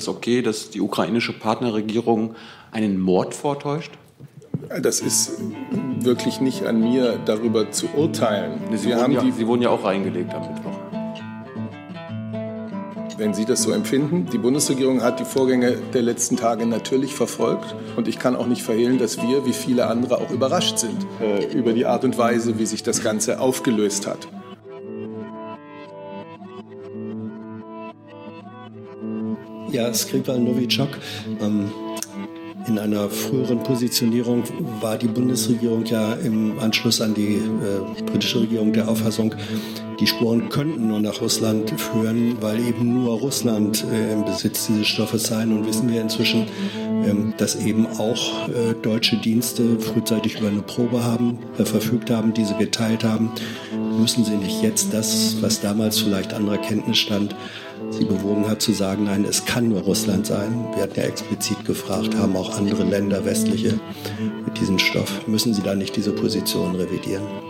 [0.00, 2.34] Das okay, dass die ukrainische Partnerregierung
[2.72, 3.92] einen Mord vortäuscht?
[4.82, 5.32] Das ist
[6.00, 8.60] wirklich nicht an mir, darüber zu urteilen.
[8.76, 10.70] Sie, Wir wurden ja, die Sie wurden ja auch reingelegt am Mittwoch.
[13.18, 14.26] wenn Sie das so empfinden.
[14.32, 18.62] Die Bundesregierung hat die Vorgänge der letzten Tage natürlich verfolgt und ich kann auch nicht
[18.62, 22.58] verhehlen, dass wir, wie viele andere, auch überrascht sind äh, über die Art und Weise,
[22.58, 24.26] wie sich das Ganze aufgelöst hat.
[29.72, 30.88] Ja, Skripal Novichok.
[31.40, 31.70] Ähm,
[32.66, 34.42] in einer früheren Positionierung
[34.80, 39.34] war die Bundesregierung ja im Anschluss an die äh, britische Regierung der Auffassung,
[40.00, 44.86] die Spuren könnten nur nach Russland führen, weil eben nur Russland äh, im Besitz dieses
[44.86, 45.44] Stoffes sei.
[45.44, 46.46] Nun wissen wir inzwischen,
[47.04, 52.32] ähm, dass eben auch äh, deutsche Dienste frühzeitig über eine Probe haben, äh, verfügt haben,
[52.32, 53.30] diese geteilt haben.
[53.98, 57.34] Müssen sie nicht jetzt das, was damals vielleicht anderer Kenntnis stand,
[57.90, 60.66] sie bewogen hat zu sagen, nein, es kann nur Russland sein.
[60.74, 63.78] Wir hatten ja explizit gefragt, haben auch andere Länder, westliche,
[64.44, 65.26] mit diesem Stoff.
[65.26, 67.49] Müssen sie da nicht diese Position revidieren?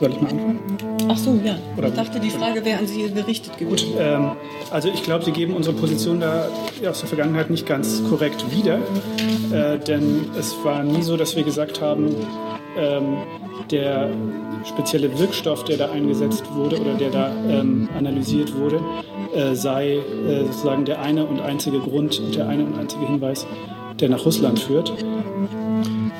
[0.00, 0.60] Soll ich mal anfangen?
[1.08, 1.56] Ach so, ja.
[1.76, 3.88] Oder ich dachte, die Frage wäre an Sie gerichtet gewesen.
[3.90, 4.32] Gut, ähm,
[4.70, 6.48] also ich glaube, Sie geben unsere Position da
[6.88, 8.78] aus der Vergangenheit nicht ganz korrekt wieder,
[9.52, 12.14] äh, denn es war nie so, dass wir gesagt haben,
[12.76, 13.18] ähm,
[13.70, 14.10] der
[14.64, 18.80] spezielle Wirkstoff, der da eingesetzt wurde oder der da ähm, analysiert wurde,
[19.34, 23.46] äh, sei äh, sozusagen der eine und einzige Grund und der eine und einzige Hinweis,
[24.00, 24.92] der nach Russland führt.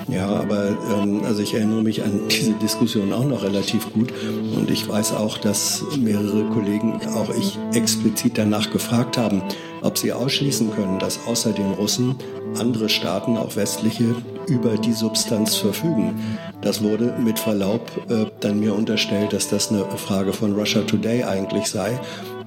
[0.08, 4.12] Ja, aber ähm, also ich erinnere mich an diese Diskussion auch noch relativ gut
[4.56, 9.42] und ich weiß auch, dass mehrere Kollegen, auch ich explizit danach gefragt haben,
[9.82, 12.16] ob sie ausschließen können, dass außer den Russen
[12.58, 14.14] andere Staaten, auch westliche,
[14.48, 16.14] über die Substanz verfügen.
[16.62, 21.24] Das wurde mit Verlaub äh, dann mir unterstellt, dass das eine Frage von Russia Today
[21.24, 22.00] eigentlich sei.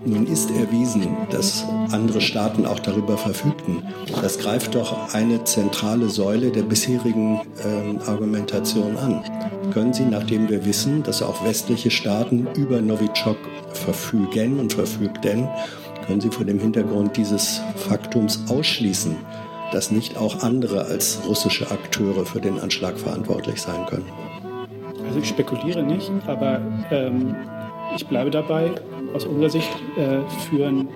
[0.03, 3.83] Nun ist erwiesen, dass andere Staaten auch darüber verfügten.
[4.21, 9.23] Das greift doch eine zentrale Säule der bisherigen ähm, Argumentation an.
[9.71, 13.37] Können Sie, nachdem wir wissen, dass auch westliche Staaten über Novichok
[13.73, 15.47] verfügen und verfügten,
[16.07, 19.15] können Sie vor dem Hintergrund dieses Faktums ausschließen,
[19.71, 24.09] dass nicht auch andere als russische Akteure für den Anschlag verantwortlich sein können?
[25.05, 27.35] Also ich spekuliere nicht, aber ähm,
[27.95, 28.71] ich bleibe dabei.
[29.13, 30.87] Aus unserer Sicht äh, führen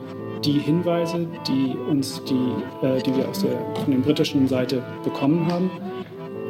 [0.44, 5.52] die Hinweise, die uns die, äh, die wir aus der, von der britischen Seite bekommen
[5.52, 5.72] haben,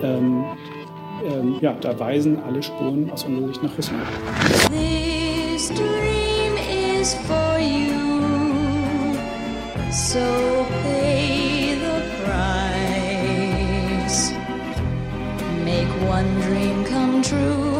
[0.01, 0.43] ähm,
[1.25, 4.03] ähm, ja, da weisen alle Spuren aus unserer Sicht nach Russland.
[4.69, 6.57] This dream
[6.99, 9.15] is for you,
[9.91, 13.13] so pay the price.
[15.63, 17.74] Make one dream come true.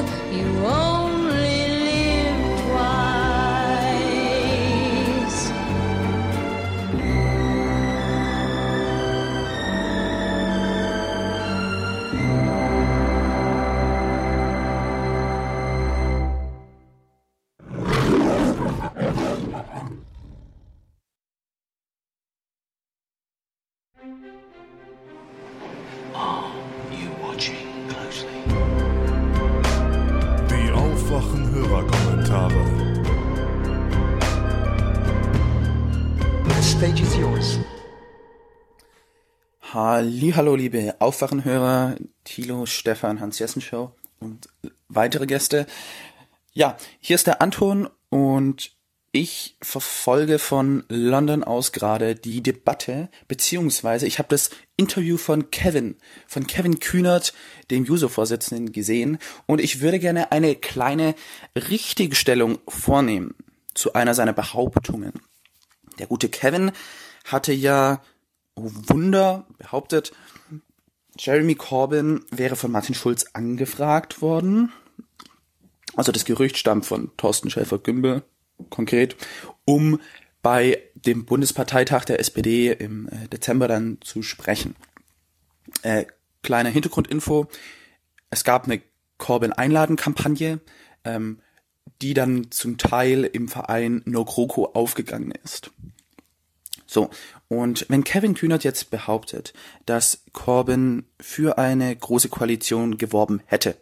[39.98, 44.50] Hallo, liebe Aufwachenhörer, Thilo, Stefan, Hans-Jessen Show und
[44.90, 45.68] weitere Gäste.
[46.52, 48.76] Ja, hier ist der Anton und
[49.14, 55.96] ich verfolge von London aus gerade die Debatte, beziehungsweise ich habe das Interview von Kevin,
[56.28, 57.34] von Kevin Kühnert,
[57.72, 61.16] dem Juso-Vorsitzenden, gesehen und ich würde gerne eine kleine
[61.56, 63.34] Richtigstellung vornehmen
[63.74, 65.14] zu einer seiner Behauptungen.
[66.00, 66.74] Der gute Kevin
[67.24, 68.02] hatte ja,
[68.56, 70.14] Wunder, behauptet,
[71.18, 74.72] Jeremy Corbyn wäre von Martin Schulz angefragt worden.
[75.96, 78.24] Also das Gerücht stammt von Thorsten Schäfer-Gümbel,
[78.70, 79.16] konkret,
[79.64, 80.00] um
[80.42, 84.76] bei dem Bundesparteitag der SPD im äh, Dezember dann zu sprechen.
[85.82, 86.06] Äh,
[86.44, 87.48] kleine Hintergrundinfo.
[88.30, 88.82] Es gab eine
[89.18, 90.60] Corbyn-Einladen-Kampagne,
[91.04, 91.40] ähm,
[92.02, 95.72] die dann zum Teil im Verein No GroKo aufgegangen ist.
[96.86, 97.10] So,
[97.48, 99.54] und wenn Kevin Kühnert jetzt behauptet,
[99.86, 103.78] dass Corbyn für eine große Koalition geworben hätte,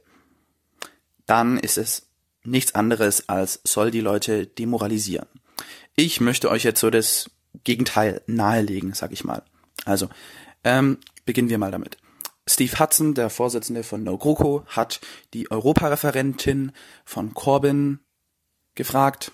[1.26, 2.08] dann ist es
[2.44, 5.28] nichts anderes als soll die Leute demoralisieren.
[5.96, 7.30] Ich möchte euch jetzt so das
[7.64, 9.44] Gegenteil nahelegen, sag ich mal.
[9.86, 10.10] Also,
[10.64, 11.98] ähm, beginnen wir mal damit.
[12.46, 15.00] Steve Hudson, der Vorsitzende von No GroKo, hat
[15.34, 16.74] die Europareferentin
[17.06, 18.00] von Corbyn
[18.76, 19.32] gefragt.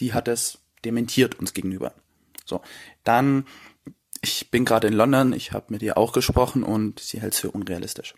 [0.00, 1.94] Die hat es dementiert uns gegenüber.
[2.50, 2.60] So,
[3.04, 3.46] dann,
[4.20, 7.40] ich bin gerade in London, ich habe mit ihr auch gesprochen und sie hält es
[7.40, 8.14] für unrealistisch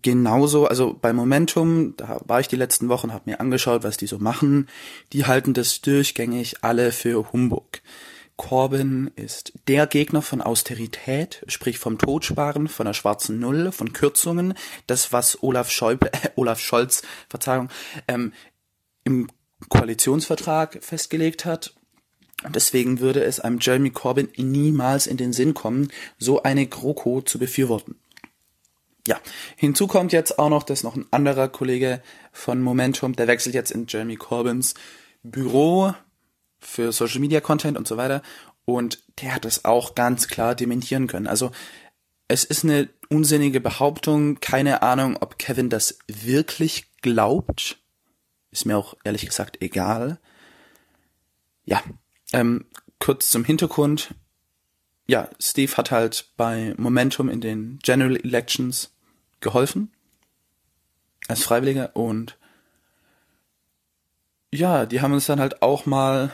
[0.00, 4.06] genauso, also bei Momentum, da war ich die letzten Wochen, habe mir angeschaut, was die
[4.06, 4.68] so machen.
[5.12, 7.82] Die halten das durchgängig alle für Humbug.
[8.36, 14.54] Corbyn ist der Gegner von Austerität, sprich vom Totsparen, von der schwarzen Null, von Kürzungen,
[14.86, 17.68] das was Olaf, Schäuble, äh, Olaf Scholz, Verzeihung,
[18.08, 18.32] ähm,
[19.04, 19.28] im
[19.68, 21.74] Koalitionsvertrag festgelegt hat.
[22.44, 27.22] Und deswegen würde es einem Jeremy Corbyn niemals in den Sinn kommen, so eine GroKo
[27.22, 27.96] zu befürworten.
[29.06, 29.18] Ja,
[29.56, 33.72] hinzu kommt jetzt auch noch, dass noch ein anderer Kollege von Momentum, der wechselt jetzt
[33.72, 34.74] in Jeremy Corbyns
[35.24, 35.94] Büro
[36.60, 38.22] für Social Media Content und so weiter
[38.64, 41.26] und der hat das auch ganz klar dementieren können.
[41.26, 41.50] Also
[42.28, 47.78] es ist eine unsinnige Behauptung, keine Ahnung, ob Kevin das wirklich glaubt.
[48.50, 50.18] Ist mir auch ehrlich gesagt egal.
[51.64, 51.82] Ja,
[52.32, 52.64] ähm,
[52.98, 54.14] kurz zum Hintergrund.
[55.06, 58.94] Ja, Steve hat halt bei Momentum in den General Elections
[59.40, 59.92] geholfen
[61.28, 62.36] als Freiwilliger und
[64.52, 66.30] ja, die haben uns dann halt auch mal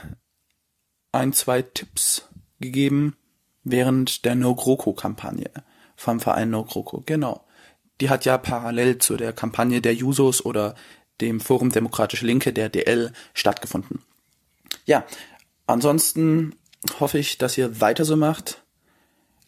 [1.13, 2.29] ein, zwei Tipps
[2.61, 3.17] gegeben
[3.65, 5.51] während der No GroKo Kampagne
[5.97, 7.03] vom Verein No GroKo.
[7.07, 7.47] Genau.
[8.01, 10.75] Die hat ja parallel zu der Kampagne der Jusos oder
[11.21, 14.03] dem Forum Demokratische Linke der DL stattgefunden.
[14.85, 15.05] Ja,
[15.69, 16.57] ansonsten
[16.99, 18.63] hoffe ich, dass ihr weiter so macht,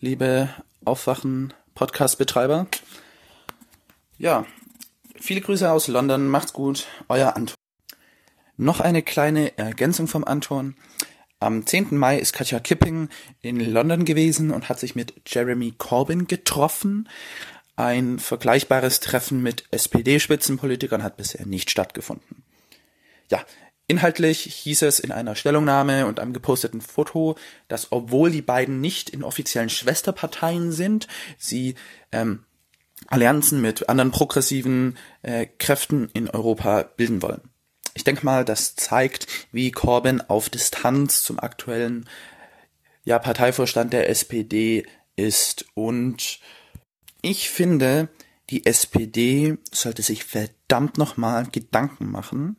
[0.00, 0.48] liebe
[0.84, 2.66] Aufwachen Podcast Betreiber.
[4.18, 4.46] Ja,
[5.18, 7.56] viele Grüße aus London, macht's gut, euer Anton.
[8.56, 10.76] Noch eine kleine Ergänzung vom Anton.
[11.38, 11.96] Am 10.
[11.96, 13.08] Mai ist Katja Kipping
[13.40, 17.08] in London gewesen und hat sich mit Jeremy Corbyn getroffen.
[17.76, 22.42] Ein vergleichbares Treffen mit SPD-Spitzenpolitikern hat bisher nicht stattgefunden.
[23.30, 23.42] Ja,
[23.90, 27.36] inhaltlich hieß es in einer Stellungnahme und einem geposteten Foto,
[27.66, 31.74] dass obwohl die beiden nicht in offiziellen Schwesterparteien sind, sie
[32.12, 32.44] ähm,
[33.08, 37.40] Allianzen mit anderen progressiven äh, Kräften in Europa bilden wollen.
[37.94, 42.08] Ich denke mal, das zeigt, wie Corbyn auf Distanz zum aktuellen
[43.04, 44.86] ja, Parteivorstand der SPD
[45.16, 45.66] ist.
[45.74, 46.38] Und
[47.22, 48.08] ich finde,
[48.50, 52.56] die SPD sollte sich verdammt nochmal Gedanken machen,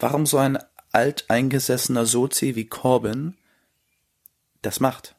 [0.00, 0.58] warum so ein
[0.92, 3.36] alteingesessener Sozi wie Corbyn
[4.62, 5.14] das macht.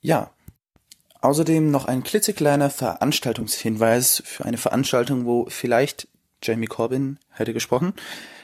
[0.00, 0.32] Ja,
[1.20, 6.06] Außerdem noch ein klitzekleiner Veranstaltungshinweis für eine Veranstaltung, wo vielleicht
[6.42, 7.92] Jamie Corbyn hätte gesprochen,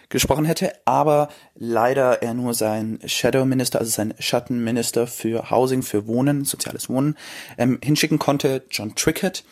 [0.08, 6.08] gesprochen hätte, aber leider er nur sein Shadow Minister, also sein Schattenminister für Housing, für
[6.08, 7.16] Wohnen, soziales Wohnen,
[7.58, 9.44] ähm, hinschicken konnte, John Trickett,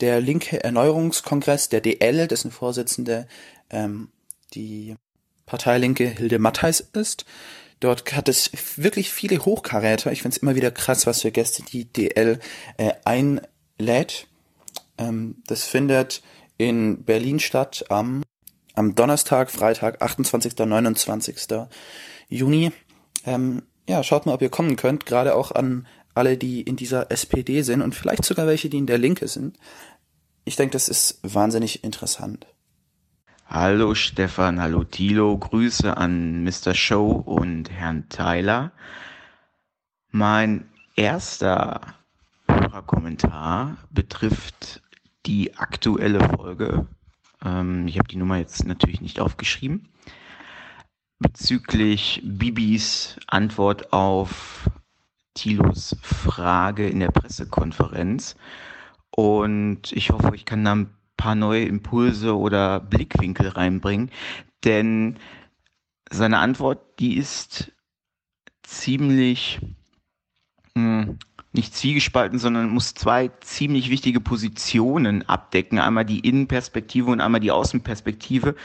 [0.00, 3.28] der linke Erneuerungskongress der DL, dessen Vorsitzende
[3.70, 4.08] ähm,
[4.54, 4.96] die
[5.46, 7.24] Parteilinke Hilde Mattheis ist.
[7.80, 10.12] Dort hat es wirklich viele Hochkaräter.
[10.12, 12.38] Ich finde es immer wieder krass, was für Gäste die DL
[12.78, 14.26] äh, einlädt.
[14.96, 16.22] Ähm, das findet
[16.56, 18.22] in Berlin statt am,
[18.74, 20.56] am Donnerstag, Freitag, 28.
[20.56, 21.36] 29.
[22.28, 22.72] Juni.
[23.26, 25.04] Ähm, ja, schaut mal, ob ihr kommen könnt.
[25.04, 28.86] Gerade auch an alle, die in dieser SPD sind und vielleicht sogar welche, die in
[28.86, 29.58] der Linke sind.
[30.44, 32.46] Ich denke, das ist wahnsinnig interessant.
[33.46, 36.74] Hallo Stefan, hallo Thilo, Grüße an Mr.
[36.74, 38.72] Show und Herrn Tyler.
[40.10, 40.64] Mein
[40.96, 41.82] erster
[42.48, 44.82] Hörerkommentar betrifft
[45.26, 46.86] die aktuelle Folge.
[47.44, 49.88] Ähm, ich habe die Nummer jetzt natürlich nicht aufgeschrieben.
[51.18, 54.70] Bezüglich Bibis Antwort auf
[55.34, 58.36] Thilos Frage in der Pressekonferenz.
[59.10, 64.10] Und ich hoffe, ich kann da ein paar neue Impulse oder Blickwinkel reinbringen.
[64.64, 65.18] Denn
[66.10, 67.72] seine Antwort, die ist
[68.62, 69.60] ziemlich
[70.74, 71.18] mh, hm,
[71.54, 75.78] nicht zwiegespalten, sondern muss zwei ziemlich wichtige Positionen abdecken.
[75.78, 78.56] Einmal die Innenperspektive und einmal die Außenperspektive,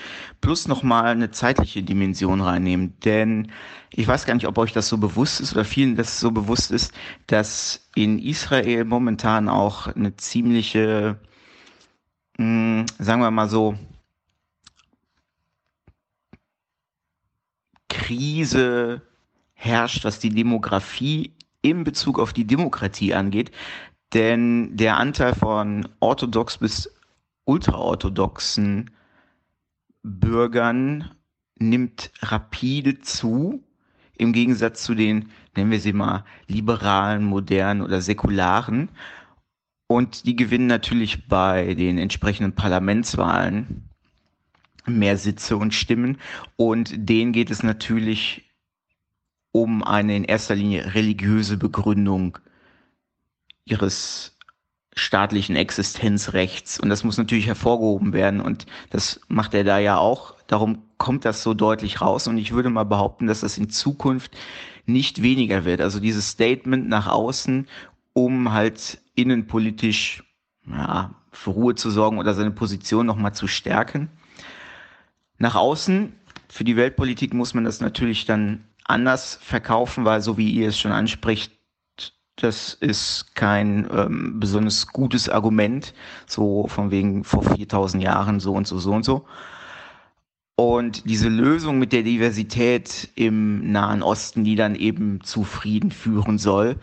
[0.42, 3.00] plus nochmal eine zeitliche Dimension reinnehmen.
[3.06, 3.52] Denn
[3.92, 6.72] ich weiß gar nicht, ob euch das so bewusst ist oder vielen das so bewusst
[6.72, 6.92] ist,
[7.28, 11.20] dass in Israel momentan auch eine ziemliche,
[12.40, 12.46] mh,
[12.80, 13.78] hm, sagen wir mal so,
[17.90, 19.02] Krise
[19.54, 23.52] herrscht, was die Demografie in Bezug auf die Demokratie angeht.
[24.14, 26.92] Denn der Anteil von orthodox bis
[27.46, 28.90] ultraorthodoxen
[30.02, 31.12] Bürgern
[31.60, 33.64] nimmt rapide zu,
[34.18, 38.90] im Gegensatz zu den, nennen wir sie mal, liberalen, modernen oder säkularen.
[39.92, 43.90] Und die gewinnen natürlich bei den entsprechenden Parlamentswahlen
[44.86, 46.20] mehr Sitze und Stimmen.
[46.58, 48.44] Und denen geht es natürlich
[49.52, 52.38] um eine in erster Linie religiöse Begründung
[53.66, 54.38] ihres
[54.96, 56.80] staatlichen Existenzrechts.
[56.80, 58.42] Und das muss natürlich hervorgehoben werden.
[58.42, 60.36] Und das macht er da ja auch.
[60.46, 62.28] Darum kommt das so deutlich raus.
[62.28, 64.38] Und ich würde mal behaupten, dass das in Zukunft
[64.86, 65.82] nicht weniger wird.
[65.82, 67.68] Also dieses Statement nach außen,
[68.14, 70.24] um halt innenpolitisch
[70.68, 74.10] ja, für Ruhe zu sorgen oder seine Position nochmal zu stärken.
[75.38, 76.14] Nach außen,
[76.50, 80.80] für die Weltpolitik muss man das natürlich dann anders verkaufen, weil so wie ihr es
[80.80, 81.54] schon anspricht,
[82.36, 85.94] das ist kein ähm, besonders gutes Argument,
[86.26, 89.26] so von wegen vor 4000 Jahren so und so, so und so.
[90.60, 96.38] Und diese Lösung mit der Diversität im Nahen Osten, die dann eben zu Frieden führen
[96.38, 96.76] soll,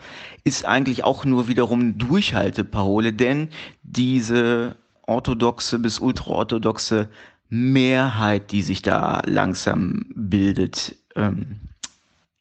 [0.43, 3.49] ist eigentlich auch nur wiederum Durchhalteparole, denn
[3.83, 7.07] diese orthodoxe bis ultraorthodoxe
[7.49, 11.59] Mehrheit, die sich da langsam bildet, ähm,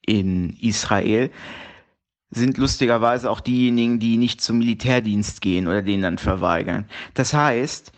[0.06, 1.30] in Israel
[2.30, 6.86] sind lustigerweise auch diejenigen, die nicht zum Militärdienst gehen oder den dann verweigern.
[7.12, 7.92] Das heißt,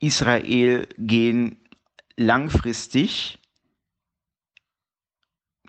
[0.00, 1.56] Israel gehen
[2.16, 3.38] langfristig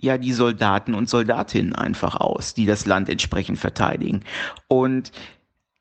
[0.02, 4.24] ja die Soldaten und Soldatinnen einfach aus, die das Land entsprechend verteidigen.
[4.68, 5.12] Und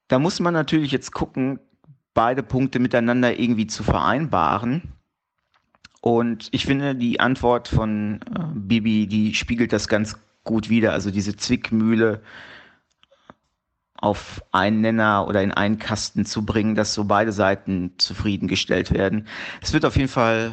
[0.08, 1.58] da muss man natürlich jetzt gucken,
[2.14, 4.94] beide Punkte miteinander irgendwie zu vereinbaren.
[6.00, 10.92] Und ich finde, die Antwort von äh, Bibi, die spiegelt das ganz gut wider.
[10.92, 12.22] Also diese Zwickmühle
[14.04, 19.26] auf einen Nenner oder in einen Kasten zu bringen, dass so beide Seiten zufriedengestellt werden.
[19.62, 20.52] Es wird auf jeden Fall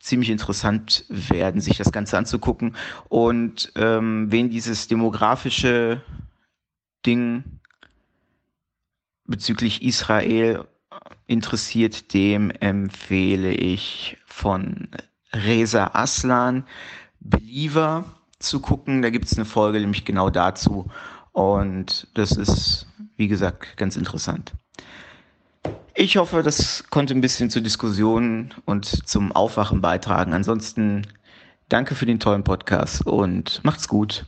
[0.00, 2.76] ziemlich interessant werden, sich das Ganze anzugucken.
[3.08, 6.02] Und ähm, wen dieses demografische
[7.04, 7.42] Ding
[9.24, 10.64] bezüglich Israel
[11.26, 14.88] interessiert, dem empfehle ich von
[15.32, 16.64] Reza Aslan
[17.18, 18.04] Believer
[18.38, 19.02] zu gucken.
[19.02, 20.90] Da gibt es eine Folge nämlich genau dazu.
[21.34, 24.52] Und das ist, wie gesagt, ganz interessant.
[25.96, 30.32] Ich hoffe, das konnte ein bisschen zur Diskussion und zum Aufwachen beitragen.
[30.32, 31.08] Ansonsten
[31.68, 34.26] danke für den tollen Podcast und macht's gut.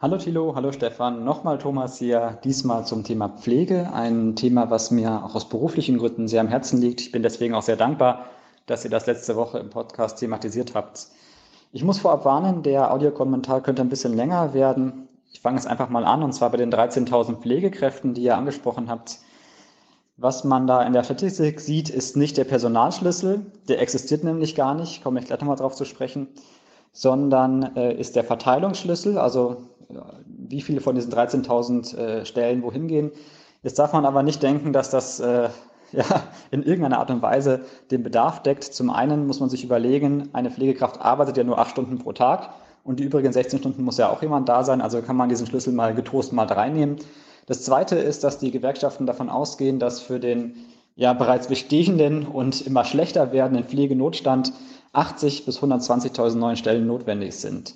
[0.00, 5.24] Hallo Thilo, hallo Stefan, nochmal Thomas hier, diesmal zum Thema Pflege, ein Thema, was mir
[5.24, 7.00] auch aus beruflichen Gründen sehr am Herzen liegt.
[7.00, 8.26] Ich bin deswegen auch sehr dankbar,
[8.66, 11.08] dass ihr das letzte Woche im Podcast thematisiert habt.
[11.72, 15.08] Ich muss vorab warnen, der Audiokommentar könnte ein bisschen länger werden.
[15.34, 18.88] Ich fange es einfach mal an, und zwar bei den 13.000 Pflegekräften, die ihr angesprochen
[18.88, 19.18] habt.
[20.16, 24.76] Was man da in der Statistik sieht, ist nicht der Personalschlüssel, der existiert nämlich gar
[24.76, 26.28] nicht, komme ich gleich nochmal drauf zu sprechen,
[26.92, 29.56] sondern äh, ist der Verteilungsschlüssel, also
[30.26, 33.10] wie viele von diesen 13.000 äh, Stellen wohin gehen.
[33.64, 35.48] Jetzt darf man aber nicht denken, dass das äh,
[35.92, 36.04] ja,
[36.52, 38.62] in irgendeiner Art und Weise den Bedarf deckt.
[38.62, 42.50] Zum einen muss man sich überlegen, eine Pflegekraft arbeitet ja nur acht Stunden pro Tag
[42.84, 45.46] und die übrigen 16 Stunden muss ja auch jemand da sein, also kann man diesen
[45.46, 46.96] Schlüssel mal getrost mal reinnehmen.
[47.46, 50.54] Das zweite ist, dass die Gewerkschaften davon ausgehen, dass für den
[50.94, 54.52] ja bereits bestehenden und immer schlechter werdenden Pflegenotstand
[54.92, 57.74] 80 bis 120.000 neue Stellen notwendig sind.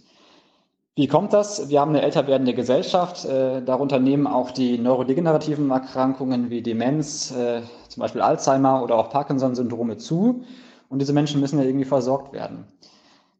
[0.94, 1.68] Wie kommt das?
[1.68, 3.24] Wir haben eine älter werdende Gesellschaft.
[3.24, 9.10] Äh, darunter nehmen auch die neurodegenerativen Erkrankungen wie Demenz, äh, zum Beispiel Alzheimer oder auch
[9.10, 10.42] Parkinson-Syndrome zu.
[10.88, 12.64] Und diese Menschen müssen ja irgendwie versorgt werden.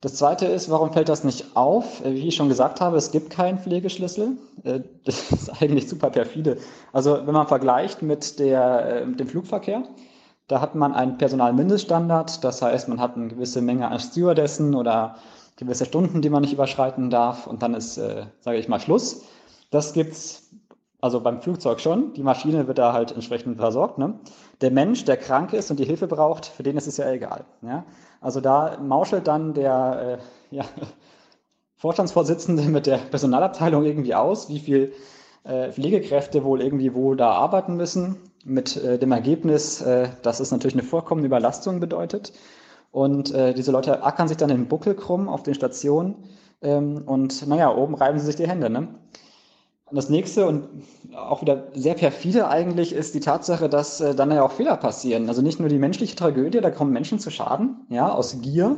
[0.00, 2.04] Das Zweite ist, warum fällt das nicht auf?
[2.04, 4.36] Äh, wie ich schon gesagt habe, es gibt keinen Pflegeschlüssel.
[4.62, 6.58] Äh, das ist eigentlich super perfide.
[6.92, 9.82] Also wenn man vergleicht mit, der, äh, mit dem Flugverkehr,
[10.46, 12.44] da hat man einen Personalmindeststandard.
[12.44, 15.16] Das heißt, man hat eine gewisse Menge an Stewardessen oder
[15.56, 19.24] gewisse Stunden, die man nicht überschreiten darf und dann ist, äh, sage ich mal, Schluss.
[19.70, 20.48] Das gibt's
[21.00, 22.12] also beim Flugzeug schon.
[22.14, 23.98] Die Maschine wird da halt entsprechend versorgt.
[23.98, 24.18] Ne?
[24.60, 27.44] Der Mensch, der krank ist und die Hilfe braucht, für den ist es ja egal.
[27.62, 27.84] Ja?
[28.20, 30.18] Also da mauschelt dann der
[30.50, 30.64] äh, ja,
[31.76, 34.92] Vorstandsvorsitzende mit der Personalabteilung irgendwie aus, wie viel
[35.44, 40.50] äh, Pflegekräfte wohl irgendwie wo da arbeiten müssen, mit äh, dem Ergebnis, äh, dass es
[40.50, 42.32] natürlich eine vorkommende Überlastung bedeutet.
[42.90, 46.16] Und äh, diese Leute ackern sich dann den Buckel krumm auf den Stationen
[46.62, 48.70] ähm, und naja, oben reiben sie sich die Hände.
[48.70, 48.88] Ne?
[49.90, 50.68] Das nächste und
[51.16, 55.28] auch wieder sehr perfide eigentlich ist die Tatsache, dass äh, dann ja auch Fehler passieren.
[55.28, 58.76] Also nicht nur die menschliche Tragödie, da kommen Menschen zu Schaden, ja, aus Gier,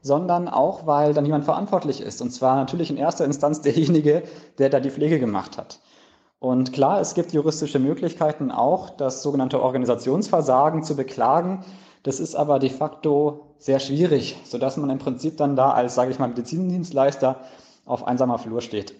[0.00, 2.22] sondern auch, weil dann jemand verantwortlich ist.
[2.22, 4.22] Und zwar natürlich in erster Instanz derjenige,
[4.58, 5.80] der da die Pflege gemacht hat.
[6.40, 11.64] Und klar, es gibt juristische Möglichkeiten auch, das sogenannte Organisationsversagen zu beklagen.
[12.04, 16.12] Das ist aber de facto sehr schwierig, sodass man im Prinzip dann da als, sage
[16.12, 17.40] ich mal, Medizindienstleister
[17.84, 18.94] auf einsamer Flur steht.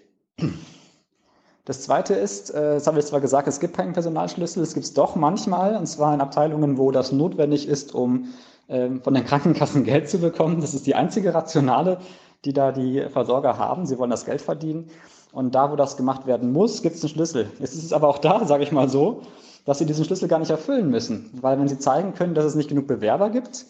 [1.68, 4.86] Das Zweite ist, äh, das habe ich zwar gesagt, es gibt keinen Personalschlüssel, es gibt
[4.86, 8.30] es doch manchmal, und zwar in Abteilungen, wo das notwendig ist, um
[8.70, 10.62] ähm, von den Krankenkassen Geld zu bekommen.
[10.62, 11.98] Das ist die einzige Rationale,
[12.46, 13.84] die da die Versorger haben.
[13.84, 14.88] Sie wollen das Geld verdienen.
[15.30, 17.50] Und da, wo das gemacht werden muss, gibt es einen Schlüssel.
[17.58, 19.20] Jetzt ist es aber auch da, sage ich mal so,
[19.66, 21.28] dass sie diesen Schlüssel gar nicht erfüllen müssen.
[21.38, 23.66] Weil wenn sie zeigen können, dass es nicht genug Bewerber gibt,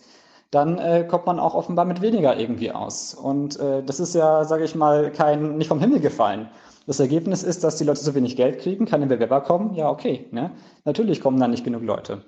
[0.52, 3.12] dann äh, kommt man auch offenbar mit weniger irgendwie aus.
[3.12, 6.48] Und äh, das ist ja, sage ich mal, kein, nicht vom Himmel gefallen.
[6.88, 9.74] Das Ergebnis ist, dass die Leute so wenig Geld kriegen, keine Bewerber kommen.
[9.74, 10.24] Ja, okay.
[10.30, 10.52] Ne?
[10.86, 12.22] Natürlich kommen dann nicht genug Leute.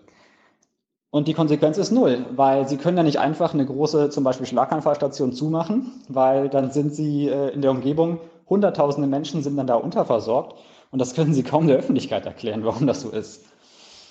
[1.08, 4.44] Und die Konsequenz ist null, weil sie können ja nicht einfach eine große, zum Beispiel
[4.44, 9.76] Schlaganfallstation zumachen, weil dann sind sie äh, in der Umgebung, hunderttausende Menschen sind dann da
[9.76, 10.58] unterversorgt
[10.90, 13.46] und das können sie kaum der Öffentlichkeit erklären, warum das so ist.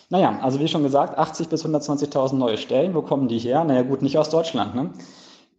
[0.09, 2.95] Naja, also wie schon gesagt, 80 bis 120.000 neue Stellen.
[2.95, 3.63] Wo kommen die her?
[3.65, 4.73] Naja gut, nicht aus Deutschland.
[4.73, 4.89] Ne?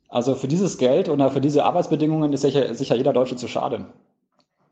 [0.09, 3.87] Also für dieses Geld oder für diese Arbeitsbedingungen ist sicher, sicher jeder Deutsche zu schade.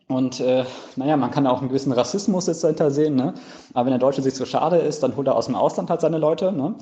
[0.08, 0.64] Und äh,
[0.96, 3.14] naja, man kann auch einen gewissen Rassismus jetzt dahinter sehen.
[3.14, 3.34] Ne?
[3.74, 6.00] Aber wenn der Deutsche sich zu schade ist, dann holt er aus dem Ausland halt
[6.00, 6.50] seine Leute.
[6.50, 6.74] Ne?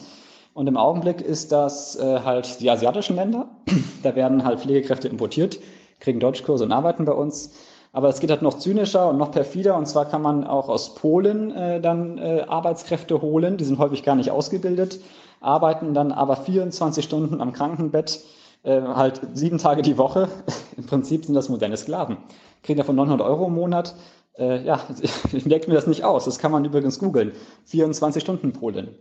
[0.55, 3.49] Und im Augenblick ist das äh, halt die asiatischen Länder.
[4.05, 5.59] da werden halt Pflegekräfte importiert,
[5.99, 7.51] kriegen Deutschkurse und arbeiten bei uns.
[7.93, 9.77] Aber es geht halt noch zynischer und noch perfider.
[9.77, 13.57] Und zwar kann man auch aus Polen äh, dann äh, Arbeitskräfte holen.
[13.57, 15.01] Die sind häufig gar nicht ausgebildet,
[15.41, 18.21] arbeiten dann aber 24 Stunden am Krankenbett,
[18.63, 20.29] äh, halt sieben Tage die Woche.
[20.77, 22.19] Im Prinzip sind das moderne Sklaven.
[22.63, 23.95] Kriegen davon 900 Euro im Monat.
[24.39, 24.81] Äh, ja,
[25.33, 26.25] ich merke mir das nicht aus.
[26.25, 27.33] Das kann man übrigens googeln.
[27.67, 28.95] 24 Stunden Polen.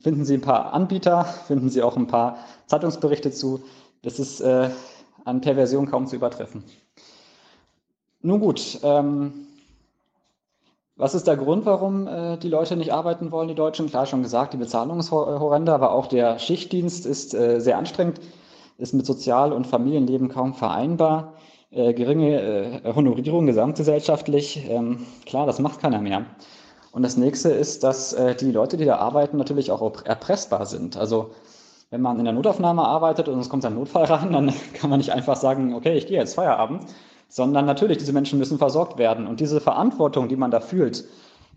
[0.00, 3.60] Finden Sie ein paar Anbieter, finden Sie auch ein paar Zeitungsberichte zu.
[4.02, 4.70] Das ist äh,
[5.24, 6.64] an Perversion kaum zu übertreffen.
[8.22, 9.46] Nun gut, ähm,
[10.96, 13.88] was ist der Grund, warum äh, die Leute nicht arbeiten wollen, die Deutschen?
[13.88, 18.20] Klar, schon gesagt, die Bezahlung ist horrende, aber auch der Schichtdienst ist äh, sehr anstrengend,
[18.78, 21.34] ist mit Sozial- und Familienleben kaum vereinbar.
[21.72, 26.26] Äh, geringe äh, Honorierung gesamtgesellschaftlich, ähm, klar, das macht keiner mehr.
[26.92, 30.98] Und das nächste ist, dass äh, die Leute, die da arbeiten, natürlich auch erpressbar sind.
[30.98, 31.30] Also
[31.88, 34.98] wenn man in der Notaufnahme arbeitet und es kommt ein Notfall rein, dann kann man
[34.98, 36.84] nicht einfach sagen, okay, ich gehe jetzt Feierabend,
[37.28, 39.26] sondern natürlich, diese Menschen müssen versorgt werden.
[39.26, 41.04] Und diese Verantwortung, die man da fühlt,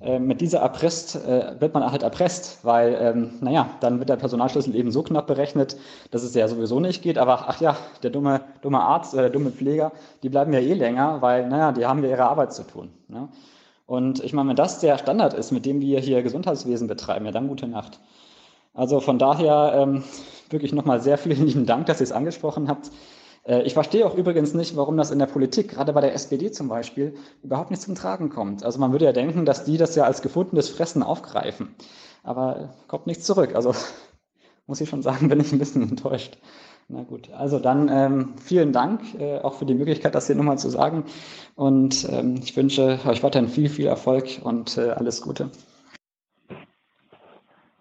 [0.01, 4.17] äh, mit dieser erpresst, äh, wird man halt erpresst, weil, ähm, naja, dann wird der
[4.17, 5.77] Personalschlüssel eben so knapp berechnet,
[6.11, 7.17] dass es ja sowieso nicht geht.
[7.17, 9.91] Aber ach ja, der dumme, dumme Arzt oder der dumme Pfleger,
[10.21, 12.89] die bleiben ja eh länger, weil, naja, die haben ja ihre Arbeit zu tun.
[13.07, 13.29] Ne?
[13.85, 17.31] Und ich meine, wenn das der Standard ist, mit dem wir hier Gesundheitswesen betreiben, ja,
[17.31, 17.99] dann gute Nacht.
[18.73, 20.03] Also von daher ähm,
[20.49, 22.91] wirklich nochmal sehr vielen lieben Dank, dass ihr es angesprochen habt.
[23.45, 26.51] Äh, ich verstehe auch übrigens nicht, warum das in der Politik, gerade bei der SPD
[26.51, 28.63] zum Beispiel, überhaupt nicht zum Tragen kommt.
[28.63, 31.75] Also man würde ja denken, dass die das ja als gefundenes Fressen aufgreifen.
[32.23, 33.55] Aber kommt nichts zurück.
[33.55, 33.73] Also
[34.67, 36.37] muss ich schon sagen, bin ich ein bisschen enttäuscht.
[36.87, 40.59] Na gut, also dann ähm, vielen Dank äh, auch für die Möglichkeit, das hier nochmal
[40.59, 41.03] zu sagen.
[41.55, 45.49] Und ähm, ich wünsche euch weiterhin viel, viel Erfolg und äh, alles Gute.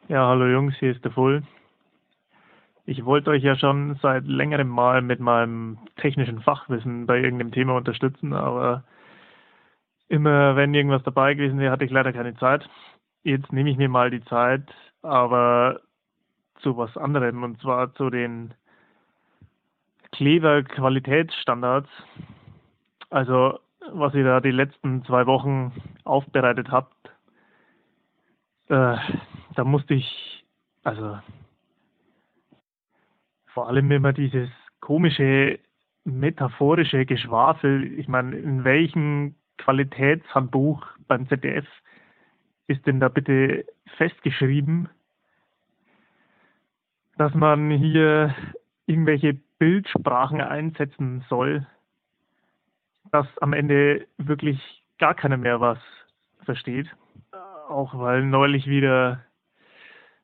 [0.09, 1.43] Ja, hallo Jungs, hier ist der Full.
[2.87, 7.77] Ich wollte euch ja schon seit längerem Mal mit meinem technischen Fachwissen bei irgendeinem Thema
[7.77, 8.85] unterstützen, aber
[10.09, 12.69] immer wenn irgendwas dabei gewesen wäre, hatte ich leider keine Zeit.
[13.23, 15.81] Jetzt nehme ich mir mal die Zeit, aber
[16.61, 18.53] zu was anderem, und zwar zu den
[20.13, 21.89] Kleber Qualitätsstandards.
[23.09, 23.61] Also,
[23.93, 25.73] was ihr da die letzten zwei Wochen
[26.05, 26.95] aufbereitet habt,
[28.69, 28.97] äh,
[29.55, 30.45] da musste ich,
[30.85, 31.19] also
[33.55, 34.51] vor allem immer dieses
[34.81, 35.61] komische
[36.05, 37.99] metaphorische Geschwafel.
[37.99, 41.67] Ich meine, in welchem Qualitätshandbuch beim ZDF
[42.67, 43.65] ist denn da bitte
[43.97, 44.89] festgeschrieben,
[47.17, 48.35] dass man hier
[48.87, 51.67] irgendwelche Bildsprachen einsetzen soll,
[53.13, 55.79] dass am Ende wirklich gar keiner mehr was
[56.45, 56.89] versteht.
[57.69, 59.25] Auch weil neulich wieder,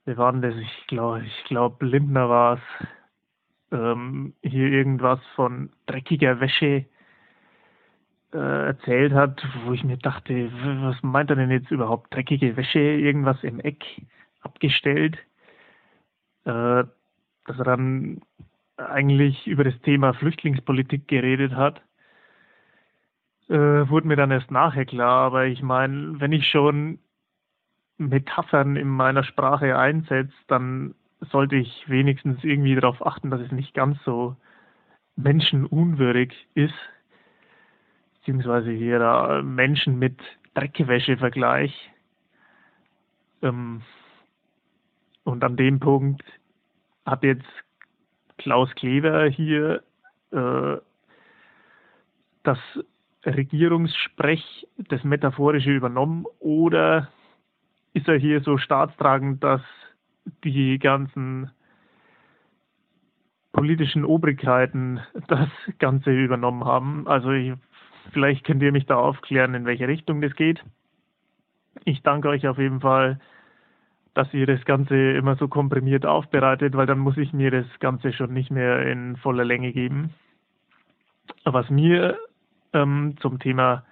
[0.05, 2.87] wir waren das, ich glaube, ich glaube, Lindner war es,
[3.73, 6.87] ähm, hier irgendwas von dreckiger Wäsche
[8.33, 10.51] äh, erzählt hat, wo ich mir dachte,
[10.83, 12.15] was meint er denn jetzt überhaupt?
[12.15, 13.85] Dreckige Wäsche, irgendwas im Eck
[14.41, 15.19] abgestellt.
[16.45, 16.85] Äh,
[17.47, 18.21] dass er dann
[18.77, 21.83] eigentlich über das Thema Flüchtlingspolitik geredet hat,
[23.49, 25.27] äh, wurde mir dann erst nachher klar.
[25.27, 26.99] Aber ich meine, wenn ich schon
[27.99, 33.75] Metaphern in meiner Sprache einsetze, dann sollte ich wenigstens irgendwie darauf achten, dass es nicht
[33.75, 34.37] ganz so
[35.17, 36.75] menschenunwürdig ist,
[38.15, 40.19] beziehungsweise hier Menschen mit
[40.55, 41.91] Dreckwäsche-Vergleich.
[43.43, 43.83] Ähm,
[45.25, 46.23] und an dem Punkt
[47.05, 47.47] hat jetzt
[48.39, 49.83] Klaus Kleber hier
[50.33, 50.77] äh,
[52.43, 52.59] das
[53.25, 57.09] Regierungssprech, das Metaphorische übernommen oder
[57.93, 59.61] ist er hier so staatstragend, dass
[60.45, 61.51] die ganzen
[63.53, 67.07] politischen Obrigkeiten das Ganze übernommen haben.
[67.07, 67.53] Also ich,
[68.13, 70.65] vielleicht könnt ihr mich da aufklären, in welche Richtung das geht.
[71.85, 73.21] Ich danke euch auf jeden Fall,
[74.15, 78.13] dass ihr das Ganze immer so komprimiert aufbereitet, weil dann muss ich mir das Ganze
[78.13, 80.11] schon nicht mehr in voller Länge geben.
[81.45, 82.19] Was mir
[82.73, 83.85] ähm, zum Thema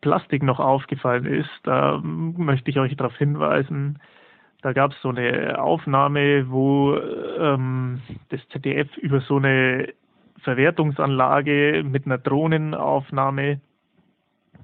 [0.00, 3.98] Plastik noch aufgefallen ist, da möchte ich euch darauf hinweisen,
[4.62, 9.92] da gab es so eine Aufnahme, wo ähm, das ZDF über so eine
[10.42, 13.60] Verwertungsanlage mit einer Drohnenaufnahme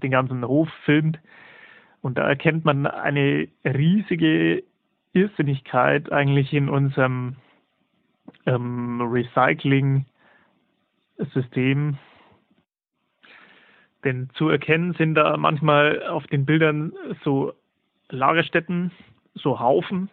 [0.03, 1.19] den ganzen Hof filmt.
[2.01, 4.65] Und da erkennt man eine riesige
[5.13, 7.37] Irrsinnigkeit eigentlich in unserem
[8.47, 11.99] ähm, Recycling-System.
[14.05, 17.53] Denn zu erkennen sind da manchmal auf den Bildern so
[18.09, 18.91] Lagerstätten,
[19.35, 20.11] so Haufen,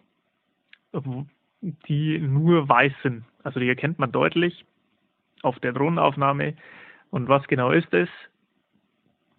[1.88, 3.24] die nur weiß sind.
[3.42, 4.64] Also die erkennt man deutlich
[5.42, 6.54] auf der Drohnenaufnahme.
[7.10, 8.08] Und was genau ist es?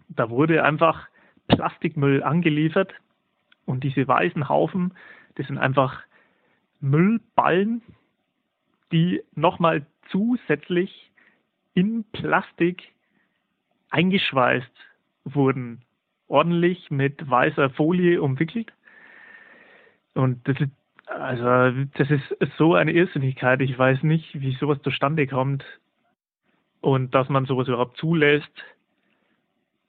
[0.09, 1.07] Da wurde einfach
[1.47, 2.93] Plastikmüll angeliefert
[3.65, 4.93] und diese weißen Haufen,
[5.35, 6.01] das sind einfach
[6.79, 7.81] Müllballen,
[8.91, 11.11] die nochmal zusätzlich
[11.73, 12.91] in Plastik
[13.89, 14.71] eingeschweißt
[15.23, 15.83] wurden,
[16.27, 18.73] ordentlich mit weißer Folie umwickelt
[20.13, 20.71] und das ist,
[21.07, 23.61] also, das ist so eine Irrsinnigkeit.
[23.61, 25.63] Ich weiß nicht, wie sowas zustande kommt
[26.81, 28.51] und dass man sowas überhaupt zulässt.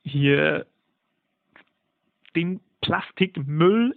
[0.04, 0.66] Hier
[2.34, 3.94] den Plastikmüll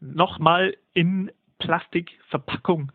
[0.00, 2.92] nochmal in Plastikverpackung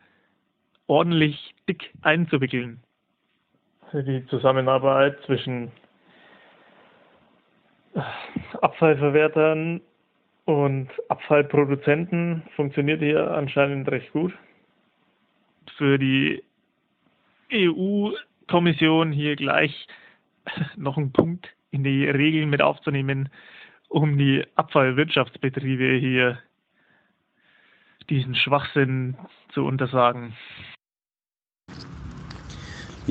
[0.87, 2.81] ordentlich dick einzuwickeln.
[3.93, 5.71] Die Zusammenarbeit zwischen
[8.61, 9.81] Abfallverwertern
[10.45, 14.33] und Abfallproduzenten funktioniert hier anscheinend recht gut.
[15.77, 16.43] Für die
[17.53, 19.87] EU-Kommission hier gleich
[20.75, 23.29] noch einen Punkt in die Regeln mit aufzunehmen,
[23.87, 26.39] um die Abfallwirtschaftsbetriebe hier
[28.09, 29.17] diesen Schwachsinn
[29.53, 30.33] zu untersagen.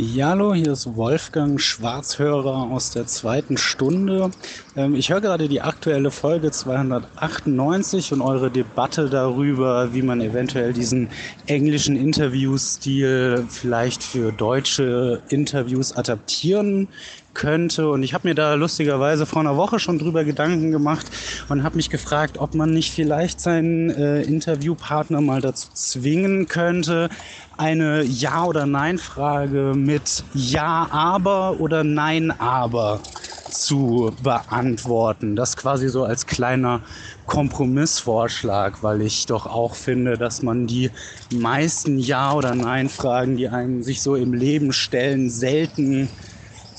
[0.03, 4.31] Ja, hallo, hier ist Wolfgang Schwarzhörer aus der zweiten Stunde.
[4.75, 10.73] Ähm, ich höre gerade die aktuelle Folge 298 und eure Debatte darüber, wie man eventuell
[10.73, 11.11] diesen
[11.45, 16.89] englischen Interviewstil vielleicht für deutsche Interviews adaptieren
[17.35, 17.89] könnte.
[17.91, 21.11] Und ich habe mir da lustigerweise vor einer Woche schon drüber Gedanken gemacht
[21.49, 27.09] und habe mich gefragt, ob man nicht vielleicht seinen äh, Interviewpartner mal dazu zwingen könnte,
[27.57, 33.05] eine Ja- oder Nein-Frage mit Ja, aber oder Nein, aber
[33.49, 35.35] zu beantworten.
[35.37, 36.83] Das quasi so als kleiner
[37.27, 40.93] Kompromissvorschlag, weil ich doch auch finde, dass man die
[41.29, 46.11] meisten Ja- oder Nein-Fragen, die einem sich so im Leben stellen, selten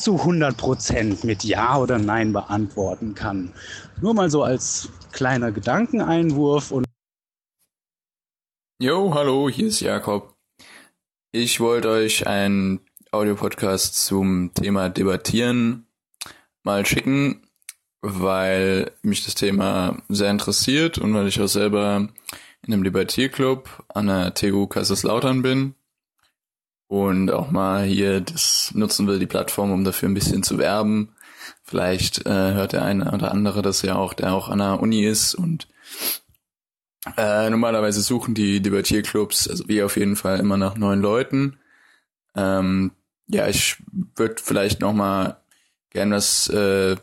[0.01, 3.53] zu 100 Prozent mit Ja oder Nein beantworten kann.
[4.01, 6.85] Nur mal so als kleiner Gedankeneinwurf und
[8.79, 10.35] Jo, hallo, hier ist Jakob.
[11.31, 12.79] Ich wollte euch einen
[13.11, 15.85] Audiopodcast zum Thema Debattieren
[16.63, 17.47] mal schicken,
[18.01, 22.09] weil mich das Thema sehr interessiert und weil ich auch selber
[22.63, 25.75] in einem Debattierclub an der TU Kaiserslautern bin
[26.91, 31.15] und auch mal hier das nutzen will, die Plattform, um dafür ein bisschen zu werben.
[31.63, 35.05] Vielleicht äh, hört der eine oder andere das ja auch, der auch an der Uni
[35.05, 35.69] ist und
[37.15, 41.59] äh, normalerweise suchen die Debattierclubs, also wir auf jeden Fall immer nach neuen Leuten.
[42.35, 42.91] Ähm,
[43.27, 43.77] ja, ich
[44.17, 45.37] würde vielleicht noch mal
[45.91, 46.97] gern was äh,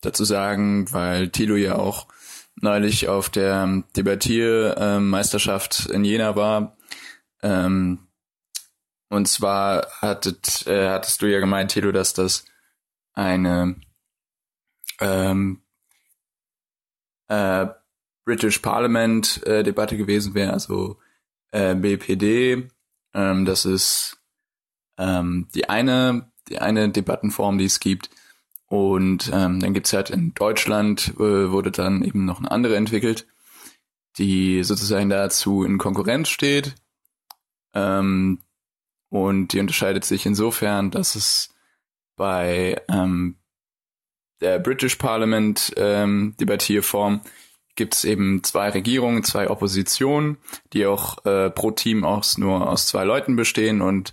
[0.00, 2.06] dazu sagen, weil Thilo ja auch
[2.54, 6.78] neulich auf der Debattiermeisterschaft in Jena war.
[7.42, 8.05] Ähm,
[9.08, 12.44] und zwar hattet, äh, hattest du ja gemeint, Thilo, dass das
[13.12, 13.76] eine
[15.00, 15.62] ähm,
[17.28, 17.66] äh,
[18.24, 20.98] British Parliament äh, Debatte gewesen wäre, also
[21.52, 22.68] äh, BPD.
[23.14, 24.18] Ähm, das ist
[24.98, 28.10] ähm, die eine, die eine Debattenform, die es gibt.
[28.66, 33.26] Und ähm, dann gibt's halt in Deutschland, äh, wurde dann eben noch eine andere entwickelt,
[34.18, 36.74] die sozusagen dazu in Konkurrenz steht.
[37.74, 38.40] Ähm,
[39.10, 41.54] und die unterscheidet sich insofern, dass es
[42.16, 43.36] bei ähm,
[44.40, 47.20] der British Parliament ähm, Debattierform
[47.74, 50.38] gibt es eben zwei Regierungen, zwei Oppositionen,
[50.72, 54.12] die auch äh, pro Team aus nur aus zwei Leuten bestehen und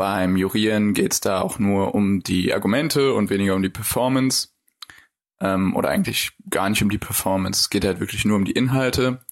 [0.00, 4.48] beim Jurieren geht es da auch nur um die Argumente und weniger um die Performance.
[5.42, 7.60] Ähm, oder eigentlich gar nicht um die Performance.
[7.60, 9.22] Es geht halt wirklich nur um die Inhalte.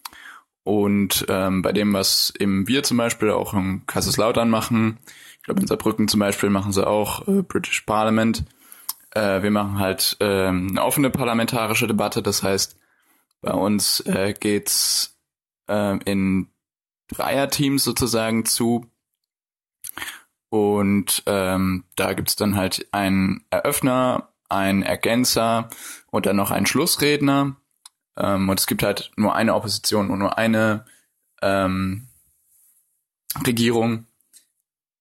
[0.68, 4.98] Und ähm, bei dem, was eben wir zum Beispiel auch in Kaiserslautern machen,
[5.38, 8.44] ich glaube in Saarbrücken zum Beispiel machen sie auch äh, British Parliament.
[9.12, 12.22] Äh, wir machen halt äh, eine offene parlamentarische Debatte.
[12.22, 12.78] Das heißt,
[13.40, 15.18] bei uns äh, geht's
[15.70, 16.48] äh, in
[17.14, 18.84] Dreierteams sozusagen zu
[20.50, 25.70] und ähm, da gibt's dann halt einen Eröffner, einen Ergänzer
[26.10, 27.56] und dann noch einen Schlussredner.
[28.18, 30.84] Ähm, und es gibt halt nur eine Opposition und nur eine
[31.40, 32.08] ähm,
[33.46, 34.06] Regierung.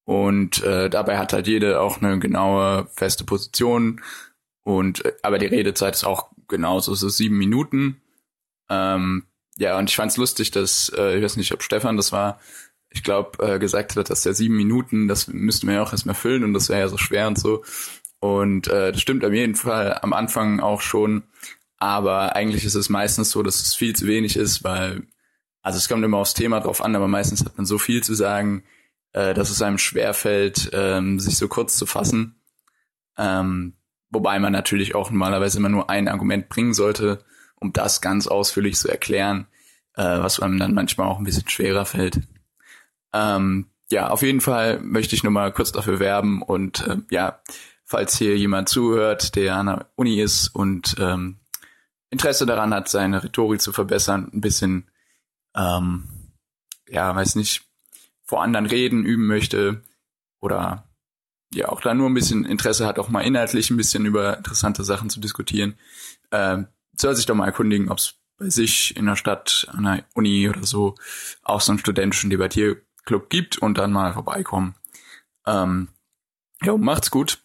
[0.05, 4.01] Und äh, dabei hat halt jede auch eine genaue feste Position.
[4.63, 8.01] Und äh, aber die Redezeit ist auch genauso, so sieben Minuten.
[8.69, 9.25] Ähm,
[9.57, 12.39] ja, und ich fand's lustig, dass, äh, ich weiß nicht, ob Stefan das war,
[12.89, 16.15] ich glaube, äh, gesagt hat, dass der sieben Minuten, das müssten wir ja auch erstmal
[16.15, 17.63] füllen und das wäre ja so schwer und so.
[18.19, 21.23] Und äh, das stimmt auf jeden Fall am Anfang auch schon.
[21.77, 25.03] Aber eigentlich ist es meistens so, dass es viel zu wenig ist, weil,
[25.61, 28.15] also es kommt immer aufs Thema drauf an, aber meistens hat man so viel zu
[28.15, 28.63] sagen,
[29.13, 32.41] äh, dass es einem schwerfällt, ähm, sich so kurz zu fassen.
[33.17, 33.73] Ähm,
[34.09, 37.23] wobei man natürlich auch normalerweise immer nur ein Argument bringen sollte,
[37.55, 39.47] um das ganz ausführlich zu erklären,
[39.95, 42.21] äh, was einem dann manchmal auch ein bisschen schwerer fällt.
[43.13, 47.39] Ähm, ja, auf jeden Fall möchte ich nur mal kurz dafür werben und äh, ja,
[47.85, 51.39] falls hier jemand zuhört, der an der Uni ist und ähm,
[52.09, 54.89] Interesse daran hat, seine Rhetorik zu verbessern, ein bisschen,
[55.55, 56.07] ähm,
[56.87, 57.63] ja, weiß nicht,
[58.23, 59.83] vor anderen reden üben möchte
[60.39, 60.87] oder
[61.53, 64.83] ja auch da nur ein bisschen Interesse hat, auch mal inhaltlich ein bisschen über interessante
[64.83, 65.77] Sachen zu diskutieren,
[66.31, 66.63] äh,
[66.99, 70.47] soll sich doch mal erkundigen, ob es bei sich in der Stadt, an der Uni
[70.49, 70.95] oder so
[71.43, 74.75] auch so einen studentischen Debattier Club gibt und dann mal vorbeikommen.
[75.45, 75.87] Ähm,
[76.61, 77.41] ja, macht's gut.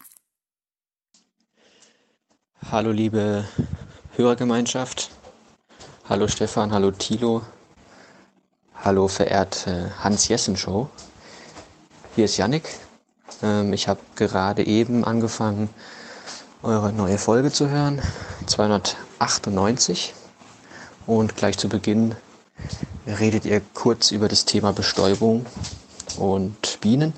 [2.71, 3.45] Hallo liebe
[4.15, 5.09] Hörergemeinschaft.
[6.07, 7.41] Hallo Stefan, hallo Thilo.
[8.75, 10.87] Hallo verehrte Hans-Jessen-Show.
[12.13, 12.69] Hier ist Yannick.
[13.41, 15.67] Ähm, ich habe gerade eben angefangen,
[16.61, 18.03] eure neue Folge zu hören.
[18.45, 20.13] 298.
[21.07, 22.15] Und gleich zu Beginn
[23.07, 25.47] redet ihr kurz über das Thema Bestäubung
[26.19, 27.13] und Bienen,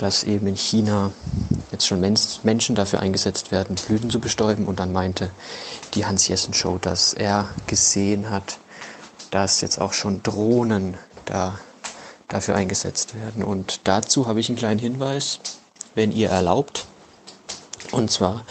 [0.00, 1.12] dass eben in China
[1.72, 4.64] jetzt schon Menschen dafür eingesetzt werden, Blüten zu bestäuben.
[4.66, 5.30] Und dann meinte
[5.92, 8.58] die Hans-Jessen-Show, dass er gesehen hat,
[9.30, 10.96] dass jetzt auch schon Drohnen
[11.26, 11.58] da
[12.28, 13.44] dafür eingesetzt werden.
[13.44, 15.40] Und dazu habe ich einen kleinen Hinweis,
[15.94, 16.86] wenn ihr erlaubt.
[17.92, 18.44] Und zwar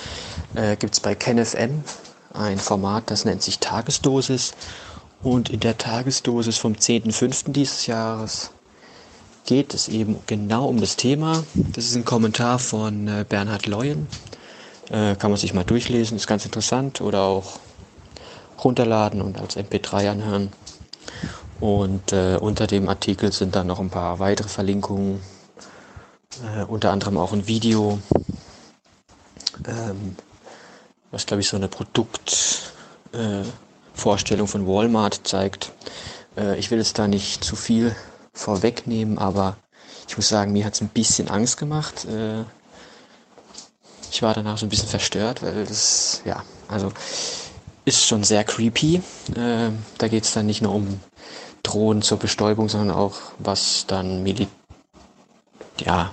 [0.54, 1.84] äh, gibt es bei KenFM
[2.32, 4.54] ein Format, das nennt sich Tagesdosis.
[5.24, 7.54] Und in der Tagesdosis vom 10.05.
[7.54, 8.52] dieses Jahres
[9.50, 11.44] geht es eben genau um das Thema.
[11.74, 14.06] Das ist ein Kommentar von äh, Bernhard Leuen.
[14.92, 17.02] Äh, kann man sich mal durchlesen, ist ganz interessant.
[17.02, 17.60] Oder auch
[18.64, 20.54] runterladen und als MP3 anhören.
[21.60, 25.20] Und äh, unter dem Artikel sind dann noch ein paar weitere Verlinkungen.
[26.56, 27.98] Äh, unter anderem auch ein Video,
[29.68, 30.16] ähm,
[31.10, 32.72] was glaube ich so eine Produkt...
[33.14, 33.44] Äh,
[33.96, 35.74] von Walmart zeigt.
[36.38, 37.94] Äh, ich will jetzt da nicht zu viel
[38.40, 39.58] vorwegnehmen, aber
[40.08, 42.06] ich muss sagen, mir hat es ein bisschen Angst gemacht.
[42.06, 42.44] Äh,
[44.12, 46.92] ich war danach so ein bisschen verstört, weil das, ja, also
[47.86, 49.02] ist schon sehr creepy.
[49.36, 51.00] Äh, da geht es dann nicht nur um
[51.64, 54.48] Drohnen zur Bestäubung, sondern auch, was dann Mili
[55.82, 56.12] ja,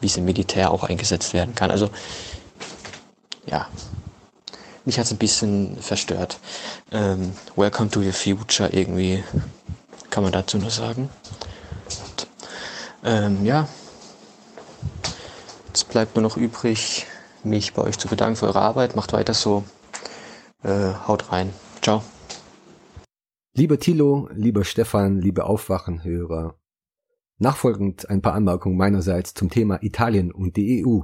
[0.00, 1.70] wie es im Militär auch eingesetzt werden kann.
[1.70, 1.90] Also,
[3.46, 3.66] ja,
[4.84, 6.38] mich hat es ein bisschen verstört.
[6.92, 9.24] Ähm, Welcome to the future irgendwie,
[10.10, 11.08] kann man dazu nur sagen.
[11.86, 12.28] Und,
[13.04, 13.68] ähm, ja,
[15.68, 17.06] jetzt bleibt nur noch übrig,
[17.44, 18.96] mich bei euch zu bedanken für eure Arbeit.
[18.96, 19.64] Macht weiter so.
[20.62, 21.52] Äh, haut rein.
[21.80, 22.02] Ciao.
[23.54, 26.56] Lieber Thilo, lieber Stefan, liebe Aufwachenhörer.
[27.38, 31.00] Nachfolgend ein paar Anmerkungen meinerseits zum Thema Italien und die EU.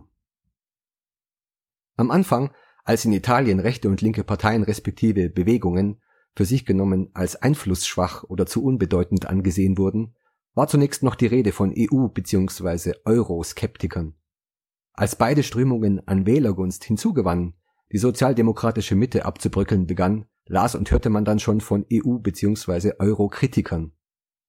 [1.97, 2.53] Am Anfang,
[2.85, 6.01] als in Italien rechte und linke Parteien respektive Bewegungen
[6.37, 10.15] für sich genommen als einflussschwach oder zu unbedeutend angesehen wurden,
[10.55, 12.93] war zunächst noch die Rede von EU- bzw.
[13.05, 14.15] Euroskeptikern.
[14.93, 17.55] Als beide Strömungen an Wählergunst hinzugewannen,
[17.93, 22.93] die sozialdemokratische Mitte abzubröckeln begann, las und hörte man dann schon von EU- bzw.
[22.99, 23.93] Euro-Kritikern.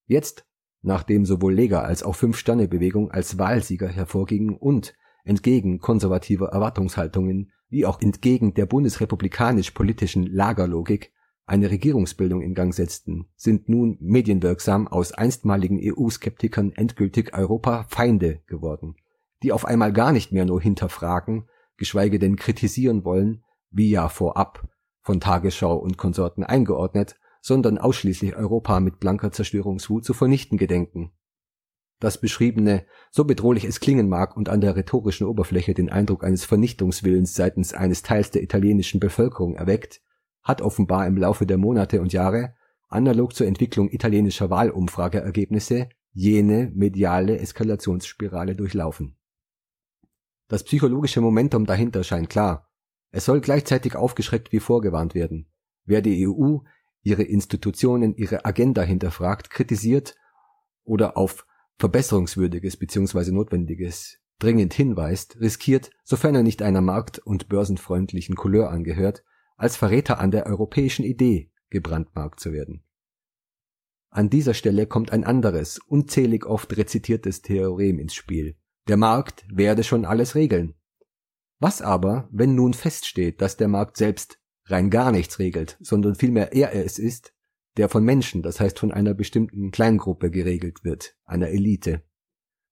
[0.06, 0.46] Jetzt,
[0.82, 4.94] nachdem sowohl Lega als auch Fünf-Sterne-Bewegung als Wahlsieger hervorgingen und
[5.24, 11.12] entgegen konservativer Erwartungshaltungen wie auch entgegen der bundesrepublikanisch-politischen Lagerlogik
[11.48, 18.96] eine Regierungsbildung in Gang setzten, sind nun medienwirksam aus einstmaligen EU-Skeptikern endgültig Europa-Feinde geworden,
[19.42, 24.68] die auf einmal gar nicht mehr nur hinterfragen, geschweige denn kritisieren wollen, wie ja vorab
[25.02, 31.14] von Tagesschau und Konsorten eingeordnet, sondern ausschließlich Europa mit blanker Zerstörungswut zu vernichten gedenken.
[32.00, 36.44] Das Beschriebene, so bedrohlich es klingen mag und an der rhetorischen Oberfläche den Eindruck eines
[36.44, 40.02] Vernichtungswillens seitens eines Teils der italienischen Bevölkerung erweckt,
[40.48, 42.56] hat offenbar im Laufe der Monate und Jahre,
[42.88, 49.18] analog zur Entwicklung italienischer Wahlumfrageergebnisse, jene mediale Eskalationsspirale durchlaufen.
[50.48, 52.70] Das psychologische Momentum dahinter scheint klar.
[53.12, 55.52] Es soll gleichzeitig aufgeschreckt wie vorgewarnt werden.
[55.84, 56.60] Wer die EU,
[57.02, 60.16] ihre Institutionen, ihre Agenda hinterfragt, kritisiert
[60.86, 61.46] oder auf
[61.78, 63.32] Verbesserungswürdiges bzw.
[63.32, 69.24] Notwendiges dringend hinweist, riskiert, sofern er nicht einer markt- und börsenfreundlichen Couleur angehört,
[69.58, 72.84] als Verräter an der europäischen Idee gebrandmarkt zu werden.
[74.10, 78.58] An dieser Stelle kommt ein anderes, unzählig oft rezitiertes Theorem ins Spiel.
[78.88, 80.76] Der Markt werde schon alles regeln.
[81.60, 86.54] Was aber, wenn nun feststeht, dass der Markt selbst rein gar nichts regelt, sondern vielmehr
[86.54, 87.34] er es ist,
[87.78, 92.04] der von Menschen, das heißt von einer bestimmten Kleingruppe geregelt wird, einer Elite.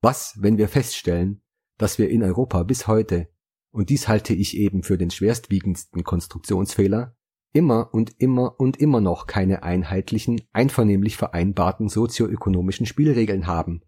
[0.01, 1.41] Was, wenn wir feststellen,
[1.77, 3.27] dass wir in Europa bis heute,
[3.75, 7.17] und dies halte ich eben für den schwerstwiegendsten Konstruktionsfehler,
[7.51, 13.81] immer und immer und immer noch keine einheitlichen, einvernehmlich vereinbarten sozioökonomischen Spielregeln haben,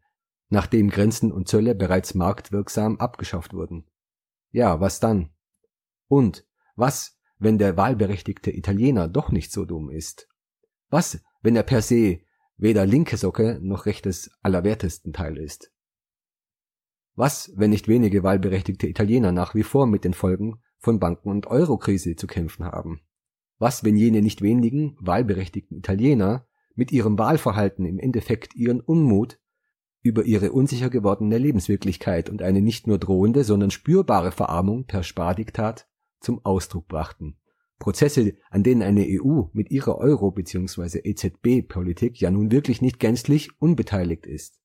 [0.49, 3.85] nachdem Grenzen und Zölle bereits marktwirksam abgeschafft wurden.
[4.51, 5.29] Ja, was dann?
[6.09, 10.27] Und was, wenn der wahlberechtigte Italiener doch nicht so dumm ist?
[10.89, 12.19] Was, wenn er per se
[12.57, 15.71] weder linke Socke noch rechtes allerwertesten Teil ist?
[17.17, 21.47] Was, wenn nicht wenige wahlberechtigte Italiener nach wie vor mit den Folgen von Banken- und
[21.47, 23.01] Eurokrise zu kämpfen haben?
[23.57, 29.39] Was, wenn jene nicht wenigen wahlberechtigten Italiener mit ihrem Wahlverhalten im Endeffekt ihren Unmut
[30.03, 35.89] über ihre unsicher gewordene Lebenswirklichkeit und eine nicht nur drohende, sondern spürbare Verarmung per Spardiktat
[36.19, 37.39] zum Ausdruck brachten?
[37.79, 40.99] Prozesse, an denen eine EU mit ihrer Euro- bzw.
[40.99, 44.59] EZB-Politik ja nun wirklich nicht gänzlich unbeteiligt ist.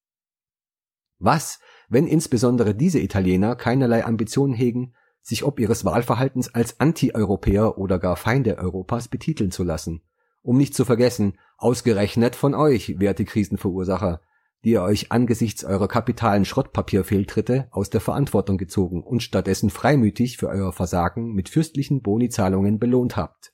[1.18, 1.60] Was,
[1.92, 8.16] wenn insbesondere diese Italiener keinerlei Ambitionen hegen, sich ob ihres Wahlverhaltens als Anti-Europäer oder gar
[8.16, 10.00] Feinde Europas betiteln zu lassen,
[10.40, 14.22] um nicht zu vergessen, ausgerechnet von euch, werte Krisenverursacher,
[14.64, 20.48] die ihr euch angesichts eurer kapitalen Schrottpapierfehltritte aus der Verantwortung gezogen und stattdessen freimütig für
[20.48, 23.52] euer Versagen mit fürstlichen Bonizahlungen belohnt habt.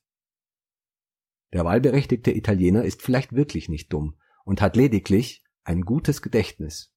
[1.52, 6.94] Der wahlberechtigte Italiener ist vielleicht wirklich nicht dumm und hat lediglich ein gutes Gedächtnis.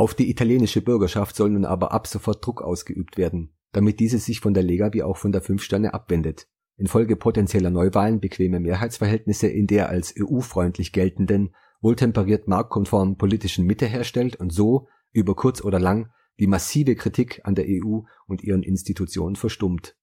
[0.00, 4.40] Auf die italienische Bürgerschaft soll nun aber ab sofort Druck ausgeübt werden, damit diese sich
[4.40, 6.48] von der Lega wie auch von der Fünf Sterne abwendet,
[6.78, 14.36] infolge potenzieller Neuwahlen bequeme Mehrheitsverhältnisse in der als EU-freundlich geltenden wohltemperiert marktkonformen politischen Mitte herstellt
[14.36, 19.36] und so über kurz oder lang die massive Kritik an der EU und ihren Institutionen
[19.36, 19.98] verstummt.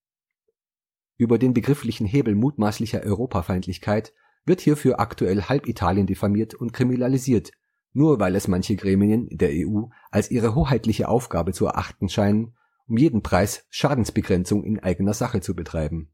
[1.18, 4.14] Über den begrifflichen Hebel mutmaßlicher Europafeindlichkeit
[4.46, 7.52] wird hierfür aktuell halb Italien diffamiert und kriminalisiert,
[7.98, 12.96] nur weil es manche Gremien der EU als ihre hoheitliche Aufgabe zu erachten scheinen, um
[12.96, 16.14] jeden Preis Schadensbegrenzung in eigener Sache zu betreiben.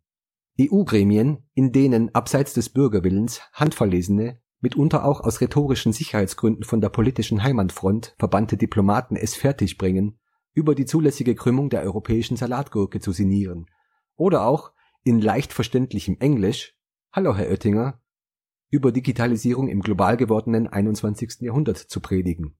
[0.57, 7.43] EU-Gremien, in denen abseits des Bürgerwillens handverlesene mitunter auch aus rhetorischen Sicherheitsgründen von der politischen
[7.43, 10.19] Heimatfront verbannte Diplomaten es fertigbringen,
[10.53, 13.65] über die zulässige Krümmung der europäischen Salatgurke zu sinnieren
[14.15, 14.71] oder auch
[15.03, 16.77] in leicht verständlichem Englisch
[17.11, 18.01] Hallo Herr Oettinger
[18.74, 21.42] über Digitalisierung im global gewordenen 21.
[21.42, 22.58] Jahrhundert zu predigen.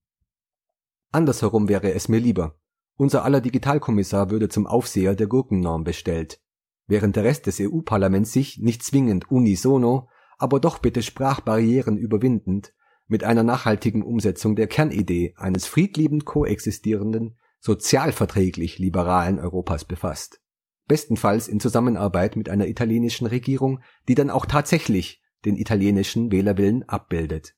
[1.12, 2.56] Andersherum wäre es mir lieber.
[2.98, 6.40] Unser aller Digitalkommissar würde zum Aufseher der Gurkennorm bestellt,
[6.86, 12.76] während der Rest des EU-Parlaments sich nicht zwingend unisono, aber doch bitte Sprachbarrieren überwindend
[13.08, 20.42] mit einer nachhaltigen Umsetzung der Kernidee eines friedliebend koexistierenden, sozialverträglich liberalen Europas befasst.
[20.88, 27.56] Bestenfalls in Zusammenarbeit mit einer italienischen Regierung, die dann auch tatsächlich den italienischen Wählerwillen abbildet.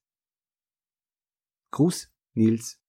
[1.72, 2.82] Gruß, Nils